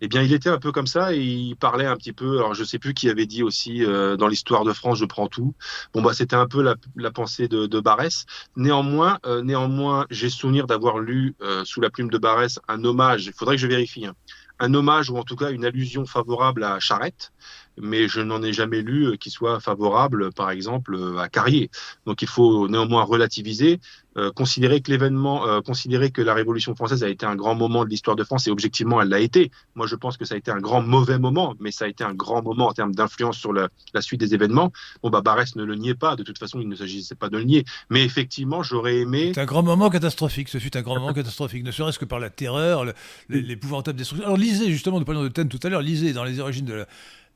eh 0.00 0.08
bien, 0.08 0.22
il 0.22 0.32
était 0.32 0.48
un 0.48 0.58
peu 0.58 0.72
comme 0.72 0.86
ça 0.86 1.14
et 1.14 1.20
il 1.20 1.56
parlait 1.56 1.86
un 1.86 1.96
petit 1.96 2.12
peu. 2.12 2.38
Alors, 2.38 2.54
je 2.54 2.64
sais 2.64 2.78
plus 2.78 2.94
qui 2.94 3.08
avait 3.08 3.26
dit 3.26 3.42
aussi 3.42 3.84
euh, 3.84 4.16
dans 4.16 4.28
l'histoire 4.28 4.64
de 4.64 4.72
France, 4.72 4.98
je 4.98 5.04
prends 5.04 5.28
tout. 5.28 5.54
Bon, 5.92 6.02
bah, 6.02 6.12
c'était 6.14 6.36
un 6.36 6.46
peu 6.46 6.62
la, 6.62 7.10
pensée 7.10 7.48
de, 7.48 7.66
de 7.66 7.80
Barès. 7.80 8.26
Néanmoins, 8.56 9.18
euh, 9.26 9.42
néanmoins, 9.42 10.06
j'ai 10.10 10.30
souvenir 10.30 10.66
d'avoir 10.66 10.98
lu 10.98 11.34
euh, 11.42 11.64
sous 11.64 11.80
la 11.80 11.90
plume 11.90 12.10
de 12.10 12.18
Barès 12.18 12.58
un 12.68 12.84
hommage. 12.84 13.26
Il 13.26 13.32
faudrait 13.32 13.56
que 13.56 13.62
je 13.62 13.66
vérifie. 13.66 14.06
Hein, 14.06 14.14
un 14.60 14.72
hommage 14.72 15.10
ou 15.10 15.16
en 15.16 15.24
tout 15.24 15.34
cas 15.34 15.50
une 15.50 15.64
allusion 15.64 16.06
favorable 16.06 16.62
à 16.62 16.78
Charette 16.78 17.32
mais 17.80 18.08
je 18.08 18.20
n'en 18.20 18.42
ai 18.42 18.52
jamais 18.52 18.82
lu 18.82 19.06
euh, 19.06 19.16
qui 19.16 19.30
soit 19.30 19.60
favorable, 19.60 20.32
par 20.32 20.50
exemple, 20.50 20.94
euh, 20.94 21.18
à 21.18 21.28
Carrier. 21.28 21.70
Donc 22.06 22.22
il 22.22 22.28
faut 22.28 22.68
néanmoins 22.68 23.04
relativiser, 23.04 23.80
euh, 24.16 24.30
considérer 24.32 24.80
que 24.80 24.90
l'événement, 24.90 25.60
considérer 25.62 26.10
que 26.10 26.22
la 26.22 26.34
Révolution 26.34 26.74
française 26.74 27.02
a 27.02 27.08
été 27.08 27.26
un 27.26 27.36
grand 27.36 27.54
moment 27.54 27.84
de 27.84 27.90
l'histoire 27.90 28.16
de 28.16 28.24
France, 28.24 28.46
et 28.46 28.50
objectivement 28.50 29.00
elle 29.00 29.08
l'a 29.08 29.20
été. 29.20 29.50
Moi 29.74 29.86
je 29.86 29.96
pense 29.96 30.16
que 30.16 30.24
ça 30.24 30.34
a 30.34 30.38
été 30.38 30.50
un 30.50 30.60
grand 30.60 30.82
mauvais 30.82 31.18
moment, 31.18 31.54
mais 31.60 31.70
ça 31.70 31.84
a 31.84 31.88
été 31.88 32.04
un 32.04 32.14
grand 32.14 32.42
moment 32.42 32.68
en 32.68 32.72
termes 32.72 32.94
d'influence 32.94 33.38
sur 33.38 33.52
la, 33.52 33.68
suite 34.00 34.20
des 34.20 34.34
événements. 34.34 34.72
Bon 35.02 35.10
bah 35.10 35.20
Barès 35.20 35.56
ne 35.56 35.64
le 35.64 35.74
niait 35.74 35.94
pas, 35.94 36.16
de 36.16 36.22
toute 36.22 36.38
façon 36.38 36.60
il 36.60 36.68
ne 36.68 36.76
s'agissait 36.76 37.14
pas 37.14 37.28
de 37.28 37.38
le 37.38 37.44
nier, 37.44 37.64
mais 37.90 38.04
effectivement 38.04 38.62
j'aurais 38.62 38.98
aimé... 38.98 39.32
C'est 39.34 39.40
un 39.40 39.46
grand 39.46 39.62
moment 39.62 39.90
catastrophique, 39.90 40.48
ce 40.48 40.58
fut 40.58 40.76
un 40.76 40.82
grand 40.82 40.98
moment 40.98 41.12
catastrophique, 41.12 41.64
ne 41.64 41.70
serait-ce 41.70 41.98
que 41.98 42.04
par 42.04 42.20
la 42.20 42.30
terreur, 42.30 42.84
l'épouvantable 43.28 43.98
destruction. 43.98 44.26
Alors 44.26 44.38
lisez 44.38 44.70
justement, 44.70 44.98
nous 44.98 45.04
parlions 45.04 45.22
de 45.22 45.28
thème 45.28 45.48
tout 45.48 45.60
à 45.62 45.68
l'heure, 45.68 45.82
lisez 45.82 46.12
dans 46.12 46.24
les 46.24 46.40
origines 46.40 46.66
de 46.66 46.74
la 46.74 46.86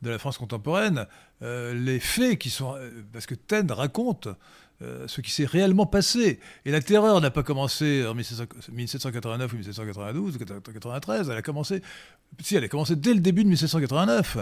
de 0.03 0.11
la 0.11 0.19
France 0.19 0.39
contemporaine, 0.39 1.07
euh, 1.43 1.75
les 1.75 2.01
faits 2.01 2.39
qui 2.39 2.51
sont... 2.51 2.75
Euh, 2.77 2.91
parce 3.13 3.27
que 3.27 3.35
Taine 3.35 3.71
raconte 3.73 4.29
euh, 4.81 5.09
ce 5.09 5.21
qui 5.21 5.31
s'est 5.31 5.45
réellement 5.45 5.87
passé. 5.87 6.39
Et 6.65 6.71
la 6.71 6.81
terreur 6.81 7.21
n'a 7.21 7.31
pas 7.31 7.43
commencé 7.43 8.07
en 8.07 8.15
1789 8.15 9.53
ou 9.53 9.57
1792 9.57 10.37
ou 10.37 10.39
1793, 10.39 11.31
elle 11.31 11.37
a 11.37 11.43
commencé... 11.43 11.83
Si, 12.43 12.55
elle 12.55 12.65
a 12.65 12.69
commencé 12.69 12.95
dès 12.95 13.15
le 13.15 13.21
début 13.21 13.43
de 13.43 13.49
1789. 13.49 14.39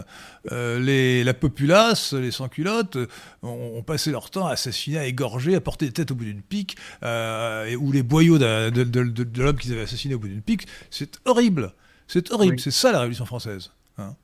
les, 0.51 1.23
la 1.23 1.35
populace, 1.35 2.13
les 2.15 2.33
sans-culottes, 2.33 2.99
ont, 3.43 3.83
passé 3.83 4.11
leur 4.11 4.29
temps 4.29 4.47
à 4.47 4.53
assassiner, 4.53 4.99
à 4.99 5.07
égorger, 5.07 5.55
à 5.55 5.61
porter 5.61 5.87
des 5.87 5.93
têtes 5.93 6.11
au 6.11 6.17
bout 6.17 6.25
d'une 6.25 6.43
pique, 6.43 6.77
ou 7.03 7.93
les 7.93 8.03
boyaux 8.03 8.39
de, 8.39 8.71
de, 8.71 9.41
l'homme 9.41 9.57
qu'ils 9.57 9.73
avaient 9.73 9.83
assassiné 9.83 10.15
au 10.15 10.19
bout 10.19 10.27
d'une 10.27 10.43
pique. 10.43 10.67
C'est 10.91 11.21
horrible. 11.25 11.75
C'est 12.09 12.33
horrible. 12.33 12.59
C'est 12.59 12.73
ça 12.73 12.91
la 12.91 12.99
Révolution 12.99 13.25
française. 13.25 13.71
Hein. 13.99 14.17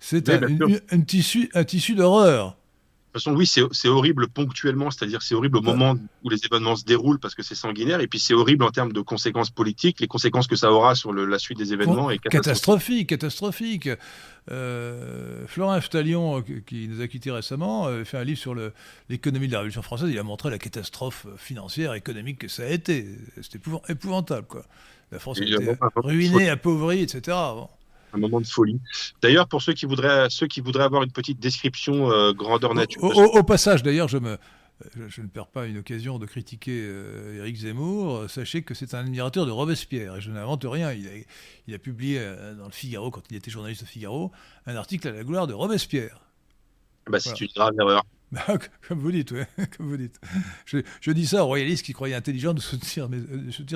C'est 0.00 0.28
un, 0.28 1.00
tissu, 1.00 1.50
un 1.54 1.64
tissu 1.64 1.94
d'horreur. 1.94 2.58
De 3.14 3.20
toute 3.20 3.26
façon, 3.26 3.36
oui, 3.36 3.46
c'est 3.46 3.88
horrible 3.88 4.26
ponctuellement, 4.26 4.90
c'est-à-dire 4.90 5.22
c'est 5.22 5.36
horrible 5.36 5.58
au 5.58 5.62
moment 5.62 5.94
où 6.24 6.30
les 6.30 6.44
événements 6.44 6.74
se 6.74 6.84
déroulent 6.84 7.20
parce 7.20 7.36
que 7.36 7.44
c'est 7.44 7.54
sanguinaire, 7.54 8.00
et 8.00 8.08
puis 8.08 8.18
c'est 8.18 8.34
horrible 8.34 8.64
en 8.64 8.72
termes 8.72 8.92
de 8.92 9.00
conséquences 9.02 9.50
politiques, 9.50 10.00
les 10.00 10.08
conséquences 10.08 10.48
que 10.48 10.56
ça 10.56 10.72
aura 10.72 10.96
sur 10.96 11.12
la 11.12 11.38
suite 11.38 11.56
des 11.56 11.72
événements. 11.72 12.10
est 12.10 12.18
catastrophique, 12.18 13.10
catastrophique. 13.10 13.88
Euh, 14.50 15.46
Florin 15.46 15.80
Ftalion, 15.80 16.40
euh, 16.40 16.42
qui 16.66 16.88
nous 16.88 17.00
a 17.02 17.06
quittés 17.06 17.30
récemment, 17.30 17.86
euh, 17.86 18.02
fait 18.02 18.18
un 18.18 18.24
livre 18.24 18.40
sur 18.40 18.56
l'économie 19.08 19.46
de 19.46 19.52
la 19.52 19.58
Révolution 19.58 19.82
française. 19.82 20.10
Il 20.10 20.18
a 20.18 20.24
montré 20.24 20.50
la 20.50 20.58
catastrophe 20.58 21.28
financière, 21.36 21.94
économique 21.94 22.38
que 22.38 22.48
ça 22.48 22.64
a 22.64 22.68
été. 22.68 23.06
C'était 23.40 23.60
épouvantable, 23.88 24.48
quoi. 24.48 24.64
La 25.12 25.20
France 25.20 25.40
a 25.40 25.44
été 25.44 25.76
ruinée, 26.02 26.48
appauvrie, 26.48 27.02
etc 27.02 27.36
un 28.14 28.18
moment 28.18 28.40
de 28.40 28.46
folie. 28.46 28.80
D'ailleurs, 29.22 29.48
pour 29.48 29.62
ceux 29.62 29.72
qui 29.72 29.86
voudraient, 29.86 30.28
ceux 30.30 30.46
qui 30.46 30.60
voudraient 30.60 30.84
avoir 30.84 31.02
une 31.02 31.12
petite 31.12 31.40
description 31.40 32.10
euh, 32.10 32.32
grandeur 32.32 32.74
nature. 32.74 33.02
Au, 33.02 33.42
passage, 33.42 33.82
d'ailleurs, 33.82 34.08
je 34.08 34.18
me, 34.18 34.38
je, 35.08 35.20
ne 35.20 35.26
perds 35.26 35.48
pas 35.48 35.66
une 35.66 35.78
occasion 35.78 36.18
de 36.18 36.26
critiquer 36.26 36.84
euh, 36.84 37.38
Éric 37.40 37.56
Zemmour. 37.56 38.24
Sachez 38.28 38.62
que 38.62 38.74
c'est 38.74 38.94
un 38.94 39.00
admirateur 39.00 39.46
de 39.46 39.50
Robespierre 39.50 40.16
et 40.16 40.20
je 40.20 40.30
n'invente 40.30 40.64
rien. 40.68 40.92
Il 40.92 41.06
a, 41.08 41.10
il 41.66 41.74
a 41.74 41.78
publié 41.78 42.18
euh, 42.20 42.54
dans 42.54 42.66
le 42.66 42.72
Figaro, 42.72 43.10
quand 43.10 43.22
il 43.30 43.36
était 43.36 43.50
journaliste 43.50 43.82
au 43.82 43.86
Figaro, 43.86 44.32
un 44.66 44.76
article 44.76 45.08
à 45.08 45.12
la 45.12 45.24
gloire 45.24 45.46
de 45.46 45.54
Robespierre. 45.54 46.20
Bah, 47.06 47.20
c'est 47.20 47.38
une 47.40 47.48
grave 47.54 47.74
erreur. 47.78 48.04
Comme 48.88 48.98
vous 48.98 49.12
dites, 49.12 49.32
ouais, 49.32 49.46
comme 49.76 49.88
vous 49.88 49.96
dites. 49.96 50.20
Je, 50.66 51.10
dis 51.10 51.26
ça 51.26 51.44
aux 51.44 51.46
royalistes 51.46 51.84
qui 51.84 51.92
croyaient 51.92 52.14
intelligent 52.14 52.54
de 52.54 52.60
soutenir, 52.60 53.08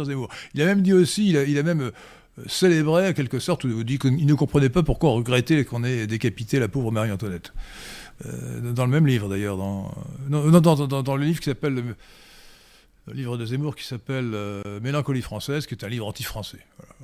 Zemmour. 0.04 0.28
Il 0.54 0.62
a 0.62 0.66
même 0.66 0.82
dit 0.82 0.92
aussi, 0.92 1.30
il 1.30 1.58
a, 1.58 1.62
même 1.62 1.90
célébrait 2.46 3.08
en 3.08 3.12
quelque 3.12 3.38
sorte, 3.38 3.64
ou 3.64 3.84
dit 3.84 3.98
qu'il 3.98 4.26
ne 4.26 4.34
comprenait 4.34 4.68
pas 4.68 4.82
pourquoi 4.82 5.10
on 5.10 5.14
regrettait 5.14 5.64
qu'on 5.64 5.84
ait 5.84 6.06
décapité 6.06 6.58
la 6.58 6.68
pauvre 6.68 6.92
Marie-Antoinette. 6.92 7.52
Euh, 8.26 8.72
dans 8.72 8.84
le 8.84 8.90
même 8.90 9.06
livre 9.06 9.28
d'ailleurs, 9.28 9.56
dans, 9.56 9.94
dans, 10.28 11.16
le 11.16 11.24
livre 11.24 11.38
qui 11.38 11.46
s'appelle 11.46 11.74
le, 11.74 13.14
livre 13.14 13.36
de 13.36 13.46
Zemmour 13.46 13.76
qui 13.76 13.84
s'appelle 13.84 14.32
euh, 14.34 14.80
Mélancolie 14.80 15.22
française, 15.22 15.66
qui 15.66 15.74
est 15.74 15.84
un 15.84 15.88
livre 15.88 16.06
anti-français. 16.06 16.58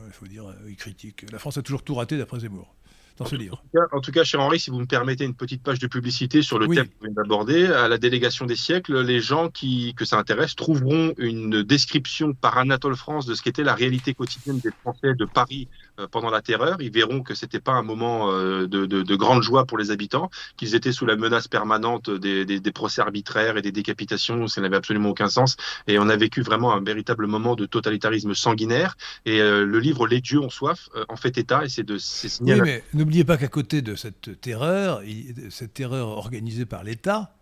il 0.07 0.13
faut 0.13 0.27
dire, 0.27 0.47
euh, 0.49 0.55
il 0.69 0.77
critique. 0.77 1.25
La 1.31 1.39
France 1.39 1.57
a 1.57 1.63
toujours 1.63 1.83
tout 1.83 1.95
raté 1.95 2.19
d'après 2.19 2.41
Zemmour 2.41 2.75
dans 3.19 3.27
ce 3.27 3.37
livre. 3.37 3.63
En 3.93 4.01
tout, 4.01 4.11
cas, 4.11 4.25
cher 4.25 4.41
Henri, 4.41 4.59
si 4.59 4.71
vous 4.71 4.81
me 4.81 4.87
permettez 4.87 5.25
une 5.25 5.35
petite 5.35 5.63
page 5.63 5.79
de 5.79 5.87
publicité 5.87 6.43
sur 6.43 6.59
le 6.59 6.67
thème 6.67 6.87
que 6.87 6.93
vous 7.01 7.03
venez 7.03 7.15
d'aborder, 7.15 7.67
à 7.67 7.89
la 7.89 7.99
délégation 7.99 8.45
des 8.45 8.57
siècles, 8.57 9.01
les 9.03 9.21
gens 9.21 9.49
qui, 9.49 9.95
que 9.95 10.05
ça 10.05 10.19
intéresse 10.19 10.57
trouveront 10.57 11.15
une 11.19 11.63
description 11.63 12.35
par 12.35 12.59
Anatole 12.59 12.97
France 12.97 13.27
de 13.27 13.35
ce 13.35 13.43
qu'était 13.43 13.63
la 13.63 13.75
réalité 13.75 14.15
quotidienne 14.15 14.59
des 14.59 14.71
Français 14.83 15.15
de 15.15 15.25
Paris 15.25 15.69
euh, 16.01 16.09
pendant 16.11 16.31
la 16.31 16.43
terreur. 16.43 16.79
Ils 16.81 16.91
verront 16.91 17.23
que 17.23 17.35
c'était 17.35 17.61
pas 17.61 17.73
un 17.73 17.83
moment 17.83 18.33
euh, 18.33 18.67
de, 18.67 18.85
de, 18.87 19.03
de, 19.03 19.17
grande 19.17 19.43
joie 19.43 19.65
pour 19.65 19.79
les 19.79 19.93
habitants, 19.93 20.29
qu'ils 20.57 20.75
étaient 20.75 20.91
sous 20.91 21.07
la 21.07 21.15
menace 21.15 21.47
permanente 21.47 22.11
des, 22.11 22.45
des, 22.45 22.59
des, 22.59 22.73
procès 22.73 23.01
arbitraires 23.01 23.57
et 23.57 23.63
des 23.63 23.71
décapitations, 23.71 24.49
ça 24.49 24.61
n'avait 24.61 24.77
absolument 24.77 25.11
aucun 25.11 25.29
sens. 25.29 25.57
Et 25.87 26.01
on 26.01 26.09
a 26.09 26.17
vécu 26.17 26.43
vraiment 26.43 26.75
un 26.75 26.83
véritable 26.83 27.29
moment 27.29 27.55
de 27.55 27.65
totalitarisme 27.67 28.35
sanguinaire. 28.35 28.97
Et 29.25 29.41
euh, 29.41 29.65
le 29.65 29.79
livre 29.79 30.09
Les 30.09 30.21
dieux 30.21 30.41
ont 30.41 30.51
soif 30.51 30.89
en 31.09 31.17
fait 31.17 31.39
état 31.39 31.65
et 31.65 31.69
c'est 31.69 31.85
de 31.85 31.97
ces 31.99 32.43
Oui, 32.43 32.61
mais 32.61 32.83
n'oubliez 33.05 33.25
pas 33.25 33.37
qu'à 33.37 33.49
côté 33.49 33.83
de 33.83 33.95
cette 33.95 34.41
terreur, 34.41 35.03
cette 35.51 35.75
terreur 35.75 36.09
organisée 36.09 36.67
par 36.67 36.85
l'État, 36.85 37.35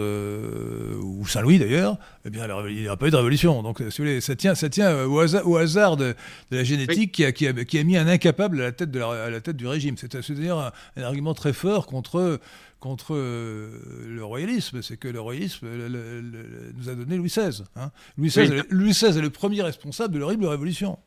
ou 1.02 1.26
Saint-Louis 1.26 1.58
d'ailleurs, 1.58 1.98
eh 2.24 2.30
bien, 2.30 2.46
il 2.68 2.82
n'y 2.82 2.86
aura 2.86 2.96
pas 2.96 3.08
eu 3.08 3.10
de 3.10 3.16
révolution. 3.16 3.62
Donc, 3.62 3.78
si 3.78 3.84
vous 3.84 4.04
voulez, 4.04 4.20
ça 4.20 4.36
tient, 4.36 4.54
ça 4.54 4.68
tient 4.68 5.04
au, 5.04 5.18
hasard, 5.56 5.96
de, 5.96 6.14
la 6.50 6.64
génétique 6.64 7.12
qui, 7.12 7.24
a, 7.24 7.32
qui, 7.32 7.46
a, 7.46 7.84
mis 7.84 7.96
un 7.96 8.06
incapable 8.08 8.60
à 8.60 8.64
la 8.64 8.72
tête, 8.72 8.90
de 8.90 9.00
à 9.00 9.30
la 9.30 9.40
tête 9.40 9.56
du 9.56 9.66
régime. 9.66 9.96
C'est 9.98 10.32
d'ailleurs 10.32 10.60
un, 10.60 10.72
un, 10.96 11.02
argument 11.02 11.34
très 11.34 11.52
fort 11.52 11.86
contre 11.86 12.40
contre 12.80 13.14
euh, 13.14 13.80
le 14.06 14.24
royalisme, 14.24 14.82
c'est 14.82 14.96
que 14.96 15.08
le 15.08 15.20
royalisme 15.20 15.66
nous 15.66 16.88
a 16.88 16.94
donné 16.94 17.16
Louis 17.16 17.28
XVI. 17.28 17.64
Hein. 17.74 17.90
Louis, 18.16 18.28
XVI 18.28 18.62
Louis 18.70 18.90
XVI 18.90 19.18
est 19.18 19.22
le 19.22 19.30
premier 19.30 19.62
responsable 19.62 20.14
de 20.14 20.18
l'horrible 20.18 20.46
révolution. 20.46 20.98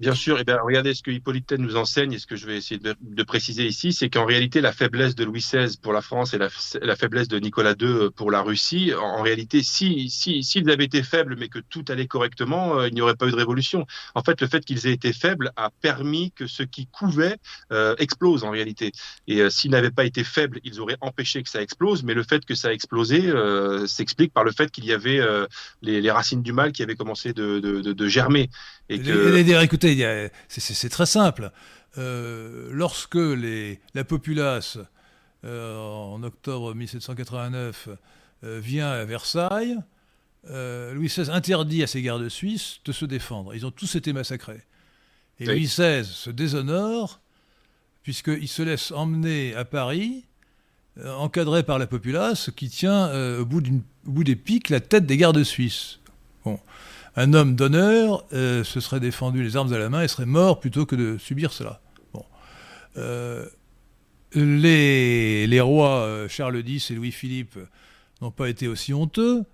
Bien 0.00 0.14
sûr, 0.14 0.38
et 0.38 0.40
eh 0.40 0.44
bien, 0.44 0.58
regardez 0.64 0.94
ce 0.94 1.02
que 1.02 1.10
Hippolyte 1.10 1.52
nous 1.52 1.76
enseigne 1.76 2.14
et 2.14 2.18
ce 2.18 2.26
que 2.26 2.34
je 2.34 2.46
vais 2.46 2.56
essayer 2.56 2.80
de, 2.80 3.22
préciser 3.22 3.66
ici, 3.66 3.92
c'est 3.92 4.08
qu'en 4.08 4.24
réalité, 4.24 4.62
la 4.62 4.72
faiblesse 4.72 5.14
de 5.14 5.24
Louis 5.24 5.40
XVI 5.40 5.76
pour 5.76 5.92
la 5.92 6.00
France 6.00 6.32
et 6.32 6.38
la, 6.38 6.96
faiblesse 6.96 7.28
de 7.28 7.38
Nicolas 7.38 7.74
II 7.78 8.08
pour 8.16 8.30
la 8.30 8.40
Russie, 8.40 8.92
en, 8.98 9.20
réalité, 9.20 9.62
si 9.62 10.08
s'ils 10.08 10.42
si, 10.42 10.64
avaient 10.70 10.86
été 10.86 11.02
faibles 11.02 11.36
mais 11.38 11.48
que 11.48 11.58
tout 11.58 11.84
allait 11.88 12.06
correctement, 12.06 12.78
euh, 12.78 12.88
il 12.88 12.94
n'y 12.94 13.02
aurait 13.02 13.14
pas 13.14 13.26
eu 13.26 13.30
de 13.30 13.36
révolution. 13.36 13.86
En 14.14 14.22
fait, 14.22 14.40
le 14.40 14.46
fait 14.46 14.64
qu'ils 14.64 14.86
aient 14.86 14.92
été 14.92 15.12
faibles 15.12 15.52
a 15.56 15.68
permis 15.82 16.32
que 16.32 16.46
ce 16.46 16.62
qui 16.62 16.86
couvait 16.86 17.36
euh, 17.70 17.94
explose 17.98 18.42
en 18.42 18.50
réalité. 18.50 18.92
Et 19.28 19.42
euh, 19.42 19.50
s'ils 19.50 19.70
n'avaient 19.70 19.90
pas 19.90 20.06
été 20.06 20.24
faibles, 20.24 20.60
ils 20.64 20.80
auraient 20.80 20.98
empêché 21.02 21.42
que 21.42 21.50
ça 21.50 21.60
explose, 21.60 22.04
mais 22.04 22.14
le 22.14 22.22
fait 22.22 22.46
que 22.46 22.54
ça 22.54 22.68
a 22.68 22.72
explosé 22.72 23.30
s'explique 23.86 24.32
par 24.32 24.44
le 24.44 24.52
fait 24.52 24.70
qu'il 24.70 24.86
y 24.86 24.92
avait 24.92 25.20
les, 25.82 26.10
racines 26.10 26.42
du 26.42 26.54
mal 26.54 26.72
qui 26.72 26.82
avaient 26.82 26.94
commencé 26.94 27.34
de, 27.34 27.58
de 27.60 28.08
germer. 28.08 28.48
Et 28.88 28.98
que... 28.98 29.62
écoutez, 29.62 29.89
c'est 30.48 30.88
très 30.88 31.06
simple. 31.06 31.50
Euh, 31.98 32.68
lorsque 32.72 33.16
les, 33.16 33.80
la 33.94 34.04
populace, 34.04 34.78
euh, 35.44 35.76
en 35.78 36.22
octobre 36.22 36.74
1789, 36.74 37.88
euh, 38.44 38.60
vient 38.60 38.90
à 38.90 39.04
Versailles, 39.04 39.76
Louis 40.44 41.08
XVI 41.08 41.30
interdit 41.30 41.82
à 41.82 41.86
ses 41.86 42.00
gardes 42.00 42.28
suisses 42.28 42.80
de 42.86 42.92
se 42.92 43.04
défendre. 43.04 43.54
Ils 43.54 43.66
ont 43.66 43.70
tous 43.70 43.94
été 43.96 44.12
massacrés. 44.14 44.62
Et 45.38 45.44
Louis 45.44 45.64
XVI 45.66 46.04
se 46.04 46.30
déshonore, 46.30 47.20
puisqu'il 48.02 48.48
se 48.48 48.62
laisse 48.62 48.90
emmener 48.90 49.54
à 49.54 49.66
Paris, 49.66 50.24
encadré 51.04 51.62
par 51.62 51.78
la 51.78 51.86
populace, 51.86 52.50
qui 52.56 52.70
tient 52.70 53.12
au 53.38 53.44
bout, 53.44 53.62
bout 54.04 54.24
des 54.24 54.36
pics 54.36 54.70
la 54.70 54.80
tête 54.80 55.04
des 55.04 55.18
gardes 55.18 55.44
suisses. 55.44 56.00
Bon 56.44 56.58
un 57.16 57.32
homme 57.32 57.56
d'honneur 57.56 58.24
euh, 58.32 58.64
se 58.64 58.80
serait 58.80 59.00
défendu 59.00 59.42
les 59.42 59.56
armes 59.56 59.72
à 59.72 59.78
la 59.78 59.88
main 59.88 60.02
et 60.02 60.08
serait 60.08 60.26
mort 60.26 60.60
plutôt 60.60 60.86
que 60.86 60.96
de 60.96 61.18
subir 61.18 61.52
cela. 61.52 61.80
Euh, 62.96 63.46
les, 64.34 65.46
les, 65.46 65.60
rois 65.60 66.00
euh, 66.00 66.28
Charles 66.28 66.62
X 66.66 66.90
et 66.90 66.94
Louis-Philippe 66.94 67.58
n'ont 68.20 68.30
pas 68.30 68.48
été 68.48 68.68
aussi 68.68 68.92
honteux, 68.92 69.44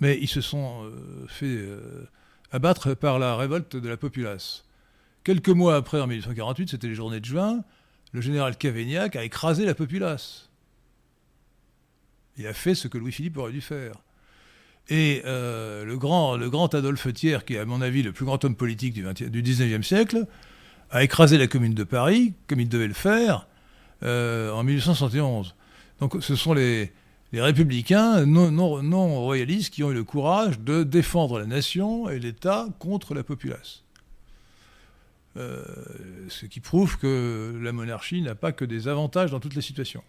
mais 0.00 0.18
ils 0.20 0.28
se 0.28 0.40
sont 0.40 0.90
fait 1.28 1.58
abattre 2.50 2.94
par 2.94 3.18
la 3.18 3.36
révolte 3.36 3.76
de 3.76 3.88
la 3.88 3.96
populace. 3.96 4.64
Quelques 5.24 5.48
mois 5.48 5.76
après, 5.76 6.00
en 6.00 6.06
1848, 6.06 6.70
c'était 6.70 6.86
les 6.86 6.94
journées 6.94 7.20
de 7.20 7.24
juin, 7.24 7.64
le 8.12 8.20
général 8.20 8.56
Cavaignac 8.56 9.16
a 9.16 9.24
écrasé 9.24 9.64
la 9.66 9.74
populace. 9.74 10.48
Il 12.36 12.46
a 12.46 12.52
fait 12.52 12.74
ce 12.74 12.88
que 12.88 12.98
Louis-Philippe 12.98 13.36
aurait 13.36 13.52
dû 13.52 13.60
faire. 13.60 13.94
Et 14.88 15.22
euh, 15.24 15.84
le, 15.84 15.96
grand, 15.96 16.74
Adolphe 16.74 17.12
Thiers, 17.12 17.38
qui 17.46 17.54
est 17.54 17.58
à 17.58 17.64
mon 17.64 17.80
avis 17.80 18.02
le 18.02 18.12
plus 18.12 18.24
grand 18.24 18.44
homme 18.44 18.54
politique 18.54 18.92
du, 18.92 19.02
20, 19.02 19.22
du 19.24 19.42
19e 19.42 19.82
siècle, 19.82 20.26
a 20.90 21.02
écrasé 21.02 21.38
la 21.38 21.46
commune 21.46 21.74
de 21.74 21.84
Paris, 21.84 22.34
comme 22.48 22.60
il 22.60 22.68
devait 22.68 22.86
le 22.86 22.94
faire, 22.94 23.46
euh, 24.02 24.50
en 24.52 24.62
1871. 24.62 25.54
Donc 26.00 26.16
ce 26.20 26.36
sont 26.36 26.52
les, 26.52 26.92
républicains 27.32 28.26
non, 28.26 29.20
royalistes 29.20 29.72
qui 29.72 29.82
ont 29.82 29.90
eu 29.90 29.94
le 29.94 30.04
courage 30.04 30.60
de 30.60 30.84
défendre 30.84 31.38
la 31.38 31.46
nation 31.46 32.08
et 32.08 32.18
l'État 32.18 32.68
contre 32.78 33.14
la 33.14 33.24
populace. 33.24 33.82
Euh, 35.36 35.64
ce 36.28 36.46
qui 36.46 36.60
prouve 36.60 36.96
que 36.98 37.58
la 37.60 37.72
monarchie 37.72 38.22
n'a 38.22 38.36
pas 38.36 38.52
que 38.52 38.64
des 38.64 38.86
avantages 38.86 39.32
dans 39.32 39.40
toutes 39.40 39.56
les 39.56 39.62
situations 39.62 40.04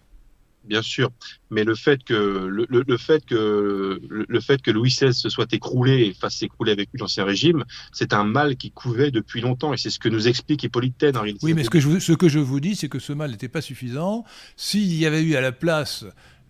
bien 0.68 0.82
sûr, 0.82 1.12
mais 1.50 1.64
le 1.64 1.76
fait 1.76 2.04
que 2.04 2.14
le, 2.14 2.66
le, 2.70 2.98
fait 2.98 3.26
que 3.26 4.02
le, 4.10 4.40
fait 4.40 4.62
que 4.62 4.72
Louis 4.72 4.90
XVI 4.90 5.14
se 5.14 5.30
soit 5.30 5.52
écroulé 5.54 6.08
et 6.08 6.14
fasse 6.14 6.36
s'écrouler 6.36 6.72
avec 6.72 6.90
lui 6.92 7.00
l'ancien 7.00 7.26
régime, 7.26 7.64
c'est 7.92 8.14
un 8.14 8.24
mal 8.24 8.56
qui 8.58 8.72
couvait 8.72 9.12
depuis 9.12 9.42
longtemps 9.42 9.74
et 9.74 9.78
c'est 9.78 9.90
ce 9.90 10.00
que 10.00 10.10
nous 10.10 10.28
explique 10.28 10.64
Hippolyte 10.64 10.98
Taine 10.98 11.18
en 11.18 11.22
réalité. 11.22 11.46
Oui, 11.46 11.54
mais 11.54 11.64
ce 11.64 11.70
que 11.70 11.80
je, 11.80 12.00
ce 12.00 12.14
que 12.14 12.30
je 12.30 12.40
vous 12.40 12.60
dis, 12.60 12.76
c'est 12.76 12.90
que 12.90 13.00
ce 13.00 13.14
mal 13.14 13.32
n'était 13.32 13.48
pas 13.48 13.62
suffisant. 13.62 14.26
S'il 14.56 14.94
y 14.94 15.06
avait 15.06 15.22
eu 15.22 15.36
à 15.36 15.42
la 15.42 15.52
place 15.52 16.06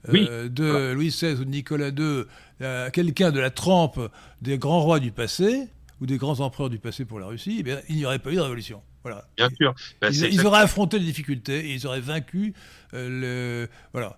euh, 0.10 0.50
de 0.50 0.94
Louis 0.94 1.10
XVI 1.10 1.34
ou 1.34 1.46
de 1.46 1.50
Nicolas 1.50 1.90
II 1.90 2.26
euh, 2.62 2.90
quelqu'un 2.90 3.32
de 3.32 3.40
la 3.40 3.50
trempe 3.50 4.00
des 4.42 4.58
grands 4.58 4.82
rois 4.82 5.00
du 5.00 5.12
passé 5.12 5.68
ou 6.00 6.06
des 6.06 6.18
grands 6.18 6.40
empereurs 6.40 6.70
du 6.70 6.80
passé 6.80 7.06
pour 7.06 7.20
la 7.20 7.28
Russie, 7.28 7.64
eh 7.66 7.76
il 7.90 7.98
n'y 7.98 8.06
aurait 8.06 8.20
pas 8.20 8.32
eu 8.32 8.36
de 8.36 8.42
révolution. 8.42 8.82
Voilà. 9.06 9.28
Bien 9.38 9.50
sûr. 9.56 9.76
Bah, 10.02 10.10
ils, 10.10 10.46
auraient 10.48 10.62
affronté 10.62 10.98
les 10.98 11.06
difficultés 11.06 11.70
et 11.70 11.76
ils 11.76 11.86
auraient 11.86 12.02
vaincu 12.02 12.56
euh, 12.96 13.68
le. 13.68 13.70
Voilà. 13.94 14.18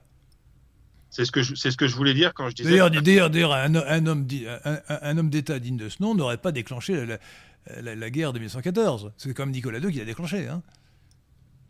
C'est 1.09 1.25
ce, 1.25 1.31
que 1.33 1.41
je, 1.41 1.55
c'est 1.55 1.71
ce 1.71 1.77
que 1.77 1.87
je 1.87 1.95
voulais 1.95 2.13
dire 2.13 2.33
quand 2.33 2.49
je 2.49 2.55
disais. 2.55 2.69
D'ailleurs, 2.69 3.29
d'ailleurs, 3.29 3.51
un, 3.53 3.75
un, 3.75 4.05
homme, 4.05 4.25
un, 4.63 4.79
un, 4.87 5.17
homme 5.17 5.29
d'État 5.29 5.59
digne 5.59 5.75
de 5.75 5.89
ce 5.89 6.01
nom 6.01 6.15
n'aurait 6.15 6.37
pas 6.37 6.53
déclenché 6.53 7.05
la, 7.05 7.95
la, 7.95 8.09
guerre 8.09 8.31
de 8.31 8.39
1914. 8.39 9.11
C'est 9.17 9.33
comme 9.33 9.51
Nicolas 9.51 9.79
II 9.79 9.91
qui 9.91 9.99
l'a 9.99 10.05
déclenché. 10.05 10.47
Hein. 10.47 10.63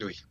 Oui. 0.03 0.23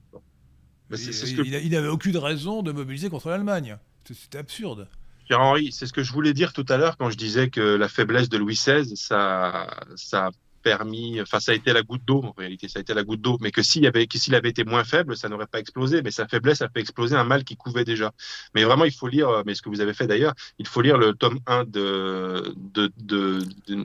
il, 0.92 1.70
n'avait 1.70 1.88
aucune 1.88 2.18
raison 2.18 2.62
de 2.62 2.70
mobiliser 2.70 3.10
contre 3.10 3.30
l'Allemagne. 3.30 3.78
C'était 4.04 4.38
absurde. 4.38 4.86
Pierre-Henri, 5.26 5.72
c'est 5.72 5.86
ce 5.86 5.92
que 5.92 6.04
je 6.04 6.12
voulais 6.12 6.34
dire 6.34 6.52
tout 6.52 6.66
à 6.68 6.76
l'heure 6.76 6.96
quand 6.96 7.10
je 7.10 7.16
disais 7.16 7.50
que 7.50 7.60
la 7.60 7.88
faiblesse 7.88 8.28
de 8.28 8.38
Louis 8.38 8.54
XVI, 8.54 8.96
ça, 8.96 9.66
ça 9.96 10.30
permis, 10.66 11.20
enfin 11.20 11.38
ça 11.38 11.52
a 11.52 11.54
été 11.54 11.72
la 11.72 11.82
goutte 11.82 12.04
d'eau 12.04 12.22
en 12.24 12.34
réalité, 12.36 12.66
ça 12.66 12.80
a 12.80 12.82
été 12.82 12.92
la 12.92 13.04
goutte 13.04 13.20
d'eau, 13.20 13.38
mais 13.40 13.52
que 13.52 13.62
s'il 13.62 13.86
avait, 13.86 14.08
s'il 14.12 14.34
avait 14.34 14.48
été 14.48 14.64
moins 14.64 14.82
faible, 14.82 15.16
ça 15.16 15.28
n'aurait 15.28 15.46
pas 15.46 15.60
explosé, 15.60 16.02
mais 16.02 16.10
sa 16.10 16.26
faiblesse 16.26 16.60
a 16.60 16.68
fait 16.68 16.80
exploser 16.80 17.14
un 17.14 17.22
mal 17.22 17.44
qui 17.44 17.56
couvait 17.56 17.84
déjà. 17.84 18.10
Mais 18.52 18.64
vraiment, 18.64 18.84
il 18.84 18.92
faut 18.92 19.06
lire, 19.06 19.28
mais 19.46 19.54
ce 19.54 19.62
que 19.62 19.68
vous 19.68 19.80
avez 19.80 19.94
fait 19.94 20.08
d'ailleurs, 20.08 20.34
il 20.58 20.66
faut 20.66 20.80
lire 20.80 20.98
le 20.98 21.14
tome 21.14 21.38
1 21.46 21.64
de... 21.64 22.52
de, 22.56 22.90
de, 22.96 23.38
de 23.68 23.76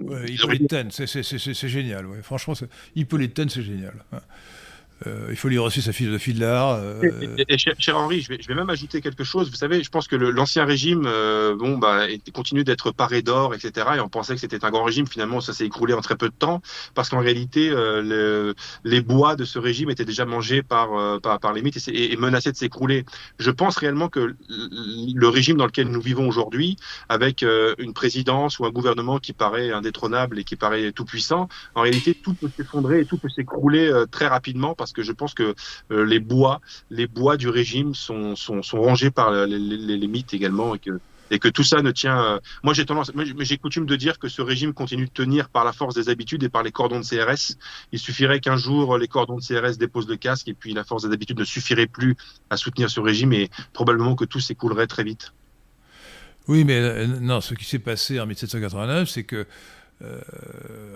c'est 0.89 1.69
génial, 1.77 2.07
ouais. 2.07 2.23
franchement, 2.23 2.55
Hippolyte 2.95 3.49
c'est 3.49 3.61
génial. 3.61 3.93
Euh, 5.07 5.27
il 5.29 5.35
faut 5.35 5.47
lire 5.47 5.63
aussi 5.63 5.81
sa 5.81 5.93
philosophie 5.93 6.33
de 6.33 6.41
l'art. 6.41 6.75
Euh. 6.75 7.01
Et, 7.47 7.57
cher, 7.57 7.97
Henri, 7.97 8.21
je 8.21 8.29
vais, 8.29 8.55
même 8.55 8.69
ajouter 8.69 9.01
quelque 9.01 9.23
chose. 9.23 9.49
Vous 9.49 9.55
savez, 9.55 9.83
je 9.83 9.89
pense 9.89 10.07
que 10.07 10.15
l'ancien 10.15 10.65
régime, 10.65 11.03
euh, 11.05 11.55
bon, 11.55 11.77
bah, 11.77 12.05
continue 12.33 12.63
d'être 12.63 12.91
paré 12.91 13.21
d'or, 13.21 13.55
etc. 13.55 13.87
Et 13.97 13.99
on 13.99 14.09
pensait 14.09 14.35
que 14.35 14.39
c'était 14.39 14.63
un 14.63 14.69
grand 14.69 14.83
régime. 14.83 15.07
Finalement, 15.07 15.41
ça 15.41 15.53
s'est 15.53 15.65
écroulé 15.65 15.93
en 15.93 16.01
très 16.01 16.15
peu 16.15 16.29
de 16.29 16.33
temps, 16.33 16.61
parce 16.93 17.09
qu'en 17.09 17.19
réalité, 17.19 17.69
le, 17.69 18.53
les 18.83 19.01
bois 19.01 19.35
de 19.35 19.43
ce 19.43 19.57
régime 19.59 19.89
étaient 19.89 20.05
déjà 20.05 20.25
mangés 20.25 20.61
par 20.61 21.21
par, 21.21 21.39
par 21.39 21.53
les 21.53 21.61
mythes 21.61 21.87
et, 21.87 22.13
et 22.13 22.17
menacés 22.17 22.51
de 22.51 22.57
s'écrouler. 22.57 23.05
Je 23.39 23.51
pense 23.51 23.77
réellement 23.77 24.09
que 24.09 24.35
le 24.49 25.27
régime 25.27 25.57
dans 25.57 25.65
lequel 25.65 25.87
nous 25.87 26.01
vivons 26.01 26.27
aujourd'hui, 26.27 26.77
avec 27.09 27.43
une 27.79 27.93
présidence 27.93 28.59
ou 28.59 28.65
un 28.65 28.71
gouvernement 28.71 29.19
qui 29.19 29.33
paraît 29.33 29.71
indétrônable 29.71 30.39
et 30.39 30.43
qui 30.43 30.55
paraît 30.55 30.91
tout 30.91 31.05
puissant, 31.05 31.49
en 31.75 31.81
réalité, 31.81 32.13
tout 32.13 32.33
peut 32.33 32.49
s'effondrer 32.55 33.01
et 33.01 33.05
tout 33.05 33.17
peut 33.17 33.29
s'écrouler 33.29 33.91
très 34.11 34.27
rapidement 34.27 34.75
parce 34.75 34.90
parce 34.91 35.07
que 35.07 35.09
je 35.09 35.13
pense 35.13 35.33
que 35.33 35.55
euh, 35.91 36.05
les 36.05 36.19
bois, 36.19 36.59
les 36.89 37.07
bois 37.07 37.37
du 37.37 37.47
régime 37.47 37.95
sont, 37.95 38.35
sont, 38.35 38.61
sont 38.61 38.81
rongés 38.81 39.09
par 39.09 39.31
les, 39.31 39.57
les, 39.57 40.07
mythes 40.07 40.33
également 40.33 40.75
et 40.75 40.79
que 40.79 40.99
et 41.33 41.39
que 41.39 41.47
tout 41.47 41.63
ça 41.63 41.81
ne 41.81 41.91
tient. 41.91 42.21
Euh, 42.21 42.39
moi, 42.61 42.73
j'ai 42.73 42.85
tendance, 42.85 43.13
mais 43.15 43.45
j'ai 43.45 43.57
coutume 43.57 43.85
de 43.85 43.95
dire 43.95 44.19
que 44.19 44.27
ce 44.27 44.41
régime 44.41 44.73
continue 44.73 45.05
de 45.05 45.11
tenir 45.11 45.47
par 45.47 45.63
la 45.63 45.71
force 45.71 45.95
des 45.95 46.09
habitudes 46.09 46.43
et 46.43 46.49
par 46.49 46.61
les 46.61 46.73
cordons 46.73 46.99
de 46.99 47.05
CRS. 47.05 47.55
Il 47.93 47.99
suffirait 47.99 48.41
qu'un 48.41 48.57
jour 48.57 48.97
les 48.97 49.07
cordons 49.07 49.37
de 49.37 49.41
CRS 49.41 49.77
déposent 49.77 50.09
le 50.09 50.17
casque 50.17 50.49
et 50.49 50.53
puis 50.53 50.73
la 50.73 50.83
force 50.83 51.07
des 51.07 51.13
habitudes 51.13 51.39
ne 51.39 51.45
suffirait 51.45 51.87
plus 51.87 52.17
à 52.49 52.57
soutenir 52.57 52.89
ce 52.89 52.99
régime 52.99 53.31
et 53.31 53.49
probablement 53.71 54.15
que 54.15 54.25
tout 54.25 54.41
s'écoulerait 54.41 54.87
très 54.87 55.05
vite. 55.05 55.31
Oui, 56.49 56.65
mais 56.65 56.81
euh, 56.81 57.07
non, 57.07 57.39
ce 57.39 57.53
qui 57.53 57.63
s'est 57.63 57.79
passé 57.79 58.19
en 58.19 58.25
1789, 58.25 59.07
c'est 59.07 59.23
que 59.23 59.47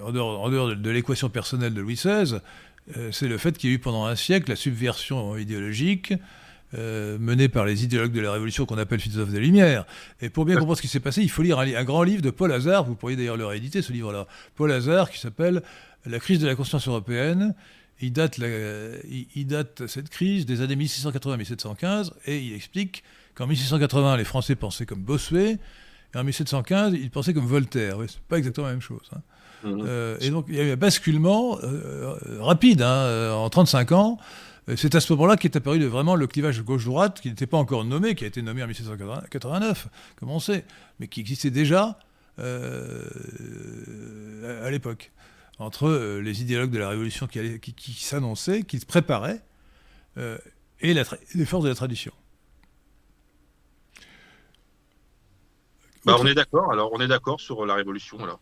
en 0.03 0.11
dehors, 0.11 0.75
de 0.75 0.89
l'équation 0.89 1.29
personnelle 1.29 1.73
de 1.73 1.81
Louis 1.81 1.93
XVI, 1.93 2.33
euh, 2.33 2.39
c'est 3.11 3.27
le 3.27 3.37
fait 3.37 3.57
qu'il 3.57 3.69
y 3.69 3.73
a 3.73 3.75
eu 3.75 3.79
pendant 3.79 4.05
un 4.05 4.15
siècle 4.15 4.49
la 4.49 4.55
subversion 4.55 5.37
idéologique 5.37 6.13
euh, 6.77 7.17
menée 7.19 7.47
par 7.47 7.63
les 7.63 7.85
idéologues 7.85 8.11
de 8.11 8.19
la 8.19 8.33
Révolution 8.33 8.65
qu'on 8.65 8.77
appelle 8.77 8.99
philosophes 8.99 9.29
des 9.29 9.39
Lumières. 9.39 9.85
Et 10.19 10.29
pour 10.29 10.43
bien 10.43 10.55
comprendre 10.55 10.75
ce 10.75 10.81
qui 10.81 10.89
s'est 10.89 10.99
passé, 10.99 11.21
il 11.21 11.29
faut 11.29 11.41
lire 11.41 11.59
un, 11.59 11.83
grand 11.85 12.03
livre 12.03 12.21
de 12.21 12.31
Paul 12.31 12.51
Hazard, 12.51 12.83
vous 12.83 12.95
pourriez 12.95 13.15
d'ailleurs 13.15 13.37
le 13.37 13.45
rééditer 13.45 13.81
ce 13.81 13.93
livre-là, 13.93 14.27
Paul 14.55 14.71
Hazard, 14.71 15.09
qui 15.09 15.19
s'appelle 15.19 15.61
La 16.05 16.19
crise 16.19 16.39
de 16.39 16.47
la 16.47 16.55
conscience 16.55 16.87
européenne. 16.87 17.53
Il 18.01 18.11
date, 18.11 18.41
cette 19.87 20.09
crise 20.09 20.45
des 20.45 20.61
années 20.61 20.75
1680-1715 20.75 22.11
et 22.25 22.39
il 22.39 22.53
explique 22.53 23.03
qu'en 23.35 23.47
1680, 23.47 24.17
les 24.17 24.25
Français 24.25 24.55
pensaient 24.55 24.85
comme 24.85 25.01
Bossuet, 25.01 25.59
et 26.13 26.17
en 26.17 26.23
1715, 26.25 26.93
ils 26.93 27.11
pensaient 27.11 27.33
comme 27.33 27.45
Voltaire. 27.45 27.99
C'est 28.07 28.19
pas 28.21 28.37
exactement 28.37 28.67
la 28.67 28.73
même 28.73 28.81
chose. 28.81 29.09
Hein. 29.15 29.21
Mmh. 29.65 29.83
Euh, 29.85 30.17
et 30.21 30.29
donc, 30.29 30.45
il 30.47 30.55
y 30.55 30.59
a 30.59 30.63
eu 30.63 30.71
un 30.71 30.77
basculement 30.77 31.57
euh, 31.63 32.15
rapide, 32.39 32.81
hein, 32.81 33.33
en 33.33 33.49
35 33.49 33.91
ans, 33.91 34.19
euh, 34.69 34.75
c'est 34.75 34.95
à 34.95 34.99
ce 34.99 35.13
moment-là 35.13 35.37
qu'est 35.37 35.55
apparu 35.55 35.83
vraiment 35.85 36.15
le 36.15 36.27
clivage 36.27 36.61
gauche-droite, 36.63 37.21
qui 37.21 37.29
n'était 37.29 37.47
pas 37.47 37.57
encore 37.57 37.85
nommé, 37.85 38.15
qui 38.15 38.23
a 38.23 38.27
été 38.27 38.41
nommé 38.41 38.63
en 38.63 38.67
1789, 38.67 39.87
comme 40.15 40.31
on 40.31 40.39
sait, 40.39 40.65
mais 40.99 41.07
qui 41.07 41.19
existait 41.19 41.51
déjà 41.51 41.99
euh, 42.39 43.05
à 44.65 44.71
l'époque, 44.71 45.11
entre 45.59 45.87
euh, 45.87 46.19
les 46.19 46.41
idéologues 46.41 46.71
de 46.71 46.79
la 46.79 46.89
Révolution 46.89 47.27
qui, 47.27 47.59
qui, 47.59 47.93
s'annonçaient, 47.93 48.63
qui 48.63 48.79
se 48.79 48.85
préparaient, 48.85 49.41
et 50.79 50.93
les 50.93 51.45
forces 51.45 51.63
de 51.65 51.69
la 51.69 51.75
tradition. 51.75 52.13
Bah, 56.05 56.15
on 56.19 56.25
est 56.25 56.35
d'accord, 56.35 56.71
alors 56.71 56.91
on 56.93 57.01
est 57.01 57.07
d'accord 57.07 57.41
sur 57.41 57.65
la 57.65 57.75
Révolution, 57.75 58.23
alors 58.23 58.39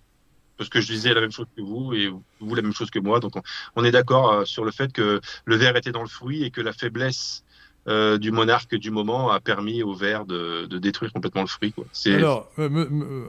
parce 0.58 0.70
que 0.70 0.82
je 0.82 0.88
disais 0.88 1.14
la 1.14 1.22
même 1.22 1.32
chose 1.32 1.48
que 1.56 1.62
vous 1.62 1.94
et 1.94 2.12
vous 2.40 2.56
la 2.56 2.62
même 2.62 2.74
chose 2.74 2.92
que 2.92 3.00
moi. 3.00 3.20
Donc 3.20 3.34
on, 3.76 3.84
est 3.84 3.92
d'accord 3.92 4.32
euh, 4.32 4.46
sur 4.46 4.66
le 4.66 4.72
fait 4.72 4.92
que 4.92 5.22
le 5.46 5.56
verre 5.56 5.76
était 5.76 5.92
dans 5.92 6.02
le 6.02 6.08
fruit 6.08 6.44
et 6.44 6.52
que 6.52 6.62
la 6.62 6.74
faiblesse 6.74 7.44
euh, 7.88 8.18
du 8.18 8.32
monarque 8.32 8.76
du 8.76 8.92
moment 8.92 9.32
a 9.32 9.40
permis 9.40 9.84
au 9.84 9.94
verre 9.94 10.26
de, 10.26 10.66
détruire 10.78 11.12
complètement 11.12 11.42
le 11.42 11.48
fruit. 11.48 11.74
Alors, 12.06 12.50
euh, 12.60 13.28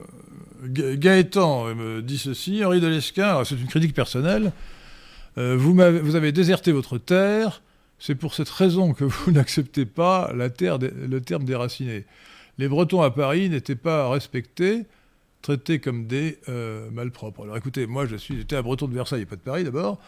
Gaëtan 0.65 1.75
me 1.75 2.03
dit 2.03 2.19
ceci, 2.19 2.65
Henri 2.65 2.81
de 2.81 2.87
Lesquin, 2.87 3.43
c'est 3.45 3.57
une 3.57 3.67
critique 3.67 3.95
personnelle, 3.95 4.53
vous, 5.37 5.81
avez 5.81 6.31
déserté 6.31 6.71
votre 6.71 6.97
terre, 6.97 7.61
c'est 7.99 8.15
pour 8.15 8.35
cette 8.35 8.49
raison 8.49 8.93
que 8.93 9.03
vous 9.03 9.31
n'acceptez 9.33 9.85
pas 9.85 10.33
le 10.33 10.49
terme 11.21 11.45
déraciné. 11.45 12.05
Les 12.59 12.69
Bretons 12.69 13.03
à 13.03 13.11
Paris 13.11 13.49
n'étaient 13.49 13.75
pas 13.75 14.09
respectés, 14.09 14.87
traités 15.45 15.79
comme 15.79 16.07
des 16.07 16.39
euh, 16.49 16.91
malpropres. 16.91 17.43
Alors 17.43 17.57
écoutez, 17.57 17.87
moi 17.87 18.07
je 18.07 18.17
suis, 18.17 18.37
j'étais 18.39 18.57
à 18.57 18.63
Breton 18.63 18.89
de 18.89 18.95
Versailles 18.95 19.27
pas 19.27 19.37
de 19.37 19.43
Paris 19.43 19.63
d'abord, 19.63 19.99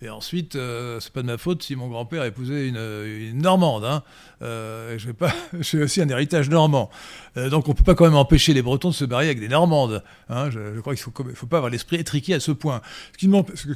et 0.00 0.08
ensuite 0.08 0.56
euh, 0.56 0.98
c'est 1.00 1.12
pas 1.12 1.20
de 1.20 1.26
ma 1.26 1.36
faute 1.36 1.62
si 1.62 1.76
mon 1.76 1.88
grand-père 1.88 2.24
épousait 2.24 2.68
une, 2.68 2.76
une 2.76 3.42
Normande. 3.42 3.84
Hein. 3.84 4.02
Euh, 4.40 4.98
je 4.98 5.12
pas, 5.12 5.32
j'ai 5.60 5.82
aussi 5.82 6.00
un 6.00 6.08
héritage 6.08 6.48
normand, 6.48 6.90
donc 7.36 7.68
on 7.68 7.74
peut 7.74 7.84
pas 7.84 7.94
quand 7.94 8.06
même 8.06 8.16
empêcher 8.16 8.54
les 8.54 8.62
Bretons 8.62 8.88
de 8.88 8.94
se 8.94 9.04
marier 9.04 9.28
avec 9.28 9.38
des 9.38 9.48
Normandes. 9.48 10.02
Hein. 10.30 10.50
Je, 10.50 10.80
crois 10.80 10.94
qu'il 10.94 11.02
faut, 11.02 11.12
faut 11.34 11.46
pas 11.46 11.58
avoir 11.58 11.70
l'esprit 11.70 11.96
étriqué 11.96 12.32
à 12.32 12.40
ce 12.40 12.52
point. 12.52 12.80
Ce 13.12 13.18
qui, 13.18 13.30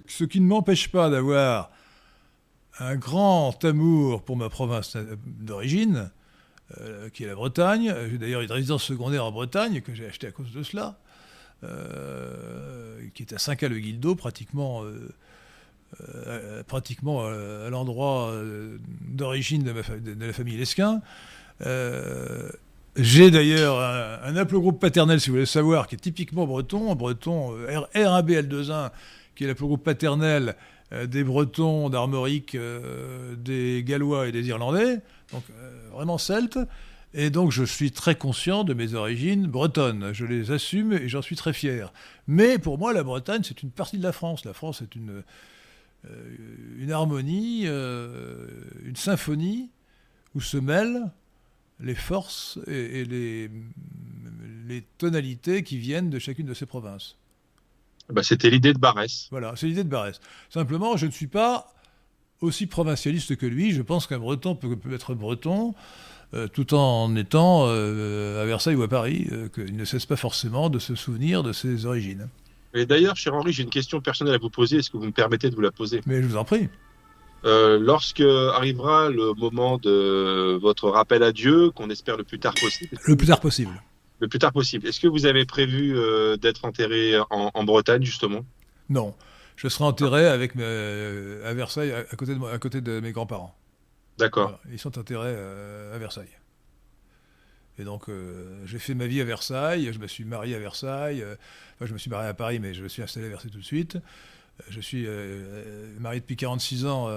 ce 0.09 0.25
qui 0.25 0.41
ne 0.41 0.47
m'empêche 0.47 0.89
pas 0.89 1.11
d'avoir 1.11 1.71
un 2.79 2.97
grand 2.97 3.63
amour 3.63 4.23
pour 4.23 4.37
ma 4.37 4.49
province 4.49 4.97
d'origine. 5.27 6.11
qui 7.13 7.25
est 7.25 7.27
la 7.27 7.35
Bretagne. 7.35 7.95
J'ai 8.11 8.17
d'ailleurs 8.17 8.41
une 8.41 8.53
résidence 8.53 8.85
secondaire 8.85 9.27
en 9.27 9.33
Bretagne 9.33 9.83
que 9.83 9.93
j'ai 9.95 10.07
achetée 10.07 10.29
à 10.29 10.31
cause 10.31 10.53
de 10.53 10.63
cela. 10.63 10.97
Euh, 11.63 12.97
qui 13.13 13.23
est 13.23 13.35
à 13.35 13.39
Saint-Cal-le-Guildo, 13.39 14.15
pratiquement, 14.15 14.83
euh, 14.83 15.11
euh, 16.01 16.63
pratiquement 16.63 17.27
à 17.27 17.69
l'endroit 17.69 18.33
d'origine 19.09 19.63
de, 19.65 20.25
la 20.25 20.33
famille 20.33 20.57
Lesquin. 20.57 21.03
J'ai 22.97 23.31
d'ailleurs 23.31 23.79
un, 23.79 24.21
un 24.25 24.37
haplogroupe 24.37 24.81
paternel, 24.81 25.21
si 25.21 25.29
vous 25.29 25.37
voulez 25.37 25.47
savoir, 25.47 25.87
qui 25.87 25.97
est 25.97 25.99
typiquement 25.99 26.47
breton, 26.47 26.95
breton 26.95 27.55
R1BL21, 27.95 28.91
qui 29.35 29.45
est 29.45 29.47
l'aplogroupe 29.47 29.85
paternel 29.85 30.57
des 31.07 31.23
Bretons, 31.23 31.91
d'Armorique, 31.91 32.57
des 33.37 33.85
Gallois 33.85 34.29
et 34.29 34.33
des 34.33 34.49
Irlandais, 34.49 35.01
donc 35.33 35.45
vraiment 35.93 36.19
celtes. 36.19 36.59
Et 37.13 37.31
donc 37.31 37.51
je 37.51 37.65
suis 37.65 37.91
très 37.91 38.15
conscient 38.15 38.63
de 38.65 38.73
mes 38.73 38.95
origines 38.95 39.47
bretonnes. 39.47 40.13
Je 40.13 40.25
les 40.25 40.53
assume 40.53 40.93
et 40.93 41.09
j'en 41.09 41.23
suis 41.23 41.37
très 41.37 41.53
fier. 41.53 41.93
Mais 42.29 42.59
pour 42.59 42.79
moi, 42.79 42.93
la 42.93 43.03
Bretagne, 43.03 43.43
c'est 43.43 43.63
une 43.63 43.71
partie 43.71 43.99
de 43.99 44.03
la 44.03 44.13
France. 44.13 44.45
La 44.45 44.53
France 44.53 44.83
est 44.83 44.95
une, 44.95 45.25
euh, 46.09 46.37
une 46.79 46.93
harmonie, 46.93 47.63
euh, 47.67 48.47
une 48.85 48.97
symphonie 48.97 49.71
où 50.35 50.41
se 50.41 50.57
mêlent 50.57 51.11
les 51.81 51.95
forces 51.95 52.59
et, 52.67 53.05
les, 53.05 53.51
les, 54.69 54.83
tonalités 54.99 55.63
qui 55.63 55.79
viennent 55.79 56.11
de 56.11 56.19
chacune 56.19 56.47
de 56.47 56.55
ces 56.55 56.67
provinces. 56.67 57.17
Bah, 58.11 58.23
C'était 58.23 58.51
l'idée 58.51 58.73
de 58.73 58.79
Barès. 58.79 59.29
Voilà, 59.31 59.55
c'est 59.57 59.67
l'idée 59.67 59.83
de 59.83 59.89
Barès. 59.89 60.21
Simplement, 60.51 60.97
je 60.97 61.07
ne 61.07 61.11
suis 61.11 61.27
pas 61.27 61.73
aussi 62.41 62.67
provincialiste 62.67 63.37
que 63.37 63.47
lui. 63.47 63.73
Je 63.73 63.83
pense 63.83 64.07
qu'un 64.07 64.19
breton 64.19 64.55
peut, 64.55 64.77
peut 64.77 64.93
être 64.95 65.15
breton. 65.15 65.75
Euh, 66.33 66.47
tout 66.47 66.75
en 66.75 67.17
étant 67.17 67.65
euh, 67.67 68.41
à 68.41 68.47
Versailles 68.47 68.77
ou 68.77 68.85
à 68.85 68.89
Paris, 68.89 69.27
euh, 69.33 69.49
qu'il 69.49 69.77
ne 69.77 69.85
cesse 69.85 70.07
pas 70.07 70.15
forcément 70.15 70.71
de 70.71 70.79
se 70.79 70.95
souvenir 70.95 71.43
de 71.43 71.53
ses 71.53 71.87
origines. 71.87 72.29
Et 72.73 72.87
d'ailleurs, 72.87 73.17
cher 73.17 73.35
Henri, 73.35 73.53
j'ai 73.53 73.65
une 73.65 73.71
question 73.71 74.01
personnelle 74.01 74.37
à 74.37 74.39
vous 74.39 74.49
poser. 74.49 74.77
Est-ce 74.77 74.91
que 74.91 74.97
vous 74.97 75.07
me 75.07 75.11
permettez 75.11 75.51
de 75.51 75.57
vous 75.57 75.61
la 75.61 75.73
poser? 75.73 76.03
Mais 76.07 76.23
je 76.23 76.29
vous 76.29 76.37
en 76.37 76.45
prie. 76.45 76.69
lorsque 77.43 78.21
arrivera 78.21 79.11
le 79.11 79.35
moment 79.35 79.79
de 79.79 80.57
votre 80.63 80.89
rappel 80.89 81.25
à 81.25 81.33
Dieu, 81.33 81.71
qu'on 81.71 81.91
espère 81.91 82.17
le 82.17 82.23
plus 82.23 82.39
tard 82.39 82.55
possible. 82.55 82.97
Le 83.05 83.17
plus 83.17 83.27
tard 83.27 83.41
possible. 83.41 83.83
Le 84.21 84.29
plus 84.29 84.39
tard 84.39 84.53
possible. 84.53 84.87
Est-ce 84.87 85.01
que 85.01 85.09
vous 85.09 85.27
avez 85.27 85.47
prévu 85.47 85.97
d'être 86.41 86.65
enterré 86.65 87.15
en, 87.31 87.65
Bretagne, 87.65 88.05
justement? 88.05 88.45
Non. 88.89 89.15
Je 89.57 89.67
serai 89.67 89.83
enterré 89.83 90.27
avec 90.27 90.53
à 90.55 91.55
Versailles, 91.55 91.93
à 91.93 92.15
côté 92.15 92.37
de, 92.37 92.45
à 92.45 92.59
côté 92.59 92.81
de 92.81 93.01
mes 93.01 93.11
grands-parents. 93.11 93.53
D'accord. 94.21 94.61
Ils 94.71 94.79
sont 94.79 94.99
enterrés 94.99 95.35
euh, 95.35 95.95
à 95.95 95.99
Versailles. 95.99 96.37
Et 97.79 97.85
donc, 97.85 98.09
euh, 98.09 98.63
j'ai 98.67 98.79
fait 98.79 98.95
ma 98.95 99.07
vie 99.07 99.21
à 99.23 99.25
Versailles, 99.25 99.91
je 99.93 99.99
me 99.99 100.07
suis 100.07 100.25
marié 100.25 100.55
à 100.55 100.59
Versailles, 100.59 101.23
euh, 101.23 101.35
enfin, 101.75 101.87
je 101.87 101.95
me 101.95 101.99
suis 101.99 102.11
marié 102.11 102.29
à 102.29 102.35
Paris, 102.35 102.61
mais 102.61 102.75
je 102.75 102.83
me 102.83 102.89
suis 102.89 103.03
installé 103.03 103.27
à 103.27 103.29
Versailles 103.31 103.51
tout 103.51 103.59
de 103.59 103.65
suite. 103.65 103.97
Je 104.69 104.79
suis 104.79 105.07
marié 106.01 106.21
depuis 106.21 106.37
46 106.37 106.85
ans, 106.85 107.09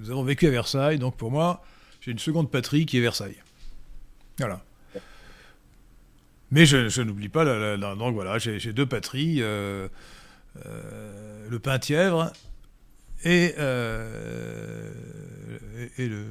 nous 0.00 0.10
avons 0.10 0.22
vécu 0.22 0.46
à 0.46 0.50
Versailles, 0.50 0.98
donc 0.98 1.16
pour 1.16 1.30
moi, 1.30 1.64
j'ai 2.02 2.10
une 2.10 2.18
seconde 2.18 2.50
patrie 2.50 2.84
qui 2.84 2.98
est 2.98 3.00
Versailles. 3.00 3.42
Voilà. 4.36 4.62
Mais 6.50 6.66
je, 6.66 7.00
n'oublie 7.00 7.30
pas, 7.30 7.46
donc 7.78 8.12
voilà, 8.12 8.36
j'ai 8.36 8.74
deux 8.74 8.84
patries, 8.84 9.38
le 9.38 9.88
Pain-Tièvre 11.62 12.34
et, 13.24 13.54
euh, 13.58 14.90
et, 15.98 16.06
le, 16.08 16.24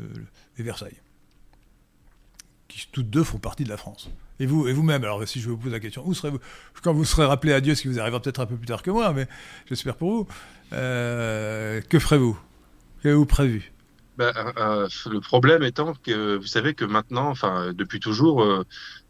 Versailles, 0.57 1.02
qui 2.68 2.88
toutes 2.91 3.10
deux 3.10 3.24
font 3.24 3.40
partie 3.40 3.64
de 3.64 3.70
la 3.70 3.78
France. 3.78 4.10
Et 4.40 4.45
vous, 4.45 4.68
et 4.68 4.74
vous-même, 4.74 5.03
alors 5.03 5.28
si 5.28 5.41
je 5.41 5.49
vous 5.49 5.57
pose 5.57 5.72
la 5.72 5.80
question, 5.80 6.03
où 6.06 6.14
serez-vous 6.14 6.40
quand 6.82 6.94
vous 6.94 7.06
serez 7.06 7.26
rappelé 7.26 7.53
à 7.53 7.61
Dieu, 7.61 7.76
ce 7.76 7.82
qui 7.82 7.88
vous 7.88 7.99
arrivera 7.99 8.22
peut-être 8.22 8.40
un 8.40 8.45
peu 8.45 8.56
plus 8.56 8.65
tard 8.65 8.82
que 8.82 8.91
moi, 8.91 9.14
mais 9.14 9.28
j'espère 9.68 9.95
pour 9.95 10.11
vous, 10.11 10.28
euh, 10.74 11.82
que 11.82 11.99
ferez-vous? 11.99 12.40
Qu'avez-vous 13.02 13.26
prévu? 13.26 13.72
Ben, 14.18 14.32
euh, 14.57 14.88
Le 15.10 15.20
problème 15.20 15.64
étant 15.64 15.94
que 15.94 16.38
vous 16.38 16.45
savez 16.45 16.76
que 16.76 16.86
maintenant, 16.86 17.30
enfin 17.30 17.74
depuis 17.74 17.99
toujours, 17.99 18.44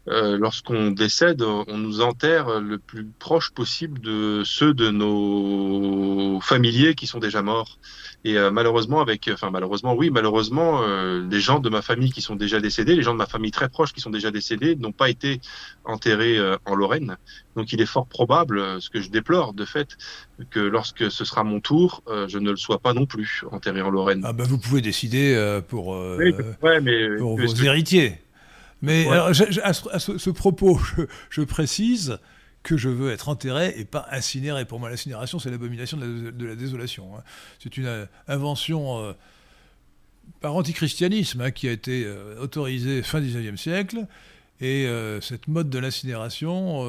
lorsqu'on 0.06 0.90
décède, 0.90 1.42
on 1.42 1.78
nous 1.78 2.00
enterre 2.00 2.60
le 2.60 2.78
plus 2.78 3.06
proche 3.18 3.50
possible 3.50 4.00
de 4.00 4.42
ceux 4.44 4.74
de 4.74 4.90
nos 4.90 6.40
familiers 6.40 6.94
qui 6.94 7.06
sont 7.06 7.18
déjà 7.18 7.42
morts. 7.42 7.78
Et 8.26 8.38
euh, 8.38 8.50
malheureusement, 8.50 9.02
avec, 9.02 9.28
enfin 9.32 9.50
malheureusement, 9.50 9.94
oui, 9.94 10.08
malheureusement, 10.10 10.82
euh, 10.82 11.22
les 11.30 11.40
gens 11.40 11.60
de 11.60 11.68
ma 11.68 11.82
famille 11.82 12.10
qui 12.10 12.22
sont 12.22 12.36
déjà 12.36 12.58
décédés, 12.58 12.96
les 12.96 13.02
gens 13.02 13.12
de 13.12 13.18
ma 13.18 13.26
famille 13.26 13.50
très 13.50 13.68
proche 13.68 13.92
qui 13.92 14.00
sont 14.00 14.08
déjà 14.08 14.30
décédés, 14.30 14.76
n'ont 14.76 14.92
pas 14.92 15.10
été 15.10 15.42
enterrés 15.84 16.38
en 16.64 16.74
Lorraine. 16.74 17.18
Donc, 17.54 17.72
il 17.72 17.80
est 17.82 17.86
fort 17.86 18.06
probable, 18.06 18.80
ce 18.80 18.88
que 18.88 19.00
je 19.00 19.10
déplore, 19.10 19.52
de 19.52 19.66
fait, 19.66 19.98
que 20.50 20.60
lorsque 20.60 21.10
ce 21.10 21.24
sera 21.24 21.44
mon 21.44 21.60
tour, 21.60 22.02
je 22.28 22.38
ne 22.38 22.50
le 22.50 22.56
sois 22.56 22.78
pas 22.78 22.94
non 22.94 23.04
plus 23.04 23.44
enterré 23.50 23.82
en 23.82 23.90
Lorraine. 23.90 24.22
Ah 24.24 24.32
ben, 24.32 24.44
vous 24.44 24.58
pouvez 24.58 24.80
décider 24.80 25.60
pour, 25.68 25.94
mais, 25.94 27.16
pour 27.18 27.38
vos 27.38 27.54
héritiers. 27.62 28.23
Mais 28.84 29.08
alors, 29.08 29.28
à, 29.28 29.32
ce, 29.72 30.30
propos, 30.30 30.80
je, 31.30 31.42
précise 31.42 32.18
que 32.62 32.76
je 32.76 32.88
veux 32.88 33.10
être 33.10 33.28
enterré 33.28 33.74
et 33.76 33.84
pas 33.84 34.06
incinéré. 34.10 34.64
Pour 34.64 34.80
moi, 34.80 34.90
l'incinération, 34.90 35.38
c'est 35.38 35.50
l'abomination 35.50 35.96
de, 35.96 36.46
la 36.46 36.54
désolation. 36.54 37.16
Hein. 37.16 37.22
C'est 37.58 37.76
une 37.76 37.86
euh, 37.86 38.06
invention 38.28 39.02
euh, 39.02 39.12
par 40.40 40.54
antichristianisme 40.54 41.40
hein, 41.40 41.50
qui 41.50 41.68
a 41.68 41.72
été 41.72 42.04
euh, 42.04 42.40
autorisée 42.40 43.02
fin 43.02 43.20
19e 43.20 43.56
siècle. 43.56 44.06
Et 44.60 44.88
cette 45.20 45.48
mode 45.48 45.68
de 45.68 45.78
l'incinération, 45.78 46.88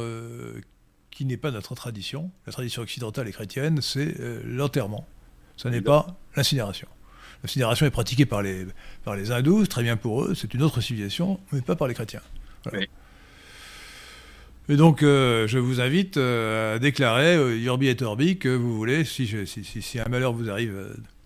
qui 1.09 1.25
n'est 1.25 1.35
pas 1.35 1.49
notre 1.49 1.73
tradition, 1.73 2.29
la 2.45 2.53
tradition 2.53 2.83
occidentale 2.83 3.27
et 3.27 3.31
chrétienne, 3.31 3.81
c'est 3.81 4.15
l'enterrement. 4.45 5.05
Ce 5.57 5.67
n'est 5.67 5.81
pas 5.81 6.15
l'incinération. 6.37 6.87
L'incinération 7.45 7.85
est 7.85 7.91
pratiquée 7.91 8.25
par 8.25 8.41
les, 8.41 8.65
par 9.03 9.15
les 9.15 9.31
hindous, 9.31 9.67
très 9.67 9.83
bien 9.83 9.97
pour 9.97 10.23
eux, 10.23 10.33
c'est 10.33 10.51
une 10.55 10.63
autre 10.63 10.81
civilisation, 10.81 11.39
mais 11.51 11.61
pas 11.61 11.75
par 11.75 11.87
les 11.87 11.93
chrétiens. 11.93 12.23
Et 14.67 14.77
donc, 14.77 15.03
euh, 15.03 15.47
je 15.47 15.59
vous 15.59 15.79
invite 15.79 16.17
euh, 16.17 16.77
à 16.77 16.79
déclarer, 16.79 17.35
euh, 17.35 17.55
Urbi 17.55 17.89
et 17.89 18.01
Orbi, 18.01 18.39
que 18.39 18.49
vous 18.49 18.75
voulez, 18.75 19.05
si, 19.05 19.27
si, 19.45 19.63
si, 19.63 19.99
un 19.99 20.09
malheur 20.09 20.33
vous 20.33 20.49
arrive 20.49 20.73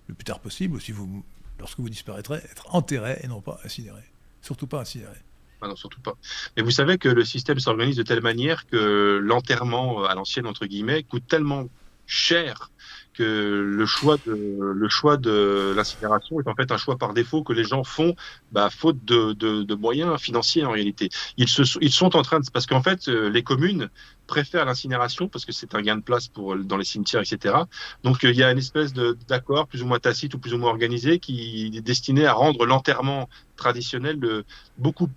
le 0.07 0.13
plus 0.13 0.25
tard 0.25 0.41
possible, 0.41 0.75
ou 0.75 0.79
si 0.81 0.91
vous, 0.91 1.23
lorsque 1.57 1.79
vous 1.79 1.87
disparaîtrez, 1.87 2.39
être 2.51 2.75
enterré 2.75 3.17
et 3.23 3.27
non 3.29 3.39
pas 3.39 3.57
incinéré. 3.63 4.01
Surtout 4.41 4.67
pas 4.67 4.81
incinéré. 4.81 5.15
Ah 5.61 5.69
non, 5.69 5.77
surtout 5.77 6.01
pas. 6.01 6.17
Mais 6.57 6.63
vous 6.63 6.71
savez 6.71 6.97
que 6.97 7.07
le 7.07 7.23
système 7.23 7.61
s'organise 7.61 7.95
de 7.95 8.03
telle 8.03 8.21
manière 8.21 8.67
que 8.67 9.21
l'enterrement 9.23 10.03
à 10.03 10.15
l'ancienne, 10.15 10.47
entre 10.47 10.65
guillemets, 10.65 11.03
coûte 11.03 11.23
tellement 11.29 11.69
cher 12.07 12.71
que 13.19 13.75
le 13.79 13.85
choix 13.85 14.15
de 14.25 14.31
le 14.31 14.89
choix 14.89 15.17
de 15.17 15.73
l'incinération 15.75 16.39
est 16.39 16.47
en 16.47 16.55
fait 16.55 16.71
un 16.71 16.77
choix 16.77 16.97
par 16.97 17.13
défaut 17.13 17.43
que 17.43 17.51
les 17.51 17.65
gens 17.65 17.83
font, 17.83 18.15
bah, 18.53 18.69
faute 18.69 19.03
de, 19.03 19.75
moyens 19.75 20.17
financiers 20.19 20.63
en 20.63 20.71
réalité. 20.71 21.09
Ils 21.37 21.47
sont 21.49 22.15
en 22.15 22.21
train 22.21 22.39
de 22.39 22.45
parce 22.53 22.65
qu'en 22.65 22.81
fait 22.81 23.09
euh, 23.09 23.29
les 23.29 23.43
communes 23.43 23.89
préfèrent 24.25 24.63
l'incinération 24.63 25.27
parce 25.27 25.43
que 25.43 25.51
c'est 25.51 25.75
un 25.75 25.81
gain 25.81 25.97
de 25.97 26.01
place 26.01 26.29
pour 26.29 26.55
dans 26.55 26.77
les 26.77 26.85
cimetières 26.85 27.21
etc. 27.21 27.55
Donc 28.03 28.23
euh, 28.23 28.31
il 28.31 28.37
y 28.37 28.43
a 28.43 28.51
une 28.51 28.57
espèce 28.57 28.93
d'accord 29.27 29.67
plus 29.67 29.83
ou 29.83 29.85
moins 29.85 29.99
tacite 29.99 30.33
ou 30.35 30.39
plus 30.39 30.53
ou 30.53 30.57
moins 30.57 30.69
organisé 30.69 31.19
qui 31.19 31.71
est 31.75 31.81
destiné 31.81 32.25
à 32.25 32.33
rendre 32.33 32.65
l'enterrement 32.65 33.27
traditionnel 33.57 34.19
de, 34.19 34.45
beaucoup 34.77 35.09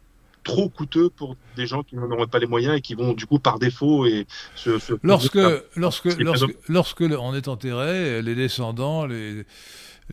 trop 0.43 0.69
coûteux 0.69 1.11
pour 1.11 1.37
des 1.57 1.67
gens 1.67 1.83
qui 1.83 1.97
n'en 1.97 2.11
auraient 2.11 2.27
pas 2.27 2.39
les 2.39 2.47
moyens 2.47 2.77
et 2.77 2.81
qui 2.81 2.95
vont 2.95 3.13
du 3.13 3.27
coup 3.27 3.39
par 3.39 3.59
défaut 3.59 4.07
et 4.07 4.27
se, 4.55 4.71
lorsque 5.03 5.39
lorsque 5.77 6.19
lorsque, 6.19 6.69
lorsque 6.69 7.01
on 7.03 7.35
est 7.35 7.49
enterré, 7.49 8.23
les 8.23 8.35
descendants, 8.35 9.07
les 9.07 9.45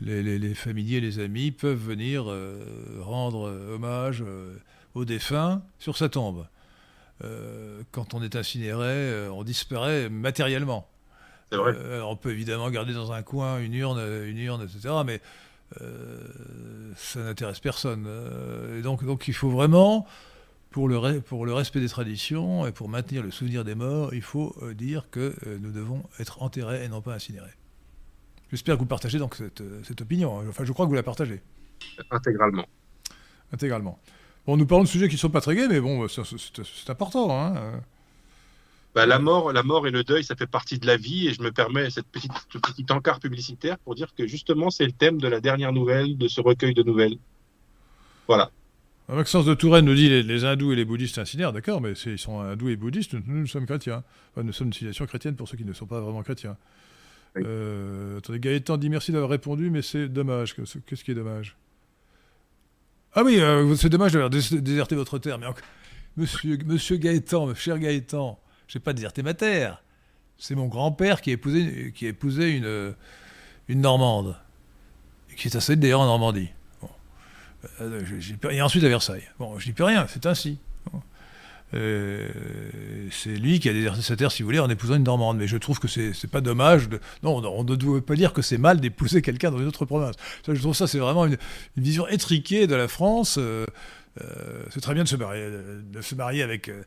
les, 0.02 0.40
les, 0.40 0.54
familiers, 0.54 1.02
les 1.02 1.20
amis 1.20 1.52
peuvent 1.52 1.78
venir 1.78 2.26
euh, 2.28 2.60
rendre 3.02 3.48
euh, 3.48 3.76
hommage 3.76 4.24
euh, 4.26 4.56
aux 4.94 5.06
défunts 5.06 5.62
sur 5.80 5.98
sa 5.98 6.10
tombe. 6.10 6.46
quand 7.92 8.14
on 8.14 8.24
est 8.24 8.36
incinéré, 8.36 9.28
on 9.30 9.44
disparaît 9.44 10.10
matériellement. 10.10 10.88
Vrai. 11.52 11.74
on 12.02 12.16
peut 12.16 12.32
évidemment 12.32 12.70
garder 12.70 12.94
dans 12.94 13.12
un 13.12 13.24
coin 13.24 13.60
une 13.60 13.74
urne, 13.74 14.00
une 14.26 14.38
urne, 14.38 14.62
etc. 14.62 14.94
Mais 15.06 15.20
ça 16.96 17.20
n'intéresse 17.22 17.60
personne. 17.60 18.06
Euh, 18.08 18.80
et 18.80 18.82
donc, 18.82 19.04
donc 19.06 19.28
il 19.28 19.34
faut 19.34 19.50
vraiment, 19.50 20.06
pour 20.72 20.88
le, 20.88 21.22
pour 21.22 21.46
le 21.46 21.54
respect 21.54 21.80
des 21.80 21.90
traditions 21.90 22.66
et 22.68 22.72
pour 22.72 22.90
maintenir 22.90 23.24
le 23.24 23.32
souvenir 23.32 23.64
des 23.64 23.76
morts, 23.76 24.14
il 24.14 24.22
faut 24.22 24.56
euh, 24.62 24.74
dire 24.74 25.10
que 25.12 25.36
nous 25.62 25.72
devons 25.72 26.04
être 26.20 26.42
enterrés 26.42 26.84
et 26.84 26.90
non 26.90 27.02
pas 27.02 27.14
incinérés. 27.14 27.54
J'espère 28.52 28.76
que 28.76 28.80
vous 28.80 28.88
partagez 28.88 29.20
donc 29.20 29.36
cette, 29.36 29.64
cette 29.86 30.02
opinion. 30.02 30.40
Hein. 30.40 30.46
Enfin, 30.50 30.66
je 30.66 30.72
crois 30.72 30.86
que 30.86 30.90
vous 30.90 30.96
la 30.96 31.04
partagez. 31.04 31.42
Intégralement. 32.10 32.68
Intégralement. 33.54 34.00
Bon, 34.48 34.58
nous 34.58 34.66
parlons 34.66 34.84
de 34.84 34.90
sujets 34.90 35.08
qui 35.08 35.16
ne 35.16 35.20
sont 35.20 35.30
pas 35.30 35.42
très 35.42 35.56
gais, 35.56 35.68
mais 35.68 35.80
bon, 35.80 36.08
c'est 36.08 36.90
important. 36.90 37.30
Hein. 37.32 37.82
Bah, 38.96 39.06
la 39.06 39.20
mort, 39.20 39.54
la 39.54 39.64
mort 39.64 39.88
et 39.88 39.92
le 39.92 40.04
deuil, 40.04 40.24
ça 40.24 40.36
fait 40.36 40.48
partie 40.48 40.80
de 40.80 40.88
la 40.88 40.98
vie, 40.98 41.28
et 41.28 41.34
je 41.34 41.42
me 41.42 41.52
permets 41.52 41.90
cette 41.90 42.08
petite, 42.08 42.32
ce 42.52 42.58
petit 42.58 42.86
encart 42.90 43.20
publicitaire 43.20 43.78
pour 43.80 43.96
dire 43.96 44.14
que 44.16 44.26
justement, 44.26 44.70
c'est 44.70 44.86
le 44.86 44.92
thème 44.92 45.20
de 45.20 45.28
la 45.28 45.40
dernière 45.40 45.72
nouvelle 45.72 46.18
de 46.18 46.28
ce 46.28 46.42
recueil 46.42 46.74
de 46.74 46.84
nouvelles. 46.84 47.18
Voilà. 48.28 48.52
Maxence 49.08 49.46
de 49.46 49.56
Touraine 49.56 49.86
nous 49.86 49.96
dit 49.96 50.08
les, 50.08 50.22
les 50.22 50.46
hindous 50.46 50.72
et 50.72 50.76
les 50.76 50.86
bouddhistes 50.86 51.18
incinèrent, 51.18 51.54
d'accord, 51.54 51.82
mais 51.82 51.94
ils 51.94 52.20
sont 52.20 52.42
hindous 52.42 52.70
et 52.70 52.76
bouddhistes, 52.76 53.14
nous, 53.14 53.40
nous 53.40 53.48
sommes 53.48 53.66
chrétiens. 53.66 54.04
nous 54.38 54.54
sommes 54.54 54.68
une 54.68 54.74
civilisation 54.74 55.06
chrétienne 55.06 55.36
pour 55.36 55.48
ceux 55.48 55.58
qui 55.58 55.66
ne 55.66 55.74
sont 55.74 55.88
pas 55.88 56.00
vraiment 56.00 56.22
chrétiens. 56.22 56.58
Euh, 57.38 58.18
attendez, 58.18 58.40
Gaëtan 58.40 58.78
dit 58.78 58.90
merci 58.90 59.12
d'avoir 59.12 59.30
répondu, 59.30 59.70
mais 59.70 59.82
c'est 59.82 60.08
dommage. 60.08 60.56
Qu'est-ce 60.56 61.04
qui 61.04 61.12
est 61.12 61.16
dommage? 61.16 61.56
Ah 63.14 63.24
oui, 63.24 63.40
euh, 63.40 63.76
c'est 63.76 63.90
dommage 63.90 64.14
d'avoir 64.14 64.30
déserté 64.30 64.96
votre 64.96 65.18
terre, 65.18 65.40
mais 65.40 65.48
monsieur, 66.18 66.58
monsieur 66.66 66.98
Gaëtan, 66.98 67.54
cher 67.56 67.80
Gaëtan, 67.80 68.40
je 68.70 68.78
n'ai 68.78 68.82
pas 68.82 68.94
déserté 68.94 69.24
ma 69.24 69.34
terre. 69.34 69.84
C'est 70.38 70.56
mon 70.56 70.68
grand-père 70.68 71.22
qui 71.22 71.32
a 71.32 71.34
épousé, 71.34 71.92
qui 71.94 72.06
a 72.06 72.10
épousé 72.10 72.52
une, 72.52 72.94
une 73.68 73.82
Normande, 73.82 74.38
qui 75.36 75.50
est 75.50 75.56
installé 75.56 75.76
d'ailleurs 75.76 76.02
en 76.02 76.06
Normandie. 76.06 76.50
Euh, 77.82 78.02
et 78.52 78.62
ensuite 78.62 78.84
à 78.86 78.88
Versailles. 78.88 79.28
Bon, 79.38 79.60
je 79.60 79.66
dis 79.66 79.74
plus 79.74 79.84
rien, 79.84 80.06
c'est 80.08 80.26
ainsi. 80.26 80.60
Euh, 81.76 82.28
c'est 83.12 83.36
lui 83.36 83.60
qui 83.60 83.70
a 83.70 83.74
déserté 83.74 84.02
sa 84.02 84.16
terre, 84.16 84.32
si 84.32 84.42
vous 84.42 84.48
voulez, 84.48 84.60
en 84.60 84.70
épousant 84.70 84.96
une 84.96 85.04
Normande. 85.04 85.38
Mais 85.38 85.48
je 85.48 85.58
trouve 85.58 85.80
que 85.80 85.88
c'est 85.88 86.32
pas 86.32 86.42
dommage. 86.42 86.90
Non, 87.24 87.38
on 87.38 87.64
ne 87.64 87.76
doit 87.76 88.06
pas 88.06 88.16
dire 88.16 88.34
que 88.34 88.44
c'est 88.44 88.60
mal 88.60 88.80
d'épouser 88.80 89.24
quelqu'un 89.24 89.50
dans 89.50 89.60
une 89.60 89.68
autre 89.68 89.86
province. 89.86 90.16
je 90.48 90.54
trouve 90.54 90.76
ça, 90.76 90.88
c'est 90.88 91.00
vraiment 91.00 91.26
une, 91.26 91.38
vision 91.76 92.08
étriquée 92.08 92.68
de 92.68 92.76
la 92.76 92.88
France. 92.88 93.40
Euh, 93.40 93.66
c'est 94.70 94.82
très 94.82 94.94
bien 94.94 95.04
de 95.04 95.10
se 96.02 96.16
marier, 96.16 96.44
avec 96.44 96.70
euh, 96.70 96.84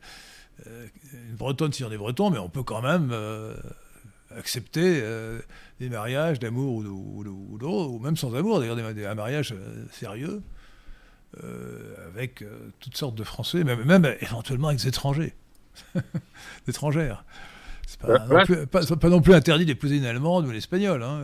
bretonne 1.37 1.73
si 1.73 1.83
on 1.83 1.91
est 1.91 1.97
breton, 1.97 2.29
mais 2.29 2.37
on 2.37 2.49
peut 2.49 2.63
quand 2.63 2.81
même 2.81 3.09
euh, 3.11 3.55
accepter 4.35 4.99
euh, 5.01 5.39
des 5.79 5.89
mariages 5.89 6.39
d'amour 6.39 6.75
ou, 6.75 7.23
ou, 7.23 7.57
ou, 7.65 7.99
même 7.99 8.17
sans 8.17 8.33
amour, 8.35 8.59
d'ailleurs 8.59 8.77
un 8.77 9.15
mariage 9.15 9.55
sérieux, 9.91 10.41
avec 12.07 12.43
toutes 12.79 12.95
sortes 12.95 13.15
de 13.15 13.23
Français, 13.23 13.63
même, 13.63 13.83
même 13.83 14.05
éventuellement 14.21 14.67
avec 14.67 14.79
des 14.79 14.87
étrangers, 14.87 15.33
d'étrangères. 16.67 17.25
C'est 17.87 17.99
pas, 17.99 18.45
pas, 18.95 19.09
non 19.09 19.21
plus 19.21 19.33
interdit 19.33 19.65
d'épouser 19.65 19.97
une 19.97 20.05
Allemande 20.05 20.45
ou 20.45 20.51
l'Espagnole. 20.51 21.03
Hein 21.03 21.21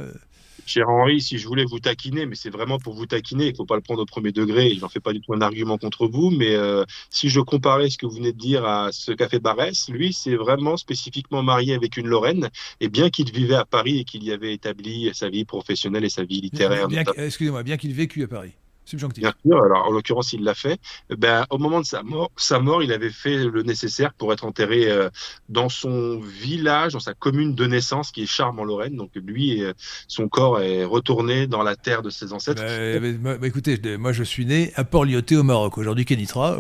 cher 0.65 0.89
Henri, 0.89 1.21
si 1.21 1.37
je 1.37 1.47
voulais 1.47 1.65
vous 1.65 1.79
taquiner, 1.79 2.25
mais 2.25 2.35
c'est 2.35 2.49
vraiment 2.49 2.77
pour 2.77 2.93
vous 2.93 3.05
taquiner, 3.05 3.45
il 3.45 3.51
ne 3.51 3.55
faut 3.55 3.65
pas 3.65 3.75
le 3.75 3.81
prendre 3.81 4.01
au 4.01 4.05
premier 4.05 4.31
degré, 4.31 4.73
je 4.75 4.81
n'en 4.81 4.89
fais 4.89 4.99
pas 4.99 5.13
du 5.13 5.21
tout 5.21 5.33
un 5.33 5.41
argument 5.41 5.77
contre 5.77 6.07
vous, 6.07 6.29
mais 6.29 6.55
euh, 6.55 6.83
si 7.09 7.29
je 7.29 7.39
comparais 7.39 7.89
ce 7.89 7.97
que 7.97 8.05
vous 8.05 8.15
venez 8.15 8.33
de 8.33 8.37
dire 8.37 8.65
à 8.65 8.91
ce 8.91 9.11
qu'a 9.11 9.29
fait 9.29 9.39
Barès, 9.39 9.89
lui, 9.89 10.13
c'est 10.13 10.35
vraiment 10.35 10.77
spécifiquement 10.77 11.43
marié 11.43 11.73
avec 11.73 11.97
une 11.97 12.07
Lorraine, 12.07 12.49
et 12.79 12.89
bien 12.89 13.09
qu'il 13.09 13.31
vivait 13.31 13.55
à 13.55 13.65
Paris 13.65 13.99
et 13.99 14.03
qu'il 14.03 14.23
y 14.23 14.31
avait 14.31 14.53
établi 14.53 15.09
sa 15.13 15.29
vie 15.29 15.45
professionnelle 15.45 16.05
et 16.05 16.09
sa 16.09 16.23
vie 16.23 16.41
littéraire. 16.41 16.87
Excusez-moi, 17.17 17.63
bien 17.63 17.77
qu'il 17.77 17.93
vécût 17.93 18.23
à 18.23 18.27
Paris. 18.27 18.53
Bien 18.97 19.33
sûr, 19.45 19.63
alors 19.63 19.87
en 19.87 19.91
l'occurrence 19.91 20.33
il 20.33 20.43
l'a 20.43 20.53
fait. 20.53 20.79
Ben, 21.09 21.45
au 21.49 21.57
moment 21.57 21.81
de 21.81 21.85
sa 21.85 22.03
mort, 22.03 22.31
sa 22.37 22.59
mort, 22.59 22.83
il 22.83 22.91
avait 22.91 23.09
fait 23.09 23.37
le 23.37 23.63
nécessaire 23.63 24.13
pour 24.13 24.33
être 24.33 24.45
enterré 24.45 24.89
euh, 24.89 25.09
dans 25.49 25.69
son 25.69 26.19
village, 26.19 26.93
dans 26.93 26.99
sa 26.99 27.13
commune 27.13 27.55
de 27.55 27.65
naissance 27.65 28.11
qui 28.11 28.23
est 28.23 28.25
Charmes 28.25 28.59
en 28.59 28.63
Lorraine. 28.63 28.95
Donc 28.95 29.11
lui, 29.15 29.63
euh, 29.63 29.73
son 30.07 30.27
corps 30.27 30.61
est 30.61 30.83
retourné 30.83 31.47
dans 31.47 31.63
la 31.63 31.75
terre 31.75 32.01
de 32.01 32.09
ses 32.09 32.33
ancêtres. 32.33 32.61
Ben, 32.61 33.17
ben, 33.17 33.43
écoutez, 33.43 33.79
moi 33.97 34.11
je 34.11 34.23
suis 34.23 34.45
né 34.45 34.71
à 34.75 34.83
Port-Lyoté 34.83 35.35
au 35.37 35.43
Maroc, 35.43 35.77
aujourd'hui 35.77 36.05
Kenitra, 36.05 36.57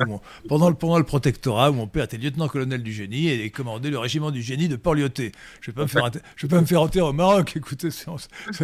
pendant, 0.47 0.69
le, 0.69 0.75
pendant 0.75 0.97
le 0.97 1.03
protectorat 1.03 1.71
où 1.71 1.73
mon 1.73 1.87
père 1.87 2.05
était 2.05 2.17
lieutenant-colonel 2.17 2.83
du 2.83 2.93
génie 2.93 3.29
et 3.29 3.49
commandait 3.49 3.89
le 3.89 3.99
régiment 3.99 4.31
du 4.31 4.41
génie 4.41 4.67
de 4.67 4.75
Port-Lyoté. 4.75 5.31
Je 5.61 5.71
ne 5.71 5.75
vais, 5.75 5.77
pas 5.77 5.83
me 5.83 5.87
faire, 5.87 6.21
je 6.35 6.47
vais 6.47 6.55
pas 6.55 6.61
me 6.61 6.65
faire 6.65 6.81
enterrer 6.81 7.07
au 7.07 7.13
Maroc, 7.13 7.53
écoutez, 7.55 7.91
soyons, 7.91 8.17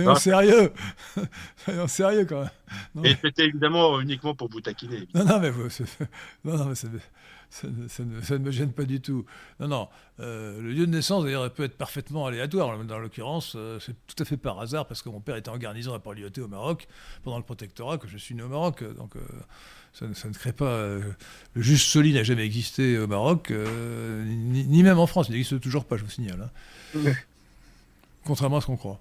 ah. 0.08 0.16
sérieux. 0.16 0.72
soyons 1.66 1.88
sérieux 1.88 2.26
quand 2.26 2.42
même. 2.42 2.50
Et 3.04 3.16
c'était 3.22 3.46
évidemment 3.46 4.00
uniquement 4.00 4.36
pour 4.36 4.50
vous 4.50 4.62
taquiner. 4.62 5.08
Non, 5.14 5.26
non, 5.26 5.40
mais, 5.40 5.52
non, 6.44 6.58
non, 6.58 6.66
mais 6.66 6.76
ça, 6.76 7.68
ne 7.68 8.38
me 8.38 8.52
gêne 8.52 8.72
pas 8.72 8.84
du 8.84 9.02
tout. 9.02 9.26
Non, 9.60 9.68
non. 9.68 9.90
Euh, 10.20 10.62
le 10.62 10.72
lieu 10.72 10.86
de 10.86 10.92
naissance, 10.92 11.24
d'ailleurs, 11.24 11.52
peut 11.52 11.64
être 11.64 11.78
parfaitement 11.78 12.26
aléatoire. 12.26 12.78
Dans 12.84 13.00
l'occurrence, 13.00 13.54
euh, 13.56 13.80
c'est 13.80 13.96
tout 14.08 14.22
à 14.22 14.26
fait 14.26 14.38
par 14.38 14.60
hasard, 14.60 14.88
parce 14.88 15.02
que 15.02 15.10
mon 15.10 15.20
père 15.20 15.36
était 15.36 15.50
en 15.50 15.58
garnison 15.58 15.94
à 15.94 16.00
Port-Lyoté 16.00 16.42
au 16.42 16.48
Maroc, 16.48 16.88
pendant 17.24 17.38
le 17.38 17.44
protectorat, 17.44 17.98
que 17.98 18.08
je 18.08 18.18
suis 18.18 18.36
né 18.36 18.44
au 18.44 18.50
Maroc. 18.50 18.84
Donc, 18.96 19.16
euh, 19.16 19.20
ça, 19.94 20.28
ne 20.28 20.34
crée 20.34 20.54
pas. 20.54 20.86
le 20.88 21.62
juste 21.62 21.88
soli 21.88 22.14
n'a 22.14 22.24
jamais 22.24 22.46
existé 22.46 22.98
au 22.98 23.08
Maroc, 23.08 23.54
ni, 24.26 24.84
même 24.84 25.00
en 25.00 25.08
France. 25.08 25.28
Il 25.30 25.34
n'existe 25.34 25.62
toujours 25.62 25.86
pas, 25.86 25.96
je 25.96 26.04
vous 26.04 26.10
signale. 26.10 26.52
Hein. 26.96 27.14
Contrairement 28.26 28.58
à 28.58 28.62
ce 28.62 28.66
qu'on 28.66 28.76
croit. 28.76 29.00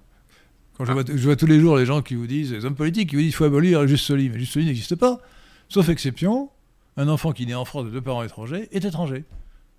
Quand 0.77 0.85
je, 0.85 0.91
vois, 0.91 1.35
tous 1.35 1.45
les 1.45 1.59
jours 1.59 1.77
les 1.77 1.85
gens 1.85 2.01
qui 2.01 2.15
vous 2.15 2.27
disent, 2.27 2.51
les 2.51 2.65
hommes 2.65 2.75
politiques 2.75 3.09
qui 3.09 3.15
vous 3.15 3.21
disent 3.21 3.31
qu'il 3.31 3.37
faut 3.37 3.45
abolir 3.45 3.81
le 3.81 3.87
juste 3.87 4.05
soli, 4.05 4.29
mais 4.29 4.39
juste 4.39 4.53
soli 4.53 4.65
n'existe 4.65 4.95
pas. 4.95 5.21
Sauf 5.69 5.87
exception, 5.87 6.49
un 6.97 7.07
enfant 7.07 7.31
qui 7.31 7.45
naît 7.45 7.53
en 7.53 7.63
France 7.63 7.85
de 7.85 7.91
deux 7.91 8.01
parents 8.01 8.23
étrangers 8.23 8.67
est 8.71 8.83
étranger. 8.83 9.23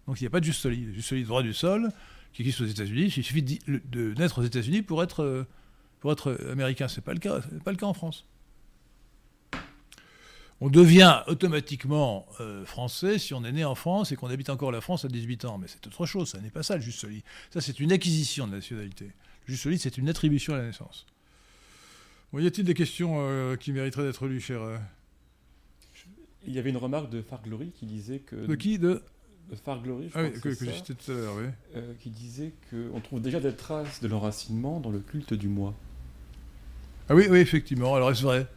Donc 0.07 0.21
il 0.21 0.25
n'y 0.25 0.29
a 0.29 0.31
pas 0.31 0.41
de 0.41 0.45
juste 0.45 0.61
soli. 0.61 0.87
Juste 0.95 1.09
soli 1.09 1.25
droit 1.25 1.43
du 1.43 1.53
sol, 1.53 1.91
qui 2.33 2.43
existe 2.43 2.63
aux 2.63 2.67
États-Unis, 2.67 3.13
il 3.15 3.23
suffit 3.23 3.43
de, 3.43 4.15
naître 4.15 4.39
aux 4.39 4.45
États-Unis 4.45 4.83
pour 4.83 5.03
être, 5.03 5.23
euh, 5.23 5.47
pour 6.01 6.13
être 6.13 6.39
américain. 6.51 6.89
Ce 6.89 6.97
n'est 6.97 7.05
pas, 7.05 7.13
le 7.13 7.19
cas, 7.19 7.41
pas 7.63 7.73
le 7.73 7.77
cas 7.77 7.87
en 7.87 7.95
France. 7.95 8.25
On 10.63 10.71
devient 10.71 11.23
automatiquement 11.27 12.27
euh, 12.41 12.65
français 12.65 13.19
si 13.19 13.35
on 13.35 13.45
est 13.45 13.53
né 13.53 13.67
en 13.67 13.75
France 13.75 14.13
et 14.13 14.17
qu'on 14.17 14.29
habite 14.29 14.49
encore 14.49 14.73
la 14.73 14.81
France 14.81 15.05
à 15.05 15.09
18 15.09 15.45
ans. 15.45 15.59
Mais 15.59 15.67
c'est 15.69 15.87
autre 15.87 16.07
chose, 16.07 16.31
ça 16.31 16.41
n'est 16.41 16.49
pas 16.49 16.63
ça 16.63 16.77
le 16.77 16.83
juste 16.83 17.01
soli. 17.01 17.23
Ça, 17.51 17.61
c'est 17.61 17.79
une 17.81 17.93
acquisition 17.93 18.47
de 18.47 18.53
nationalité. 18.53 19.11
Juste 19.47 19.63
solide, 19.63 19.81
c'est 19.81 19.97
une 19.99 20.09
attribution 20.09 20.55
à 20.55 20.59
la 20.59 20.65
naissance. 20.65 21.07
y 22.35 22.47
a-t-il 22.47 22.65
des 22.65 22.75
questions 22.75 23.17
euh, 23.19 23.57
qui 23.57 23.73
mériteraient 23.73 24.05
d'être 24.05 24.27
lues, 24.27 24.41
cher 24.41 24.61
euh 24.63 24.77
Il 26.47 26.53
y 26.53 26.59
avait 26.59 26.71
une 26.71 26.77
remarque 26.77 27.11
de 27.11 27.23
Farglory 27.23 27.71
qui 27.71 27.87
disait 27.87 28.19
que. 28.19 28.37
De 28.37 28.55
qui 28.55 28.79
De, 28.79 29.03
de 29.51 29.57
Farglory, 29.57 30.09
je 30.09 30.19
ah 30.19 30.23
oui, 30.25 30.41
que, 30.41 30.51
j'ai 30.51 30.73
cité 30.73 30.95
tout 30.95 31.13
à 31.13 31.15
l'heure, 31.15 31.35
oui. 31.39 31.47
Euh, 31.77 31.93
qui 32.01 32.11
disait 32.11 32.53
qu'on 32.71 33.01
trouve 33.01 33.21
déjà 33.21 33.39
des 33.39 33.55
traces 33.55 34.01
de 34.01 34.09
l'enracinement 34.09 34.81
dans 34.81 34.91
le 34.91 34.99
culte 34.99 35.35
du 35.35 35.49
moi. 35.49 35.75
Ah 37.09 37.15
oui, 37.15 37.27
oui, 37.31 37.39
effectivement. 37.39 37.95
Alors 37.95 38.11
est-ce 38.11 38.23
vrai? 38.23 38.49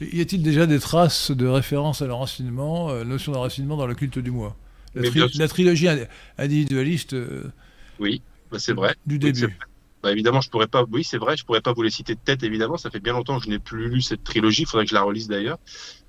Y 0.00 0.20
a-t-il 0.20 0.42
déjà 0.42 0.66
des 0.66 0.80
traces 0.80 1.30
de 1.30 1.46
référence 1.46 2.02
à 2.02 2.06
l'enracinement, 2.06 2.90
euh, 2.90 3.04
notion 3.04 3.32
d'enracinement 3.32 3.76
dans 3.76 3.86
le 3.86 3.94
culte 3.94 4.18
du 4.18 4.30
moi 4.30 4.56
la, 4.94 5.08
tri- 5.08 5.38
la 5.38 5.48
trilogie 5.48 5.86
ind- 5.88 6.08
individualiste 6.38 7.12
euh, 7.14 7.50
Oui, 7.98 8.22
bah, 8.50 8.58
c'est 8.58 8.72
vrai. 8.72 8.94
du 9.06 9.18
début. 9.18 9.56
Bah, 10.06 10.12
évidemment, 10.12 10.40
je 10.40 10.48
pourrais 10.50 10.68
pas. 10.68 10.84
Oui, 10.92 11.02
c'est 11.02 11.18
vrai, 11.18 11.36
je 11.36 11.44
pourrais 11.44 11.60
pas 11.60 11.72
vous 11.72 11.82
les 11.82 11.90
citer 11.90 12.14
de 12.14 12.20
tête. 12.24 12.44
Évidemment, 12.44 12.76
ça 12.76 12.90
fait 12.90 13.00
bien 13.00 13.12
longtemps 13.12 13.40
que 13.40 13.44
je 13.46 13.50
n'ai 13.50 13.58
plus 13.58 13.88
lu 13.88 14.00
cette 14.00 14.22
trilogie. 14.22 14.62
Il 14.62 14.66
faudrait 14.68 14.84
que 14.84 14.90
je 14.90 14.94
la 14.94 15.02
relise 15.02 15.26
d'ailleurs. 15.26 15.58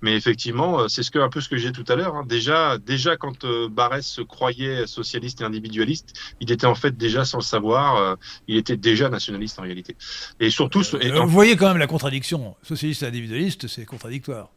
Mais 0.03 0.15
effectivement, 0.15 0.81
euh, 0.81 0.87
c'est 0.87 1.01
ce 1.01 1.09
que 1.09 1.17
un 1.17 1.29
peu 1.29 1.41
ce 1.41 1.49
que 1.49 1.57
j'ai 1.57 1.71
tout 1.71 1.83
à 1.87 1.95
l'heure. 1.95 2.15
hein. 2.15 2.23
Déjà, 2.27 2.77
déjà 2.77 3.17
quand 3.17 3.43
euh, 3.43 3.67
Barès 3.69 4.05
se 4.05 4.21
croyait 4.21 4.85
socialiste 4.85 5.41
et 5.41 5.45
individualiste, 5.45 6.13
il 6.41 6.51
était 6.51 6.67
en 6.67 6.75
fait 6.75 6.95
déjà 6.95 7.25
sans 7.25 7.39
le 7.39 7.43
savoir. 7.43 7.95
euh, 7.97 8.15
il 8.47 8.57
était 8.57 8.77
déjà 8.77 9.09
nationaliste 9.09 9.57
en 9.57 9.63
réalité. 9.63 9.95
Et 10.39 10.51
surtout, 10.51 10.83
et 11.01 11.09
Euh, 11.09 11.21
en- 11.21 11.25
vous 11.25 11.31
voyez 11.31 11.55
quand 11.55 11.67
même 11.69 11.77
la 11.79 11.87
contradiction. 11.87 12.55
Socialiste 12.61 13.01
et 13.01 13.07
individualiste, 13.07 13.67
c'est 13.67 13.85
contradictoire. 13.85 14.51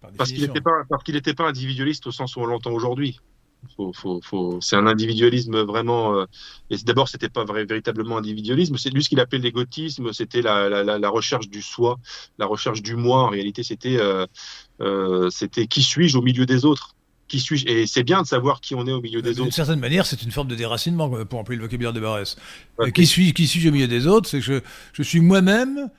Par 0.00 0.10
parce 0.16 0.30
qu'il 0.32 0.40
n'était 0.40 0.60
pas 0.62 0.84
parce 0.88 1.04
qu'il 1.04 1.14
n'était 1.14 1.34
pas 1.34 1.48
individualiste 1.48 2.06
au 2.06 2.12
sens 2.12 2.36
où 2.36 2.40
on 2.40 2.46
l'entend 2.46 2.70
aujourd'hui. 2.70 3.20
Faut, 3.76 3.92
faut, 3.92 4.20
faut... 4.22 4.60
C'est 4.60 4.76
un 4.76 4.86
individualisme 4.86 5.60
vraiment. 5.62 6.14
euh, 6.20 6.24
Et 6.70 6.76
d'abord, 6.78 7.08
c'était 7.08 7.28
pas 7.28 7.44
vrai, 7.44 7.64
véritablement 7.64 8.16
individualisme. 8.16 8.76
C'est 8.76 8.90
lui 8.90 9.02
ce 9.02 9.08
qu'il 9.08 9.20
appelait 9.20 9.40
l'égotisme. 9.40 10.12
C'était 10.12 10.40
la, 10.40 10.68
la, 10.68 10.84
la, 10.84 10.98
la 10.98 11.08
recherche 11.08 11.48
du 11.48 11.62
soi, 11.62 11.98
la 12.38 12.46
recherche 12.46 12.80
du 12.80 12.94
moi. 12.96 13.24
En 13.24 13.28
réalité, 13.28 13.62
c'était 13.64 13.98
euh, 13.98 14.24
euh, 14.80 15.30
c'était 15.30 15.66
qui 15.66 15.82
suis-je 15.82 16.16
au 16.16 16.22
milieu 16.22 16.46
des 16.46 16.64
autres? 16.64 16.94
Qui 17.28 17.40
suis-je? 17.40 17.66
Et 17.66 17.88
c'est 17.88 18.04
bien 18.04 18.22
de 18.22 18.26
savoir 18.26 18.60
qui 18.60 18.76
on 18.76 18.86
est 18.86 18.92
au 18.92 19.00
milieu 19.00 19.20
des 19.20 19.34
D'une 19.34 19.46
autres. 19.46 19.54
certaine 19.54 19.80
manière, 19.80 20.06
c'est 20.06 20.22
une 20.22 20.30
forme 20.30 20.46
de 20.46 20.54
déracinement, 20.54 21.08
pour 21.24 21.40
employer 21.40 21.58
le 21.58 21.64
vocabulaire 21.64 21.92
de 21.92 21.98
Barès. 21.98 22.36
Ouais. 22.78 22.92
Qui 22.92 23.04
suis 23.04 23.32
qui 23.32 23.48
suis-je 23.48 23.68
au 23.68 23.72
milieu 23.72 23.88
des 23.88 24.06
autres? 24.06 24.28
C'est 24.28 24.38
que 24.38 24.44
je, 24.44 24.60
je 24.92 25.02
suis 25.02 25.20
moi-même 25.20 25.90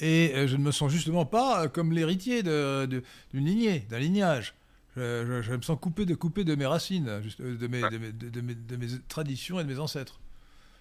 et 0.00 0.32
je 0.46 0.56
ne 0.56 0.62
me 0.62 0.70
sens 0.72 0.92
justement 0.92 1.24
pas 1.24 1.68
comme 1.68 1.92
l'héritier 1.92 2.42
d'une 2.42 3.02
lignée, 3.32 3.86
d'un 3.88 3.98
lignage. 3.98 4.54
Je, 4.98 5.24
je- 5.26 5.42
je 5.42 5.52
me 5.54 5.62
sens 5.62 5.78
coupé 5.80 6.04
de, 6.06 6.14
coupé 6.14 6.42
de 6.44 6.54
mes 6.56 6.66
racines, 6.66 7.20
juste, 7.22 7.40
euh, 7.40 7.56
de, 7.56 7.66
mes, 7.68 7.80
de, 7.82 7.98
mes, 7.98 8.12
de 8.12 8.40
mes- 8.40 8.54
de 8.54 8.76
mes 8.76 8.86
traditions 9.08 9.60
et 9.60 9.64
de 9.64 9.68
mes 9.68 9.78
ancêtres. 9.78 10.18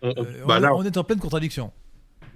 On- 0.02 0.10
on- 0.18 0.24
Euh, 0.26 0.46
bah 0.48 0.58
on, 0.58 0.60
là, 0.62 0.76
on 0.76 0.84
est 0.84 0.98
en 0.98 1.04
pleine 1.04 1.20
contradiction. 1.20 1.72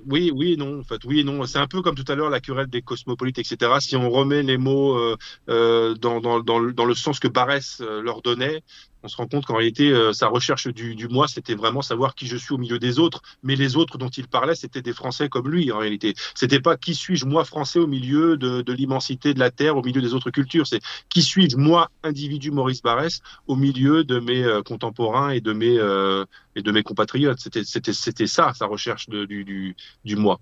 Oui, 0.08 0.32
oui 0.34 0.58
non. 0.58 0.80
En 0.80 0.84
fait, 0.84 1.04
oui 1.06 1.24
non. 1.24 1.44
C'est 1.46 1.60
un 1.60 1.68
peu 1.68 1.82
comme 1.82 1.96
tout 1.96 2.06
à 2.12 2.16
l'heure 2.16 2.30
la 2.30 2.40
querelle 2.40 2.68
des 2.68 2.82
cosmopolites, 2.82 3.38
etc. 3.40 3.72
Si 3.80 3.96
on 3.96 4.10
remet 4.10 4.42
les 4.44 4.58
mots 4.58 4.96
euh, 4.98 5.16
euh, 5.50 5.94
dans, 5.96 6.22
dans, 6.22 6.40
dans, 6.40 6.60
le, 6.60 6.74
dans 6.74 6.86
le 6.86 6.94
sens 6.96 7.20
que 7.20 7.28
Barès 7.28 7.80
leur 7.82 8.22
donnait, 8.22 8.64
on 9.04 9.08
se 9.08 9.18
rend 9.18 9.28
compte 9.28 9.46
qu'en 9.46 9.56
réalité, 9.56 9.92
euh, 9.92 10.14
sa 10.14 10.28
recherche 10.28 10.68
du, 10.68 10.96
du 10.96 11.08
moi, 11.08 11.28
c'était 11.28 11.56
vraiment 11.56 11.82
savoir 11.82 12.16
qui 12.16 12.28
je 12.28 12.38
suis 12.38 12.54
au 12.54 12.58
milieu 12.58 12.80
des 12.80 13.00
autres. 13.00 13.22
Mais 13.44 13.56
les 13.56 13.76
autres 13.76 13.98
dont 13.98 14.10
il 14.10 14.28
parlait, 14.28 14.56
c'était 14.56 14.82
des 14.82 14.94
Français 14.94 15.30
comme 15.30 15.50
lui, 15.50 15.72
en 15.72 15.80
réalité. 15.80 16.14
C'était 16.36 16.60
pas 16.60 16.78
qui 16.78 16.96
suis-je, 16.96 17.26
moi, 17.26 17.44
Français, 17.46 17.80
au 17.80 17.88
milieu 17.88 18.38
de, 18.38 18.62
de 18.62 18.74
l'immensité 18.74 19.34
de 19.34 19.40
la 19.40 19.52
Terre, 19.52 19.78
au 19.78 19.84
milieu 19.84 20.02
des 20.02 20.14
autres 20.14 20.32
cultures. 20.32 20.68
C'est 20.68 20.82
qui 21.10 21.22
suis-je, 21.22 21.58
moi, 21.58 21.90
individu 22.04 22.52
Maurice 22.52 22.82
Barès, 22.82 23.22
au 23.48 23.56
milieu 23.56 24.04
de 24.04 24.20
mes 24.20 24.44
euh, 24.44 24.62
contemporains 24.62 25.32
et 25.32 25.42
de 25.42 25.54
mes, 25.54 25.78
euh, 25.78 26.26
et 26.56 26.62
de 26.62 26.72
mes 26.72 26.84
compatriotes. 26.84 27.40
C'était, 27.40 28.28
ça, 28.28 28.54
sa 28.54 28.66
recherche 28.66 29.10
de, 29.10 29.26
du, 29.26 29.44
du, 29.44 29.76
du 30.06 30.16
moi. 30.16 30.40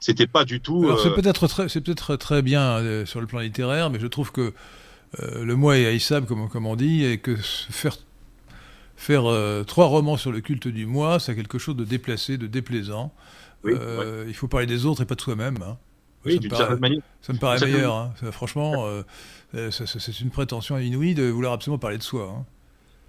C'était 0.00 0.26
pas 0.26 0.44
du 0.44 0.60
tout. 0.60 0.90
C'est 1.02 1.14
peut-être 1.14 1.46
très, 1.46 1.66
peut-être 1.66 2.16
très 2.16 2.42
bien 2.42 2.78
euh, 2.78 3.06
sur 3.06 3.20
le 3.20 3.26
plan 3.26 3.40
littéraire, 3.40 3.90
mais 3.90 4.00
je 4.00 4.06
trouve 4.06 4.32
que 4.32 4.52
euh, 5.20 5.44
le 5.44 5.56
moi 5.56 5.78
est 5.78 5.86
haïssable, 5.86 6.26
comme, 6.26 6.48
comme 6.48 6.66
on 6.66 6.76
dit, 6.76 7.04
et 7.04 7.18
que 7.18 7.34
faire, 7.36 7.96
faire 8.96 9.26
euh, 9.26 9.64
trois 9.64 9.86
romans 9.86 10.16
sur 10.16 10.32
le 10.32 10.40
culte 10.40 10.68
du 10.68 10.86
moi, 10.86 11.18
c'est 11.20 11.34
quelque 11.34 11.58
chose 11.58 11.76
de 11.76 11.84
déplacé, 11.84 12.36
de 12.38 12.46
déplaisant. 12.46 13.12
Oui, 13.64 13.72
Euh, 13.76 14.24
Il 14.28 14.34
faut 14.34 14.48
parler 14.48 14.66
des 14.66 14.86
autres 14.86 15.02
et 15.02 15.06
pas 15.06 15.14
de 15.14 15.20
soi-même. 15.20 15.58
hein. 15.62 15.78
oui, 16.24 16.34
ça, 16.34 16.40
me 16.40 16.48
paraît, 16.48 16.58
certaine 16.64 16.80
manière. 16.80 17.02
ça 17.22 17.32
me 17.32 17.38
paraît 17.38 17.54
d'une 17.56 17.58
certaine 17.60 17.76
meilleur. 17.76 17.94
hein. 17.96 18.14
Ça, 18.20 18.32
franchement, 18.32 18.86
c'est 19.70 20.20
une 20.20 20.30
prétention 20.30 20.78
inouïe 20.78 21.14
de 21.14 21.24
vouloir 21.24 21.54
absolument 21.54 21.78
parler 21.78 21.98
de 21.98 22.02
soi. 22.02 22.34
hein. 22.38 22.44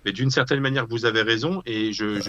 Mais 0.05 0.13
d'une 0.13 0.31
certaine 0.31 0.61
manière, 0.61 0.87
vous 0.87 1.03
avez 1.05 1.21
raison. 1.23 1.61
Et 1.65 1.91
je. 1.91 2.21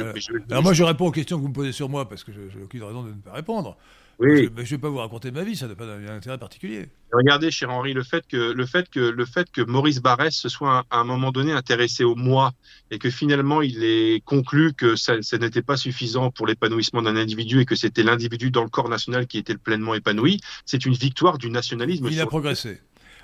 Alors 0.50 0.62
moi, 0.64 0.72
je 0.72 0.82
réponds 0.82 1.06
aux 1.06 1.12
questions 1.12 1.36
que 1.36 1.42
vous 1.42 1.48
me 1.48 1.54
posez 1.54 1.70
sur 1.72 1.88
moi 1.88 2.08
parce 2.08 2.24
que 2.24 2.32
je 2.32 2.40
n'ai 2.58 2.64
aucune 2.64 2.82
raison 2.82 3.04
de 3.04 3.10
ne 3.10 3.14
pas 3.14 3.32
répondre. 3.32 3.76
Oui. 4.20 4.48
Je 4.56 4.60
ne 4.62 4.64
vais 4.66 4.78
pas 4.78 4.88
vous 4.88 4.98
raconter 4.98 5.30
ma 5.30 5.42
vie, 5.42 5.56
ça 5.56 5.66
n'a 5.66 5.74
pas 5.74 5.86
d'intérêt 5.86 6.38
particulier. 6.38 6.88
Regardez, 7.12 7.50
cher 7.50 7.70
Henri, 7.70 7.92
le 7.92 8.02
fait 8.04 8.24
que 8.28 8.52
le 8.52 8.66
fait 8.66 8.88
que 8.88 9.00
le 9.00 9.24
fait 9.24 9.50
que 9.50 9.62
Maurice 9.62 10.00
Barrès 10.00 10.30
se 10.30 10.48
soit 10.48 10.84
à 10.90 10.98
un 10.98 11.04
moment 11.04 11.32
donné 11.32 11.52
intéressé 11.52 12.04
au 12.04 12.14
moi 12.14 12.52
et 12.90 12.98
que 12.98 13.10
finalement 13.10 13.62
il 13.62 13.82
ait 13.82 14.20
conclu 14.24 14.72
que 14.74 14.94
ça, 14.94 15.14
ça 15.22 15.38
n'était 15.38 15.62
pas 15.62 15.76
suffisant 15.76 16.30
pour 16.30 16.46
l'épanouissement 16.46 17.02
d'un 17.02 17.16
individu 17.16 17.60
et 17.60 17.64
que 17.64 17.74
c'était 17.74 18.02
l'individu 18.04 18.50
dans 18.50 18.62
le 18.62 18.68
corps 18.68 18.88
national 18.88 19.26
qui 19.26 19.38
était 19.38 19.56
pleinement 19.56 19.94
épanoui, 19.94 20.40
c'est 20.66 20.84
une 20.86 20.94
victoire 20.94 21.38
du 21.38 21.50
nationalisme. 21.50 22.06
Il 22.10 22.20
a 22.20 22.26
progressé. 22.26 22.78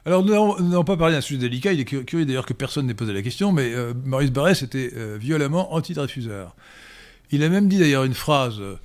Alors, 0.05 0.24
nous 0.24 0.32
n'avons 0.68 0.85
pas 0.85 0.97
parlé 0.97 1.14
d'un 1.14 1.20
sujet 1.20 1.40
délicat. 1.40 1.73
Il 1.73 1.81
est 1.81 1.85
cu- 1.85 2.05
curieux 2.05 2.24
d'ailleurs 2.24 2.47
que 2.47 2.52
personne 2.52 2.86
n'ait 2.86 2.94
posé 2.94 3.12
la 3.12 3.23
question, 3.23 3.51
mais 3.51 3.74
euh, 3.74 3.93
Maurice 4.05 4.31
Barrès 4.31 4.62
était 4.62 4.93
euh, 4.94 5.16
violemment 5.20 5.74
anti-Dreyfusard. 5.74 6.55
Il 7.32 7.43
a 7.43 7.48
même 7.48 7.66
dit 7.68 7.78
d'ailleurs 7.78 8.05
une 8.05 8.14
phrase 8.14 8.60
euh, 8.60 8.77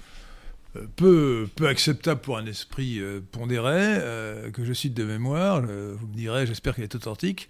peu, 0.96 1.48
peu 1.56 1.68
acceptable 1.68 2.22
pour 2.22 2.38
un 2.38 2.46
esprit 2.46 3.00
euh, 3.00 3.20
pondéré, 3.32 3.76
euh, 3.78 4.52
que 4.52 4.64
je 4.64 4.74
cite 4.74 4.94
de 4.94 5.04
mémoire. 5.04 5.64
euh, 5.68 5.96
vous 6.00 6.08
me 6.08 6.14
direz, 6.16 6.46
j'espère 6.48 6.76
qu'elle 6.76 6.86
est 6.86 6.96
authentique. 6.96 7.50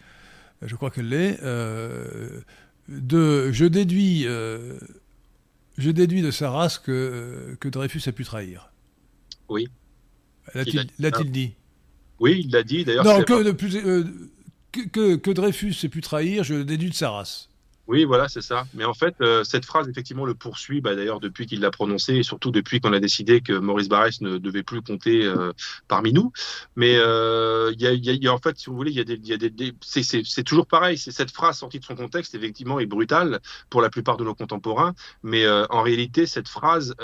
Euh, 0.64 0.68
Je 0.68 0.76
crois 0.76 0.90
qu'elle 0.92 1.10
l'est. 1.10 1.40
euh, 1.44 2.42
de, 2.90 3.52
je 3.52 3.66
déduis, 3.66 4.24
euh, 4.26 4.80
je 5.78 5.92
déduis 5.92 6.22
de 6.22 6.32
sa 6.32 6.50
race 6.50 6.80
que, 6.80 6.92
euh, 6.92 7.56
que 7.60 7.70
Dreyfus 7.70 8.02
a 8.08 8.12
pu 8.12 8.24
trahir. 8.26 8.72
Oui. 9.50 9.68
L'a-t-il 10.56 11.32
dit 11.32 11.54
Oui, 12.20 12.42
il 12.46 12.52
l'a 12.52 12.64
dit. 12.64 12.84
D'ailleurs, 12.84 13.06
non, 13.06 13.24
que, 13.24 13.44
de 13.44 13.52
plus, 13.52 13.76
euh, 13.76 14.04
que, 14.72 14.82
que, 14.90 15.16
que 15.16 15.32
Dreyfus 15.32 15.76
ait 15.84 15.90
pu 15.90 16.02
trahir, 16.02 16.44
je 16.44 16.56
déduis 16.56 16.90
de 16.90 16.96
sa 16.96 17.12
race. 17.12 17.50
Oui, 17.92 18.06
voilà, 18.06 18.30
c'est 18.30 18.42
ça. 18.42 18.64
Mais 18.74 18.86
en 18.86 18.94
fait, 18.94 19.16
euh, 19.20 19.44
cette 19.44 19.66
phrase, 19.66 19.90
effectivement, 19.90 20.24
le 20.24 20.34
poursuit, 20.34 20.80
bah, 20.80 20.96
d'ailleurs, 20.96 21.20
depuis 21.20 21.46
qu'il 21.46 21.60
l'a 21.60 21.72
prononcée, 21.72 22.16
et 22.16 22.24
surtout 22.24 22.50
depuis 22.50 22.80
qu'on 22.80 22.94
a 22.94 23.02
décidé 23.02 23.42
que 23.42 23.52
Maurice 23.52 23.90
Barrès 23.90 24.22
ne 24.22 24.38
devait 24.38 24.64
plus 24.64 24.82
compter 24.82 25.26
euh, 25.26 25.52
parmi 25.90 26.14
nous. 26.14 26.32
Mais 26.78 26.96
euh, 26.96 27.74
il 27.78 27.82
y, 27.82 28.28
a, 28.30 28.34
en 28.34 28.38
fait, 28.38 28.58
si 28.58 28.70
vous 28.70 28.78
voulez, 28.78 28.92
il 28.92 28.98
y 28.98 29.34
a 29.34 29.38
des, 29.38 29.50
des, 29.50 29.74
c'est, 29.82 30.44
toujours 30.46 30.68
pareil. 30.68 30.98
Cette 30.98 31.32
phrase 31.32 31.58
sortie 31.58 31.82
de 31.82 31.84
son 31.84 31.96
contexte, 31.96 32.34
effectivement, 32.34 32.80
est 32.80 32.86
brutale 32.86 33.42
pour 33.70 33.82
la 33.82 33.90
plupart 33.90 34.16
de 34.16 34.24
nos 34.24 34.36
contemporains. 34.36 34.94
Mais 35.24 35.46
en 35.50 35.82
réalité, 35.82 36.26
cette 36.28 36.48
phrase 36.48 36.96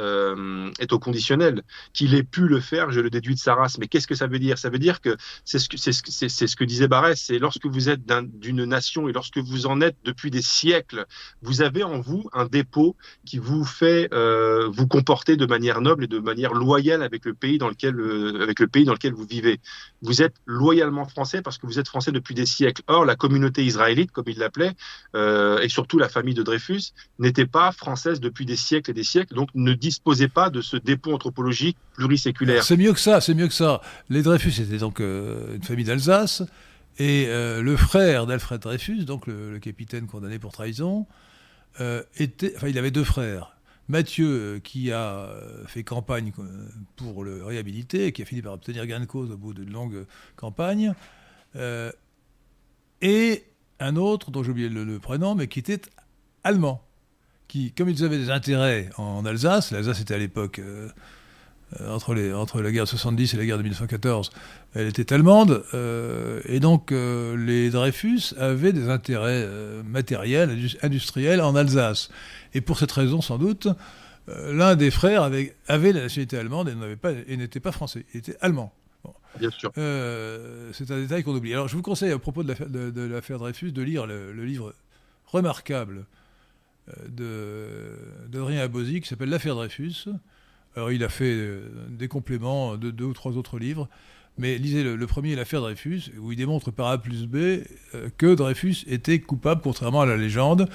est 0.79 0.93
au 0.93 0.99
conditionnel. 0.99 1.63
Qu'il 1.91 2.15
ait 2.15 2.23
pu 2.23 2.47
le 2.47 2.61
faire, 2.61 2.91
je 2.91 3.01
le 3.01 3.09
déduis 3.09 3.35
de 3.35 3.39
sa 3.41 3.55
race. 3.55 3.77
Mais 3.77 3.87
qu'est-ce 3.89 4.07
que 4.07 4.15
ça 4.15 4.27
veut 4.27 4.39
dire? 4.39 4.57
Ça 4.57 4.69
veut 4.69 4.79
dire 4.79 5.01
que 5.01 5.17
c'est 5.43 5.59
ce 5.59 5.67
que, 5.67 5.75
ce 5.75 6.01
que, 6.01 6.47
ce 6.47 6.55
que 6.55 6.63
disait 6.63 6.87
Barrès. 6.87 7.19
C'est 7.19 7.39
lorsque 7.39 7.65
vous 7.65 7.89
êtes 7.89 8.05
d'un- 8.05 8.23
d'une 8.23 8.63
nation 8.63 9.09
et 9.09 9.11
lorsque 9.11 9.39
vous 9.39 9.65
en 9.65 9.81
êtes 9.81 9.97
depuis 10.05 10.31
des 10.31 10.41
siècles, 10.41 10.76
vous 11.41 11.61
avez 11.61 11.83
en 11.83 11.99
vous 11.99 12.29
un 12.33 12.45
dépôt 12.45 12.95
qui 13.25 13.37
vous 13.37 13.65
fait 13.65 14.09
euh, 14.13 14.67
vous 14.69 14.87
comporter 14.87 15.35
de 15.35 15.45
manière 15.45 15.81
noble 15.81 16.05
et 16.05 16.07
de 16.07 16.19
manière 16.19 16.53
loyale 16.53 17.03
avec 17.03 17.25
le 17.25 17.33
pays 17.33 17.57
dans 17.57 17.69
lequel 17.69 17.99
euh, 17.99 18.41
avec 18.41 18.59
le 18.59 18.67
pays 18.67 18.85
dans 18.85 18.93
lequel 18.93 19.13
vous 19.13 19.25
vivez. 19.25 19.59
Vous 20.01 20.21
êtes 20.21 20.35
loyalement 20.45 21.05
français 21.05 21.41
parce 21.41 21.57
que 21.57 21.65
vous 21.65 21.79
êtes 21.79 21.87
français 21.87 22.11
depuis 22.11 22.35
des 22.35 22.45
siècles. 22.45 22.81
Or, 22.87 23.05
la 23.05 23.15
communauté 23.15 23.63
israélite, 23.63 24.11
comme 24.11 24.25
il 24.27 24.37
l'appelait, 24.37 24.73
euh, 25.15 25.59
et 25.59 25.69
surtout 25.69 25.97
la 25.97 26.09
famille 26.09 26.33
de 26.33 26.43
Dreyfus, 26.43 26.93
n'était 27.19 27.45
pas 27.45 27.71
française 27.71 28.19
depuis 28.19 28.45
des 28.45 28.55
siècles 28.55 28.91
et 28.91 28.93
des 28.93 29.03
siècles, 29.03 29.33
donc 29.33 29.49
ne 29.55 29.73
disposait 29.73 30.27
pas 30.27 30.49
de 30.49 30.61
ce 30.61 30.77
dépôt 30.77 31.13
anthropologique 31.13 31.77
pluriséculaire. 31.93 32.63
C'est 32.63 32.77
mieux 32.77 32.93
que 32.93 32.99
ça, 32.99 33.21
c'est 33.21 33.33
mieux 33.33 33.47
que 33.47 33.53
ça. 33.53 33.81
Les 34.09 34.21
Dreyfus 34.21 34.61
étaient 34.61 34.77
donc 34.77 34.99
une 34.99 35.63
famille 35.63 35.85
d'Alsace, 35.85 36.43
et 36.99 37.25
euh, 37.27 37.61
le 37.61 37.77
frère 37.77 38.25
d'Alfred 38.25 38.59
Dreyfus, 38.59 39.05
donc 39.05 39.27
le, 39.27 39.59
capitaine 39.59 40.07
condamné 40.07 40.39
pour 40.39 40.51
trahison, 40.51 41.05
euh, 41.79 42.03
était, 42.17 42.53
enfin, 42.55 42.67
il 42.67 42.77
avait 42.77 42.91
deux 42.91 43.03
frères. 43.03 43.55
Mathieu, 43.87 44.27
euh, 44.27 44.59
qui 44.59 44.91
a 44.91 45.29
fait 45.67 45.83
campagne 45.83 46.31
pour 46.95 47.23
le 47.23 47.43
réhabiliter, 47.43 48.11
qui 48.11 48.21
a 48.21 48.25
fini 48.25 48.41
par 48.41 48.53
obtenir 48.53 48.85
gain 48.87 48.99
de 48.99 49.05
cause 49.05 49.31
au 49.31 49.37
bout 49.37 49.53
d'une 49.53 49.71
longue 49.71 50.05
campagne, 50.35 50.93
et 53.01 53.43
un 53.79 53.95
autre, 53.95 54.31
dont 54.31 54.43
j'ai 54.43 54.51
oublié 54.51 54.69
le, 54.69 54.83
le 54.83 54.99
prénom, 54.99 55.35
mais 55.35 55.47
qui 55.47 55.59
était 55.59 55.81
allemand, 56.43 56.83
qui, 57.47 57.71
comme 57.71 57.89
ils 57.89 58.03
avaient 58.03 58.17
des 58.17 58.31
intérêts 58.31 58.89
en 58.97 59.25
Alsace, 59.25 59.71
l'Alsace 59.71 60.01
était 60.01 60.15
à 60.15 60.17
l'époque, 60.17 60.61
entre, 61.87 62.13
les, 62.13 62.33
entre 62.33 62.61
la 62.61 62.71
guerre 62.71 62.85
de 62.85 62.89
70 62.89 63.33
et 63.33 63.37
la 63.37 63.45
guerre 63.45 63.57
de 63.57 63.63
1914, 63.63 64.31
elle 64.73 64.87
était 64.87 65.11
allemande, 65.13 65.63
euh, 65.73 66.41
et 66.45 66.59
donc 66.59 66.91
euh, 66.91 67.35
les 67.37 67.69
Dreyfus 67.69 68.33
avaient 68.37 68.73
des 68.73 68.89
intérêts 68.89 69.43
euh, 69.45 69.83
matériels, 69.83 70.49
indus- 70.51 70.77
industriels 70.81 71.41
en 71.41 71.55
Alsace. 71.55 72.09
Et 72.53 72.61
pour 72.61 72.77
cette 72.79 72.91
raison, 72.91 73.21
sans 73.21 73.37
doute, 73.37 73.67
euh, 74.29 74.53
l'un 74.53 74.75
des 74.75 74.91
frères 74.91 75.23
avait, 75.23 75.55
avait 75.67 75.91
la 75.93 76.01
nationalité 76.03 76.37
allemande 76.37 76.69
et 76.69 76.95
pas- 76.95 77.13
n'était 77.13 77.59
pas 77.59 77.71
français, 77.71 78.05
il 78.13 78.19
était 78.19 78.37
allemand. 78.41 78.73
Bien 79.39 79.51
sûr. 79.51 79.71
Euh, 79.77 80.71
c'est 80.73 80.89
un 80.89 80.97
détail 80.99 81.23
qu'on 81.23 81.35
oublie. 81.35 81.53
Alors 81.53 81.67
je 81.67 81.75
vous 81.75 81.83
conseille 81.83 82.11
à 82.11 82.17
propos 82.17 82.41
de 82.43 82.47
l'affaire 82.47 82.69
de, 82.69 82.89
de 82.89 83.01
l'affaire 83.03 83.37
Dreyfus 83.37 83.71
de 83.71 83.81
lire 83.83 84.07
le, 84.07 84.31
le 84.33 84.45
livre 84.45 84.73
remarquable 85.27 86.05
euh, 86.89 86.93
de 87.09 88.27
d'Adrien 88.29 88.61
Abosi 88.61 88.99
qui 89.01 89.07
s'appelle 89.07 89.29
L'affaire 89.29 89.53
Dreyfus, 89.55 90.05
Alors 90.75 90.91
il 90.91 91.03
a 91.03 91.09
fait 91.09 91.35
des 91.89 92.07
compléments 92.07 92.77
de 92.77 92.91
deux 92.91 93.05
ou 93.05 93.13
trois 93.13 93.33
autres 93.37 93.59
livres. 93.59 93.87
Mais 94.39 94.59
lisez 94.59 94.83
le, 94.83 95.07
premier, 95.07 95.35
l'affaire 95.35 95.61
Dreyfus, 95.61 96.11
où 96.19 96.31
il 96.31 96.35
démontre 96.35 96.69
par 96.69 96.87
A 96.89 96.99
plus 96.99 97.25
B 97.25 97.63
que 98.17 98.35
Dreyfus 98.35 98.85
était 98.85 99.19
coupable, 99.19 99.61
contrairement 99.63 100.01
à 100.01 100.05
la 100.05 100.15
légende. 100.15 100.69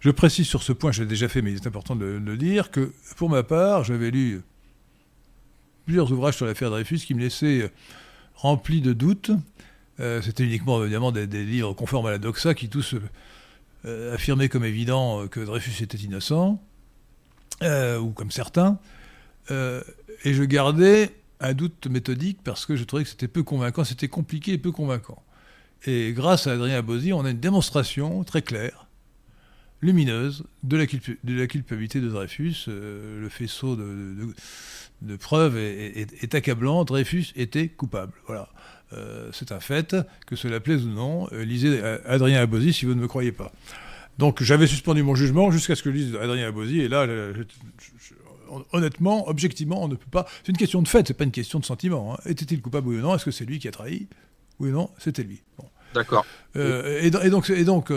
Je 0.00 0.10
précise 0.10 0.46
sur 0.46 0.62
ce 0.62 0.74
point, 0.74 0.92
je 0.92 1.02
l'ai 1.02 1.08
déjà 1.08 1.26
fait, 1.26 1.40
mais 1.40 1.52
il 1.52 1.56
est 1.56 1.66
important 1.66 1.96
de, 1.96 2.04
le 2.04 2.36
dire, 2.36 2.70
que 2.70 2.92
pour 3.16 3.30
ma 3.30 3.42
part, 3.42 3.84
j'avais 3.84 4.10
lu 4.10 4.42
plusieurs 5.86 6.12
ouvrages 6.12 6.36
sur 6.36 6.44
l'affaire 6.44 6.68
Dreyfus 6.68 6.98
qui 6.98 7.14
me 7.14 7.20
laissaient 7.20 7.72
rempli 8.34 8.82
de 8.82 8.92
doutes. 8.92 9.30
Euh, 9.98 10.20
c'était 10.20 10.44
uniquement 10.44 10.82
évidemment 10.82 11.10
des, 11.10 11.26
livres 11.26 11.72
conformes 11.72 12.06
à 12.06 12.10
la 12.10 12.18
doxa 12.18 12.54
qui 12.54 12.68
tous 12.68 12.94
euh, 13.86 14.14
affirmaient 14.14 14.50
comme 14.50 14.64
évident 14.64 15.26
que 15.26 15.40
Dreyfus 15.40 15.82
était 15.82 15.96
innocent, 15.96 16.62
euh, 17.62 17.98
ou 17.98 18.10
comme 18.10 18.30
certains. 18.30 18.78
Et 19.50 20.34
je 20.34 20.44
gardais 20.44 21.12
un 21.40 21.54
doute 21.54 21.86
méthodique 21.86 22.38
parce 22.44 22.66
que 22.66 22.76
je 22.76 22.84
trouvais 22.84 23.04
que 23.04 23.10
c'était 23.10 23.28
peu 23.28 23.42
convaincant, 23.42 23.84
c'était 23.84 24.08
compliqué 24.08 24.52
et 24.52 24.58
peu 24.58 24.72
convaincant. 24.72 25.22
Et 25.86 26.12
grâce 26.12 26.46
à 26.46 26.52
Adrien 26.52 26.82
Bozzi, 26.82 27.12
on 27.12 27.24
a 27.24 27.30
une 27.30 27.40
démonstration 27.40 28.24
très 28.24 28.42
claire, 28.42 28.86
lumineuse, 29.82 30.44
de 30.62 30.76
la, 30.76 30.86
culpabilité 30.86 32.00
de 32.00 32.08
Dreyfus. 32.08 32.64
le 32.66 33.28
faisceau 33.30 33.76
de, 33.76 35.16
preuves 35.16 35.56
est, 35.58 36.34
accablant. 36.34 36.84
Dreyfus 36.84 37.26
était 37.36 37.68
coupable. 37.68 38.14
Voilà. 38.26 38.48
Euh, 38.92 39.30
c'est 39.32 39.50
un 39.52 39.60
fait, 39.60 39.96
que 40.26 40.36
cela 40.36 40.60
plaise 40.60 40.84
ou 40.84 40.90
non. 40.90 41.28
Euh, 41.32 41.44
lisez 41.44 41.82
Adrien 42.06 42.40
Abosi 42.40 42.72
si 42.72 42.86
vous 42.86 42.94
ne 42.94 43.00
me 43.00 43.08
croyez 43.08 43.32
pas. 43.32 43.52
Donc 44.18 44.42
j'avais 44.42 44.66
suspendu 44.66 45.02
mon 45.02 45.14
jugement 45.14 45.50
jusqu'à 45.50 45.74
ce 45.74 45.82
que 45.82 45.90
je 45.90 45.96
lise 45.96 46.16
Adrien 46.16 46.48
Abosi, 46.48 46.80
et 46.80 46.88
là, 46.88 47.06
honnêtement, 48.72 49.28
objectivement, 49.28 49.82
on 49.82 49.88
ne 49.88 49.94
peut 49.94 50.10
pas. 50.10 50.26
C'est 50.42 50.50
une 50.50 50.58
question 50.58 50.82
de 50.82 50.88
fait, 50.88 51.06
c'est 51.06 51.14
pas 51.14 51.24
une 51.24 51.30
question 51.30 51.58
de 51.58 51.64
sentiment. 51.64 52.14
Hein. 52.14 52.18
Était-il 52.26 52.60
coupable 52.60 52.88
oui 52.88 52.96
ou 52.96 53.00
non? 53.00 53.14
Est-ce 53.14 53.24
que 53.24 53.30
c'est 53.30 53.44
lui 53.44 53.58
qui 53.58 53.68
a 53.68 53.72
trahi? 53.72 54.06
Oui 54.58 54.70
ou 54.70 54.72
non 54.72 54.90
C'était 54.98 55.22
lui. 55.22 55.42
D'accord. 55.94 56.26
Euh, 56.56 57.00
et, 57.02 57.10
donc, 57.10 57.48
et 57.48 57.64
donc 57.64 57.90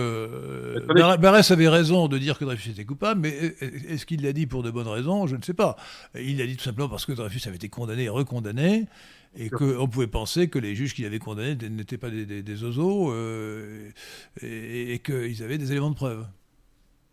Barès 1.19 1.51
avait 1.51 1.67
raison 1.67 2.07
de 2.07 2.17
dire 2.17 2.38
que 2.38 2.45
Dreyfus 2.45 2.71
était 2.71 2.85
coupable, 2.85 3.21
mais 3.21 3.55
est-ce 3.89 4.05
qu'il 4.05 4.23
l'a 4.23 4.31
dit 4.31 4.45
pour 4.45 4.63
de 4.63 4.71
bonnes 4.71 4.88
raisons? 4.88 5.27
Je 5.27 5.35
ne 5.35 5.41
sais 5.41 5.53
pas. 5.53 5.76
Il 6.15 6.38
l'a 6.38 6.45
dit 6.45 6.55
tout 6.55 6.63
simplement 6.63 6.88
parce 6.88 7.05
que 7.05 7.11
Dreyfus 7.11 7.41
avait 7.47 7.57
été 7.57 7.67
condamné 7.67 8.03
et 8.03 8.09
recondamné 8.09 8.88
et 9.38 9.49
qu'on 9.49 9.88
pouvait 9.88 10.07
penser 10.07 10.47
que 10.47 10.59
les 10.59 10.76
juges 10.76 10.93
qui 10.93 11.03
l'avaient 11.03 11.19
condamné 11.19 11.55
n'étaient 11.55 11.97
pas 11.97 12.09
des, 12.09 12.26
des, 12.26 12.63
oiseaux 12.63 13.11
euh, 13.11 13.89
et, 14.41 14.99
qu'ils 14.99 15.43
avaient 15.43 15.57
des 15.57 15.71
éléments 15.71 15.91
de 15.91 15.95
preuve. 15.95 16.26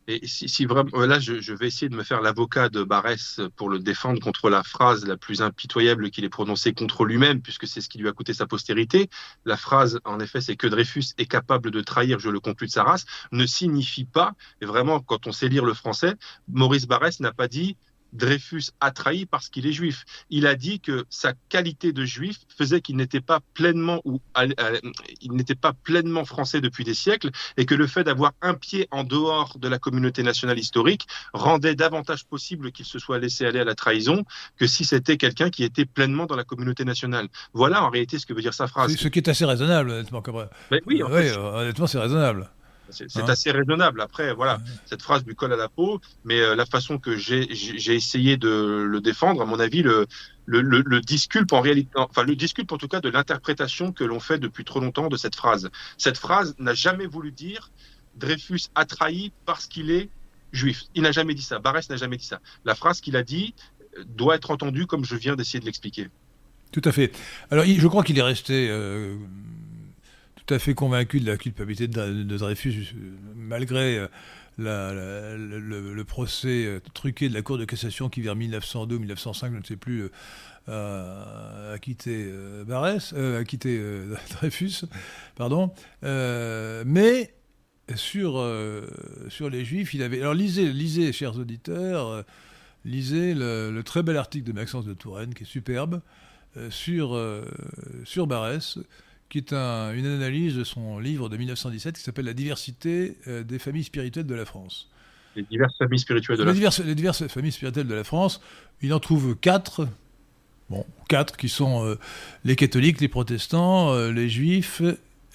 Et 0.08 0.24
si, 0.26 0.66
vraiment, 0.66 1.04
là, 1.04 1.18
je, 1.18 1.52
vais 1.52 1.66
essayer 1.66 1.88
de 1.88 1.96
me 1.96 2.04
faire 2.04 2.20
l'avocat 2.20 2.68
de 2.68 2.84
Barès 2.84 3.40
pour 3.56 3.68
le 3.68 3.80
défendre 3.80 4.20
contre 4.20 4.50
la 4.50 4.62
phrase 4.62 5.04
la 5.04 5.16
plus 5.16 5.42
impitoyable 5.42 6.10
qu'il 6.10 6.24
ait 6.24 6.28
prononcée 6.28 6.72
contre 6.72 7.04
lui-même, 7.04 7.42
puisque 7.42 7.66
c'est 7.66 7.80
ce 7.80 7.88
qui 7.88 7.98
lui 7.98 8.08
a 8.08 8.12
coûté 8.12 8.32
sa 8.32 8.46
postérité. 8.46 9.10
La 9.44 9.56
phrase, 9.56 9.98
en 10.04 10.20
effet, 10.20 10.40
c'est 10.40 10.54
que 10.54 10.68
Dreyfus 10.68 11.06
est 11.18 11.26
capable 11.26 11.72
de 11.72 11.80
trahir, 11.80 12.20
je 12.20 12.30
le 12.30 12.38
conclus 12.38 12.68
de 12.68 12.72
sa 12.72 12.84
race, 12.84 13.04
ne 13.32 13.46
signifie 13.46 14.04
pas, 14.04 14.34
et 14.60 14.66
vraiment, 14.66 15.00
quand 15.00 15.26
on 15.26 15.32
sait 15.32 15.48
lire 15.48 15.64
le 15.64 15.74
français, 15.74 16.14
Maurice 16.48 16.86
Barès 16.86 17.18
n'a 17.18 17.32
pas 17.32 17.48
dit 17.48 17.76
Dreyfus 18.16 18.70
a 18.80 18.90
trahi 18.90 19.26
parce 19.26 19.48
qu'il 19.48 19.66
est 19.66 19.72
juif. 19.72 20.05
Il 20.30 20.47
a 20.47 20.55
dit 20.55 20.80
que 20.80 21.05
sa 21.10 21.32
qualité 21.48 21.93
de 21.93 22.05
juif 22.05 22.38
faisait 22.56 22.80
qu'il 22.80 22.97
n'était 22.97 23.20
pas 23.20 23.40
pleinement 23.55 24.01
ou 24.05 24.20
il 25.20 25.32
n'était 25.32 25.55
pas 25.55 25.72
pleinement 25.72 26.24
français 26.24 26.60
depuis 26.60 26.84
des 26.84 26.94
siècles 26.94 27.30
et 27.56 27.66
que 27.66 27.74
le 27.74 27.86
fait 27.86 28.05
d'avoir 28.05 28.32
un 28.43 28.55
pied 28.55 28.88
en 28.90 29.05
dehors 29.05 29.59
de 29.59 29.68
la 29.68 29.78
communauté 29.78 30.22
nationale 30.22 30.59
historique 30.59 31.06
rendait 31.32 31.74
davantage 31.74 32.24
possible 32.24 32.72
qu'il 32.72 32.86
se 32.86 32.98
soit 32.98 33.18
laissé 33.18 33.47
aller 33.47 33.60
à 33.60 33.64
la 33.64 33.74
trahison 33.74 34.24
que 34.56 34.66
si 34.66 34.84
c'était 34.84 35.16
quelqu'un 35.16 35.51
qui 35.51 35.64
était 35.64 35.84
pleinement 35.84 36.26
dans 36.26 36.36
la 36.36 36.44
communauté 36.44 36.84
nationale. 36.84 37.28
Voilà 37.52 37.84
en 37.84 37.90
réalité 37.90 38.18
ce 38.18 38.26
que 38.26 38.32
veut 38.32 38.43
dire 38.43 38.55
sa 38.55 38.66
phrase. 38.66 38.97
Ce 38.97 39.09
qui 39.09 39.18
est 39.18 39.28
assez 39.28 39.44
raisonnable, 39.44 39.90
honnêtement. 39.90 40.22
Ben 40.70 40.80
oui, 40.86 41.02
honnêtement, 41.02 41.86
c'est 41.86 41.98
raisonnable. 41.98 42.51
C'est 42.90 43.16
hein 43.16 43.24
assez 43.26 43.50
raisonnable. 43.50 44.00
Après, 44.00 44.32
voilà, 44.34 44.60
cette 44.84 45.02
phrase 45.02 45.24
lui 45.24 45.34
colle 45.34 45.52
à 45.52 45.56
la 45.56 45.68
peau, 45.68 46.00
mais 46.24 46.40
euh, 46.40 46.54
la 46.54 46.66
façon 46.66 46.98
que 46.98 47.16
j'ai 47.16 47.94
essayé 47.94 48.36
de 48.36 48.86
le 48.88 49.00
défendre, 49.00 49.42
à 49.42 49.44
mon 49.44 49.60
avis, 49.60 49.82
le, 49.82 50.06
le, 50.46 50.60
le, 50.60 51.00
disculpe 51.00 51.52
en 51.52 51.60
réalité, 51.60 51.90
enfin 51.96 52.22
le 52.22 52.36
disculpe 52.36 52.70
en 52.72 52.78
tout 52.78 52.88
cas 52.88 53.00
de 53.00 53.08
l'interprétation 53.08 53.92
que 53.92 54.04
l'on 54.04 54.20
fait 54.20 54.38
depuis 54.38 54.64
trop 54.64 54.80
longtemps 54.80 55.08
de 55.08 55.16
cette 55.16 55.34
phrase. 55.34 55.70
Cette 55.98 56.18
phrase 56.18 56.54
n'a 56.58 56.74
jamais 56.74 57.06
voulu 57.06 57.32
dire 57.32 57.70
Dreyfus 58.16 58.68
a 58.74 58.84
trahi 58.84 59.32
parce 59.44 59.66
qu'il 59.66 59.90
est 59.90 60.08
juif. 60.52 60.84
Il 60.94 61.02
n'a 61.02 61.12
jamais 61.12 61.34
dit 61.34 61.42
ça. 61.42 61.58
Barès 61.58 61.88
n'a 61.90 61.96
jamais 61.96 62.16
dit 62.16 62.26
ça. 62.26 62.40
La 62.64 62.74
phrase 62.74 63.00
qu'il 63.00 63.16
a 63.16 63.22
dit 63.22 63.54
euh, 63.98 64.04
doit 64.06 64.36
être 64.36 64.50
entendue 64.50 64.86
comme 64.86 65.04
je 65.04 65.16
viens 65.16 65.36
d'essayer 65.36 65.60
de 65.60 65.66
l'expliquer. 65.66 66.08
Tout 66.72 66.82
à 66.84 66.92
fait. 66.92 67.12
Alors, 67.50 67.64
je 67.64 67.86
crois 67.86 68.02
qu'il 68.02 68.18
est 68.18 68.22
resté 68.22 68.68
euh, 68.68 69.16
tout 70.47 70.55
à 70.55 70.59
fait 70.59 70.74
convaincu 70.74 71.20
de 71.20 71.27
la 71.27 71.36
culpabilité 71.36 71.89
de, 71.89 72.36
Dreyfus, 72.36 72.94
malgré 73.35 74.06
euh, 74.60 75.36
le, 75.36 76.05
procès 76.05 76.64
euh, 76.66 76.81
truqué 76.94 77.28
de 77.28 77.35
la 77.35 77.43
Cour 77.43 77.59
de 77.59 77.64
cassation 77.64 78.09
qui, 78.09 78.20
vers 78.23 78.36
1902 78.36 78.98
1905, 78.98 79.52
je 79.52 79.59
ne 79.59 79.64
sais 79.64 79.77
plus, 79.77 80.09
euh, 80.68 81.74
a 81.74 81.78
quitté 81.78 82.32
Barès, 82.66 83.12
a 83.12 83.44
quitté 83.44 83.81
Dreyfus, 84.31 84.85
pardon. 85.35 85.73
mais 86.02 87.35
sur, 87.94 88.32
sur 89.28 89.51
les 89.51 89.64
Juifs, 89.64 89.94
il 89.94 90.02
avait. 90.02 90.20
Alors 90.20 90.35
lisez, 90.35 90.73
lisez 90.73 91.12
chers 91.12 91.36
auditeurs, 91.39 92.24
lisez 92.85 93.35
le, 93.35 93.81
très 93.85 94.02
bel 94.02 94.16
article 94.16 94.47
de 94.47 94.52
Maxence 94.52 94.85
de 94.85 94.94
Touraine, 94.94 95.35
qui 95.35 95.43
est 95.43 95.47
superbe, 95.47 96.01
sur, 96.70 97.20
sur 98.05 98.27
Barès 98.27 98.78
qui 99.28 99.39
est 99.39 99.53
une 99.53 100.07
analyse 100.07 100.55
de 100.55 100.65
son 100.65 100.98
livre 100.98 101.28
de 101.28 101.36
1917 101.36 101.97
qui 101.97 102.03
s'appelle 102.03 102.27
La 102.27 102.35
diversité 102.35 103.16
euh, 103.27 103.43
des 103.43 103.59
familles 103.59 103.85
spirituelles 103.85 104.27
de 104.27 104.35
la 104.35 104.44
France. 104.44 104.89
Les 105.35 105.43
diverses 105.43 105.77
familles 105.77 105.98
spirituelles 105.98 106.39
de 106.39 106.44
la 106.44 106.55
France. 106.55 106.78
Les 106.78 106.94
diverses 106.94 107.27
familles 107.27 107.53
spirituelles 107.53 107.86
de 107.86 107.94
la 107.94 108.05
France. 108.05 108.40
Il 108.82 108.94
en 108.94 109.01
trouve 109.01 109.36
quatre. 109.36 109.89
Bon, 110.70 110.85
quatre 111.09 111.36
qui 111.36 111.48
sont 111.48 111.85
euh, 111.85 111.98
les 112.44 112.57
catholiques, 112.57 113.01
les 113.01 113.09
protestants, 113.09 113.93
euh, 113.93 114.11
les 114.11 114.28
juifs, 114.28 114.82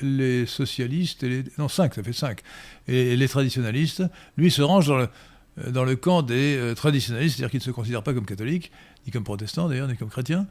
les 0.02 0.46
socialistes, 0.46 1.24
et 1.24 1.30
les, 1.30 1.44
non 1.58 1.70
cinq, 1.70 1.94
ça 1.94 2.04
fait 2.04 2.12
cinq, 2.12 2.42
et, 2.88 3.16
les 3.16 3.28
traditionalistes. 3.30 4.04
Lui 4.36 4.52
se 4.52 4.62
range 4.62 4.88
dans 4.88 4.98
le, 4.98 5.08
dans 5.72 5.86
le 5.86 5.96
camp 5.96 6.22
des 6.22 6.74
traditionalistes, 6.76 7.38
c'est-à-dire 7.38 7.52
qu'il 7.52 7.60
ne 7.60 7.64
se 7.64 7.72
considère 7.72 8.04
pas 8.04 8.14
comme 8.14 8.26
catholique, 8.26 8.72
ni 9.06 9.12
comme 9.12 9.24
protestant 9.24 9.70
d'ailleurs, 9.70 9.88
ni 9.88 9.96
comme 9.96 10.10
chrétien. 10.10 10.48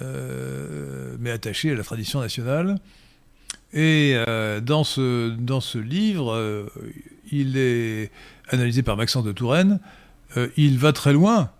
Euh, 0.00 1.16
mais 1.18 1.30
attaché 1.30 1.72
à 1.72 1.74
la 1.74 1.82
tradition 1.82 2.20
nationale. 2.20 2.78
Et 3.72 4.14
euh, 4.14 4.60
dans, 4.60 4.84
ce, 4.84 5.30
dans 5.30 5.60
ce 5.60 5.78
livre, 5.78 6.32
euh, 6.32 6.66
il 7.30 7.56
est 7.56 8.10
analysé 8.48 8.82
par 8.82 8.96
Maxence 8.96 9.24
de 9.24 9.32
Touraine. 9.32 9.80
il 10.56 10.78
va 10.78 10.92
très 10.92 11.12
loin. 11.12 11.50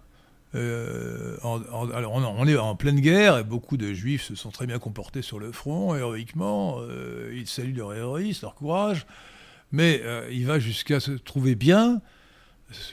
on, 0.54 2.46
est 2.46 2.56
en 2.56 2.74
pleine 2.76 3.00
guerre 3.00 3.38
et 3.38 3.44
beaucoup 3.44 3.76
de 3.76 3.92
juifs 3.92 4.24
se 4.24 4.34
sont 4.34 4.50
très 4.50 4.66
bien 4.66 4.78
comportés 4.78 5.22
sur 5.22 5.38
le 5.38 5.52
front, 5.52 5.94
héroïquement. 5.94 6.80
ils 7.32 7.46
saluent 7.46 7.76
leur 7.76 7.94
héroïsme, 7.94 8.46
leur 8.46 8.54
courage. 8.54 9.06
Mais 9.72 10.02
il 10.32 10.46
va 10.46 10.58
jusqu'à 10.58 10.98
se 10.98 11.12
trouver 11.12 11.54
bien 11.54 12.00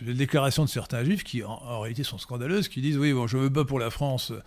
les 0.02 0.14
déclarations 0.14 0.64
de 0.64 0.70
certains 0.70 1.04
juifs 1.04 1.24
qui 1.24 1.44
en, 1.44 1.80
réalité 1.80 2.04
sont 2.04 2.18
scandaleuses, 2.18 2.68
qui 2.68 2.82
disent 2.82 2.98
oui, 2.98 3.14
bon, 3.14 3.28
je 3.28 3.38
me 3.38 3.50
bats 3.50 3.66
pour 3.66 3.80
la 3.80 3.90
France 3.90 4.32
euh, 4.32 4.42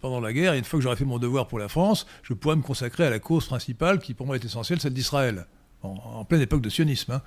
pendant 0.00 0.20
la 0.20 0.32
guerre, 0.32 0.54
et 0.54 0.58
une 0.58 0.64
fois 0.64 0.78
que 0.78 0.82
j'aurai 0.82 0.96
fait 0.96 1.04
mon 1.04 1.18
devoir 1.18 1.46
pour 1.46 1.58
la 1.58 1.68
France, 1.68 2.06
je 2.22 2.34
pourrai 2.34 2.56
me 2.56 2.62
consacrer 2.62 3.04
à 3.04 3.10
la 3.10 3.18
cause 3.18 3.46
principale 3.46 3.98
qui 3.98 4.14
pour 4.14 4.26
moi 4.26 4.36
est 4.36 4.44
essentielle, 4.44 4.80
celle 4.80 4.92
d'Israël, 4.92 5.46
en, 5.82 6.24
pleine 6.24 6.40
époque 6.40 6.62
de 6.62 6.70
sionisme. 6.70 7.12
Hein. 7.12 7.22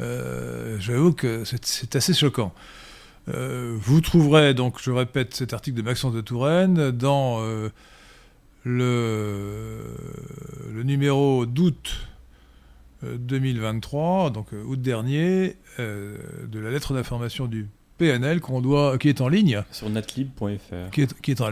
Euh, 0.00 0.76
j'avoue 0.80 1.12
que 1.12 1.44
c'est 1.44 1.96
assez 1.96 2.14
choquant. 2.14 2.54
Euh, 3.28 3.76
vous 3.78 4.00
trouverez 4.00 4.54
donc, 4.54 4.80
je 4.80 4.90
répète, 4.90 5.34
cet 5.34 5.52
article 5.52 5.76
de 5.76 5.82
Maxence 5.82 6.14
de 6.14 6.20
Touraine 6.20 6.90
dans 6.90 7.40
le, 8.64 9.22
numéro 10.82 11.46
d'août 11.46 12.08
2023, 13.02 14.30
donc 14.30 14.48
août 14.52 14.80
dernier, 14.80 15.56
de 15.78 16.58
la 16.58 16.70
lettre 16.70 16.94
d'information 16.94 17.46
du 17.46 17.68
PNL 18.00 18.40
qu'on 18.40 18.62
doit, 18.62 18.96
qui 18.96 19.10
est 19.10 19.20
en 19.20 19.28
ligne. 19.28 19.62
Sur 19.70 19.90
netlib.fr. 19.90 20.90
Qui 20.90 21.02
est, 21.02 21.20
qui 21.20 21.32
est 21.32 21.40
en, 21.42 21.50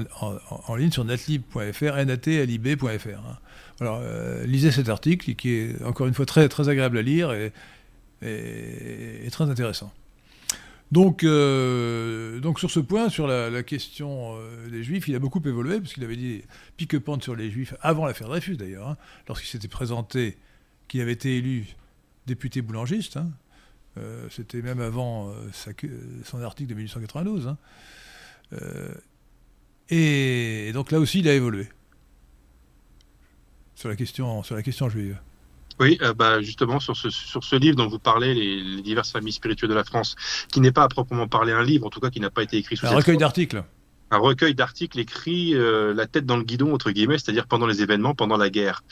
en, 0.67 0.75
ligne 0.77 0.91
sur 0.91 1.05
netlib.fr, 1.05 2.05
natlib.fr. 2.07 3.09
Hein. 3.09 3.39
Alors, 3.81 4.01
euh, 4.03 4.47
lisez 4.47 4.71
cet 4.71 4.89
article 4.89 5.35
qui 5.35 5.51
est 5.51 5.83
encore 5.85 6.07
une 6.07 6.15
fois 6.15 6.25
très, 6.25 6.49
très 6.49 6.71
agréable 6.71 6.97
à 6.97 7.03
lire 7.03 7.33
et, 7.35 7.53
et, 8.23 9.29
très 9.31 9.45
intéressant. 9.45 9.93
Donc, 10.91 11.23
euh, 11.23 12.41
donc 12.41 12.59
sur 12.59 12.71
ce 12.71 12.81
point, 12.81 13.11
sur 13.11 13.27
la, 13.27 13.63
question 13.63 14.35
euh, 14.39 14.71
des 14.71 14.83
Juifs, 14.83 15.07
il 15.07 15.15
a 15.15 15.19
beaucoup 15.19 15.43
évolué, 15.45 15.81
parce 15.81 15.93
qu'il 15.93 16.03
avait 16.03 16.17
dit 16.17 16.41
pique-pente 16.79 17.23
sur 17.23 17.37
les 17.37 17.51
Juifs, 17.51 17.75
avant 17.83 18.07
l'affaire 18.07 18.29
Dreyfus 18.29 18.57
d'ailleurs, 18.57 18.89
hein, 18.89 18.97
lorsqu'il 19.29 19.51
s'était 19.51 19.69
présenté, 19.69 20.39
qu'il 20.89 21.03
avait 21.03 21.13
été 21.13 21.37
élu 21.37 21.67
député 22.27 22.63
boulangiste, 22.63 23.19
hein, 23.19 23.29
euh, 23.97 24.29
c'était 24.31 24.63
même 24.63 24.81
avant 24.81 25.31
euh, 25.31 25.35
son 26.25 26.43
article 26.43 26.71
de 26.71 26.75
1892. 26.75 27.49
Hein. 27.49 27.57
et 29.91 30.71
donc 30.73 30.91
là 30.91 31.01
aussi, 31.01 31.21
il 31.21 31.29
a 31.29 31.35
évolué 31.35 31.69
sur 33.75 33.89
la 33.89 33.97
question, 33.97 34.43
sur 34.43 34.57
la 34.57 34.63
question 34.63 34.89
juive. 34.89 35.19
Oui, 35.81 35.99
euh, 36.03 36.13
bah 36.13 36.41
justement 36.43 36.81
sur 36.81 36.97
ce, 36.97 37.11
sur 37.11 37.45
ce 37.45 37.55
livre 37.57 37.77
dont 37.77 37.87
vous 37.87 38.01
parlez, 38.01 38.35
les, 38.35 38.83
diverses 38.83 39.13
familles 39.13 39.33
spirituelles 39.33 39.71
de 39.71 39.75
la 39.75 39.85
France, 39.85 40.17
qui 40.53 40.61
n'est 40.61 40.73
pas 40.73 40.83
à 40.83 40.89
proprement 40.89 41.29
parler 41.29 41.53
un 41.53 41.63
livre, 41.63 41.87
en 41.87 41.91
tout 41.91 42.01
cas 42.01 42.11
qui 42.11 42.21
n'a 42.21 42.31
pas 42.31 42.43
été 42.43 42.57
écrit 42.57 42.77
sous 42.77 42.87
un 42.87 42.91
recueil 42.91 43.17
d'articles 43.17 43.63
un 44.11 44.19
recueil 44.19 44.55
d'articles 44.55 44.99
écrits 44.99 45.55
euh, 45.55 45.95
la 45.95 46.07
tête 46.07 46.27
dans 46.27 46.37
le 46.37 46.43
guidon 46.43 46.75
entre 46.75 46.91
guillemets, 46.91 47.19
c'est-à-dire 47.19 47.47
pendant 47.47 47.67
les 47.67 47.83
événements, 47.83 48.15
pendant 48.15 48.37
la 48.37 48.51
guerre. 48.51 48.83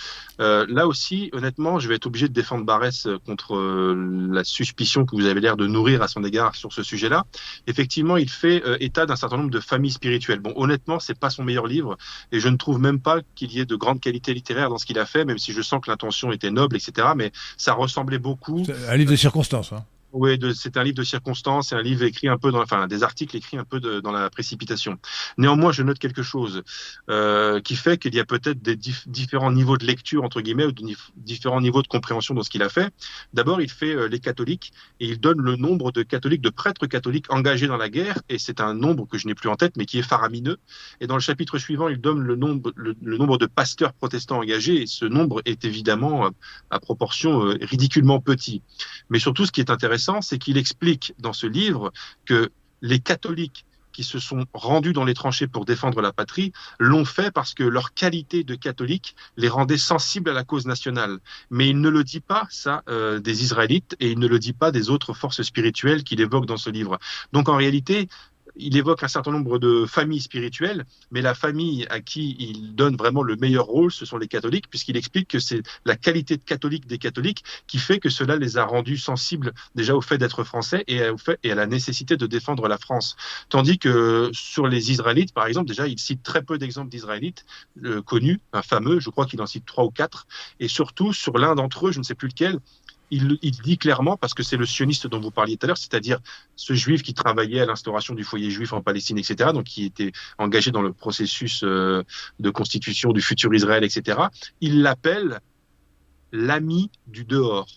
Euh, 0.40 0.66
là 0.68 0.86
aussi, 0.86 1.30
honnêtement, 1.32 1.78
je 1.78 1.88
vais 1.88 1.96
être 1.96 2.06
obligé 2.06 2.28
de 2.28 2.32
défendre 2.32 2.64
Barès 2.64 3.06
euh, 3.06 3.18
contre 3.24 3.56
euh, 3.56 4.28
la 4.30 4.44
suspicion 4.44 5.06
que 5.06 5.16
vous 5.16 5.26
avez 5.26 5.40
l'air 5.40 5.56
de 5.56 5.66
nourrir 5.66 6.02
à 6.02 6.08
son 6.08 6.24
égard 6.24 6.54
sur 6.54 6.72
ce 6.72 6.82
sujet-là. 6.82 7.24
Effectivement, 7.66 8.16
il 8.16 8.28
fait 8.28 8.62
état 8.80 9.06
d'un 9.06 9.16
certain 9.16 9.38
nombre 9.38 9.50
de 9.50 9.60
familles 9.60 9.92
spirituelles. 9.92 10.40
Bon, 10.40 10.52
honnêtement, 10.56 10.98
c'est 10.98 11.18
pas 11.18 11.30
son 11.30 11.44
meilleur 11.44 11.66
livre, 11.66 11.96
et 12.32 12.40
je 12.40 12.48
ne 12.48 12.56
trouve 12.56 12.80
même 12.80 13.00
pas 13.00 13.20
qu'il 13.34 13.52
y 13.52 13.60
ait 13.60 13.66
de 13.66 13.76
grande 13.76 14.00
qualité 14.00 14.34
littéraire 14.34 14.68
dans 14.68 14.78
ce 14.78 14.86
qu'il 14.86 14.98
a 14.98 15.06
fait, 15.06 15.24
même 15.24 15.38
si 15.38 15.52
je 15.52 15.62
sens 15.62 15.80
que 15.82 15.90
l'intention 15.90 16.32
était 16.32 16.50
noble, 16.50 16.76
etc. 16.76 17.08
Mais 17.16 17.32
ça 17.56 17.72
ressemblait 17.72 18.18
beaucoup. 18.18 18.64
Un 18.88 18.96
livre 18.96 19.10
de 19.10 19.16
circonstances. 19.16 19.72
Hein. 19.72 19.84
Oui, 20.12 20.38
c'est 20.54 20.76
un 20.76 20.84
livre 20.84 20.96
de 20.96 21.02
circonstances, 21.02 21.68
c'est 21.68 21.74
un 21.74 21.82
livre 21.82 22.04
écrit 22.04 22.28
un 22.28 22.38
peu 22.38 22.52
dans, 22.52 22.62
enfin, 22.62 22.86
des 22.86 23.02
articles 23.02 23.36
écrits 23.36 23.58
un 23.58 23.64
peu 23.64 23.80
dans 23.80 24.12
la 24.12 24.30
précipitation. 24.30 24.98
Néanmoins, 25.36 25.72
je 25.72 25.82
note 25.82 25.98
quelque 25.98 26.22
chose 26.22 26.62
euh, 27.10 27.60
qui 27.60 27.74
fait 27.74 27.98
qu'il 27.98 28.14
y 28.14 28.20
a 28.20 28.24
peut-être 28.24 28.62
des 28.62 28.76
différents 28.76 29.50
niveaux 29.50 29.76
de 29.76 29.84
lecture 29.84 30.22
entre 30.22 30.40
guillemets 30.40 30.64
ou 30.64 30.72
de 30.72 30.84
différents 31.16 31.60
niveaux 31.60 31.82
de 31.82 31.88
compréhension 31.88 32.34
dans 32.34 32.42
ce 32.42 32.50
qu'il 32.50 32.62
a 32.62 32.68
fait. 32.68 32.94
D'abord, 33.34 33.60
il 33.60 33.68
fait 33.68 33.94
euh, 33.94 34.06
les 34.06 34.20
catholiques 34.20 34.72
et 35.00 35.06
il 35.06 35.20
donne 35.20 35.40
le 35.40 35.56
nombre 35.56 35.90
de 35.90 36.02
catholiques, 36.02 36.40
de 36.40 36.50
prêtres 36.50 36.86
catholiques 36.86 37.30
engagés 37.32 37.66
dans 37.66 37.76
la 37.76 37.90
guerre 37.90 38.20
et 38.28 38.38
c'est 38.38 38.60
un 38.60 38.74
nombre 38.74 39.06
que 39.06 39.18
je 39.18 39.26
n'ai 39.26 39.34
plus 39.34 39.48
en 39.48 39.56
tête 39.56 39.76
mais 39.76 39.86
qui 39.86 39.98
est 39.98 40.08
faramineux. 40.08 40.58
Et 41.00 41.08
dans 41.08 41.16
le 41.16 41.20
chapitre 41.20 41.58
suivant, 41.58 41.88
il 41.88 42.00
donne 42.00 42.20
le 42.20 42.36
nombre, 42.36 42.72
le, 42.76 42.94
nombre 43.02 43.38
de 43.38 43.46
pasteurs 43.46 43.92
protestants 43.92 44.38
engagés 44.38 44.82
et 44.82 44.86
ce 44.86 45.04
nombre 45.04 45.42
est 45.44 45.64
évidemment 45.64 46.26
euh, 46.26 46.30
à 46.70 46.78
proportion 46.78 47.40
ridiculement 47.60 48.20
petit. 48.20 48.62
Mais 49.10 49.18
surtout, 49.18 49.46
ce 49.46 49.52
qui 49.52 49.60
est 49.60 49.70
intéressant 49.70 49.95
c'est 50.20 50.38
qu'il 50.38 50.56
explique 50.56 51.14
dans 51.18 51.32
ce 51.32 51.46
livre 51.46 51.92
que 52.24 52.50
les 52.82 52.98
catholiques 52.98 53.64
qui 53.96 54.04
se 54.04 54.18
sont 54.18 54.44
rendus 54.52 54.92
dans 54.92 55.06
les 55.06 55.14
tranchées 55.14 55.46
pour 55.46 55.64
défendre 55.64 56.02
la 56.02 56.12
patrie 56.12 56.52
l'ont 56.78 57.06
fait 57.06 57.30
parce 57.30 57.54
que 57.54 57.64
leur 57.64 57.94
qualité 57.94 58.44
de 58.44 58.54
catholique 58.54 59.16
les 59.38 59.48
rendait 59.48 59.78
sensibles 59.78 60.28
à 60.28 60.34
la 60.34 60.44
cause 60.44 60.66
nationale. 60.66 61.18
Mais 61.48 61.70
il 61.70 61.80
ne 61.80 61.88
le 61.88 62.04
dit 62.04 62.20
pas, 62.20 62.46
ça, 62.50 62.82
euh, 62.90 63.20
des 63.20 63.42
Israélites, 63.42 63.96
et 63.98 64.10
il 64.10 64.18
ne 64.18 64.26
le 64.26 64.38
dit 64.38 64.52
pas 64.52 64.70
des 64.70 64.90
autres 64.90 65.14
forces 65.14 65.40
spirituelles 65.40 66.04
qu'il 66.04 66.20
évoque 66.20 66.44
dans 66.44 66.58
ce 66.58 66.68
livre. 66.68 66.98
Donc 67.32 67.48
en 67.48 67.56
réalité, 67.56 68.10
il 68.58 68.76
évoque 68.76 69.02
un 69.02 69.08
certain 69.08 69.32
nombre 69.32 69.58
de 69.58 69.86
familles 69.86 70.20
spirituelles, 70.20 70.84
mais 71.10 71.22
la 71.22 71.34
famille 71.34 71.86
à 71.90 72.00
qui 72.00 72.36
il 72.38 72.74
donne 72.74 72.96
vraiment 72.96 73.22
le 73.22 73.36
meilleur 73.36 73.66
rôle, 73.66 73.92
ce 73.92 74.04
sont 74.04 74.18
les 74.18 74.28
catholiques, 74.28 74.68
puisqu'il 74.68 74.96
explique 74.96 75.28
que 75.28 75.38
c'est 75.38 75.62
la 75.84 75.96
qualité 75.96 76.36
de 76.36 76.42
catholique 76.42 76.86
des 76.86 76.98
catholiques 76.98 77.44
qui 77.66 77.78
fait 77.78 77.98
que 77.98 78.08
cela 78.08 78.36
les 78.36 78.56
a 78.56 78.64
rendus 78.64 78.98
sensibles 78.98 79.52
déjà 79.74 79.94
au 79.94 80.00
fait 80.00 80.18
d'être 80.18 80.44
français 80.44 80.84
et, 80.86 81.08
au 81.08 81.18
fait, 81.18 81.38
et 81.42 81.52
à 81.52 81.54
la 81.54 81.66
nécessité 81.66 82.16
de 82.16 82.26
défendre 82.26 82.68
la 82.68 82.78
France. 82.78 83.16
Tandis 83.48 83.78
que 83.78 84.30
sur 84.32 84.66
les 84.66 84.90
Israélites, 84.90 85.32
par 85.32 85.46
exemple, 85.46 85.68
déjà, 85.68 85.86
il 85.86 85.98
cite 85.98 86.22
très 86.22 86.42
peu 86.42 86.58
d'exemples 86.58 86.90
d'Israélites 86.90 87.44
euh, 87.84 88.02
connus, 88.02 88.40
un 88.52 88.62
fameux, 88.62 89.00
je 89.00 89.10
crois 89.10 89.26
qu'il 89.26 89.40
en 89.42 89.46
cite 89.46 89.66
trois 89.66 89.84
ou 89.84 89.90
quatre, 89.90 90.26
et 90.60 90.68
surtout 90.68 91.12
sur 91.12 91.38
l'un 91.38 91.54
d'entre 91.54 91.88
eux, 91.88 91.92
je 91.92 91.98
ne 91.98 92.04
sais 92.04 92.14
plus 92.14 92.28
lequel, 92.28 92.60
il, 93.10 93.38
dit 93.62 93.78
clairement, 93.78 94.16
parce 94.16 94.34
que 94.34 94.42
c'est 94.42 94.56
le 94.56 94.66
sioniste 94.66 95.06
dont 95.06 95.20
vous 95.20 95.30
parliez 95.30 95.56
tout 95.56 95.66
à 95.66 95.68
l'heure, 95.68 95.78
c'est-à-dire 95.78 96.18
ce 96.56 96.74
juif 96.74 97.02
qui 97.02 97.14
travaillait 97.14 97.60
à 97.60 97.66
l'instauration 97.66 98.14
du 98.14 98.24
foyer 98.24 98.50
juif 98.50 98.72
en 98.72 98.82
Palestine, 98.82 99.18
etc., 99.18 99.50
donc 99.52 99.64
qui 99.64 99.84
était 99.84 100.12
engagé 100.38 100.70
dans 100.70 100.82
le 100.82 100.92
processus 100.92 101.62
euh, 101.62 102.02
de 102.40 102.50
constitution 102.50 103.12
du 103.12 103.22
futur 103.22 103.54
Israël, 103.54 103.84
etc., 103.84 104.18
il 104.60 104.82
l'appelle 104.82 105.40
l'ami 106.32 106.90
du 107.06 107.24
dehors. 107.24 107.68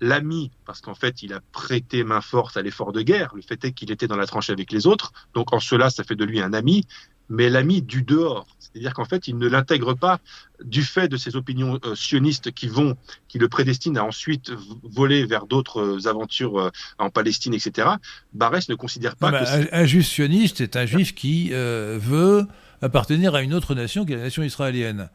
L'ami, 0.00 0.50
parce 0.66 0.80
qu'en 0.80 0.94
fait, 0.94 1.22
il 1.22 1.32
a 1.32 1.40
prêté 1.52 2.04
main 2.04 2.20
forte 2.20 2.56
à 2.56 2.62
l'effort 2.62 2.92
de 2.92 3.00
guerre. 3.00 3.34
Le 3.34 3.42
fait 3.42 3.64
est 3.64 3.72
qu'il 3.72 3.90
était 3.90 4.06
dans 4.06 4.16
la 4.16 4.26
tranchée 4.26 4.52
avec 4.52 4.70
les 4.70 4.86
autres. 4.86 5.12
Donc, 5.32 5.54
en 5.54 5.60
cela, 5.60 5.88
ça 5.88 6.04
fait 6.04 6.16
de 6.16 6.24
lui 6.24 6.42
un 6.42 6.52
ami 6.52 6.84
mais 7.28 7.48
l'ami 7.48 7.82
du 7.82 8.02
dehors. 8.02 8.46
C'est-à-dire 8.58 8.92
qu'en 8.92 9.04
fait, 9.04 9.28
il 9.28 9.38
ne 9.38 9.48
l'intègre 9.48 9.94
pas 9.94 10.18
du 10.64 10.82
fait 10.82 11.08
de 11.08 11.16
ses 11.16 11.36
opinions 11.36 11.78
euh, 11.84 11.94
sionistes 11.94 12.52
qui 12.52 12.66
vont, 12.66 12.96
qui 13.28 13.38
le 13.38 13.48
prédestinent 13.48 14.00
à 14.00 14.04
ensuite 14.04 14.50
voler 14.82 15.26
vers 15.26 15.46
d'autres 15.46 15.80
euh, 15.80 16.08
aventures 16.08 16.58
euh, 16.58 16.70
en 16.98 17.10
Palestine, 17.10 17.54
etc. 17.54 17.88
Barès 18.32 18.68
ne 18.68 18.74
considère 18.74 19.16
pas 19.16 19.30
que. 19.30 19.74
Un, 19.74 19.84
juif 19.84 20.06
sioniste 20.06 20.60
est 20.60 20.76
un 20.76 20.86
juif 20.86 21.14
qui 21.14 21.50
veut 21.50 22.46
appartenir 22.82 23.34
à 23.34 23.42
une 23.42 23.54
autre 23.54 23.74
nation 23.74 24.04
qui 24.04 24.12
est 24.12 24.16
la 24.16 24.24
nation 24.24 24.42
israélienne. 24.42 25.08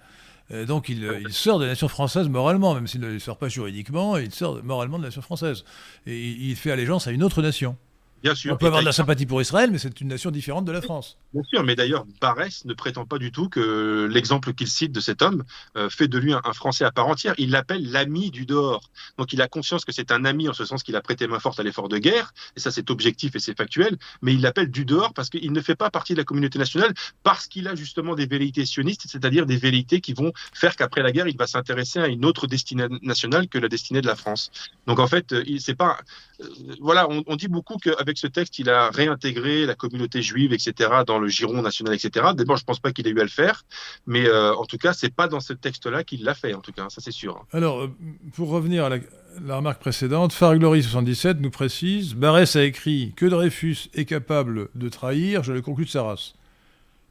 donc 0.68 0.90
il, 0.90 1.04
il, 1.22 1.34
sort 1.34 1.60
de 1.60 1.66
la 1.66 1.72
nation 1.72 1.88
française 1.88 2.30
moralement, 2.30 2.74
même 2.74 2.88
s'il 2.88 3.02
ne 3.02 3.20
sort 3.20 3.38
pas 3.38 3.50
juridiquement, 3.50 4.18
il 4.18 4.32
sort 4.32 4.64
moralement 4.64 4.98
de 4.98 5.04
la 5.04 5.10
nation 5.10 5.22
française. 5.22 5.66
Et 6.08 6.30
il 6.30 6.56
fait 6.56 6.72
allégeance 6.72 7.08
à 7.08 7.12
une 7.12 7.24
autre 7.24 7.42
nation. 7.42 7.78
Bien 8.24 8.36
sûr. 8.36 8.54
On 8.54 8.58
peut 8.58 8.68
avoir 8.68 8.82
de 8.82 8.86
la 8.86 8.92
sympathie 8.92 9.26
pour 9.26 9.42
Israël, 9.42 9.70
mais 9.72 9.78
c'est 9.78 10.02
une 10.02 10.10
nation 10.10 10.32
différente 10.32 10.66
de 10.66 10.72
la 10.72 10.82
France. 10.82 11.18
Bien 11.34 11.44
sûr, 11.44 11.64
mais 11.64 11.76
d'ailleurs, 11.76 12.06
Barès 12.20 12.66
ne 12.66 12.74
prétend 12.74 13.06
pas 13.06 13.18
du 13.18 13.32
tout 13.32 13.50
que 13.50 14.10
l'exemple 14.12 14.54
qu'il 14.54 14.68
cite 14.68 14.92
de 14.92 15.00
cet 15.00 15.22
homme 15.22 15.44
euh, 15.78 15.90
fait 15.90 16.08
de 16.08 16.18
lui 16.18 16.34
un, 16.34 16.42
Français 16.54 16.84
à 16.84 16.92
part 16.92 17.08
entière. 17.08 17.34
Il 17.38 17.52
l'appelle 17.52 17.90
l'ami 17.92 18.32
du 18.32 18.46
dehors. 18.46 18.90
Donc 19.18 19.34
il 19.34 19.42
a 19.42 19.48
conscience 19.48 19.86
que 19.86 19.92
c'est 19.92 20.12
un 20.12 20.26
ami 20.26 20.50
en 20.50 20.54
ce 20.54 20.66
sens 20.66 20.84
qu'il 20.84 20.96
a 20.96 21.02
prêté 21.02 21.28
main 21.28 21.40
forte 21.40 21.60
à 21.60 21.64
l'effort 21.64 21.88
de 21.88 21.98
guerre, 21.98 22.34
et 22.56 22.60
ça 22.60 22.72
c'est 22.72 22.90
objectif 22.90 23.36
et 23.36 23.40
c'est 23.40 23.58
factuel, 23.58 23.98
mais 24.22 24.34
il 24.34 24.42
l'appelle 24.42 24.70
du 24.70 24.86
dehors 24.86 25.14
parce 25.14 25.30
qu'il 25.30 25.52
ne 25.52 25.62
fait 25.62 25.76
pas 25.76 25.90
partie 25.90 26.14
de 26.14 26.18
la 26.18 26.24
communauté 26.24 26.60
nationale, 26.60 26.94
parce 27.24 27.48
qu'il 27.48 27.68
a 27.68 27.76
justement 27.76 28.16
des 28.16 28.26
velléités 28.26 28.66
sionistes, 28.66 29.06
c'est-à-dire 29.08 29.46
des 29.46 29.58
velléités 29.58 30.02
qui 30.02 30.14
vont 30.14 30.34
faire 30.54 30.76
qu'après 30.76 31.02
la 31.02 31.12
guerre, 31.12 31.28
il 31.28 31.38
va 31.38 31.48
s'intéresser 31.48 32.00
à 32.00 32.08
une 32.08 32.26
autre 32.26 32.48
destinée 32.48 32.88
nationale 33.02 33.48
que 33.48 33.58
la 33.58 33.70
destinée 33.70 34.02
de 34.02 34.08
la 34.08 34.16
France. 34.16 34.52
Donc 34.88 35.00
en 35.00 35.08
fait, 35.08 35.32
euh, 35.32 35.44
il 35.46 35.62
c'est 35.62 35.76
pas... 35.76 36.00
Euh, 36.42 36.48
voilà, 36.80 37.10
on, 37.10 37.24
on 37.28 37.36
dit 37.36 37.48
beaucoup 37.48 37.78
qu'avec 37.78 38.09
avec 38.10 38.18
ce 38.18 38.28
texte, 38.28 38.60
il 38.60 38.70
a 38.70 38.90
réintégré 38.90 39.66
la 39.66 39.76
communauté 39.76 40.22
juive, 40.22 40.52
etc., 40.52 40.90
dans 41.06 41.20
le 41.20 41.28
giron 41.28 41.62
national, 41.62 41.94
etc. 41.94 42.28
D'abord, 42.36 42.58
je 42.58 42.64
ne 42.64 42.66
pense 42.66 42.80
pas 42.80 42.92
qu'il 42.92 43.08
ait 43.08 43.12
eu 43.12 43.20
à 43.20 43.24
le 43.24 43.30
faire, 43.30 43.64
mais 44.06 44.28
euh, 44.28 44.54
en 44.56 44.66
tout 44.66 44.78
cas, 44.78 44.94
c'est 44.94 45.14
pas 45.14 45.28
dans 45.28 45.40
ce 45.40 45.54
texte-là 45.54 46.04
qu'il 46.04 46.24
l'a 46.24 46.34
fait, 46.34 46.54
en 46.54 46.62
tout 46.62 46.72
cas, 46.72 46.88
ça 46.90 47.02
c'est 47.02 47.12
sûr. 47.12 47.46
Alors, 47.52 47.84
euh, 47.84 47.92
pour 48.34 48.50
revenir 48.50 48.86
à 48.86 48.90
la, 48.90 49.56
remarque 49.56 49.80
précédente, 49.80 50.34
Farglory 50.34 50.84
77 50.84 51.40
nous 51.40 51.52
précise 51.52 52.16
Barès 52.16 52.56
a 52.56 52.64
écrit 52.64 53.14
que 53.16 53.26
Dreyfus 53.26 53.90
est 53.94 54.06
capable 54.06 54.70
de 54.76 54.90
trahir, 54.90 55.44
je 55.44 55.54
le 55.54 55.62
conclus 55.62 55.86
de 55.86 55.90
sa 55.90 56.04
race. 56.04 56.34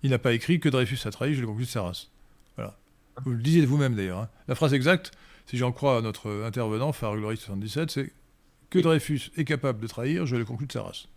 Il 0.02 0.10
n'a 0.10 0.18
pas 0.18 0.32
écrit 0.32 0.60
que 0.60 0.68
Dreyfus 0.68 0.98
a 1.06 1.10
trahi, 1.10 1.34
je 1.34 1.40
le 1.40 1.46
conclus 1.46 1.64
de 1.64 1.70
sa 1.70 1.82
race. 1.82 2.08
Voilà. 2.56 2.76
Vous 3.24 3.32
le 3.32 3.42
disiez 3.42 3.64
vous-même 3.64 3.94
d'ailleurs. 3.94 4.18
Hein. 4.18 4.28
La 4.46 4.54
phrase 4.54 4.74
exacte, 4.74 5.12
si 5.46 5.56
j'en 5.56 5.72
crois 5.72 5.98
à 5.98 6.00
notre 6.02 6.44
intervenant, 6.44 6.92
Farglory 6.92 7.36
77, 7.36 7.90
c'est 7.90 8.12
que 8.70 8.78
Dreyfus 8.78 9.30
est 9.36 9.44
capable 9.44 9.80
de 9.80 9.86
trahir, 9.86 10.26
je 10.26 10.36
le 10.36 10.44
conclus 10.44 10.66
de 10.66 10.72
sa 10.72 10.82
race. 10.82 11.08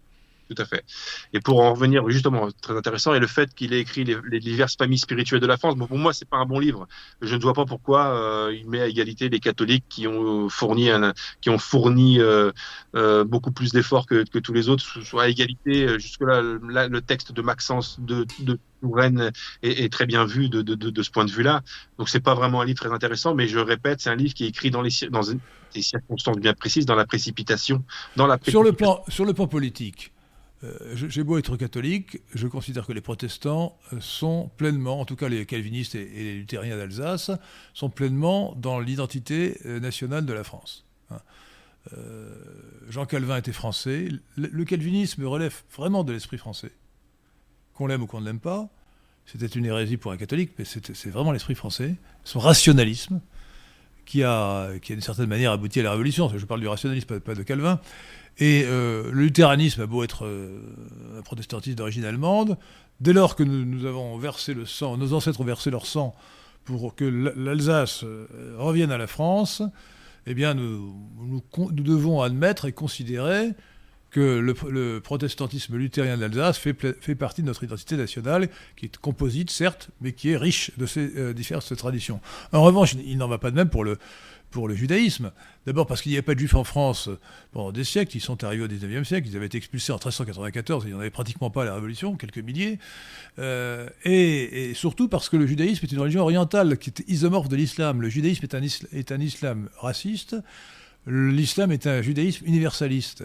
Tout 0.54 0.62
à 0.62 0.66
fait. 0.66 0.84
Et 1.32 1.40
pour 1.40 1.62
en 1.62 1.74
revenir, 1.74 2.10
justement, 2.10 2.50
très 2.62 2.76
intéressant, 2.76 3.14
et 3.14 3.20
le 3.20 3.28
fait 3.28 3.54
qu'il 3.56 3.74
ait 3.74 3.80
écrit 3.80 4.04
les, 4.04 4.40
diverses 4.42 4.76
familles 4.76 4.98
spirituelles 4.98 5.40
de 5.40 5.48
la 5.48 5.56
France, 5.56 5.78
bon, 5.78 5.88
pour 5.88 5.98
moi, 5.98 6.12
c'est 6.12 6.28
pas 6.28 6.36
un 6.36 6.46
bon 6.46 6.60
livre. 6.60 6.90
Je 7.22 7.38
ne 7.38 7.42
vois 7.42 7.54
pas 7.54 7.64
pourquoi 7.64 8.08
euh, 8.08 8.54
il 8.54 8.70
met 8.70 8.82
à 8.82 8.88
égalité 8.88 9.30
les 9.30 9.40
catholiques 9.40 9.86
qui 9.88 10.08
ont 10.08 10.50
fourni, 10.50 10.90
un, 10.90 11.14
qui 11.40 11.50
ont 11.50 11.58
fourni 11.58 12.20
euh, 12.20 12.52
euh, 12.96 13.24
beaucoup 13.24 13.54
plus 13.54 13.72
d'efforts 13.72 14.06
que, 14.06 14.26
que, 14.30 14.40
tous 14.40 14.52
les 14.52 14.68
autres, 14.68 14.84
soit 15.06 15.24
à 15.24 15.28
égalité. 15.30 15.98
Jusque-là, 16.00 16.42
le 16.42 17.02
texte 17.02 17.32
de 17.32 17.42
Maxence 17.42 17.98
de, 18.02 18.26
de 18.40 18.60
Touraine 18.82 19.32
est, 19.64 19.94
très 19.94 20.06
bien 20.06 20.26
vu 20.26 20.50
de, 20.50 20.62
de, 20.62 20.76
de, 20.76 21.04
ce 21.04 21.12
point 21.12 21.24
de 21.24 21.32
vue-là. 21.32 21.62
Donc, 21.98 22.10
c'est 22.10 22.20
pas 22.20 22.34
vraiment 22.34 22.60
un 22.60 22.66
livre 22.66 22.80
très 22.80 22.92
intéressant, 22.92 23.36
mais 23.36 23.48
je 23.48 23.60
répète, 23.60 24.02
c'est 24.02 24.10
un 24.10 24.16
livre 24.16 24.34
qui 24.34 24.44
est 24.44 24.50
écrit 24.50 24.72
dans, 24.72 24.82
les, 24.82 24.92
dans 25.10 25.22
des 25.74 25.82
circonstances 25.82 26.38
bien 26.38 26.54
précises, 26.54 26.86
dans 26.86 26.96
la 26.96 27.06
précipitation, 27.06 27.84
dans 28.16 28.28
la 28.28 28.38
Sur 28.46 28.64
le 28.64 28.74
plan, 28.74 29.04
sur 29.08 29.26
le 29.26 29.34
plan 29.34 29.48
politique, 29.48 30.12
j'ai 30.94 31.24
beau 31.24 31.38
être 31.38 31.58
catholique, 31.58 32.22
je 32.36 32.48
considère 32.48 32.86
que 32.86 32.94
les 32.94 33.02
protestants 33.02 33.80
euh, 33.94 33.98
sont 34.00 34.52
pleinement, 34.58 35.00
en 35.00 35.06
tout 35.06 35.16
cas 35.16 35.28
les 35.28 35.46
calvinistes 35.46 35.96
et, 35.96 36.06
les 36.06 36.36
luthériens 36.36 36.78
d'Alsace, 36.78 37.32
sont 37.74 37.90
pleinement 37.90 38.54
dans 38.56 38.80
l'identité 38.80 39.58
euh, 39.66 39.80
nationale 39.80 40.26
de 40.26 40.34
la 40.34 40.44
France. 40.44 40.86
Hein. 41.10 41.20
Jean 42.90 43.08
Calvin 43.08 43.38
était 43.38 43.52
français. 43.52 44.08
Le, 44.36 44.66
calvinisme 44.66 45.26
relève 45.26 45.64
vraiment 45.76 46.04
de 46.04 46.14
l'esprit 46.14 46.38
français. 46.38 46.72
Qu'on 47.74 47.88
l'aime 47.88 48.04
ou 48.04 48.06
qu'on 48.06 48.22
ne 48.22 48.26
l'aime 48.26 48.40
pas, 48.40 48.70
c'était 49.26 49.48
une 49.48 49.66
hérésie 49.66 49.98
pour 49.98 50.12
un 50.12 50.18
catholique, 50.18 50.52
mais 50.60 50.66
c'est 50.66 51.10
vraiment 51.10 51.32
l'esprit 51.32 51.56
français, 51.56 51.96
son 52.24 52.38
rationalisme, 52.38 53.20
qui 54.06 54.24
a, 54.24 54.78
qui 54.80 54.92
a 54.92 54.96
d'une 54.96 55.02
certaine 55.02 55.26
manière 55.26 55.54
abouti 55.54 55.80
à 55.80 55.84
la 55.84 55.92
Révolution. 55.92 56.32
Je 56.36 56.46
parle 56.46 56.60
du 56.60 56.68
rationalisme, 56.68 57.20
pas 57.20 57.34
de 57.34 57.42
Calvin. 57.42 57.80
Et 58.42 58.64
euh, 58.66 59.04
le 59.12 59.22
luthéranisme 59.22 59.82
a 59.82 59.86
beau 59.86 60.04
être 60.04 60.26
euh, 60.26 60.60
un 61.20 61.22
protestantisme 61.22 61.76
d'origine 61.76 62.04
allemande, 62.04 62.58
dès 63.00 63.14
lors 63.14 63.36
que 63.36 63.44
nous, 63.44 63.86
avons 63.86 64.18
versé 64.18 64.56
le 64.56 64.66
sang, 64.66 64.98
nos 64.98 65.14
ancêtres 65.14 65.40
ont 65.42 65.46
versé 65.46 65.70
leur 65.70 65.86
sang 65.86 66.16
pour 66.66 66.96
que 66.96 67.06
l'Alsace 67.06 68.04
euh, 68.04 68.26
revienne 68.58 68.92
à 68.92 68.98
la 68.98 69.06
France, 69.06 69.62
eh 70.26 70.34
bien 70.34 70.56
nous, 70.56 70.92
devons 71.72 72.24
admettre 72.24 72.66
et 72.66 72.72
considérer 72.72 73.52
que 74.10 74.40
le, 74.40 75.00
protestantisme 75.00 75.78
luthérien 75.78 76.18
d'Alsace 76.18 76.58
fait, 76.58 76.76
fait, 77.00 77.16
partie 77.16 77.44
de 77.44 77.48
notre 77.48 77.64
identité 77.64 77.96
nationale, 77.96 78.50
qui 78.76 78.88
est 78.88 78.98
composite, 78.98 79.52
certes, 79.52 79.90
mais 80.02 80.14
qui 80.14 80.32
est 80.32 80.38
riche 80.38 80.72
de 80.78 80.88
ces 80.88 81.12
euh, 81.16 81.34
diverses 81.34 81.76
traditions. 81.78 82.20
En 82.52 82.64
revanche, 82.64 82.96
il 83.06 83.18
n'en 83.18 83.28
va 83.28 83.38
pas 83.38 83.52
de 83.52 83.56
même 83.56 83.70
pour 83.70 83.84
le, 83.84 84.00
pour 84.52 84.68
le 84.68 84.76
judaïsme. 84.76 85.32
D'abord 85.66 85.88
parce 85.88 86.02
qu'il 86.02 86.12
n'y 86.12 86.18
avait 86.18 86.22
pas 86.22 86.34
de 86.34 86.40
juifs 86.40 86.56
en 86.56 86.64
France 86.64 87.10
pendant 87.52 87.72
des 87.72 87.84
siècles, 87.84 88.18
ils 88.18 88.22
sont 88.22 88.44
arrivés 88.44 88.64
au 88.64 88.68
19e 88.68 89.04
siècle, 89.04 89.28
ils 89.30 89.36
avaient 89.36 89.46
été 89.46 89.58
expulsés 89.58 89.92
en 89.92 89.96
1394, 89.96 90.84
il 90.86 90.90
n'y 90.90 90.94
en 90.94 91.00
avait 91.00 91.10
pratiquement 91.10 91.50
pas 91.50 91.64
à 91.64 91.66
la 91.66 91.74
Révolution, 91.76 92.16
quelques 92.16 92.40
milliers. 92.40 92.78
Euh, 93.40 93.90
et, 94.04 94.74
surtout 94.76 95.08
parce 95.08 95.30
que 95.30 95.38
le 95.38 95.48
judaïsme 95.48 95.86
est 95.86 95.92
une 95.92 96.00
religion 96.00 96.22
orientale 96.22 96.78
qui 96.78 96.90
est 96.90 97.04
isomorphe 97.08 97.50
de 97.50 97.56
l'islam. 97.56 98.02
Le 98.02 98.10
judaïsme 98.10 98.44
est 98.44 98.56
un, 98.56 98.62
est 98.62 99.12
un 99.12 99.20
islam 99.20 99.70
raciste, 99.78 100.36
l'islam 101.08 101.72
est 101.72 101.88
un 101.88 102.02
judaïsme 102.02 102.46
universaliste. 102.46 103.24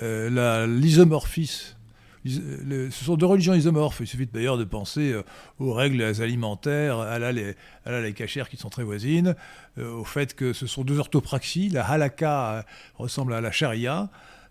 Euh, 0.00 0.66
l'isomorphisme 0.66 1.77
ce 2.26 3.04
sont 3.04 3.16
deux 3.16 3.26
religions 3.26 3.54
isomorphes. 3.54 4.00
Il 4.00 4.06
suffit 4.06 4.26
d'ailleurs 4.26 4.58
de 4.58 4.64
penser 4.64 5.12
euh, 5.12 5.22
aux 5.58 5.72
règles 5.72 6.02
alimentaires, 6.02 6.98
à 6.98 7.18
la, 7.18 7.32
les, 7.32 7.54
les 7.86 8.12
cachères 8.12 8.48
qui 8.48 8.56
sont 8.56 8.70
très 8.70 8.84
voisines, 8.84 9.34
euh, 9.78 9.92
au 9.92 10.04
fait 10.04 10.34
que 10.34 10.52
ce 10.52 10.66
sont 10.66 10.84
deux 10.84 10.98
orthopraxies. 10.98 11.68
La 11.68 11.84
halakha 11.84 12.52
euh, 12.52 12.62
ressemble 12.96 13.34
à 13.34 13.40
la 13.40 13.50
charia. 13.50 14.10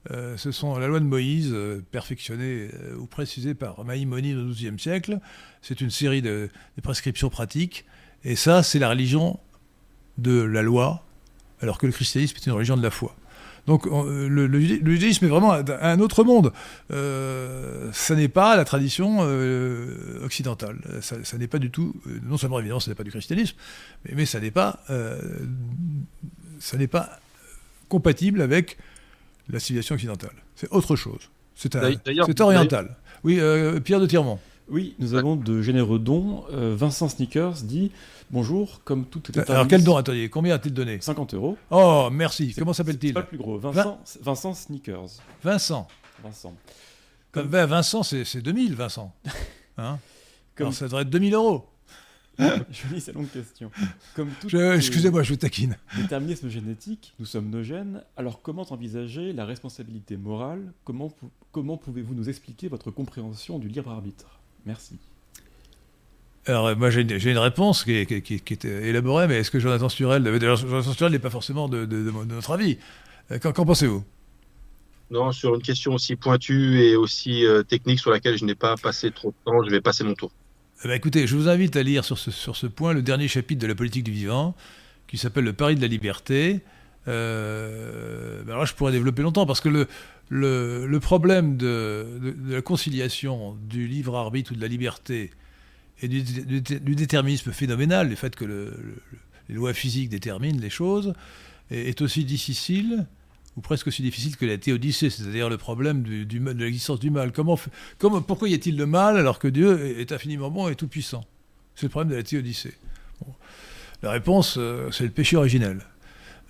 ce 0.10 0.52
sont 0.52 0.78
la 0.78 0.88
loi 0.88 1.00
de 1.00 1.06
Moïse, 1.06 1.54
perfectionnée 1.92 2.70
ou 2.98 3.08
précisée 3.08 3.54
par 3.54 3.84
Maïmonide 3.84 4.38
au 4.38 4.50
XIIe 4.50 4.80
siècle. 4.80 5.20
C'est 5.62 5.82
une 5.82 5.90
série 5.90 6.22
de 6.22 6.50
prescriptions 6.82 7.30
pratiques. 7.30 7.86
Et 8.24 8.38
ça, 8.38 8.64
c'est 8.64 8.80
la 8.80 8.90
religion 8.90 9.40
de 10.18 10.42
la 10.42 10.62
loi, 10.62 11.04
alors 11.62 11.78
que 11.78 11.86
le 11.86 11.92
christianisme 11.92 12.38
est 12.38 12.46
une 12.46 12.54
religion 12.54 12.78
de 12.78 12.84
la 12.84 12.90
foi. 12.90 13.16
Donc 13.68 13.86
euh, 13.86 14.30
le, 14.30 14.60
judaïsme 14.60 15.26
est 15.26 15.30
vraiment 15.30 15.52
un, 15.52 16.00
autre 16.00 16.24
monde. 16.24 16.54
Euh, 16.92 17.90
ça 17.92 18.16
n'est 18.16 18.30
pas 18.30 18.56
la 18.56 18.64
tradition 18.64 19.18
euh, 19.22 20.24
occidentale. 20.24 20.80
Ça, 21.02 21.38
n'est 21.38 21.48
pas 21.48 21.60
du 21.60 21.70
tout, 21.70 21.94
non 22.24 22.38
seulement 22.38 22.60
évidemment, 22.60 22.80
ça 22.80 22.90
n'est 22.90 22.96
pas 22.96 23.04
du 23.04 23.12
christianisme, 23.12 23.56
mais, 24.12 24.26
ça 24.26 24.40
n'est 24.40 24.52
pas, 24.52 24.80
ça 26.60 26.78
n'est 26.78 26.88
pas 26.88 27.20
compatible 27.90 28.42
avec 28.42 28.78
la 29.50 29.60
civilisation 29.60 29.96
occidentale. 29.96 30.34
C'est 30.56 30.72
autre 30.72 30.96
chose. 30.96 31.30
C'est 31.56 31.76
oriental. 32.42 32.96
Oui, 33.24 33.40
Pierre 33.84 34.00
de 34.00 34.08
Tirmont. 34.08 34.40
Oui, 34.70 34.96
nous 35.00 35.14
avons 35.14 35.36
de 35.36 35.62
généreux 35.62 36.00
dons. 36.00 36.44
Vincent 36.52 37.10
Sneakers 37.10 37.64
dit 37.64 37.92
Bonjour, 38.30 38.82
comme 38.84 39.06
tout 39.06 39.22
est 39.32 39.50
Alors 39.50 39.68
quel 39.68 39.84
don, 39.84 39.96
attendez, 39.96 40.30
combien 40.30 40.56
a-t-il 40.56 40.74
donné 40.74 41.00
50 41.00 41.34
euros. 41.34 41.58
Oh, 41.72 42.10
merci. 42.12 42.54
Comment 42.58 42.74
s'appelle-t-il 42.74 43.14
pas 43.14 43.22
le 43.22 43.28
plus 43.28 43.38
gros. 43.38 43.58
Vincent, 43.58 44.02
Vincent 44.22 44.54
Sneakers. 44.54 45.10
Vincent. 45.42 45.88
Vincent. 46.22 46.54
Comme... 47.32 47.48
Ben, 47.48 47.66
Vincent, 47.66 48.04
c'est 48.04 48.42
2000, 48.42 48.76
Vincent. 48.76 49.14
Hein 49.80 50.00
Comme... 50.56 50.72
ça 50.72 50.86
devrait 50.86 51.04
être 51.04 51.10
2000 51.12 51.36
euros. 51.36 51.68
Jolie, 52.40 53.00
c'est 53.00 53.14
longue 53.14 53.30
question. 53.30 53.72
Comme 54.16 54.32
Excusez-moi, 54.76 55.24
je 55.24 55.34
vous 55.34 55.38
taquine. 55.38 55.78
Déterminisme 55.96 56.50
génétique, 56.50 57.14
nous 57.20 57.26
sommes 57.26 57.50
nos 57.50 57.64
gènes. 57.64 58.04
Alors 58.16 58.42
comment 58.42 58.66
envisager 58.72 59.34
la 59.34 59.46
responsabilité 59.46 60.18
morale? 60.18 60.74
Comment, 60.84 61.12
comment 61.52 61.78
pouvez-vous 61.78 62.16
nous 62.16 62.28
expliquer 62.28 62.68
votre 62.68 62.92
compréhension 62.92 63.60
du 63.60 63.68
libre 63.68 63.92
arbitre? 63.92 64.40
Merci. 64.68 64.98
Alors, 66.46 66.76
moi, 66.76 66.90
j'ai 66.90 67.02
une, 67.02 67.38
réponse 67.38 67.84
qui 67.84 67.94
est, 67.94 68.22
qui, 68.22 68.68
élaborée, 68.68 69.28
mais 69.28 69.36
est-ce 69.36 69.52
que 69.52 69.60
Jonathan 69.60 69.90
Sturel. 69.90 70.24
Jonathan 70.40 70.94
Sturel 70.94 71.14
n'est 71.14 71.20
pas 71.20 71.30
forcément 71.30 71.68
de, 71.70 71.86
notre 71.86 72.52
avis. 72.52 72.78
Euh, 73.32 73.40
qu'en 73.40 73.66
pensez-vous? 73.66 74.04
Non, 75.10 75.32
sur 75.32 75.56
une 75.56 75.62
question 75.62 75.94
aussi 75.94 76.18
pointue 76.18 76.82
et 76.82 76.96
aussi 76.98 77.46
euh, 77.46 77.64
technique 77.64 78.00
sur 78.00 78.12
laquelle 78.12 78.38
je 78.38 78.44
n'ai 78.44 78.56
pas 78.56 78.76
passé 78.76 79.12
trop 79.12 79.30
de 79.30 79.36
temps, 79.46 79.64
je 79.64 79.72
vais 79.72 79.82
passer 79.82 80.04
mon 80.04 80.14
tour. 80.14 80.32
Eh 80.84 80.88
ben, 80.90 80.94
écoutez, 80.94 81.28
je 81.28 81.36
vous 81.36 81.48
invite 81.48 81.76
à 81.78 81.84
lire 81.84 82.04
sur 82.04 82.18
ce, 82.18 82.30
sur 82.30 82.56
ce 82.56 82.68
point 82.68 82.94
le 82.94 83.02
dernier 83.02 83.30
chapitre 83.30 83.62
de 83.62 83.68
la 83.68 83.76
politique 83.76 84.04
du 84.04 84.12
vivant, 84.12 84.54
qui 85.08 85.18
s'appelle 85.18 85.46
Le 85.46 85.54
pari 85.54 85.76
de 85.76 85.82
la 85.82 85.88
liberté. 85.88 86.62
Euh, 87.08 88.44
ben 88.44 88.50
alors 88.50 88.60
là, 88.60 88.66
je 88.66 88.74
pourrais 88.74 88.92
développer 88.92 89.22
longtemps, 89.22 89.46
parce 89.46 89.62
que 89.62 89.70
le, 89.70 89.88
le, 90.30 90.98
problème 91.00 91.58
de, 91.58 92.36
la 92.48 92.62
conciliation 92.62 93.56
du 93.70 93.88
libre 93.88 94.16
arbitre 94.16 94.52
ou 94.52 94.56
de 94.56 94.62
la 94.62 94.68
liberté 94.68 95.32
et 96.02 96.08
du, 96.08 96.22
déterminisme 96.22 97.52
phénoménal, 97.52 98.10
le 98.10 98.16
fait 98.16 98.36
que 98.36 98.46
les 99.50 99.56
lois 99.56 99.74
physiques 99.74 100.10
déterminent 100.10 100.60
les 100.60 100.70
choses, 100.70 101.14
est, 101.72 102.02
aussi 102.02 102.24
difficile, 102.24 103.08
ou 103.56 103.62
presque 103.62 103.88
aussi 103.88 104.04
difficile 104.04 104.38
que 104.38 104.46
la 104.46 104.58
théodicée, 104.58 105.10
c'est-à-dire 105.10 105.50
le 105.50 105.58
problème 105.58 106.04
de 106.04 106.64
l'existence 106.64 107.00
du 107.00 107.10
mal. 107.10 107.32
Comment, 107.32 107.60
comment, 107.98 108.22
pourquoi 108.22 108.50
y 108.50 108.54
a-t-il 108.54 108.78
le 108.78 108.86
mal 108.86 109.18
alors 109.18 109.40
que 109.40 109.48
Dieu 109.48 110.00
est 110.00 110.12
infiniment 110.12 110.52
bon 110.52 110.70
et 110.70 110.76
tout-puissant? 110.76 111.26
C'est 111.76 111.88
le 111.88 111.90
problème 111.90 112.12
de 112.12 112.16
la 112.16 112.24
théodicée. 112.24 112.76
La 114.04 114.12
réponse, 114.12 114.56
euh, 114.58 114.92
c'est 114.92 115.04
le 115.04 115.10
péché 115.10 115.38
originel. 115.38 115.82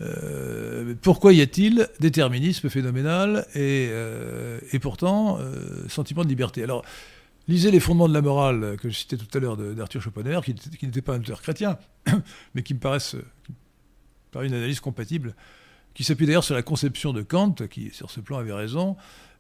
Euh, 0.02 0.94
pourquoi 1.02 1.34
y 1.34 1.42
a-t-il 1.42 1.88
déterminisme 2.00 2.70
phénoménal 2.70 3.48
et, 3.56 3.90
euh, 3.92 4.60
et 4.72 4.80
pourtant 4.80 5.40
sentiment 5.88 6.24
de 6.24 6.30
liberté? 6.30 6.64
Alors, 6.64 6.84
Lisez 7.50 7.72
les 7.72 7.80
fondements 7.80 8.10
de 8.10 8.14
la 8.14 8.22
morale 8.22 8.76
que 8.78 8.90
je 8.90 8.98
citais 8.98 9.16
tout 9.16 9.38
à 9.38 9.40
l'heure 9.40 9.56
d'Arthur 9.56 10.02
Schopenhauer, 10.02 10.44
qui, 10.44 10.54
n'était 10.86 11.02
pas 11.02 11.14
un 11.16 11.20
auteur 11.20 11.42
chrétien, 11.42 11.80
mais 12.56 12.62
qui 12.62 12.74
me 12.74 12.80
paraissent, 12.80 13.16
par 14.32 14.42
une 14.42 14.54
analyse 14.54 14.82
compatible, 14.82 15.34
qui 15.94 16.04
s'appuie 16.04 16.26
d'ailleurs 16.26 16.44
sur 16.44 16.56
la 16.56 16.62
conception 16.62 17.14
de 17.14 17.22
Kant, 17.22 17.56
qui 17.70 17.92
sur 17.94 18.12
ce 18.12 18.20
plan 18.20 18.38
avait 18.38 18.52
raison, 18.52 18.98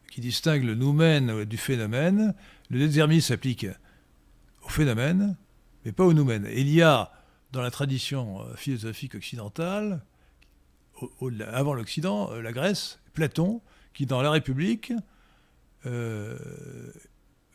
qui 0.09 0.21
distingue 0.21 0.63
le 0.63 0.73
noumen 0.73 1.43
du 1.43 1.57
phénomène. 1.57 2.33
Le 2.69 2.79
déterminisme 2.79 3.27
s'applique 3.27 3.67
au 4.63 4.69
phénomène, 4.69 5.35
mais 5.83 5.91
pas 5.91 6.05
au 6.05 6.13
noumen. 6.13 6.47
il 6.55 6.69
y 6.69 6.81
a 6.81 7.11
dans 7.51 7.61
la 7.61 7.71
tradition 7.71 8.41
euh, 8.41 8.55
philosophique 8.55 9.15
occidentale, 9.15 10.01
avant 11.51 11.73
l'Occident, 11.73 12.31
euh, 12.31 12.41
la 12.41 12.51
Grèce, 12.51 12.99
Platon, 13.13 13.61
qui 13.93 14.05
dans 14.05 14.21
La 14.21 14.31
République 14.31 14.93
euh, 15.85 16.37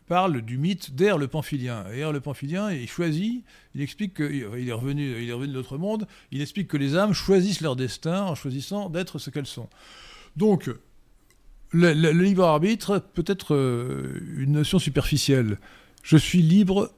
parle 0.07 0.41
du 0.41 0.57
mythe 0.57 0.95
d'Air 0.95 1.17
le 1.17 1.27
Pamphilien. 1.27 1.85
Et 1.91 2.01
le 2.01 2.19
Pamphilien, 2.19 2.71
il 2.71 2.87
choisit, 2.87 3.43
il 3.73 3.81
explique 3.81 4.15
qu'il 4.15 4.69
est 4.69 4.73
revenu, 4.73 5.21
il 5.21 5.29
est 5.29 5.33
revenu 5.33 5.51
de 5.51 5.57
l'autre 5.57 5.77
monde, 5.77 6.07
il 6.31 6.41
explique 6.41 6.67
que 6.67 6.77
les 6.77 6.95
âmes 6.95 7.13
choisissent 7.13 7.61
leur 7.61 7.75
destin 7.75 8.23
en 8.23 8.35
choisissant 8.35 8.89
d'être 8.89 9.19
ce 9.19 9.29
qu'elles 9.29 9.47
sont. 9.47 9.69
Donc, 10.35 10.69
le, 11.71 12.11
libre 12.11 12.43
arbitre 12.43 12.99
peut 13.13 13.23
être 13.27 13.55
euh, 13.55 14.19
une 14.37 14.51
notion 14.51 14.79
superficielle. 14.79 15.57
Je 16.03 16.17
suis 16.17 16.41
libre, 16.41 16.91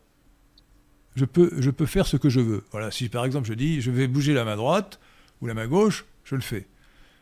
je 1.15 1.25
peux, 1.25 1.51
je 1.59 1.69
peux 1.69 1.85
faire 1.85 2.07
ce 2.07 2.17
que 2.17 2.29
je 2.29 2.39
veux. 2.39 2.63
Voilà, 2.71 2.91
si 2.91 3.07
par 3.09 3.23
exemple 3.23 3.47
je 3.47 3.53
dis 3.53 3.81
je 3.81 3.91
vais 3.91 4.07
bouger 4.07 4.33
la 4.33 4.43
main 4.43 4.55
droite 4.55 4.99
ou 5.41 5.47
la 5.47 5.53
main 5.53 5.67
gauche, 5.67 6.05
je 6.25 6.35
le 6.35 6.41
fais. 6.41 6.67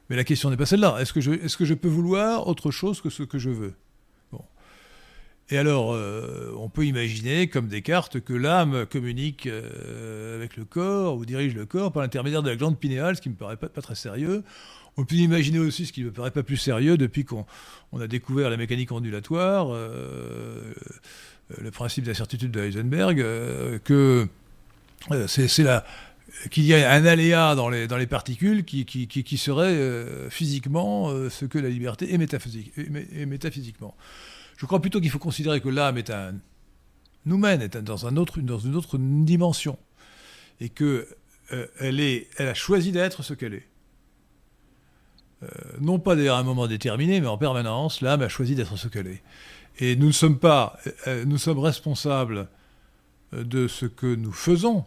Mais 0.09 0.15
la 0.15 0.23
question 0.23 0.49
n'est 0.49 0.57
pas 0.57 0.65
celle-là. 0.65 0.97
Est-ce 0.99 1.13
que, 1.13 1.21
je, 1.21 1.73
peux 1.73 1.87
vouloir 1.87 2.47
autre 2.47 2.71
chose 2.71 3.01
que 3.01 3.09
ce 3.09 3.23
que 3.23 3.37
je 3.37 3.49
veux? 3.49 3.73
Et 5.49 5.57
alors, 5.57 5.93
euh, 5.93 6.53
on 6.57 6.69
peut 6.69 6.85
imaginer, 6.85 7.47
comme 7.47 7.67
Descartes, 7.67 8.21
que 8.21 8.33
l'âme 8.33 8.85
communique 8.85 9.45
euh, 9.45 10.37
avec 10.37 10.55
le 10.55 10.63
corps 10.63 11.17
ou 11.17 11.25
dirige 11.25 11.53
le 11.53 11.65
corps 11.65 11.91
par 11.91 12.01
l'intermédiaire 12.01 12.41
de 12.43 12.49
la 12.49 12.55
glande 12.55 12.79
pinéale, 12.79 13.17
ce 13.17 13.21
qui 13.21 13.29
ne 13.29 13.33
me 13.33 13.37
paraît 13.37 13.57
pas, 13.57 13.67
très 13.67 13.95
sérieux. 13.95 14.43
On 14.95 15.05
peut 15.05 15.15
imaginer 15.15 15.59
aussi, 15.59 15.85
ce 15.85 15.91
qui 15.91 16.01
ne 16.01 16.05
me 16.07 16.11
paraît 16.11 16.31
pas 16.31 16.43
plus 16.43 16.57
sérieux, 16.57 16.97
depuis 16.97 17.25
qu'on 17.25 17.45
a 17.99 18.07
découvert 18.07 18.49
la 18.49 18.57
mécanique 18.57 18.91
ondulatoire, 18.91 19.67
euh, 19.71 20.73
le 21.57 21.71
principe 21.71 22.05
d'incertitude 22.05 22.51
de 22.51 22.61
Heisenberg, 22.61 23.17
que 23.83 24.27
c'est 25.27 25.63
qu'il 26.49 26.65
y 26.65 26.73
a 26.73 26.91
un 26.91 27.05
aléa 27.05 27.55
dans 27.55 27.69
les, 27.69 27.87
dans 27.87 27.97
les 27.97 28.07
particules 28.07 28.65
qui, 28.65 28.85
qui, 28.85 29.07
qui, 29.07 29.37
serait 29.37 29.77
physiquement 30.29 31.09
ce 31.29 31.45
que 31.45 31.59
la 31.59 31.69
liberté 31.69 32.13
est, 32.13 32.17
métaphysique, 32.17 32.71
métaphysiquement. 32.77 33.95
Je 34.57 34.65
crois 34.65 34.81
plutôt 34.81 34.99
qu'il 34.99 35.09
faut 35.09 35.19
considérer 35.19 35.61
que 35.61 35.69
l'âme 35.69 35.97
est 35.97 36.09
un 36.09 36.33
nous 37.25 37.37
mène 37.37 37.61
est 37.61 37.77
dans, 37.77 38.05
un 38.05 38.17
autre, 38.17 38.41
dans 38.41 38.59
une 38.59 38.75
autre 38.75 38.97
dimension 38.97 39.77
et 40.59 40.69
que 40.69 41.07
euh, 41.51 41.67
elle, 41.79 42.47
a 42.47 42.53
choisi 42.53 42.91
d'être 42.91 43.23
ce 43.23 43.33
qu'elle 43.33 43.53
est. 43.53 43.67
Euh, 45.43 45.47
non 45.81 45.99
pas 45.99 46.15
d'ailleurs 46.15 46.37
à 46.37 46.39
un 46.39 46.43
moment 46.43 46.67
déterminé, 46.67 47.19
mais 47.21 47.27
en 47.27 47.37
permanence, 47.37 48.01
l'âme 48.01 48.21
a 48.21 48.29
choisi 48.29 48.55
d'être 48.55 48.77
ce 48.77 48.87
qu'elle 48.87 49.07
est. 49.07 49.23
Et 49.79 49.95
nous 49.95 50.07
ne 50.07 50.11
sommes 50.11 50.39
pas, 50.39 50.77
euh, 51.07 51.25
nous 51.25 51.37
sommes 51.37 51.59
responsables 51.59 52.47
de 53.31 53.67
ce 53.67 53.87
que 53.87 54.13
nous 54.13 54.31
faisons, 54.31 54.85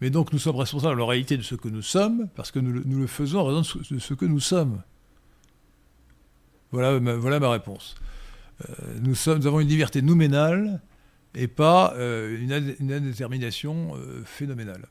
mais 0.00 0.10
donc 0.10 0.32
nous 0.32 0.38
sommes 0.38 0.56
responsables 0.56 1.00
en 1.00 1.06
réalité 1.06 1.36
de 1.36 1.42
ce 1.42 1.54
que 1.54 1.68
nous 1.68 1.82
sommes, 1.82 2.28
parce 2.34 2.50
que 2.50 2.58
nous, 2.58 2.82
nous 2.84 3.00
le 3.00 3.06
faisons 3.06 3.40
en 3.40 3.44
raison 3.44 3.60
de 3.90 3.98
ce 3.98 4.14
que 4.14 4.24
nous 4.24 4.40
sommes. 4.40 4.82
Voilà, 6.72 6.98
voilà 6.98 7.40
ma 7.40 7.50
réponse. 7.50 7.96
Euh, 8.68 8.74
nous, 9.00 9.14
sommes, 9.14 9.46
avons 9.46 9.60
une 9.60 9.68
liberté 9.68 10.02
nouménale 10.02 10.80
et 11.34 11.48
pas 11.48 11.94
euh, 11.94 12.38
une, 12.40 12.92
indétermination 12.92 13.96
euh, 13.96 14.22
phénoménale. 14.24 14.86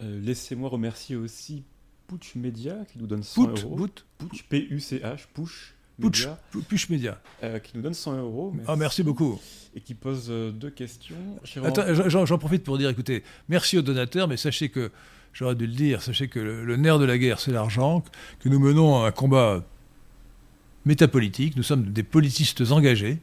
Laissez-moi 0.00 0.68
remercier 0.68 1.14
aussi 1.14 1.62
Pouch 2.08 2.34
Media 2.34 2.84
qui 2.86 2.98
nous 2.98 3.06
donne 3.06 3.22
100 3.22 3.62
euros. 3.62 3.86
P-U-C-H, 4.48 5.26
Push 5.32 5.74
Pouch, 6.68 6.88
Media, 6.88 7.20
euh, 7.42 7.58
qui 7.58 7.72
nous 7.76 7.82
donne 7.82 7.94
100 7.94 8.18
euros. 8.18 8.54
Ah, 8.66 8.76
merci 8.76 9.02
beaucoup. 9.02 9.40
Et 9.74 9.80
qui 9.80 9.94
pose 9.94 10.26
euh, 10.28 10.50
deux 10.50 10.70
questions. 10.70 11.16
J'en- 11.44 12.38
profite 12.38 12.64
pour 12.64 12.76
dire, 12.78 12.90
écoutez, 12.90 13.22
merci 13.48 13.78
aux 13.78 13.82
donateurs, 13.82 14.28
mais 14.28 14.36
sachez 14.36 14.68
que, 14.68 14.90
j'aurais 15.32 15.54
dû 15.54 15.66
le 15.66 15.72
dire, 15.72 16.02
sachez 16.02 16.28
que 16.28 16.38
le, 16.40 16.64
le 16.64 16.76
nerf 16.76 16.98
de 16.98 17.04
la 17.04 17.16
guerre, 17.18 17.40
c'est 17.40 17.52
l'argent, 17.52 18.04
que 18.40 18.48
nous 18.48 18.58
menons 18.58 19.04
un 19.04 19.10
combat 19.12 19.64
métapolitique, 20.84 21.56
nous 21.56 21.62
sommes 21.62 21.84
des 21.92 22.02
politistes 22.02 22.62
engagés. 22.70 23.18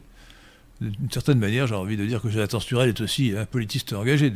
D'une 0.80 1.10
certaine 1.10 1.38
manière, 1.38 1.66
j'ai 1.66 1.74
envie 1.74 1.98
de 1.98 2.06
dire 2.06 2.22
que 2.22 2.30
Jonathan 2.30 2.58
Sturel 2.58 2.88
est 2.88 3.00
aussi 3.02 3.34
un 3.36 3.44
politiste 3.44 3.92
engagé. 3.92 4.32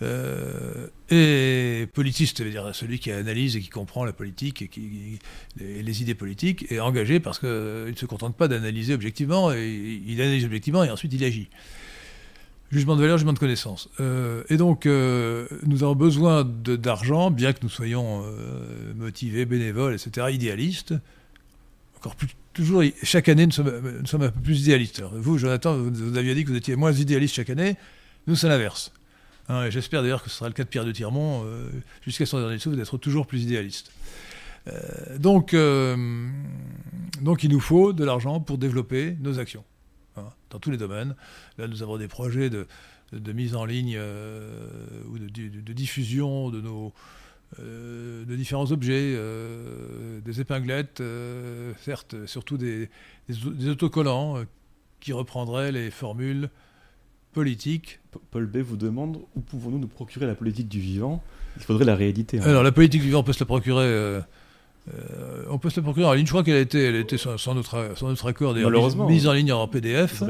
Euh, 0.00 0.88
et 1.10 1.86
politiste, 1.92 2.38
ça 2.38 2.44
veut 2.44 2.50
dire 2.50 2.74
celui 2.74 2.98
qui 2.98 3.10
analyse 3.10 3.56
et 3.56 3.60
qui 3.60 3.68
comprend 3.68 4.04
la 4.04 4.12
politique 4.12 4.62
et 4.62 4.68
qui, 4.68 5.18
les, 5.58 6.02
idées 6.02 6.14
politiques, 6.14 6.70
et 6.70 6.80
engagé 6.80 7.18
parce 7.18 7.38
qu'il 7.38 7.48
ne 7.48 7.96
se 7.96 8.06
contente 8.06 8.36
pas 8.36 8.48
d'analyser 8.48 8.94
objectivement, 8.94 9.52
et 9.52 10.00
il 10.06 10.20
analyse 10.20 10.44
objectivement 10.44 10.84
et 10.84 10.90
ensuite 10.90 11.12
il 11.12 11.24
agit. 11.24 11.48
Jugement 12.70 12.96
de 12.96 13.00
valeur, 13.00 13.16
jugement 13.16 13.32
de 13.32 13.38
connaissance. 13.38 13.88
Euh, 13.98 14.42
et 14.50 14.58
donc, 14.58 14.84
euh, 14.84 15.46
nous 15.64 15.84
avons 15.84 15.94
besoin 15.94 16.44
d'argent, 16.44 17.30
bien 17.30 17.54
que 17.54 17.60
nous 17.62 17.70
soyons 17.70 18.24
euh, 18.26 18.92
motivés, 18.94 19.46
bénévoles, 19.46 19.94
etc., 19.94 20.26
idéalistes. 20.30 20.94
Encore 21.96 22.14
plus, 22.14 22.28
toujours, 22.52 22.82
chaque 23.02 23.30
année, 23.30 23.46
nous 23.46 23.52
sommes, 23.52 24.22
un 24.22 24.28
peu 24.28 24.40
plus 24.42 24.60
idéalistes. 24.60 25.02
Vous, 25.14 25.38
Jonathan, 25.38 25.78
vous 25.78 26.18
aviez 26.18 26.34
dit 26.34 26.44
que 26.44 26.50
vous 26.50 26.56
étiez 26.56 26.76
moins 26.76 26.92
idéaliste 26.92 27.36
chaque 27.36 27.48
année. 27.48 27.76
Nous, 28.26 28.36
c'est 28.36 28.48
l'inverse. 28.48 28.92
Hein, 29.48 29.70
J'espère 29.70 30.02
d'ailleurs 30.02 30.22
que 30.22 30.28
ce 30.28 30.36
sera 30.36 30.48
le 30.48 30.54
cas 30.54 30.64
de 30.64 30.68
Pierre 30.68 30.84
de 30.84 30.92
Tirmont, 30.92 31.42
euh, 31.44 31.70
jusqu'à 32.02 32.26
son 32.26 32.38
dernier 32.38 32.58
souffle, 32.58 32.76
d'être 32.76 32.98
toujours 32.98 33.26
plus 33.26 33.42
idéaliste. 33.42 33.92
Euh, 34.66 35.18
donc, 35.18 35.54
euh, 35.54 36.28
donc, 37.22 37.44
il 37.44 37.50
nous 37.50 37.60
faut 37.60 37.92
de 37.94 38.04
l'argent 38.04 38.40
pour 38.40 38.58
développer 38.58 39.16
nos 39.20 39.38
actions 39.38 39.64
hein, 40.16 40.24
dans 40.50 40.58
tous 40.58 40.70
les 40.70 40.76
domaines. 40.76 41.14
Là, 41.56 41.66
nous 41.66 41.82
avons 41.82 41.96
des 41.96 42.08
projets 42.08 42.50
de, 42.50 42.66
de 43.12 43.32
mise 43.32 43.54
en 43.56 43.64
ligne 43.64 43.98
ou 45.10 45.18
de, 45.18 45.72
diffusion 45.72 46.50
de 46.50 46.60
nos 46.60 46.92
de 47.58 48.36
différents 48.36 48.70
objets, 48.72 49.16
des 50.22 50.40
épinglettes, 50.42 51.02
certes, 51.80 52.26
surtout 52.26 52.58
des, 52.58 52.90
des, 53.30 53.46
au- 53.46 53.50
des 53.54 53.70
autocollants 53.70 54.44
qui 55.00 55.14
reprendraient 55.14 55.72
les 55.72 55.90
formules 55.90 56.50
Paul 58.30 58.46
B 58.46 58.58
vous 58.58 58.76
demande 58.76 59.18
où 59.36 59.40
pouvons-nous 59.40 59.78
nous 59.78 59.88
procurer 59.88 60.26
la 60.26 60.34
politique 60.34 60.68
du 60.68 60.80
vivant? 60.80 61.22
Il 61.56 61.62
faudrait 61.62 61.84
la 61.84 61.94
rééditer. 61.96 62.38
hein. 62.38 62.42
Alors, 62.44 62.62
la 62.62 62.72
politique 62.72 63.00
du 63.00 63.06
vivant, 63.08 63.20
on 63.20 63.24
peut 63.24 63.32
se 63.32 63.40
la 63.40 63.46
procurer. 63.46 63.84
euh, 63.84 64.20
euh, 64.94 65.44
on 65.50 65.58
peut 65.58 65.70
se 65.70 65.76
la 65.80 65.82
procurer 65.84 66.06
en 66.06 66.14
ligne. 66.14 66.26
Je 66.26 66.30
crois 66.30 66.42
qu'elle 66.44 66.56
a 66.56 66.60
été, 66.60 66.82
elle 66.84 66.96
a 66.96 67.00
été 67.00 67.18
sans, 67.18 67.36
sans 67.36 67.54
notre, 67.54 67.92
sans 67.96 68.08
notre 68.08 68.26
accord, 68.28 68.54
Malheureusement, 68.54 69.06
mise, 69.06 69.16
mise 69.16 69.26
hein. 69.26 69.30
en 69.30 69.34
ligne 69.34 69.52
en 69.52 69.68
PDF. 69.68 70.22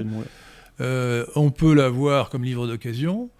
Euh, 0.80 1.26
on 1.34 1.50
peut 1.50 1.74
la 1.74 1.88
voir 1.88 2.30
comme 2.30 2.44
livre 2.44 2.66
d'occasion, 2.66 3.30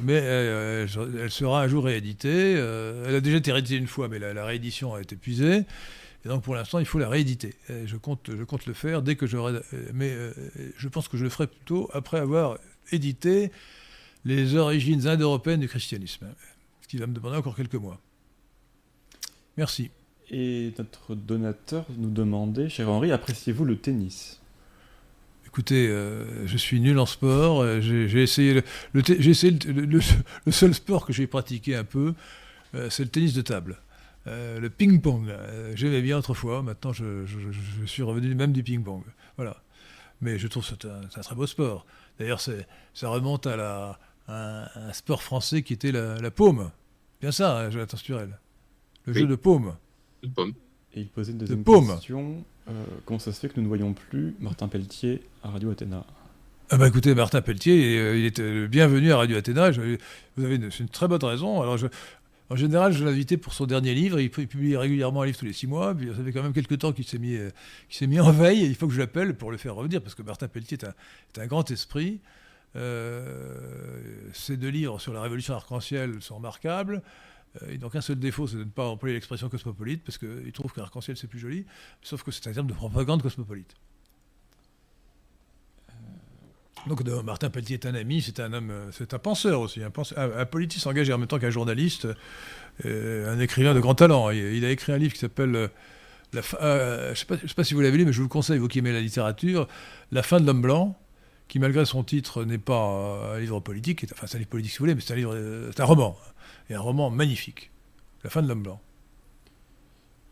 mais 0.00 0.14
elle, 0.14 0.88
elle 1.20 1.30
sera 1.30 1.62
un 1.62 1.68
jour 1.68 1.84
rééditée. 1.84 2.54
Euh, 2.56 3.04
elle 3.08 3.14
a 3.16 3.20
déjà 3.20 3.36
été 3.36 3.52
rééditée 3.52 3.76
une 3.76 3.86
fois, 3.86 4.08
mais 4.08 4.18
la, 4.18 4.32
la 4.32 4.44
réédition 4.44 4.94
a 4.94 5.00
été 5.00 5.14
épuisée. 5.14 5.64
Et 6.24 6.28
donc 6.28 6.42
pour 6.42 6.54
l'instant, 6.54 6.78
il 6.78 6.86
faut 6.86 6.98
la 6.98 7.08
rééditer. 7.08 7.54
Et 7.68 7.86
je, 7.86 7.96
compte, 7.96 8.30
je 8.36 8.42
compte 8.44 8.66
le 8.66 8.72
faire 8.72 9.02
dès 9.02 9.14
que 9.16 9.26
j'aurai. 9.26 9.52
Mais 9.94 10.10
euh, 10.10 10.32
je 10.76 10.88
pense 10.88 11.08
que 11.08 11.16
je 11.16 11.24
le 11.24 11.30
ferai 11.30 11.46
plutôt 11.46 11.88
après 11.92 12.18
avoir 12.18 12.58
édité 12.92 13.50
les 14.24 14.56
origines 14.56 15.06
indo-européennes 15.06 15.60
du 15.60 15.68
christianisme, 15.68 16.26
ce 16.82 16.88
qui 16.88 16.96
va 16.96 17.06
me 17.06 17.14
demander 17.14 17.36
encore 17.36 17.54
quelques 17.56 17.74
mois. 17.74 18.00
Merci. 19.56 19.90
Et 20.30 20.72
notre 20.78 21.14
donateur 21.14 21.86
nous 21.96 22.10
demandait, 22.10 22.68
cher 22.68 22.88
Henri, 22.90 23.12
appréciez-vous 23.12 23.64
le 23.64 23.76
tennis? 23.76 24.40
Écoutez, 25.46 25.86
euh, 25.88 26.46
je 26.46 26.56
suis 26.56 26.80
nul 26.80 26.98
en 26.98 27.06
sport. 27.06 27.60
euh, 27.62 27.80
J'ai 27.80 28.22
essayé, 28.22 28.54
le, 28.54 28.62
le 28.92 29.02
te- 29.02 29.18
j'ai 29.20 29.30
essayé 29.30 29.56
le, 29.66 29.86
le- 29.86 30.00
le 30.44 30.52
seul 30.52 30.74
sport 30.74 31.06
que 31.06 31.12
j'ai 31.12 31.26
pratiqué 31.26 31.76
un 31.76 31.84
peu, 31.84 32.12
euh, 32.74 32.90
c'est 32.90 33.04
le 33.04 33.08
tennis 33.10 33.32
de 33.34 33.42
table. 33.42 33.78
Le 34.28 34.66
ping-pong, 34.68 35.32
j'aimais 35.76 36.02
bien 36.02 36.18
autrefois. 36.18 36.60
Maintenant, 36.60 36.92
je, 36.92 37.24
je- 37.26 37.38
je- 37.52 37.60
je 37.82 37.86
suis 37.86 38.02
revenu 38.02 38.34
même 38.34 38.50
du 38.52 38.64
ping-pong. 38.64 39.04
Voilà. 39.36 39.62
Mais 40.20 40.36
je 40.36 40.48
trouve 40.48 40.64
que 40.68 40.70
c'est 40.70 40.84
un, 40.88 41.00
c'est 41.12 41.20
un 41.20 41.22
très 41.22 41.36
beau 41.36 41.46
sport. 41.46 41.86
D'ailleurs, 42.18 42.40
ça 42.40 43.08
remonte 43.08 43.46
à, 43.46 43.56
la, 43.56 43.98
à 44.28 44.88
un, 44.88 44.92
sport 44.92 45.22
français 45.22 45.62
qui 45.62 45.72
était 45.72 45.92
la, 45.92 46.18
la 46.20 46.30
paume. 46.30 46.70
Bien 47.20 47.32
ça, 47.32 47.58
hein, 47.58 47.70
Jonathan 47.70 47.96
Sturel. 47.96 48.38
Le 49.06 49.12
Oui. 49.12 49.20
jeu 49.20 49.26
de 49.26 49.34
paume. 49.36 49.74
Une 50.22 50.32
pomme. 50.32 50.52
Et 50.94 51.00
il 51.02 51.08
posait 51.08 51.32
une 51.32 51.38
deuxième 51.38 51.62
paume. 51.64 51.88
question. 51.94 52.42
euh, 52.68 52.84
comment 53.04 53.18
ça 53.18 53.32
se 53.32 53.40
fait 53.40 53.48
que 53.48 53.56
nous 53.56 53.62
ne 53.62 53.68
voyons 53.68 53.92
plus 53.92 54.34
Martin 54.40 54.68
Pelletier 54.68 55.22
à 55.42 55.50
Radio 55.50 55.70
Athéna? 55.70 56.04
Ah 56.68 56.78
bah 56.78 56.88
écoutez, 56.88 57.14
Martin 57.14 57.42
Pelletier, 57.42 57.96
euh, 57.98 58.18
il 58.18 58.24
est 58.24 58.40
euh, 58.40 58.66
bienvenu 58.66 59.12
à 59.12 59.18
Radio 59.18 59.36
Athéna. 59.36 59.70
Je- 59.70 59.98
vous 60.36 60.44
avez 60.44 60.56
une, 60.56 60.70
une 60.80 60.88
très 60.88 61.06
bonne 61.06 61.22
raison. 61.22 61.62
Alors 61.62 61.76
je- 61.76 61.86
en 62.48 62.56
général, 62.56 62.92
je 62.92 63.04
invité 63.04 63.36
pour 63.36 63.54
son 63.54 63.66
dernier 63.66 63.94
livre. 63.94 64.20
Il, 64.20 64.30
publie 64.30 64.76
régulièrement 64.76 65.22
un 65.22 65.26
livre 65.26 65.38
tous 65.38 65.44
les 65.44 65.52
six 65.52 65.66
mois. 65.66 65.94
Puis 65.94 66.08
ça 66.16 66.22
fait 66.22 66.32
quand 66.32 66.42
même 66.42 66.52
quelques 66.52 66.78
temps 66.78 66.92
qu'il 66.92 67.06
s'est 67.06 67.18
mis, 67.18 67.34
euh, 67.34 67.50
qu'il 67.88 67.96
s'est 67.96 68.06
mis 68.06 68.20
en 68.20 68.30
veille. 68.30 68.62
Et 68.62 68.66
il 68.66 68.74
faut 68.74 68.86
que 68.86 68.94
je 68.94 69.00
l'appelle 69.00 69.36
pour 69.36 69.50
le 69.50 69.56
faire 69.56 69.74
revenir 69.74 70.00
parce 70.00 70.14
que 70.14 70.22
Martin 70.22 70.46
Pelletier 70.46 70.78
est 70.80 70.84
un, 70.84 71.42
un 71.42 71.46
grand 71.46 71.68
esprit. 71.70 72.20
Euh, 72.76 74.30
ses 74.32 74.56
deux 74.56 74.68
livres 74.68 75.00
sur 75.00 75.12
la 75.12 75.22
révolution 75.22 75.54
arc-en-ciel 75.54 76.20
sont 76.20 76.36
remarquables. 76.36 77.02
Euh, 77.62 77.72
ils 77.72 77.80
n'ont 77.80 77.88
qu'un 77.88 78.00
seul 78.00 78.18
défaut, 78.18 78.46
c'est 78.46 78.56
de 78.56 78.64
ne 78.64 78.70
pas 78.70 78.86
employer 78.86 79.14
l'expression 79.14 79.48
cosmopolite, 79.48 80.04
parce 80.04 80.18
qu'il 80.18 80.52
trouve 80.52 80.72
qu'arc-en-ciel 80.72 81.16
c'est 81.16 81.26
plus 81.26 81.38
joli, 81.38 81.64
sauf 82.02 82.22
que 82.22 82.30
c'est 82.30 82.48
un 82.48 82.52
terme 82.52 82.66
de 82.66 82.74
propagande 82.74 83.22
cosmopolite. 83.22 83.74
Donc 86.86 87.02
de- 87.02 87.14
Martin 87.22 87.50
Pelletier 87.50 87.74
est 87.74 87.86
un 87.86 87.94
ami, 87.94 88.22
c'est 88.22 88.38
un 88.40 88.52
homme, 88.52 88.70
euh, 88.70 88.90
c'est 88.92 89.12
un 89.12 89.18
penseur 89.18 89.60
aussi, 89.60 89.82
un, 89.82 89.90
penseur- 89.90 90.18
un, 90.18 90.38
un 90.40 90.46
politiste 90.46 90.86
engagé 90.86 91.12
en 91.12 91.18
même 91.18 91.26
temps 91.26 91.38
qu'un 91.38 91.50
journaliste, 91.50 92.06
euh, 92.84 93.32
un 93.34 93.40
écrivain 93.40 93.74
de 93.74 93.80
grand 93.80 93.94
talent. 93.94 94.30
Il, 94.30 94.38
il 94.54 94.64
a 94.64 94.70
écrit 94.70 94.92
un 94.92 94.98
livre 94.98 95.12
qui 95.12 95.18
s'appelle 95.18 95.54
euh, 95.56 95.68
la 96.32 96.42
fin- 96.42 96.58
euh, 96.60 97.06
je 97.06 97.10
ne 97.10 97.14
sais, 97.16 97.24
pas- 97.26 97.36
je 97.42 97.46
sais 97.48 97.54
pas 97.54 97.64
si 97.64 97.74
vous 97.74 97.80
l'avez 97.80 97.98
lu, 97.98 98.04
mais 98.04 98.12
je 98.12 98.18
vous 98.18 98.24
le 98.24 98.28
conseille, 98.28 98.58
vous 98.58 98.68
qui 98.68 98.78
aimez 98.78 98.92
la 98.92 99.00
littérature, 99.00 99.66
La 100.12 100.22
fin 100.22 100.38
de 100.40 100.46
l'homme 100.46 100.62
blanc, 100.62 100.96
qui 101.48 101.58
malgré 101.58 101.84
son 101.84 102.04
titre 102.04 102.44
n'est 102.44 102.58
pas 102.58 102.88
euh, 102.90 103.36
un 103.36 103.40
livre 103.40 103.58
politique, 103.60 104.04
est- 104.04 104.12
enfin 104.12 104.26
c'est 104.28 104.36
un 104.36 104.38
livre 104.38 104.50
politique 104.50 104.72
si 104.72 104.78
vous 104.78 104.82
voulez, 104.84 104.94
mais 104.94 105.00
c'est 105.00 105.12
un 105.12 105.16
livre, 105.16 105.34
euh, 105.34 105.70
c'est 105.74 105.80
un 105.82 105.86
roman, 105.86 106.16
et 106.70 106.74
un 106.74 106.80
roman 106.80 107.10
magnifique. 107.10 107.70
La 108.22 108.30
fin 108.30 108.42
de 108.42 108.48
l'homme 108.48 108.62
blanc. 108.62 108.80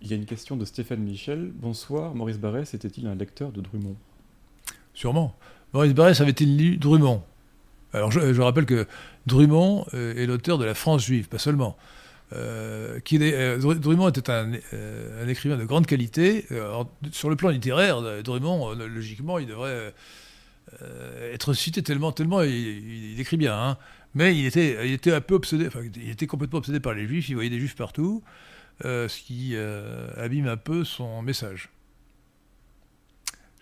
Il 0.03 0.09
y 0.09 0.13
a 0.13 0.17
une 0.17 0.27
question 0.27 0.57
de 0.57 0.65
Stéphane 0.65 1.01
Michel. 1.01 1.51
Bonsoir, 1.55 2.15
Maurice 2.15 2.39
Barrès 2.39 2.75
était-il 2.75 3.07
un 3.09 3.15
lecteur 3.15 3.51
de 3.53 3.61
Drummond? 3.61 3.97
Sûrement. 4.93 5.35
Maurice 5.75 5.93
Barrès 5.93 6.21
avait-il 6.21 6.57
lu 6.57 6.77
Drummond? 6.77 7.23
Alors 7.93 8.13
je, 8.13 8.41
rappelle 8.41 8.65
que 8.65 8.87
Drummond 9.27 9.87
euh, 9.95 10.15
est 10.15 10.27
l'auteur 10.27 10.57
de 10.57 10.65
La 10.65 10.75
France 10.75 11.05
juive, 11.05 11.29
pas 11.29 11.39
seulement. 11.39 11.77
Euh, 12.33 13.01
euh, 13.13 13.59
Dru- 13.59 13.79
Drummond 13.79 14.09
était 14.09 14.31
un, 14.31 14.53
euh, 14.73 15.25
un 15.25 15.29
écrivain 15.29 15.57
de 15.57 15.65
grande 15.65 15.87
qualité. 15.87 16.47
Sur 17.11 17.29
le 17.29 17.35
plan 17.35 17.49
littéraire, 17.49 18.23
Drummond, 18.23 18.75
logiquement, 18.75 19.39
il 19.41 19.49
devrait 19.49 19.93
être 21.33 21.53
cité 21.55 21.83
tellement, 21.83 22.13
tellement 22.13 22.43
il, 22.43 23.19
écrit 23.21 23.37
bien. 23.37 23.55
hein. 23.55 23.77
Mais 24.15 24.37
il 24.37 24.47
était, 24.47 25.13
un 25.13 25.21
peu 25.21 25.35
obsédé, 25.35 25.67
enfin, 25.67 25.81
il 25.97 26.11
était 26.11 26.29
complètement 26.29 26.61
obsédé 26.61 26.79
par 26.79 26.95
les 26.95 27.07
juifs, 27.09 27.29
il 27.29 27.35
voyait 27.35 27.51
des 27.51 27.59
juifs 27.59 27.75
partout, 27.75 28.23
ce 28.83 29.23
qui 29.23 29.57
abîme 30.17 30.47
un 30.47 30.57
peu 30.57 30.85
son 30.85 31.21
message. 31.23 31.69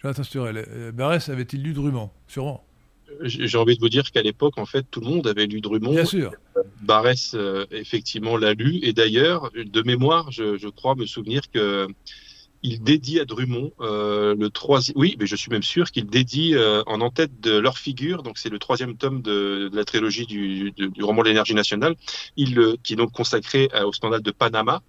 Jonathan 0.02 0.22
Sturel, 0.22 0.64
euh, 0.68 0.92
Barrès 0.92 1.28
avait-il 1.28 1.62
lu 1.62 1.72
Drummond? 1.72 2.10
Sûrement. 2.26 2.64
J'ai 3.22 3.46
j'ai 3.46 3.58
envie 3.58 3.76
de 3.76 3.80
vous 3.80 3.88
dire 3.88 4.10
qu'à 4.10 4.22
l'époque, 4.22 4.58
en 4.58 4.66
fait, 4.66 4.84
tout 4.90 5.00
le 5.00 5.06
monde 5.06 5.26
avait 5.26 5.46
lu 5.46 5.60
Drummond. 5.60 5.92
Bien 5.92 6.04
sûr. 6.04 6.32
Barès, 6.80 7.34
euh, 7.34 7.66
effectivement, 7.70 8.36
l'a 8.36 8.54
lu. 8.54 8.80
Et 8.82 8.92
d'ailleurs, 8.92 9.50
de 9.54 9.82
mémoire, 9.82 10.32
je, 10.32 10.56
je 10.56 10.68
crois 10.68 10.94
me 10.94 11.06
souvenir 11.06 11.42
que 11.50 11.86
il 12.62 12.82
dédie 12.82 13.18
à 13.20 13.24
Drummond 13.24 13.72
euh, 13.80 14.34
le 14.38 14.50
troisième. 14.50 14.96
Oui, 14.96 15.16
mais 15.18 15.26
je 15.26 15.36
suis 15.36 15.50
même 15.50 15.62
sûr 15.62 15.90
qu'il 15.90 16.06
dédie 16.06 16.54
euh, 16.54 16.82
en 16.86 17.00
en-tête 17.00 17.40
de 17.40 17.56
leur 17.58 17.76
figure. 17.78 18.22
Donc, 18.22 18.38
c'est 18.38 18.50
le 18.50 18.58
troisième 18.58 18.96
tome 18.96 19.20
de, 19.22 19.68
de 19.68 19.76
la 19.76 19.84
trilogie 19.84 20.26
du, 20.26 20.72
du, 20.72 20.88
du 20.88 21.02
roman 21.02 21.22
de 21.22 21.28
l'énergie 21.28 21.54
nationale, 21.54 21.96
il, 22.36 22.54
le- 22.54 22.76
qui 22.82 22.92
est 22.92 22.96
donc 22.96 23.12
consacré 23.12 23.68
euh, 23.74 23.86
au 23.86 23.92
scandale 23.92 24.22
de 24.22 24.30
Panama. 24.30 24.82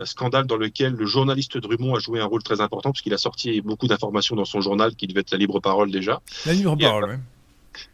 Un 0.00 0.06
scandale 0.06 0.46
dans 0.46 0.56
lequel 0.56 0.92
le 0.92 1.06
journaliste 1.06 1.58
Drummond 1.58 1.96
a 1.96 1.98
joué 1.98 2.20
un 2.20 2.24
rôle 2.24 2.42
très 2.42 2.60
important, 2.60 2.92
puisqu'il 2.92 3.14
a 3.14 3.18
sorti 3.18 3.60
beaucoup 3.60 3.88
d'informations 3.88 4.36
dans 4.36 4.44
son 4.44 4.60
journal, 4.60 4.94
qui 4.94 5.06
devait 5.06 5.20
être 5.20 5.32
la 5.32 5.38
libre 5.38 5.60
parole 5.60 5.90
déjà. 5.90 6.22
La 6.46 6.54
libre 6.54 6.76
Et, 6.78 6.84
parole, 6.84 7.04
oui. 7.10 7.16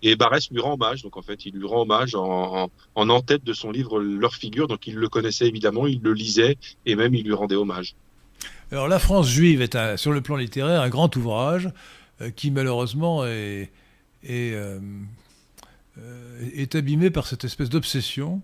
Et 0.03 0.17
Barès 0.17 0.51
lui 0.51 0.61
rend 0.61 0.75
hommage, 0.75 1.03
donc 1.03 1.17
en 1.17 1.23
fait, 1.23 1.45
il 1.45 1.55
lui 1.55 1.67
rend 1.67 1.83
hommage 1.83 2.15
en, 2.15 2.65
en, 2.65 2.71
en 2.95 3.09
en-tête 3.11 3.45
de 3.45 3.53
son 3.53 3.71
livre 3.71 4.01
Leur 4.01 4.35
figure. 4.35 4.69
Donc 4.69 4.87
il 4.87 4.95
le 4.95 5.09
connaissait 5.09 5.47
évidemment, 5.47 5.87
il 5.87 6.01
le 6.03 6.13
lisait 6.13 6.57
et 6.87 6.95
même 6.95 7.15
il 7.15 7.25
lui 7.25 7.35
rendait 7.35 7.57
hommage. 7.57 7.95
Alors, 8.75 8.89
La 8.89 8.99
France 8.99 9.29
juive 9.29 9.63
est, 9.63 9.97
sur 9.97 10.11
le 10.11 10.21
plan 10.21 10.35
littéraire, 10.35 10.81
un 10.81 10.89
grand 10.89 11.15
ouvrage 11.15 11.71
euh, 12.21 12.31
qui, 12.31 12.51
malheureusement, 12.51 13.21
euh, 13.23 13.65
euh, 14.29 14.81
est 16.57 16.75
abîmé 16.75 17.11
par 17.11 17.29
cette 17.29 17.45
espèce 17.45 17.71
d'obsession 17.71 18.43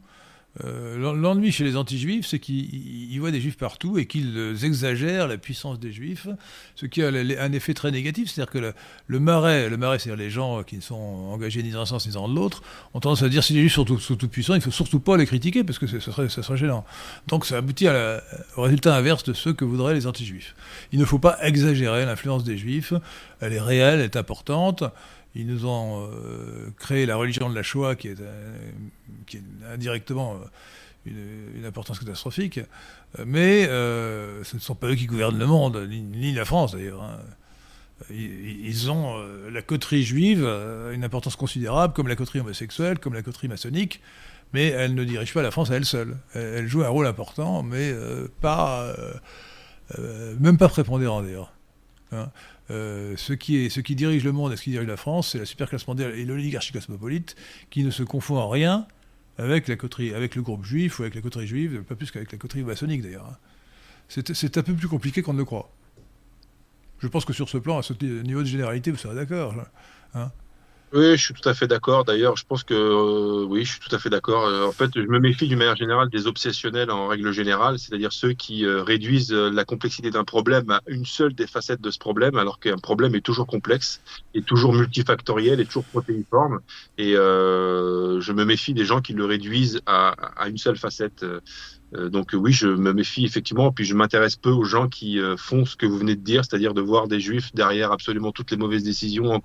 Euh, 0.65 1.15
l'ennui 1.15 1.53
chez 1.53 1.63
les 1.63 1.77
anti-juifs, 1.77 2.27
c'est 2.27 2.41
qu'ils 2.41 3.19
voient 3.21 3.31
des 3.31 3.41
juifs 3.41 3.57
partout 3.57 3.99
et 3.99 4.07
qu'ils 4.07 4.57
exagèrent 4.65 5.29
la 5.29 5.39
puissance 5.39 5.79
des 5.79 5.93
juifs, 5.93 6.27
ce 6.75 6.87
qui 6.87 7.03
a 7.03 7.09
un 7.09 7.53
effet 7.53 7.73
très 7.73 7.93
négatif. 7.93 8.31
C'est-à-dire 8.31 8.53
que 8.53 8.75
le, 9.07 9.21
marais, 9.21 9.69
le 9.71 9.77
marais 9.77 9.99
c'est-à-dire 9.99 10.23
les 10.23 10.31
gens 10.31 10.65
qui 10.65 10.77
ne 10.77 10.81
sont 10.81 10.95
engagés 10.95 11.63
ni 11.63 11.71
dans 11.71 11.83
un 11.83 11.87
sens 11.87 12.07
ni 12.07 12.13
dans 12.13 12.27
l'autre, 12.27 12.63
ont 12.95 13.01
tendance 13.01 13.23
à 13.23 13.29
dire 13.29 13.45
si 13.45 13.53
les 13.53 13.61
juifs 13.61 13.75
sont 13.75 13.85
tout, 13.85 14.29
puissants, 14.29 14.55
il 14.55 14.59
ne 14.59 14.63
faut 14.63 14.71
surtout 14.73 15.01
pas 15.01 15.17
les 15.17 15.27
critiquer 15.27 15.63
parce 15.63 15.79
que 15.79 15.87
ce 15.87 16.01
serait, 16.01 16.29
ça 16.29 16.43
serait 16.43 16.59
gênant. 16.59 16.85
Donc 17.29 17.47
ça 17.47 17.59
aboutit 17.59 17.87
au 18.57 18.63
résultat 18.63 18.97
inverse 18.97 19.23
de 19.23 19.33
ce 19.33 19.51
que 19.51 19.65
voudraient 19.65 19.95
les 19.95 20.09
anti-juifs. 20.09 20.57
Il 20.93 20.99
ne 20.99 21.05
faut 21.05 21.21
pas 21.21 21.39
exagérer 21.43 22.05
l'influence 22.05 22.43
des 22.43 22.59
juifs, 22.59 22.93
elle 23.41 23.53
est 23.53 23.61
réelle, 23.61 24.01
elle 24.01 24.07
est 24.07 24.17
importante. 24.17 24.83
Ils 25.35 25.47
nous 25.47 25.67
ont 25.67 26.09
euh, 26.13 26.71
créé 26.77 27.07
la 27.07 27.17
religion 27.17 27.49
de 27.49 27.55
la 27.55 27.63
Shoah, 27.63 27.95
qui 27.95 28.09
est, 28.09 28.21
euh, 28.21 28.71
indirectement 29.73 30.35
euh, 31.07 31.57
une, 31.57 31.65
importance 31.65 32.01
catastrophique. 32.01 32.61
Mais 33.25 33.65
ce 33.65 34.55
ne 34.55 34.61
sont 34.61 34.75
pas 34.75 34.89
eux 34.89 34.95
qui 34.95 35.07
gouvernent 35.07 35.39
le 35.39 35.47
monde, 35.47 35.89
ni, 35.89 36.33
la 36.33 36.45
France 36.45 36.73
d'ailleurs. 36.73 37.03
Hein. 37.03 37.19
Ils, 38.11 38.91
ont 38.91 39.23
la 39.51 39.63
coterie 39.63 40.03
juive, 40.03 40.45
une 40.93 41.05
importance 41.05 41.37
considérable, 41.37 41.93
comme 41.93 42.09
la 42.09 42.17
coterie 42.17 42.41
homosexuelle, 42.41 42.99
comme 42.99 43.15
la 43.15 43.23
coterie 43.23 43.49
maçonnique, 43.49 44.01
mais 44.53 44.69
elle 44.69 44.95
ne 44.95 45.05
dirige 45.05 45.35
pas 45.35 45.43
la 45.43 45.51
France 45.51 45.71
à 45.71 45.77
elle 45.77 45.85
seule. 45.85 46.17
Elle, 46.35 46.67
joue 46.67 46.83
un 46.83 46.89
rôle 46.89 47.07
important, 47.07 47.63
mais 47.63 47.93
pas, 48.41 48.95
même 50.39 50.57
pas 50.57 50.69
prépondérant 50.69 51.23
d'ailleurs. 51.23 51.53
Hein. 52.13 52.31
Euh, 52.71 53.15
ce, 53.17 53.33
qui 53.33 53.97
dirige 53.97 54.25
le 54.25 54.33
monde 54.33 54.53
et 54.53 54.57
ce 54.57 54.63
qui 54.63 54.71
dirige 54.71 54.87
la 54.87 54.97
France, 54.97 55.31
c'est 55.33 55.39
la 55.39 55.45
superclasse 55.45 55.87
mondiale 55.89 56.15
et 56.15 56.25
l'oligarchie 56.25 56.73
cosmopolite 56.73 57.35
qui 57.69 57.83
ne 57.83 57.91
se 57.91 58.05
confond 58.05 58.37
en 58.37 58.49
rien 58.49 58.87
avec, 59.39 59.67
la 59.67 59.77
coterie, 59.77 60.15
avec 60.15 60.37
le 60.37 60.43
groupe 60.43 60.65
juif 60.65 60.99
ou 60.99 61.03
avec 61.03 61.15
la 61.15 61.21
coterie 61.21 61.47
juive, 61.47 61.83
pas 61.83 61.97
plus 61.97 62.11
qu'avec 62.11 62.31
la 62.31 62.39
coterie 62.39 62.63
maçonnique 62.63 63.03
d'ailleurs. 63.03 63.27
Hein. 63.27 63.37
C'est 64.09 64.59
un 64.59 64.63
peu 64.63 64.75
plus 64.75 64.89
compliqué 64.89 65.23
qu'on 65.23 65.33
ne 65.33 65.39
le 65.39 65.45
croit. 65.45 65.71
Je 66.99 67.09
pense 67.09 67.25
que 67.25 67.33
sur 67.33 67.49
ce 67.49 67.59
plan, 67.59 67.79
à 67.79 67.83
ce 67.83 67.93
niveau 68.05 68.41
de 68.41 68.47
généralité, 68.47 68.91
vous 68.91 68.99
serez 68.99 69.15
d'accord. 69.15 69.55
Hein 70.15 70.31
oui, 70.93 71.17
je 71.17 71.25
suis 71.25 71.35
tout 71.35 71.49
à 71.49 71.55
fait 71.55 71.69
d'accord. 71.69 72.05
D'ailleurs, 72.05 72.37
je 72.37 72.45
pense 72.45 72.65
que 72.65 72.75
euh, 72.75 73.45
oui, 73.45 73.65
je 73.65 73.73
suis 73.73 73.81
tout 73.81 73.95
à 73.95 73.99
fait 74.01 74.11
d'accord. 74.11 74.47
Euh, 74.47 74.67
en 74.67 74.73
fait, 74.73 74.91
je 74.97 75.03
me 75.03 75.21
méfie 75.21 75.47
d'une 75.47 75.59
manière 75.59 75.77
générale 75.77 76.09
des 76.11 76.27
obsessionnels 76.27 76.91
en 76.91 77.07
règle 77.07 77.31
générale, 77.31 77.79
c'est-à-dire 77.79 78.13
ceux 78.13 78.33
qui 78.33 78.67
euh, 78.67 78.83
réduisent 78.83 79.33
la 79.33 79.65
complexité 79.65 80.11
d'un 80.11 80.25
problème 80.25 80.69
à 80.71 80.81
une 80.89 81.05
seule 81.05 81.33
des 81.33 81.47
facettes 81.47 81.81
de 81.81 81.93
ce 81.93 81.99
problème, 81.99 82.37
alors 82.37 82.59
qu'un 82.59 82.79
problème 82.79 83.15
est 83.15 83.21
toujours 83.21 83.47
complexe, 83.47 84.01
est 84.35 84.45
toujours 84.45 84.73
multifactoriel, 84.73 85.61
est 85.61 85.67
toujours 85.67 85.85
protéiforme. 85.85 86.59
Et 86.99 87.13
je 87.13 88.33
me 88.33 88.45
méfie 88.45 88.75
des 88.75 88.85
gens 88.85 89.01
qui 89.01 89.13
le 89.13 89.25
réduisent 89.25 89.81
à, 89.87 90.11
à 90.37 90.49
une 90.49 90.59
seule 90.59 90.77
facette. 90.77 91.25
Euh, 91.95 92.09
donc 92.09 92.31
oui, 92.35 92.53
je 92.53 92.69
me 92.69 92.93
méfie 92.93 93.25
effectivement, 93.25 93.73
puis 93.73 93.85
je 93.85 93.95
m'intéresse 93.95 94.37
peu 94.37 94.51
aux 94.51 94.65
gens 94.65 94.89
qui 94.89 95.19
euh, 95.19 95.37
font 95.37 95.65
ce 95.65 95.77
que 95.77 95.87
vous 95.87 95.99
venez 95.99 96.15
de 96.15 96.21
dire, 96.21 96.45
c'est-à-dire 96.45 96.73
de 96.73 96.81
voir 96.81 97.09
des 97.09 97.19
juifs 97.19 97.53
derrière 97.55 97.91
absolument 97.91 98.31
toutes 98.31 98.51
les 98.53 98.57
mauvaises 98.57 98.85
décisions 98.85 99.41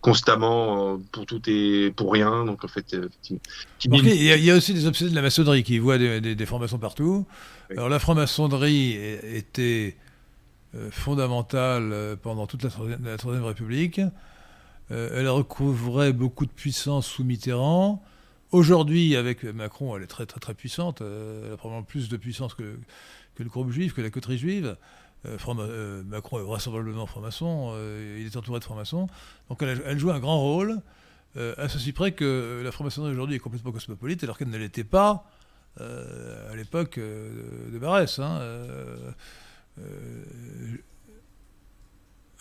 constamment 0.00 0.94
euh, 0.94 0.96
pour 1.12 1.26
tout 1.26 1.42
et 1.46 1.92
pour 1.94 2.12
rien. 2.12 2.44
Donc 2.46 2.64
en 2.64 2.68
fait, 2.68 2.96
il, 3.84 4.22
y 4.22 4.50
a, 4.50 4.56
aussi 4.56 4.72
des 4.72 4.86
obsédés 4.86 5.10
de 5.10 5.14
la 5.16 5.22
maçonnerie 5.22 5.62
qui 5.62 5.78
voient 5.78 5.98
des, 5.98 6.46
formations 6.46 6.78
partout. 6.78 7.26
Alors 7.70 7.88
la 7.88 7.98
franc-maçonnerie 7.98 8.96
était 9.34 9.96
fondamentale 10.90 12.16
pendant 12.22 12.46
toute 12.46 12.62
la, 12.62 13.16
Troisième 13.18 13.44
République. 13.44 14.00
elle 14.88 15.28
recouvrait 15.28 16.12
beaucoup 16.12 16.46
de 16.46 16.50
puissance 16.50 17.06
sous 17.06 17.24
Mitterrand. 17.24 18.02
Aujourd'hui, 18.52 19.14
avec 19.14 19.44
Macron, 19.44 19.96
elle 19.96 20.02
est 20.02 20.08
très 20.08 20.26
très 20.26 20.40
très 20.40 20.54
puissante. 20.54 21.02
Euh, 21.02 21.46
elle 21.46 21.52
a 21.52 21.56
probablement 21.56 21.84
plus 21.84 22.08
de 22.08 22.16
puissance 22.16 22.54
que, 22.54 22.78
le 23.38 23.48
groupe 23.48 23.70
juif, 23.70 23.94
que 23.94 24.02
la 24.02 24.10
coterie 24.10 24.38
juive. 24.38 24.76
Euh, 25.24 25.36
euh, 25.48 26.02
Macron 26.02 26.40
est 26.40 26.42
vraisemblablement 26.42 27.06
franc-maçon, 27.06 27.74
il 28.18 28.26
est 28.26 28.36
entouré 28.36 28.58
de 28.58 28.64
francs-maçons. 28.64 29.06
Donc 29.48 29.62
elle, 29.62 29.98
joue 29.98 30.10
un 30.10 30.18
grand 30.18 30.40
rôle, 30.40 30.80
à 31.36 31.68
ceci 31.68 31.92
près 31.92 32.12
que 32.12 32.60
la 32.64 32.72
franc-maçonnerie 32.72 33.12
aujourd'hui 33.12 33.36
est 33.36 33.40
complètement 33.40 33.70
cosmopolite, 33.70 34.24
alors 34.24 34.36
qu'elle 34.36 34.50
ne 34.50 34.58
l'était 34.58 34.84
pas 34.84 35.30
à 35.78 36.56
l'époque 36.56 36.98
de 36.98 37.78
Barès. 37.78 38.18
Hein, 38.18 38.40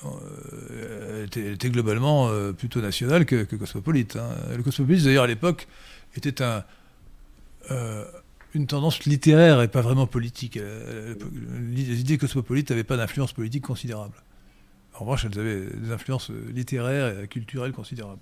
elle 0.01 1.25
était, 1.25 1.69
globalement 1.69 2.31
plutôt 2.53 2.81
nationale 2.81 3.25
que, 3.25 3.43
cosmopolite. 3.43 4.15
Hein. 4.15 4.29
Le 4.57 4.63
cosmopolite, 4.63 5.03
d'ailleurs, 5.03 5.25
à 5.25 5.27
l'époque, 5.27 5.67
était 6.15 6.41
un, 6.41 6.63
euh, 7.71 8.05
une 8.53 8.67
tendance 8.67 9.05
littéraire 9.05 9.61
et 9.61 9.67
pas 9.67 9.81
vraiment 9.81 10.07
politique. 10.07 10.57
Euh, 10.57 11.15
les 11.71 11.99
idées 11.99 12.17
cosmopolites 12.17 12.69
n'avaient 12.69 12.83
pas 12.83 12.97
d'influence 12.97 13.33
politique 13.33 13.63
considérable. 13.63 14.15
En 14.95 14.99
revanche, 14.99 15.25
elles 15.25 15.39
avaient 15.39 15.65
des 15.67 15.91
influences 15.91 16.29
littéraires 16.29 17.19
et 17.19 17.27
culturelles 17.27 17.71
considérables. 17.71 18.21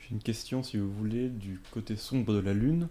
J'ai 0.00 0.14
une 0.14 0.22
question, 0.22 0.62
si 0.62 0.76
vous 0.76 0.92
voulez, 0.92 1.28
du 1.28 1.60
côté 1.70 1.96
sombre 1.96 2.34
de 2.34 2.40
la 2.40 2.52
Lune, 2.52 2.88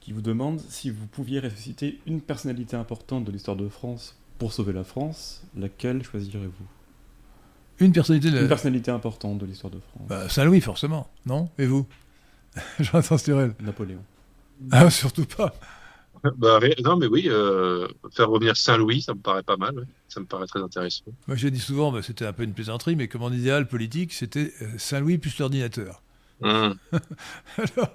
qui 0.00 0.12
vous 0.12 0.20
demande 0.20 0.60
si 0.60 0.90
vous 0.90 1.06
pouviez 1.06 1.40
ressusciter 1.40 1.98
une 2.06 2.20
personnalité 2.20 2.76
importante 2.76 3.24
de 3.24 3.32
l'histoire 3.32 3.56
de 3.56 3.68
France 3.68 4.16
pour 4.38 4.52
sauver 4.52 4.72
la 4.72 4.84
France, 4.84 5.44
laquelle 5.56 6.02
choisirez-vous? 6.04 6.66
Une 7.80 7.92
personnalité, 7.92 8.28
une 8.28 8.48
personnalité 8.48 8.90
importante 8.90 9.38
de 9.38 9.46
l'histoire 9.46 9.72
de 9.72 9.80
France. 9.80 10.06
Bah, 10.08 10.28
Saint-Louis, 10.28 10.60
forcément, 10.60 11.08
non? 11.26 11.48
Et 11.58 11.66
vous? 11.66 11.86
Jonathan 12.80 13.18
Sturel. 13.18 13.54
Napoléon. 13.60 14.04
Ah, 14.70 14.90
surtout 14.90 15.24
pas. 15.24 15.54
Bah, 16.36 16.58
non, 16.82 16.96
mais 16.96 17.06
oui, 17.06 17.24
euh, 17.26 17.86
faire 18.12 18.30
revenir 18.30 18.56
Saint-Louis, 18.56 19.02
ça 19.02 19.12
me 19.12 19.20
paraît 19.20 19.42
pas 19.42 19.58
mal. 19.58 19.86
Ça 20.08 20.20
me 20.20 20.26
paraît 20.26 20.46
très 20.46 20.60
intéressant. 20.60 21.04
Moi, 21.26 21.36
j'ai 21.36 21.50
dit 21.50 21.60
souvent, 21.60 21.92
bah, 21.92 22.00
c'était 22.02 22.24
un 22.24 22.32
peu 22.32 22.44
une 22.44 22.54
plaisanterie, 22.54 22.96
mais 22.96 23.08
comme 23.08 23.22
en 23.22 23.30
idéal 23.30 23.68
politique, 23.68 24.14
c'était 24.14 24.52
euh, 24.62 24.78
Saint-Louis 24.78 25.18
plus 25.18 25.38
l'ordinateur. 25.38 26.02
Hum. 26.40 26.76
Alors, 27.58 27.90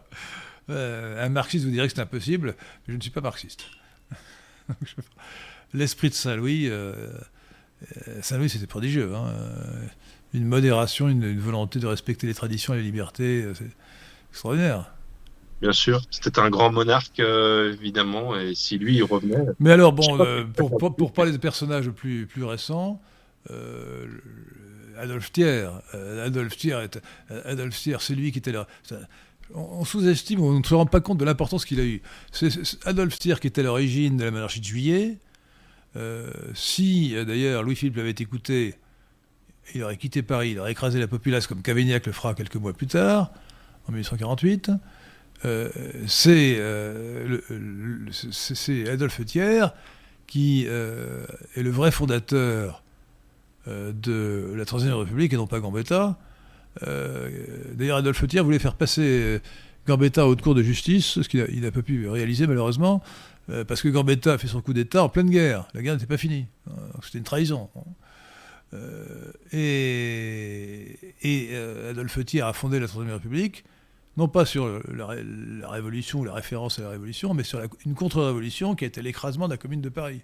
euh, 0.69 1.25
un 1.25 1.29
marxiste 1.29 1.65
vous 1.65 1.71
dirait 1.71 1.87
que 1.87 1.93
c'est 1.95 2.01
impossible, 2.01 2.55
mais 2.87 2.93
je 2.93 2.97
ne 2.97 3.01
suis 3.01 3.09
pas 3.09 3.21
marxiste. 3.21 3.65
L'esprit 5.73 6.09
de 6.09 6.15
Saint-Louis, 6.15 6.69
Saint-Louis, 8.21 8.49
c'était 8.49 8.67
prodigieux. 8.67 9.13
Hein. 9.15 9.33
Une 10.33 10.45
modération, 10.45 11.09
une, 11.09 11.23
une, 11.23 11.39
volonté 11.39 11.79
de 11.79 11.87
respecter 11.87 12.27
les 12.27 12.35
traditions 12.35 12.73
et 12.73 12.77
les 12.77 12.83
libertés. 12.83 13.45
C'est 13.55 13.71
extraordinaire. 14.31 14.91
Bien 15.61 15.73
sûr, 15.73 16.01
c'était 16.09 16.39
un 16.39 16.49
grand 16.49 16.71
monarque, 16.71 17.19
euh, 17.19 17.73
évidemment, 17.73 18.37
et 18.37 18.55
si 18.55 18.77
lui, 18.77 18.95
il 18.95 19.03
revenait... 19.03 19.45
Mais 19.59 19.71
alors, 19.71 19.91
bon, 19.91 20.19
euh, 20.21 20.45
pour, 20.45 20.95
pour, 20.95 21.11
parler 21.11 21.33
des 21.33 21.37
personnages 21.37 21.89
plus, 21.89 22.27
plus 22.27 22.45
récents, 22.45 23.01
euh, 23.51 24.07
Adolphe 24.97 25.33
Thiers, 25.33 25.69
Adolphe 26.23 26.55
Thiers, 26.55 26.87
Adolphe 27.43 27.77
Thiers, 27.77 27.97
c'est 27.99 28.15
lui 28.15 28.31
qui 28.31 28.37
était 28.37 28.53
là. 28.53 28.67
on, 29.53 29.83
sous-estime, 29.83 30.39
on 30.39 30.59
ne 30.59 30.63
se 30.63 30.73
rend 30.73 30.85
pas 30.85 31.01
compte 31.01 31.17
de 31.17 31.25
l'importance 31.25 31.65
qu'il 31.65 31.81
a 31.81 31.83
eu. 31.83 32.01
C'est 32.31 32.51
Adolphe 32.85 33.19
Thiers 33.19 33.39
qui 33.41 33.47
était 33.47 33.61
à 33.61 33.65
l'origine 33.65 34.15
de 34.15 34.23
la 34.23 34.31
monarchie 34.31 34.61
de 34.61 34.65
Juillet. 34.65 35.17
si, 36.53 37.15
d'ailleurs, 37.25 37.63
Louis-Philippe 37.63 37.97
l'avait 37.97 38.11
écouté, 38.11 38.75
il 39.75 39.83
aurait 39.83 39.97
quitté 39.97 40.21
Paris, 40.21 40.51
il 40.51 40.59
aurait 40.59 40.71
écrasé 40.71 40.99
la 40.99 41.07
populace 41.07 41.47
comme 41.47 41.61
Cavaignac 41.61 42.05
le 42.05 42.13
fera 42.13 42.33
quelques 42.33 42.55
mois 42.55 42.71
plus 42.71 42.87
tard 42.87 43.33
en 43.89 43.91
1848, 43.91 44.71
euh, 45.45 45.69
euh, 46.27 48.07
c'est 48.11 48.89
Adolphe 48.89 49.25
Thiers 49.25 49.65
qui 50.27 50.65
euh, 50.67 51.25
est 51.55 51.63
le 51.63 51.71
vrai 51.71 51.91
fondateur 51.91 52.83
de 53.67 54.53
la 54.55 54.65
Troisième 54.65 54.95
République 54.95 55.31
et 55.33 55.35
non 55.35 55.45
pas 55.45 55.59
Gambetta. 55.59 56.17
D'ailleurs, 56.81 57.97
Adolphe 57.97 58.27
Thiers 58.27 58.41
voulait 58.41 58.57
faire 58.57 58.73
passer 58.73 59.41
Gambetta 59.85 60.25
au 60.25 60.31
haute 60.31 60.41
cour 60.41 60.55
de 60.55 60.63
justice, 60.63 61.21
ce 61.21 61.27
qu'il 61.27 61.61
n'a 61.61 61.71
pas 61.71 61.83
pu 61.83 62.07
réaliser 62.09 62.47
malheureusement, 62.47 63.03
parce 63.67 63.83
que 63.83 63.89
Gambetta 63.89 64.33
a 64.33 64.37
fait 64.39 64.47
son 64.47 64.61
coup 64.61 64.73
d'État 64.73 65.03
en 65.03 65.09
pleine 65.09 65.29
guerre. 65.29 65.67
La 65.75 65.83
guerre 65.83 65.93
n'était 65.93 66.07
pas 66.07 66.17
finie. 66.17 66.47
C'était 67.03 67.19
une 67.19 67.23
trahison. 67.23 67.69
et 69.51 70.97
Adolphe 71.91 72.25
Thiers 72.25 72.41
a 72.41 72.53
fondé 72.53 72.79
la 72.79 72.87
Troisième 72.87 73.13
République 73.13 73.65
non 74.19 74.27
pas 74.27 74.45
sur 74.45 74.81
la, 74.93 75.07
révolution 75.69 76.19
ou 76.19 76.25
la 76.25 76.33
référence 76.33 76.77
à 76.77 76.83
la 76.83 76.89
révolution, 76.89 77.33
mais 77.33 77.43
sur 77.43 77.61
une 77.85 77.95
contre-révolution 77.95 78.75
qui 78.75 78.83
a 78.83 78.87
été 78.87 79.01
l'écrasement 79.01 79.47
de 79.47 79.53
la 79.53 79.57
commune 79.57 79.79
de 79.79 79.87
Paris. 79.87 80.21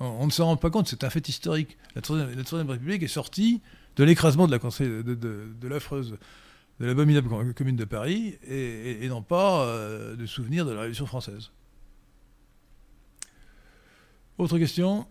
On, 0.00 0.26
ne 0.26 0.30
s'en 0.32 0.46
rend 0.46 0.56
pas 0.56 0.70
compte, 0.70 0.88
c'est 0.88 1.04
un 1.04 1.10
fait 1.10 1.26
historique. 1.28 1.78
La 1.94 2.02
Troisième, 2.02 2.68
République 2.68 3.04
est 3.04 3.08
sortie 3.08 3.62
de 3.94 4.02
l'écrasement 4.02 4.48
de 4.48 4.52
la 4.52 4.58
de, 4.58 5.14
de, 5.14 5.68
l'affreuse, 5.68 6.18
de 6.80 6.86
l'abominable 6.86 7.54
commune 7.54 7.76
de 7.76 7.84
Paris, 7.84 8.36
et, 8.44 9.08
non 9.08 9.22
pas 9.22 9.62
euh, 9.66 10.16
de 10.16 10.26
souvenir 10.26 10.66
de 10.66 10.72
la 10.72 10.80
Révolution 10.80 11.06
française. 11.06 11.52
Autre 14.36 14.58
question? 14.58 15.06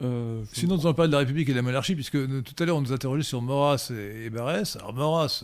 Euh, 0.00 0.44
Sinon, 0.52 0.76
nous 0.76 0.82
allons 0.82 0.94
parler 0.94 1.08
de 1.08 1.14
la 1.14 1.18
République 1.18 1.48
et 1.48 1.52
de 1.52 1.56
la 1.56 1.62
monarchie, 1.62 1.96
puisque 1.96 2.18
tout 2.44 2.62
à 2.62 2.64
l'heure, 2.64 2.76
on 2.76 2.82
nous 2.82 2.92
interrogeait 2.92 3.24
sur 3.24 3.42
Maurras 3.42 3.90
et, 3.90 4.26
et 4.26 4.30
Barès. 4.30 4.76
Alors, 4.76 4.94
Maurras, 4.94 5.42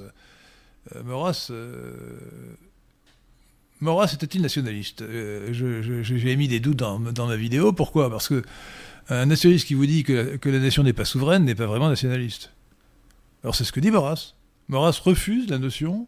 Maurras, 1.05 1.49
euh, 1.51 2.57
Maurras 3.81 4.13
était-il 4.15 4.43
nationaliste? 4.43 5.05
J'ai 5.53 6.31
émis 6.31 6.49
des 6.49 6.61
doutes 6.61 6.77
dans, 6.77 6.99
ma 6.99 7.37
vidéo. 7.37 7.73
Pourquoi? 7.73 8.11
Parce 8.11 8.29
que 8.29 8.43
un 9.09 9.27
nationaliste 9.27 9.67
qui 9.67 9.75
vous 9.75 9.87
dit 9.87 10.05
que 10.05 10.39
la, 10.45 10.59
nation 10.59 10.83
n'est 10.83 10.93
pas 10.93 11.05
souveraine 11.05 11.45
n'est 11.45 11.55
pas 11.55 11.67
vraiment 11.67 11.89
nationaliste. 11.89 12.53
Alors 13.43 13.55
c'est 13.55 13.65
ce 13.65 13.73
que 13.73 13.81
dit 13.81 13.91
Maurras. 13.91 14.35
Maurras 14.69 15.01
refuse 15.05 15.49
la 15.49 15.59
notion 15.59 16.07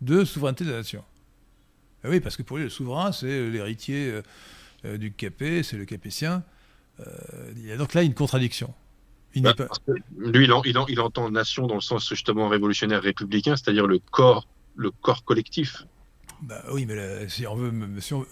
de 0.00 0.24
souveraineté 0.24 0.64
de 0.64 0.70
la 0.70 0.78
nation. 0.78 1.04
Ah 2.02 2.08
oui, 2.10 2.20
parce 2.20 2.36
que 2.36 2.42
pour 2.42 2.56
lui, 2.58 2.64
le 2.64 2.70
souverain, 2.70 3.12
c'est 3.12 3.48
l'héritier 3.48 4.20
du 4.84 5.12
Capet, 5.12 5.62
c'est 5.62 5.76
le 5.76 5.84
Capétien. 5.86 6.42
il 7.56 7.64
y 7.64 7.72
a 7.72 7.76
donc 7.76 7.94
là 7.94 8.02
une 8.02 8.14
contradiction. 8.14 8.74
Bah, 9.36 9.54
lui, 10.16 10.48
il, 10.88 11.00
entend 11.00 11.30
nation 11.30 11.66
dans 11.66 11.74
le 11.74 11.80
sens 11.80 12.08
justement 12.08 12.48
révolutionnaire 12.48 13.02
républicain, 13.02 13.56
c'est-à-dire 13.56 13.86
le 13.86 13.98
corps, 13.98 14.46
le 14.76 14.90
corps 14.90 15.24
collectif. 15.24 15.84
Bah 16.42 16.62
oui, 16.72 16.86
mais 16.86 17.28
si 17.28 17.46
on 17.46 17.54
veut, 17.54 17.72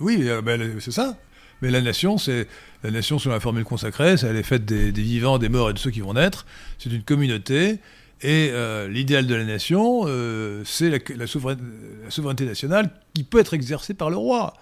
oui, 0.00 0.28
euh, 0.28 0.42
bah, 0.42 0.52
c'est 0.80 0.92
ça. 0.92 1.16
Mais 1.62 1.70
la 1.70 1.80
nation, 1.80 2.18
c'est 2.18 2.48
la 2.82 2.90
nation 2.90 3.18
selon 3.18 3.34
la 3.34 3.40
formule 3.40 3.64
consacrée, 3.64 4.16
elle 4.22 4.36
est 4.36 4.42
faite 4.42 4.64
des, 4.64 4.90
vivants, 4.90 5.38
des 5.38 5.48
morts 5.48 5.70
et 5.70 5.72
de 5.72 5.78
ceux 5.78 5.90
qui 5.90 6.00
vont 6.00 6.14
naître. 6.14 6.44
C'est 6.78 6.90
une 6.90 7.04
communauté. 7.04 7.78
Et 8.24 8.50
euh, 8.52 8.88
l'idéal 8.88 9.26
de 9.26 9.34
la 9.34 9.44
nation, 9.44 10.02
euh, 10.06 10.62
c'est 10.64 10.90
la, 10.90 11.26
souveraineté 11.26 12.44
nationale 12.44 12.90
qui 13.14 13.24
peut 13.24 13.38
être 13.38 13.54
exercée 13.54 13.94
par 13.94 14.10
le 14.10 14.16
roi. 14.16 14.54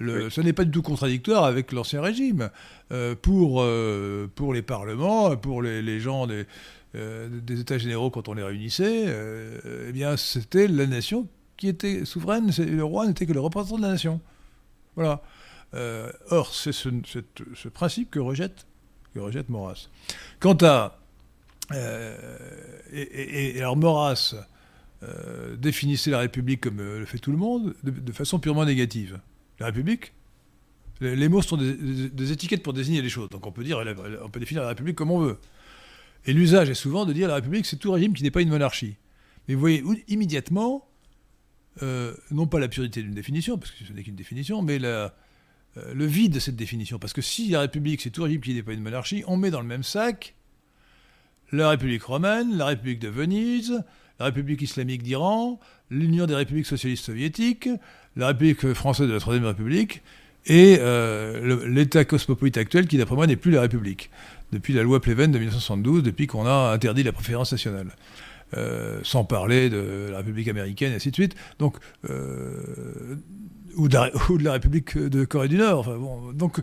Ce 0.00 0.40
n'est 0.40 0.52
pas 0.52 0.64
du 0.64 0.70
tout 0.70 0.82
contradictoire 0.82 1.44
avec 1.44 1.72
l'ancien 1.72 2.00
régime. 2.00 2.50
Euh, 2.92 3.14
pour, 3.14 3.62
euh, 3.62 4.28
pour 4.34 4.52
les 4.52 4.62
parlements, 4.62 5.36
pour 5.36 5.62
les, 5.62 6.00
gens 6.00 6.26
des, 6.26 6.44
euh, 6.96 7.28
des, 7.28 7.60
États 7.60 7.78
généraux 7.78 8.10
quand 8.10 8.28
on 8.28 8.34
les 8.34 8.42
réunissait, 8.42 9.06
eh 9.88 9.92
bien 9.92 10.16
c'était 10.16 10.66
la 10.66 10.86
nation 10.86 11.28
qui 11.56 11.68
était 11.68 12.04
souveraine, 12.04 12.50
le 12.58 12.82
roi 12.82 13.06
n'était 13.06 13.26
que 13.26 13.32
le 13.32 13.38
représentant 13.38 13.76
de 13.76 13.82
la 13.82 13.92
nation. 13.92 14.20
Voilà. 14.96 15.22
or, 16.30 16.52
c'est 16.52 16.72
ce, 16.72 16.88
ce, 17.54 17.68
principe 17.68 18.10
que 18.10 18.18
rejette, 18.18 18.66
que 19.14 19.20
rejette 19.20 19.48
Maurras. 19.50 19.88
Quant 20.40 20.58
à... 20.62 20.98
Et, 22.92 23.54
alors 23.58 23.76
Maurras 23.76 24.34
définissait 25.58 26.10
la 26.10 26.18
République 26.18 26.62
comme 26.62 26.78
le 26.78 27.04
fait 27.04 27.18
tout 27.18 27.30
le 27.30 27.38
monde, 27.38 27.76
de 27.84 28.12
façon 28.12 28.40
purement 28.40 28.64
négative. 28.64 29.20
La 29.60 29.66
République, 29.66 30.12
les 31.00 31.28
mots 31.28 31.42
sont 31.42 31.56
des, 31.56 32.32
étiquettes 32.32 32.62
pour 32.62 32.72
désigner 32.72 33.02
les 33.02 33.08
choses. 33.08 33.28
Donc 33.30 33.46
on 33.46 33.52
peut 33.52 33.64
dire, 33.64 33.82
on 34.22 34.28
peut 34.28 34.40
définir 34.40 34.62
la 34.62 34.70
République 34.70 34.96
comme 34.96 35.10
on 35.10 35.20
veut. 35.20 35.38
Et 36.26 36.32
l'usage 36.32 36.68
est 36.68 36.74
souvent 36.74 37.06
de 37.06 37.12
dire 37.12 37.28
la 37.28 37.36
République, 37.36 37.66
c'est 37.66 37.76
tout 37.76 37.92
régime 37.92 38.12
qui 38.12 38.22
n'est 38.22 38.30
pas 38.30 38.42
une 38.42 38.50
monarchie. 38.50 38.96
Mais 39.48 39.54
vous 39.54 39.60
voyez 39.60 39.82
immédiatement, 40.08 40.88
euh, 41.82 42.14
non 42.30 42.46
pas 42.46 42.58
la 42.58 42.68
purité 42.68 43.02
d'une 43.02 43.14
définition, 43.14 43.56
parce 43.58 43.70
que 43.70 43.84
ce 43.84 43.92
n'est 43.92 44.02
qu'une 44.02 44.16
définition, 44.16 44.60
mais 44.60 44.78
euh, 44.82 45.08
le 45.76 46.04
vide 46.04 46.34
de 46.34 46.40
cette 46.40 46.56
définition. 46.56 46.98
Parce 46.98 47.12
que 47.12 47.22
si 47.22 47.48
la 47.48 47.60
République, 47.60 48.00
c'est 48.02 48.10
tout 48.10 48.22
régime 48.22 48.40
qui 48.40 48.54
n'est 48.54 48.62
pas 48.62 48.72
une 48.72 48.82
monarchie, 48.82 49.24
on 49.26 49.36
met 49.36 49.50
dans 49.50 49.60
le 49.60 49.66
même 49.66 49.82
sac 49.82 50.34
la 51.52 51.70
République 51.70 52.04
romaine, 52.04 52.56
la 52.56 52.66
République 52.66 53.00
de 53.00 53.08
Venise, 53.08 53.82
la 54.18 54.26
République 54.26 54.62
islamique 54.62 55.02
d'Iran, 55.02 55.58
l'Union 55.90 56.26
des 56.26 56.34
républiques 56.34 56.66
socialistes 56.66 57.04
soviétiques, 57.04 57.68
la 58.16 58.28
République 58.28 58.72
française 58.74 59.08
de 59.08 59.12
la 59.12 59.20
Troisième 59.20 59.46
République 59.46 60.02
et 60.46 60.78
euh, 60.80 61.66
l'État 61.68 62.04
cosmopolite 62.04 62.56
actuel 62.56 62.86
qui, 62.86 62.96
d'après 62.96 63.14
moi, 63.14 63.26
n'est 63.26 63.36
plus 63.36 63.50
la 63.50 63.60
République. 63.60 64.10
Depuis 64.52 64.72
la 64.72 64.82
loi 64.82 65.00
Pleven 65.00 65.30
de 65.30 65.38
1972, 65.38 66.02
depuis 66.02 66.26
qu'on 66.26 66.46
a 66.46 66.72
interdit 66.72 67.02
la 67.02 67.12
préférence 67.12 67.52
nationale. 67.52 67.94
Euh, 68.56 68.98
sans 69.04 69.22
parler 69.22 69.70
de 69.70 70.08
la 70.10 70.18
République 70.18 70.48
américaine 70.48 70.90
et 70.90 70.96
ainsi 70.96 71.10
de 71.10 71.14
suite. 71.14 71.36
Donc, 71.60 71.76
euh, 72.10 73.14
ou, 73.76 73.86
de 73.86 73.94
la, 73.94 74.10
République 74.52 74.98
de 74.98 75.24
Corée 75.24 75.46
du 75.46 75.56
Nord. 75.56 75.94
Donc, 76.34 76.60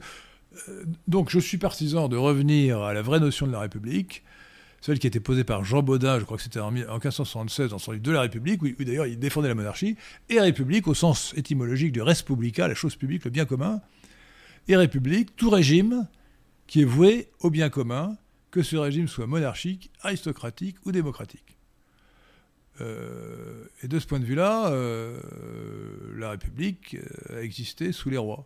donc, 1.08 1.30
je 1.30 1.40
suis 1.40 1.58
partisan 1.58 2.10
de 2.10 2.18
revenir 2.18 2.82
à 2.82 2.94
la 2.94 3.02
vraie 3.02 3.22
notion 3.22 3.48
de 3.48 3.54
la 3.54 3.62
République, 3.62 4.24
celle 4.82 5.00
qui 5.00 5.08
été 5.08 5.20
posée 5.20 5.44
par 5.44 5.64
Jean 5.64 5.82
Baudin, 5.82 6.20
je 6.20 6.26
crois 6.26 6.38
que 6.38 6.44
c'était 6.44 6.60
en, 6.60 6.72
1576 6.72 7.72
dans 7.72 7.80
son 7.80 7.92
livre 7.92 8.04
de 8.04 8.12
la 8.12 8.22
République, 8.22 8.62
où, 8.62 8.84
d'ailleurs 8.84 9.08
il 9.08 9.20
défendait 9.20 9.48
la 9.48 9.56
monarchie, 9.56 9.98
et 10.30 10.40
République 10.40 10.88
au 10.88 10.94
sens 10.94 11.34
étymologique 11.36 11.92
de 11.92 12.02
res 12.02 12.24
publica, 12.24 12.68
la 12.68 12.76
chose 12.76 12.96
publique, 12.96 13.26
le 13.26 13.32
bien 13.32 13.46
commun, 13.46 13.82
et 14.68 14.76
République, 14.76 15.36
tout 15.36 15.50
régime 15.50 16.08
qui 16.68 16.82
est 16.82 16.86
voué 16.86 17.30
au 17.40 17.50
bien 17.50 17.70
commun, 17.70 18.18
que 18.52 18.62
ce 18.62 18.76
régime 18.76 19.08
soit 19.08 19.28
monarchique, 19.28 19.92
aristocratique 20.02 20.78
ou 20.86 20.92
démocratique. 20.92 21.58
Euh, 22.82 23.66
et 23.82 23.88
de 23.88 24.00
ce 24.00 24.06
point 24.06 24.20
de 24.20 24.26
vue-là, 24.26 24.70
euh, 24.72 25.20
la 26.16 26.32
République 26.32 26.96
euh, 26.96 27.40
a 27.40 27.42
existé 27.42 27.92
sous 27.92 28.10
les 28.10 28.18
rois. 28.18 28.46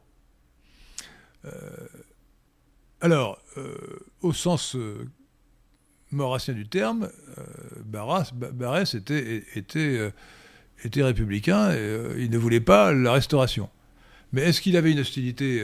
alors, 3.01 3.41
au 4.21 4.31
sens 4.31 4.77
maurassien 6.11 6.53
du 6.53 6.67
terme, 6.67 7.09
euh, 7.37 7.43
Barras, 7.85 8.93
était, 8.93 9.43
était, 9.55 9.79
euh, 9.79 10.11
était 10.83 11.03
républicain 11.03 11.71
et 11.71 11.77
euh, 11.77 12.15
il 12.19 12.29
ne 12.29 12.37
voulait 12.37 12.61
pas 12.61 12.91
la 12.93 13.13
restauration. 13.13 13.69
Mais 14.33 14.41
est-ce 14.43 14.61
qu'il 14.61 14.77
avait 14.77 14.91
une 14.91 14.99
hostilité 14.99 15.61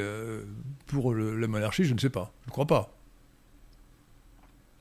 pour 0.87 1.15
la 1.15 1.47
monarchie? 1.47 1.85
Je 1.85 1.93
ne 1.93 1.99
sais 1.99 2.09
pas. 2.09 2.33
Je 2.43 2.49
ne 2.49 2.51
crois 2.51 2.67
pas. 2.67 2.96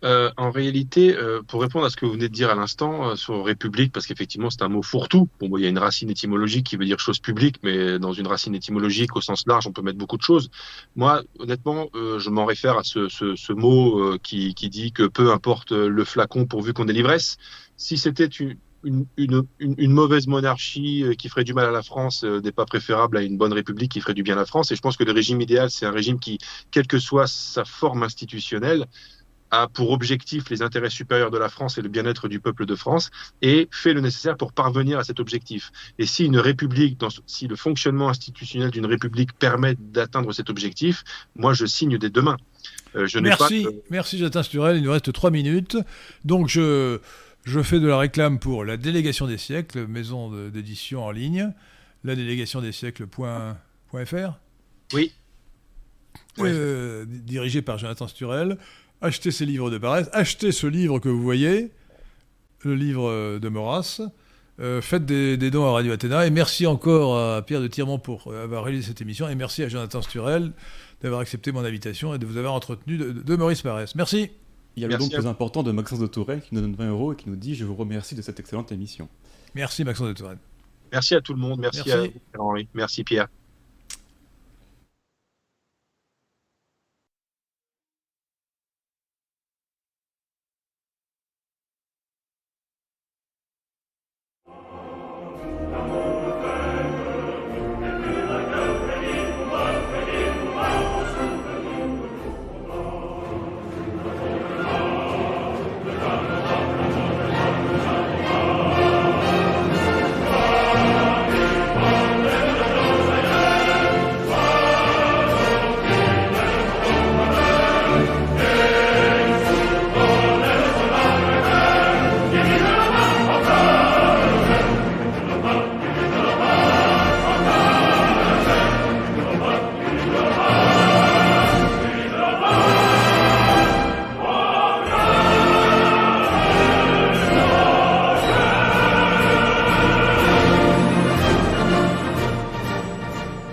Euh, 0.05 0.31
en 0.37 0.51
réalité, 0.51 1.17
euh, 1.17 1.41
pour 1.43 1.63
répondre 1.63 1.87
à 1.87 1.91
ce 1.91 1.97
que 1.97 2.05
vous 2.05 2.13
venez 2.13 2.29
de 2.29 2.33
dire 2.35 2.51
à 2.51 2.55
l'instant 2.55 3.09
euh, 3.09 3.17
sur 3.17 3.43
République, 3.43 3.93
parce 3.93 4.07
qu'effectivement 4.07 4.51
c'est 4.51 4.63
un 4.63 4.69
mot 4.69 4.83
fourre-tout. 4.83 5.29
Bon, 5.41 5.57
il 5.57 5.63
y 5.63 5.67
a 5.67 5.71
une 5.71 5.79
racine 5.79 6.11
étymologique 6.11 6.67
qui 6.67 6.77
veut 6.77 6.85
dire 6.85 6.99
chose 7.01 7.19
publique, 7.19 7.57
mais 7.63 7.99
dans 7.99 8.13
une 8.13 8.27
racine 8.27 8.55
étymologique 8.55 9.17
au 9.17 9.23
sens 9.23 9.47
large, 9.47 9.67
on 9.67 9.73
peut 9.73 9.81
mettre 9.81 9.97
beaucoup 9.97 10.19
de 10.19 10.23
choses. 10.23 10.51
Moi, 10.97 11.23
honnêtement, 11.39 11.89
je 11.95 12.29
m'en 12.29 12.45
réfère 12.45 12.77
à 12.77 12.85
ce, 12.85 13.09
ce, 13.09 13.37
ce 13.37 13.53
mot 13.55 14.19
qui, 14.19 14.55
qui, 14.55 14.69
dit 14.69 14.93
que 14.93 15.05
peu 15.05 15.33
importe 15.33 15.73
le 15.73 16.05
flacon 16.05 16.45
pourvu 16.47 16.73
qu'on 16.73 16.89
ait. 16.89 16.97
Si 17.77 17.99
c'était 17.99 18.27
une, 18.27 18.57
une, 18.85 19.07
une, 19.17 19.45
une, 19.79 19.93
mauvaise 19.93 20.27
monarchie 20.27 21.05
qui 21.19 21.29
ferait 21.29 21.45
du 21.45 21.55
mal 21.55 21.67
à 21.67 21.71
la 21.71 21.83
France 21.83 22.25
n'est 22.25 22.53
pas 22.53 22.65
préférable 22.67 23.17
à 23.17 23.23
une 23.23 23.37
bonne 23.37 23.53
république 23.53 23.93
qui 23.93 24.01
ferait 24.01 24.15
du 24.15 24.23
bien 24.23 24.35
à 24.35 24.39
la 24.39 24.47
France. 24.47 24.71
Et 24.73 24.77
je 24.77 24.81
pense 24.81 24.97
que 24.97 25.05
le 25.05 25.13
régime 25.13 25.41
idéal, 25.41 25.71
c'est 25.71 25.87
un 25.87 25.91
régime 25.91 26.19
qui, 26.19 26.39
quelle 26.71 26.87
que 26.87 26.99
soit 26.99 27.27
sa 27.27 27.65
forme 27.65 28.03
institutionnelle, 28.03 28.87
a 29.51 29.69
pour 29.69 29.91
objectif 29.91 30.51
les 30.51 30.63
intérêts 30.63 30.91
supérieurs 30.91 31.31
de 31.31 31.39
la 31.39 31.49
France 31.49 31.79
et 31.79 31.83
le 31.83 31.89
bien-être 31.89 32.29
du 32.29 32.41
peuple 32.41 32.67
de 32.67 32.75
France 32.75 33.11
et 33.43 33.69
fait 33.71 33.93
le 33.93 34.01
nécessaire 34.01 34.37
pour 34.37 34.53
parvenir 34.53 34.99
à 34.99 35.05
cet 35.05 35.21
objectif. 35.21 35.71
Et 35.99 36.07
si 36.07 36.25
une 36.25 36.39
république, 36.39 36.99
si 37.27 37.47
le 37.47 37.57
fonctionnement 37.57 38.09
institutionnel 38.09 38.71
d'une 38.71 38.87
république 38.87 39.33
permet 39.33 39.75
d'atteindre 39.79 40.33
cet 40.33 40.51
objectif, 40.51 41.05
moi 41.35 41.55
je 41.55 41.67
signe 41.67 41.99
dès 41.99 42.11
demain. 42.11 42.37
Euh, 42.95 43.07
je 43.07 43.19
merci, 43.19 43.65
pas... 43.65 43.71
merci 43.91 44.19
Jonathan 44.19 44.43
Sturel, 44.43 44.77
il 44.79 44.83
nous 44.83 44.93
reste 44.93 45.13
trois 45.13 45.31
minutes. 45.31 45.77
Donc 46.25 46.49
je, 46.49 46.99
je 47.45 47.63
fais 47.63 47.81
de 47.81 47.87
la 47.87 47.99
réclame 47.99 48.39
pour 48.39 48.65
la 48.65 48.77
délégation 48.77 49.27
des 49.27 49.39
siècles, 49.39 49.87
maison 49.87 50.31
d'édition 50.49 51.05
en 51.05 51.11
ligne, 51.11 51.53
la 52.05 52.15
délégation 52.17 52.61
des 52.61 52.73
siècles.fr. 52.73 54.39
Oui. 54.93 55.13
Euh, 56.39 57.07
dirigé 57.09 57.63
par 57.63 57.79
Jonathan 57.79 58.09
Sturel 58.09 58.59
achetez 59.01 59.31
ces 59.31 59.47
livres 59.47 59.71
de 59.71 59.79
Barès, 59.79 60.09
achetez 60.13 60.53
ce 60.53 60.67
livre 60.67 60.99
que 60.99 61.09
vous 61.09 61.23
voyez, 61.23 61.71
le 62.63 62.75
livre 62.75 63.09
euh, 63.09 63.39
de 63.39 63.49
Maurras. 63.49 64.01
Euh, 64.59 64.81
faites 64.81 65.05
des, 65.05 65.37
dons 65.51 65.67
à 65.67 65.73
Radio 65.73 65.93
Athéna 65.93 66.27
et 66.27 66.31
merci 66.31 66.67
encore 66.67 67.19
à 67.19 67.43
Pierre 67.43 67.61
de 67.61 67.67
Tirmont 67.67 67.99
pour 67.99 68.33
avoir 68.33 68.65
réalisé 68.65 68.89
cette 68.89 69.03
émission 69.03 69.29
et 69.29 69.35
merci 69.35 69.63
à 69.63 69.69
Jonathan 69.69 70.01
Sturel 70.01 70.53
d'avoir 71.03 71.21
accepté 71.21 71.53
mon 71.53 71.63
invitation 71.63 72.15
et 72.15 72.19
de 72.19 72.25
vous 72.25 72.39
avoir 72.39 72.55
entretenu 72.55 72.97
de, 72.97 73.37
Maurice 73.37 73.63
Barès. 73.63 73.95
Merci. 73.95 74.31
Il 74.77 74.83
y 74.83 74.87
a 74.87 74.89
le 74.89 74.97
don 74.97 75.09
plus 75.09 75.27
important 75.27 75.63
de 75.63 75.73
Maxence 75.73 75.99
de 75.99 76.07
Tourelle 76.07 76.41
qui 76.41 76.55
nous 76.55 76.63
donne 76.63 76.75
20 76.75 76.89
euros 76.89 77.13
et 77.13 77.17
qui 77.17 77.29
nous 77.29 77.37
dit 77.37 77.55
Je 77.55 77.65
vous 77.65 77.75
remercie 77.75 78.15
de 78.15 78.23
cette 78.23 78.41
excellente 78.41 78.73
émission. 78.73 79.09
Merci 79.55 79.85
Maxence 79.85 80.09
de 80.09 80.13
Tourelle. 80.15 80.39
Merci 80.93 81.15
à 81.15 81.21
tout 81.21 81.35
le 81.35 81.41
monde. 81.41 81.61
Merci, 81.61 81.91
à 81.91 82.07
Henri. 82.39 82.69
Merci 82.75 83.05
Pierre. 83.05 83.29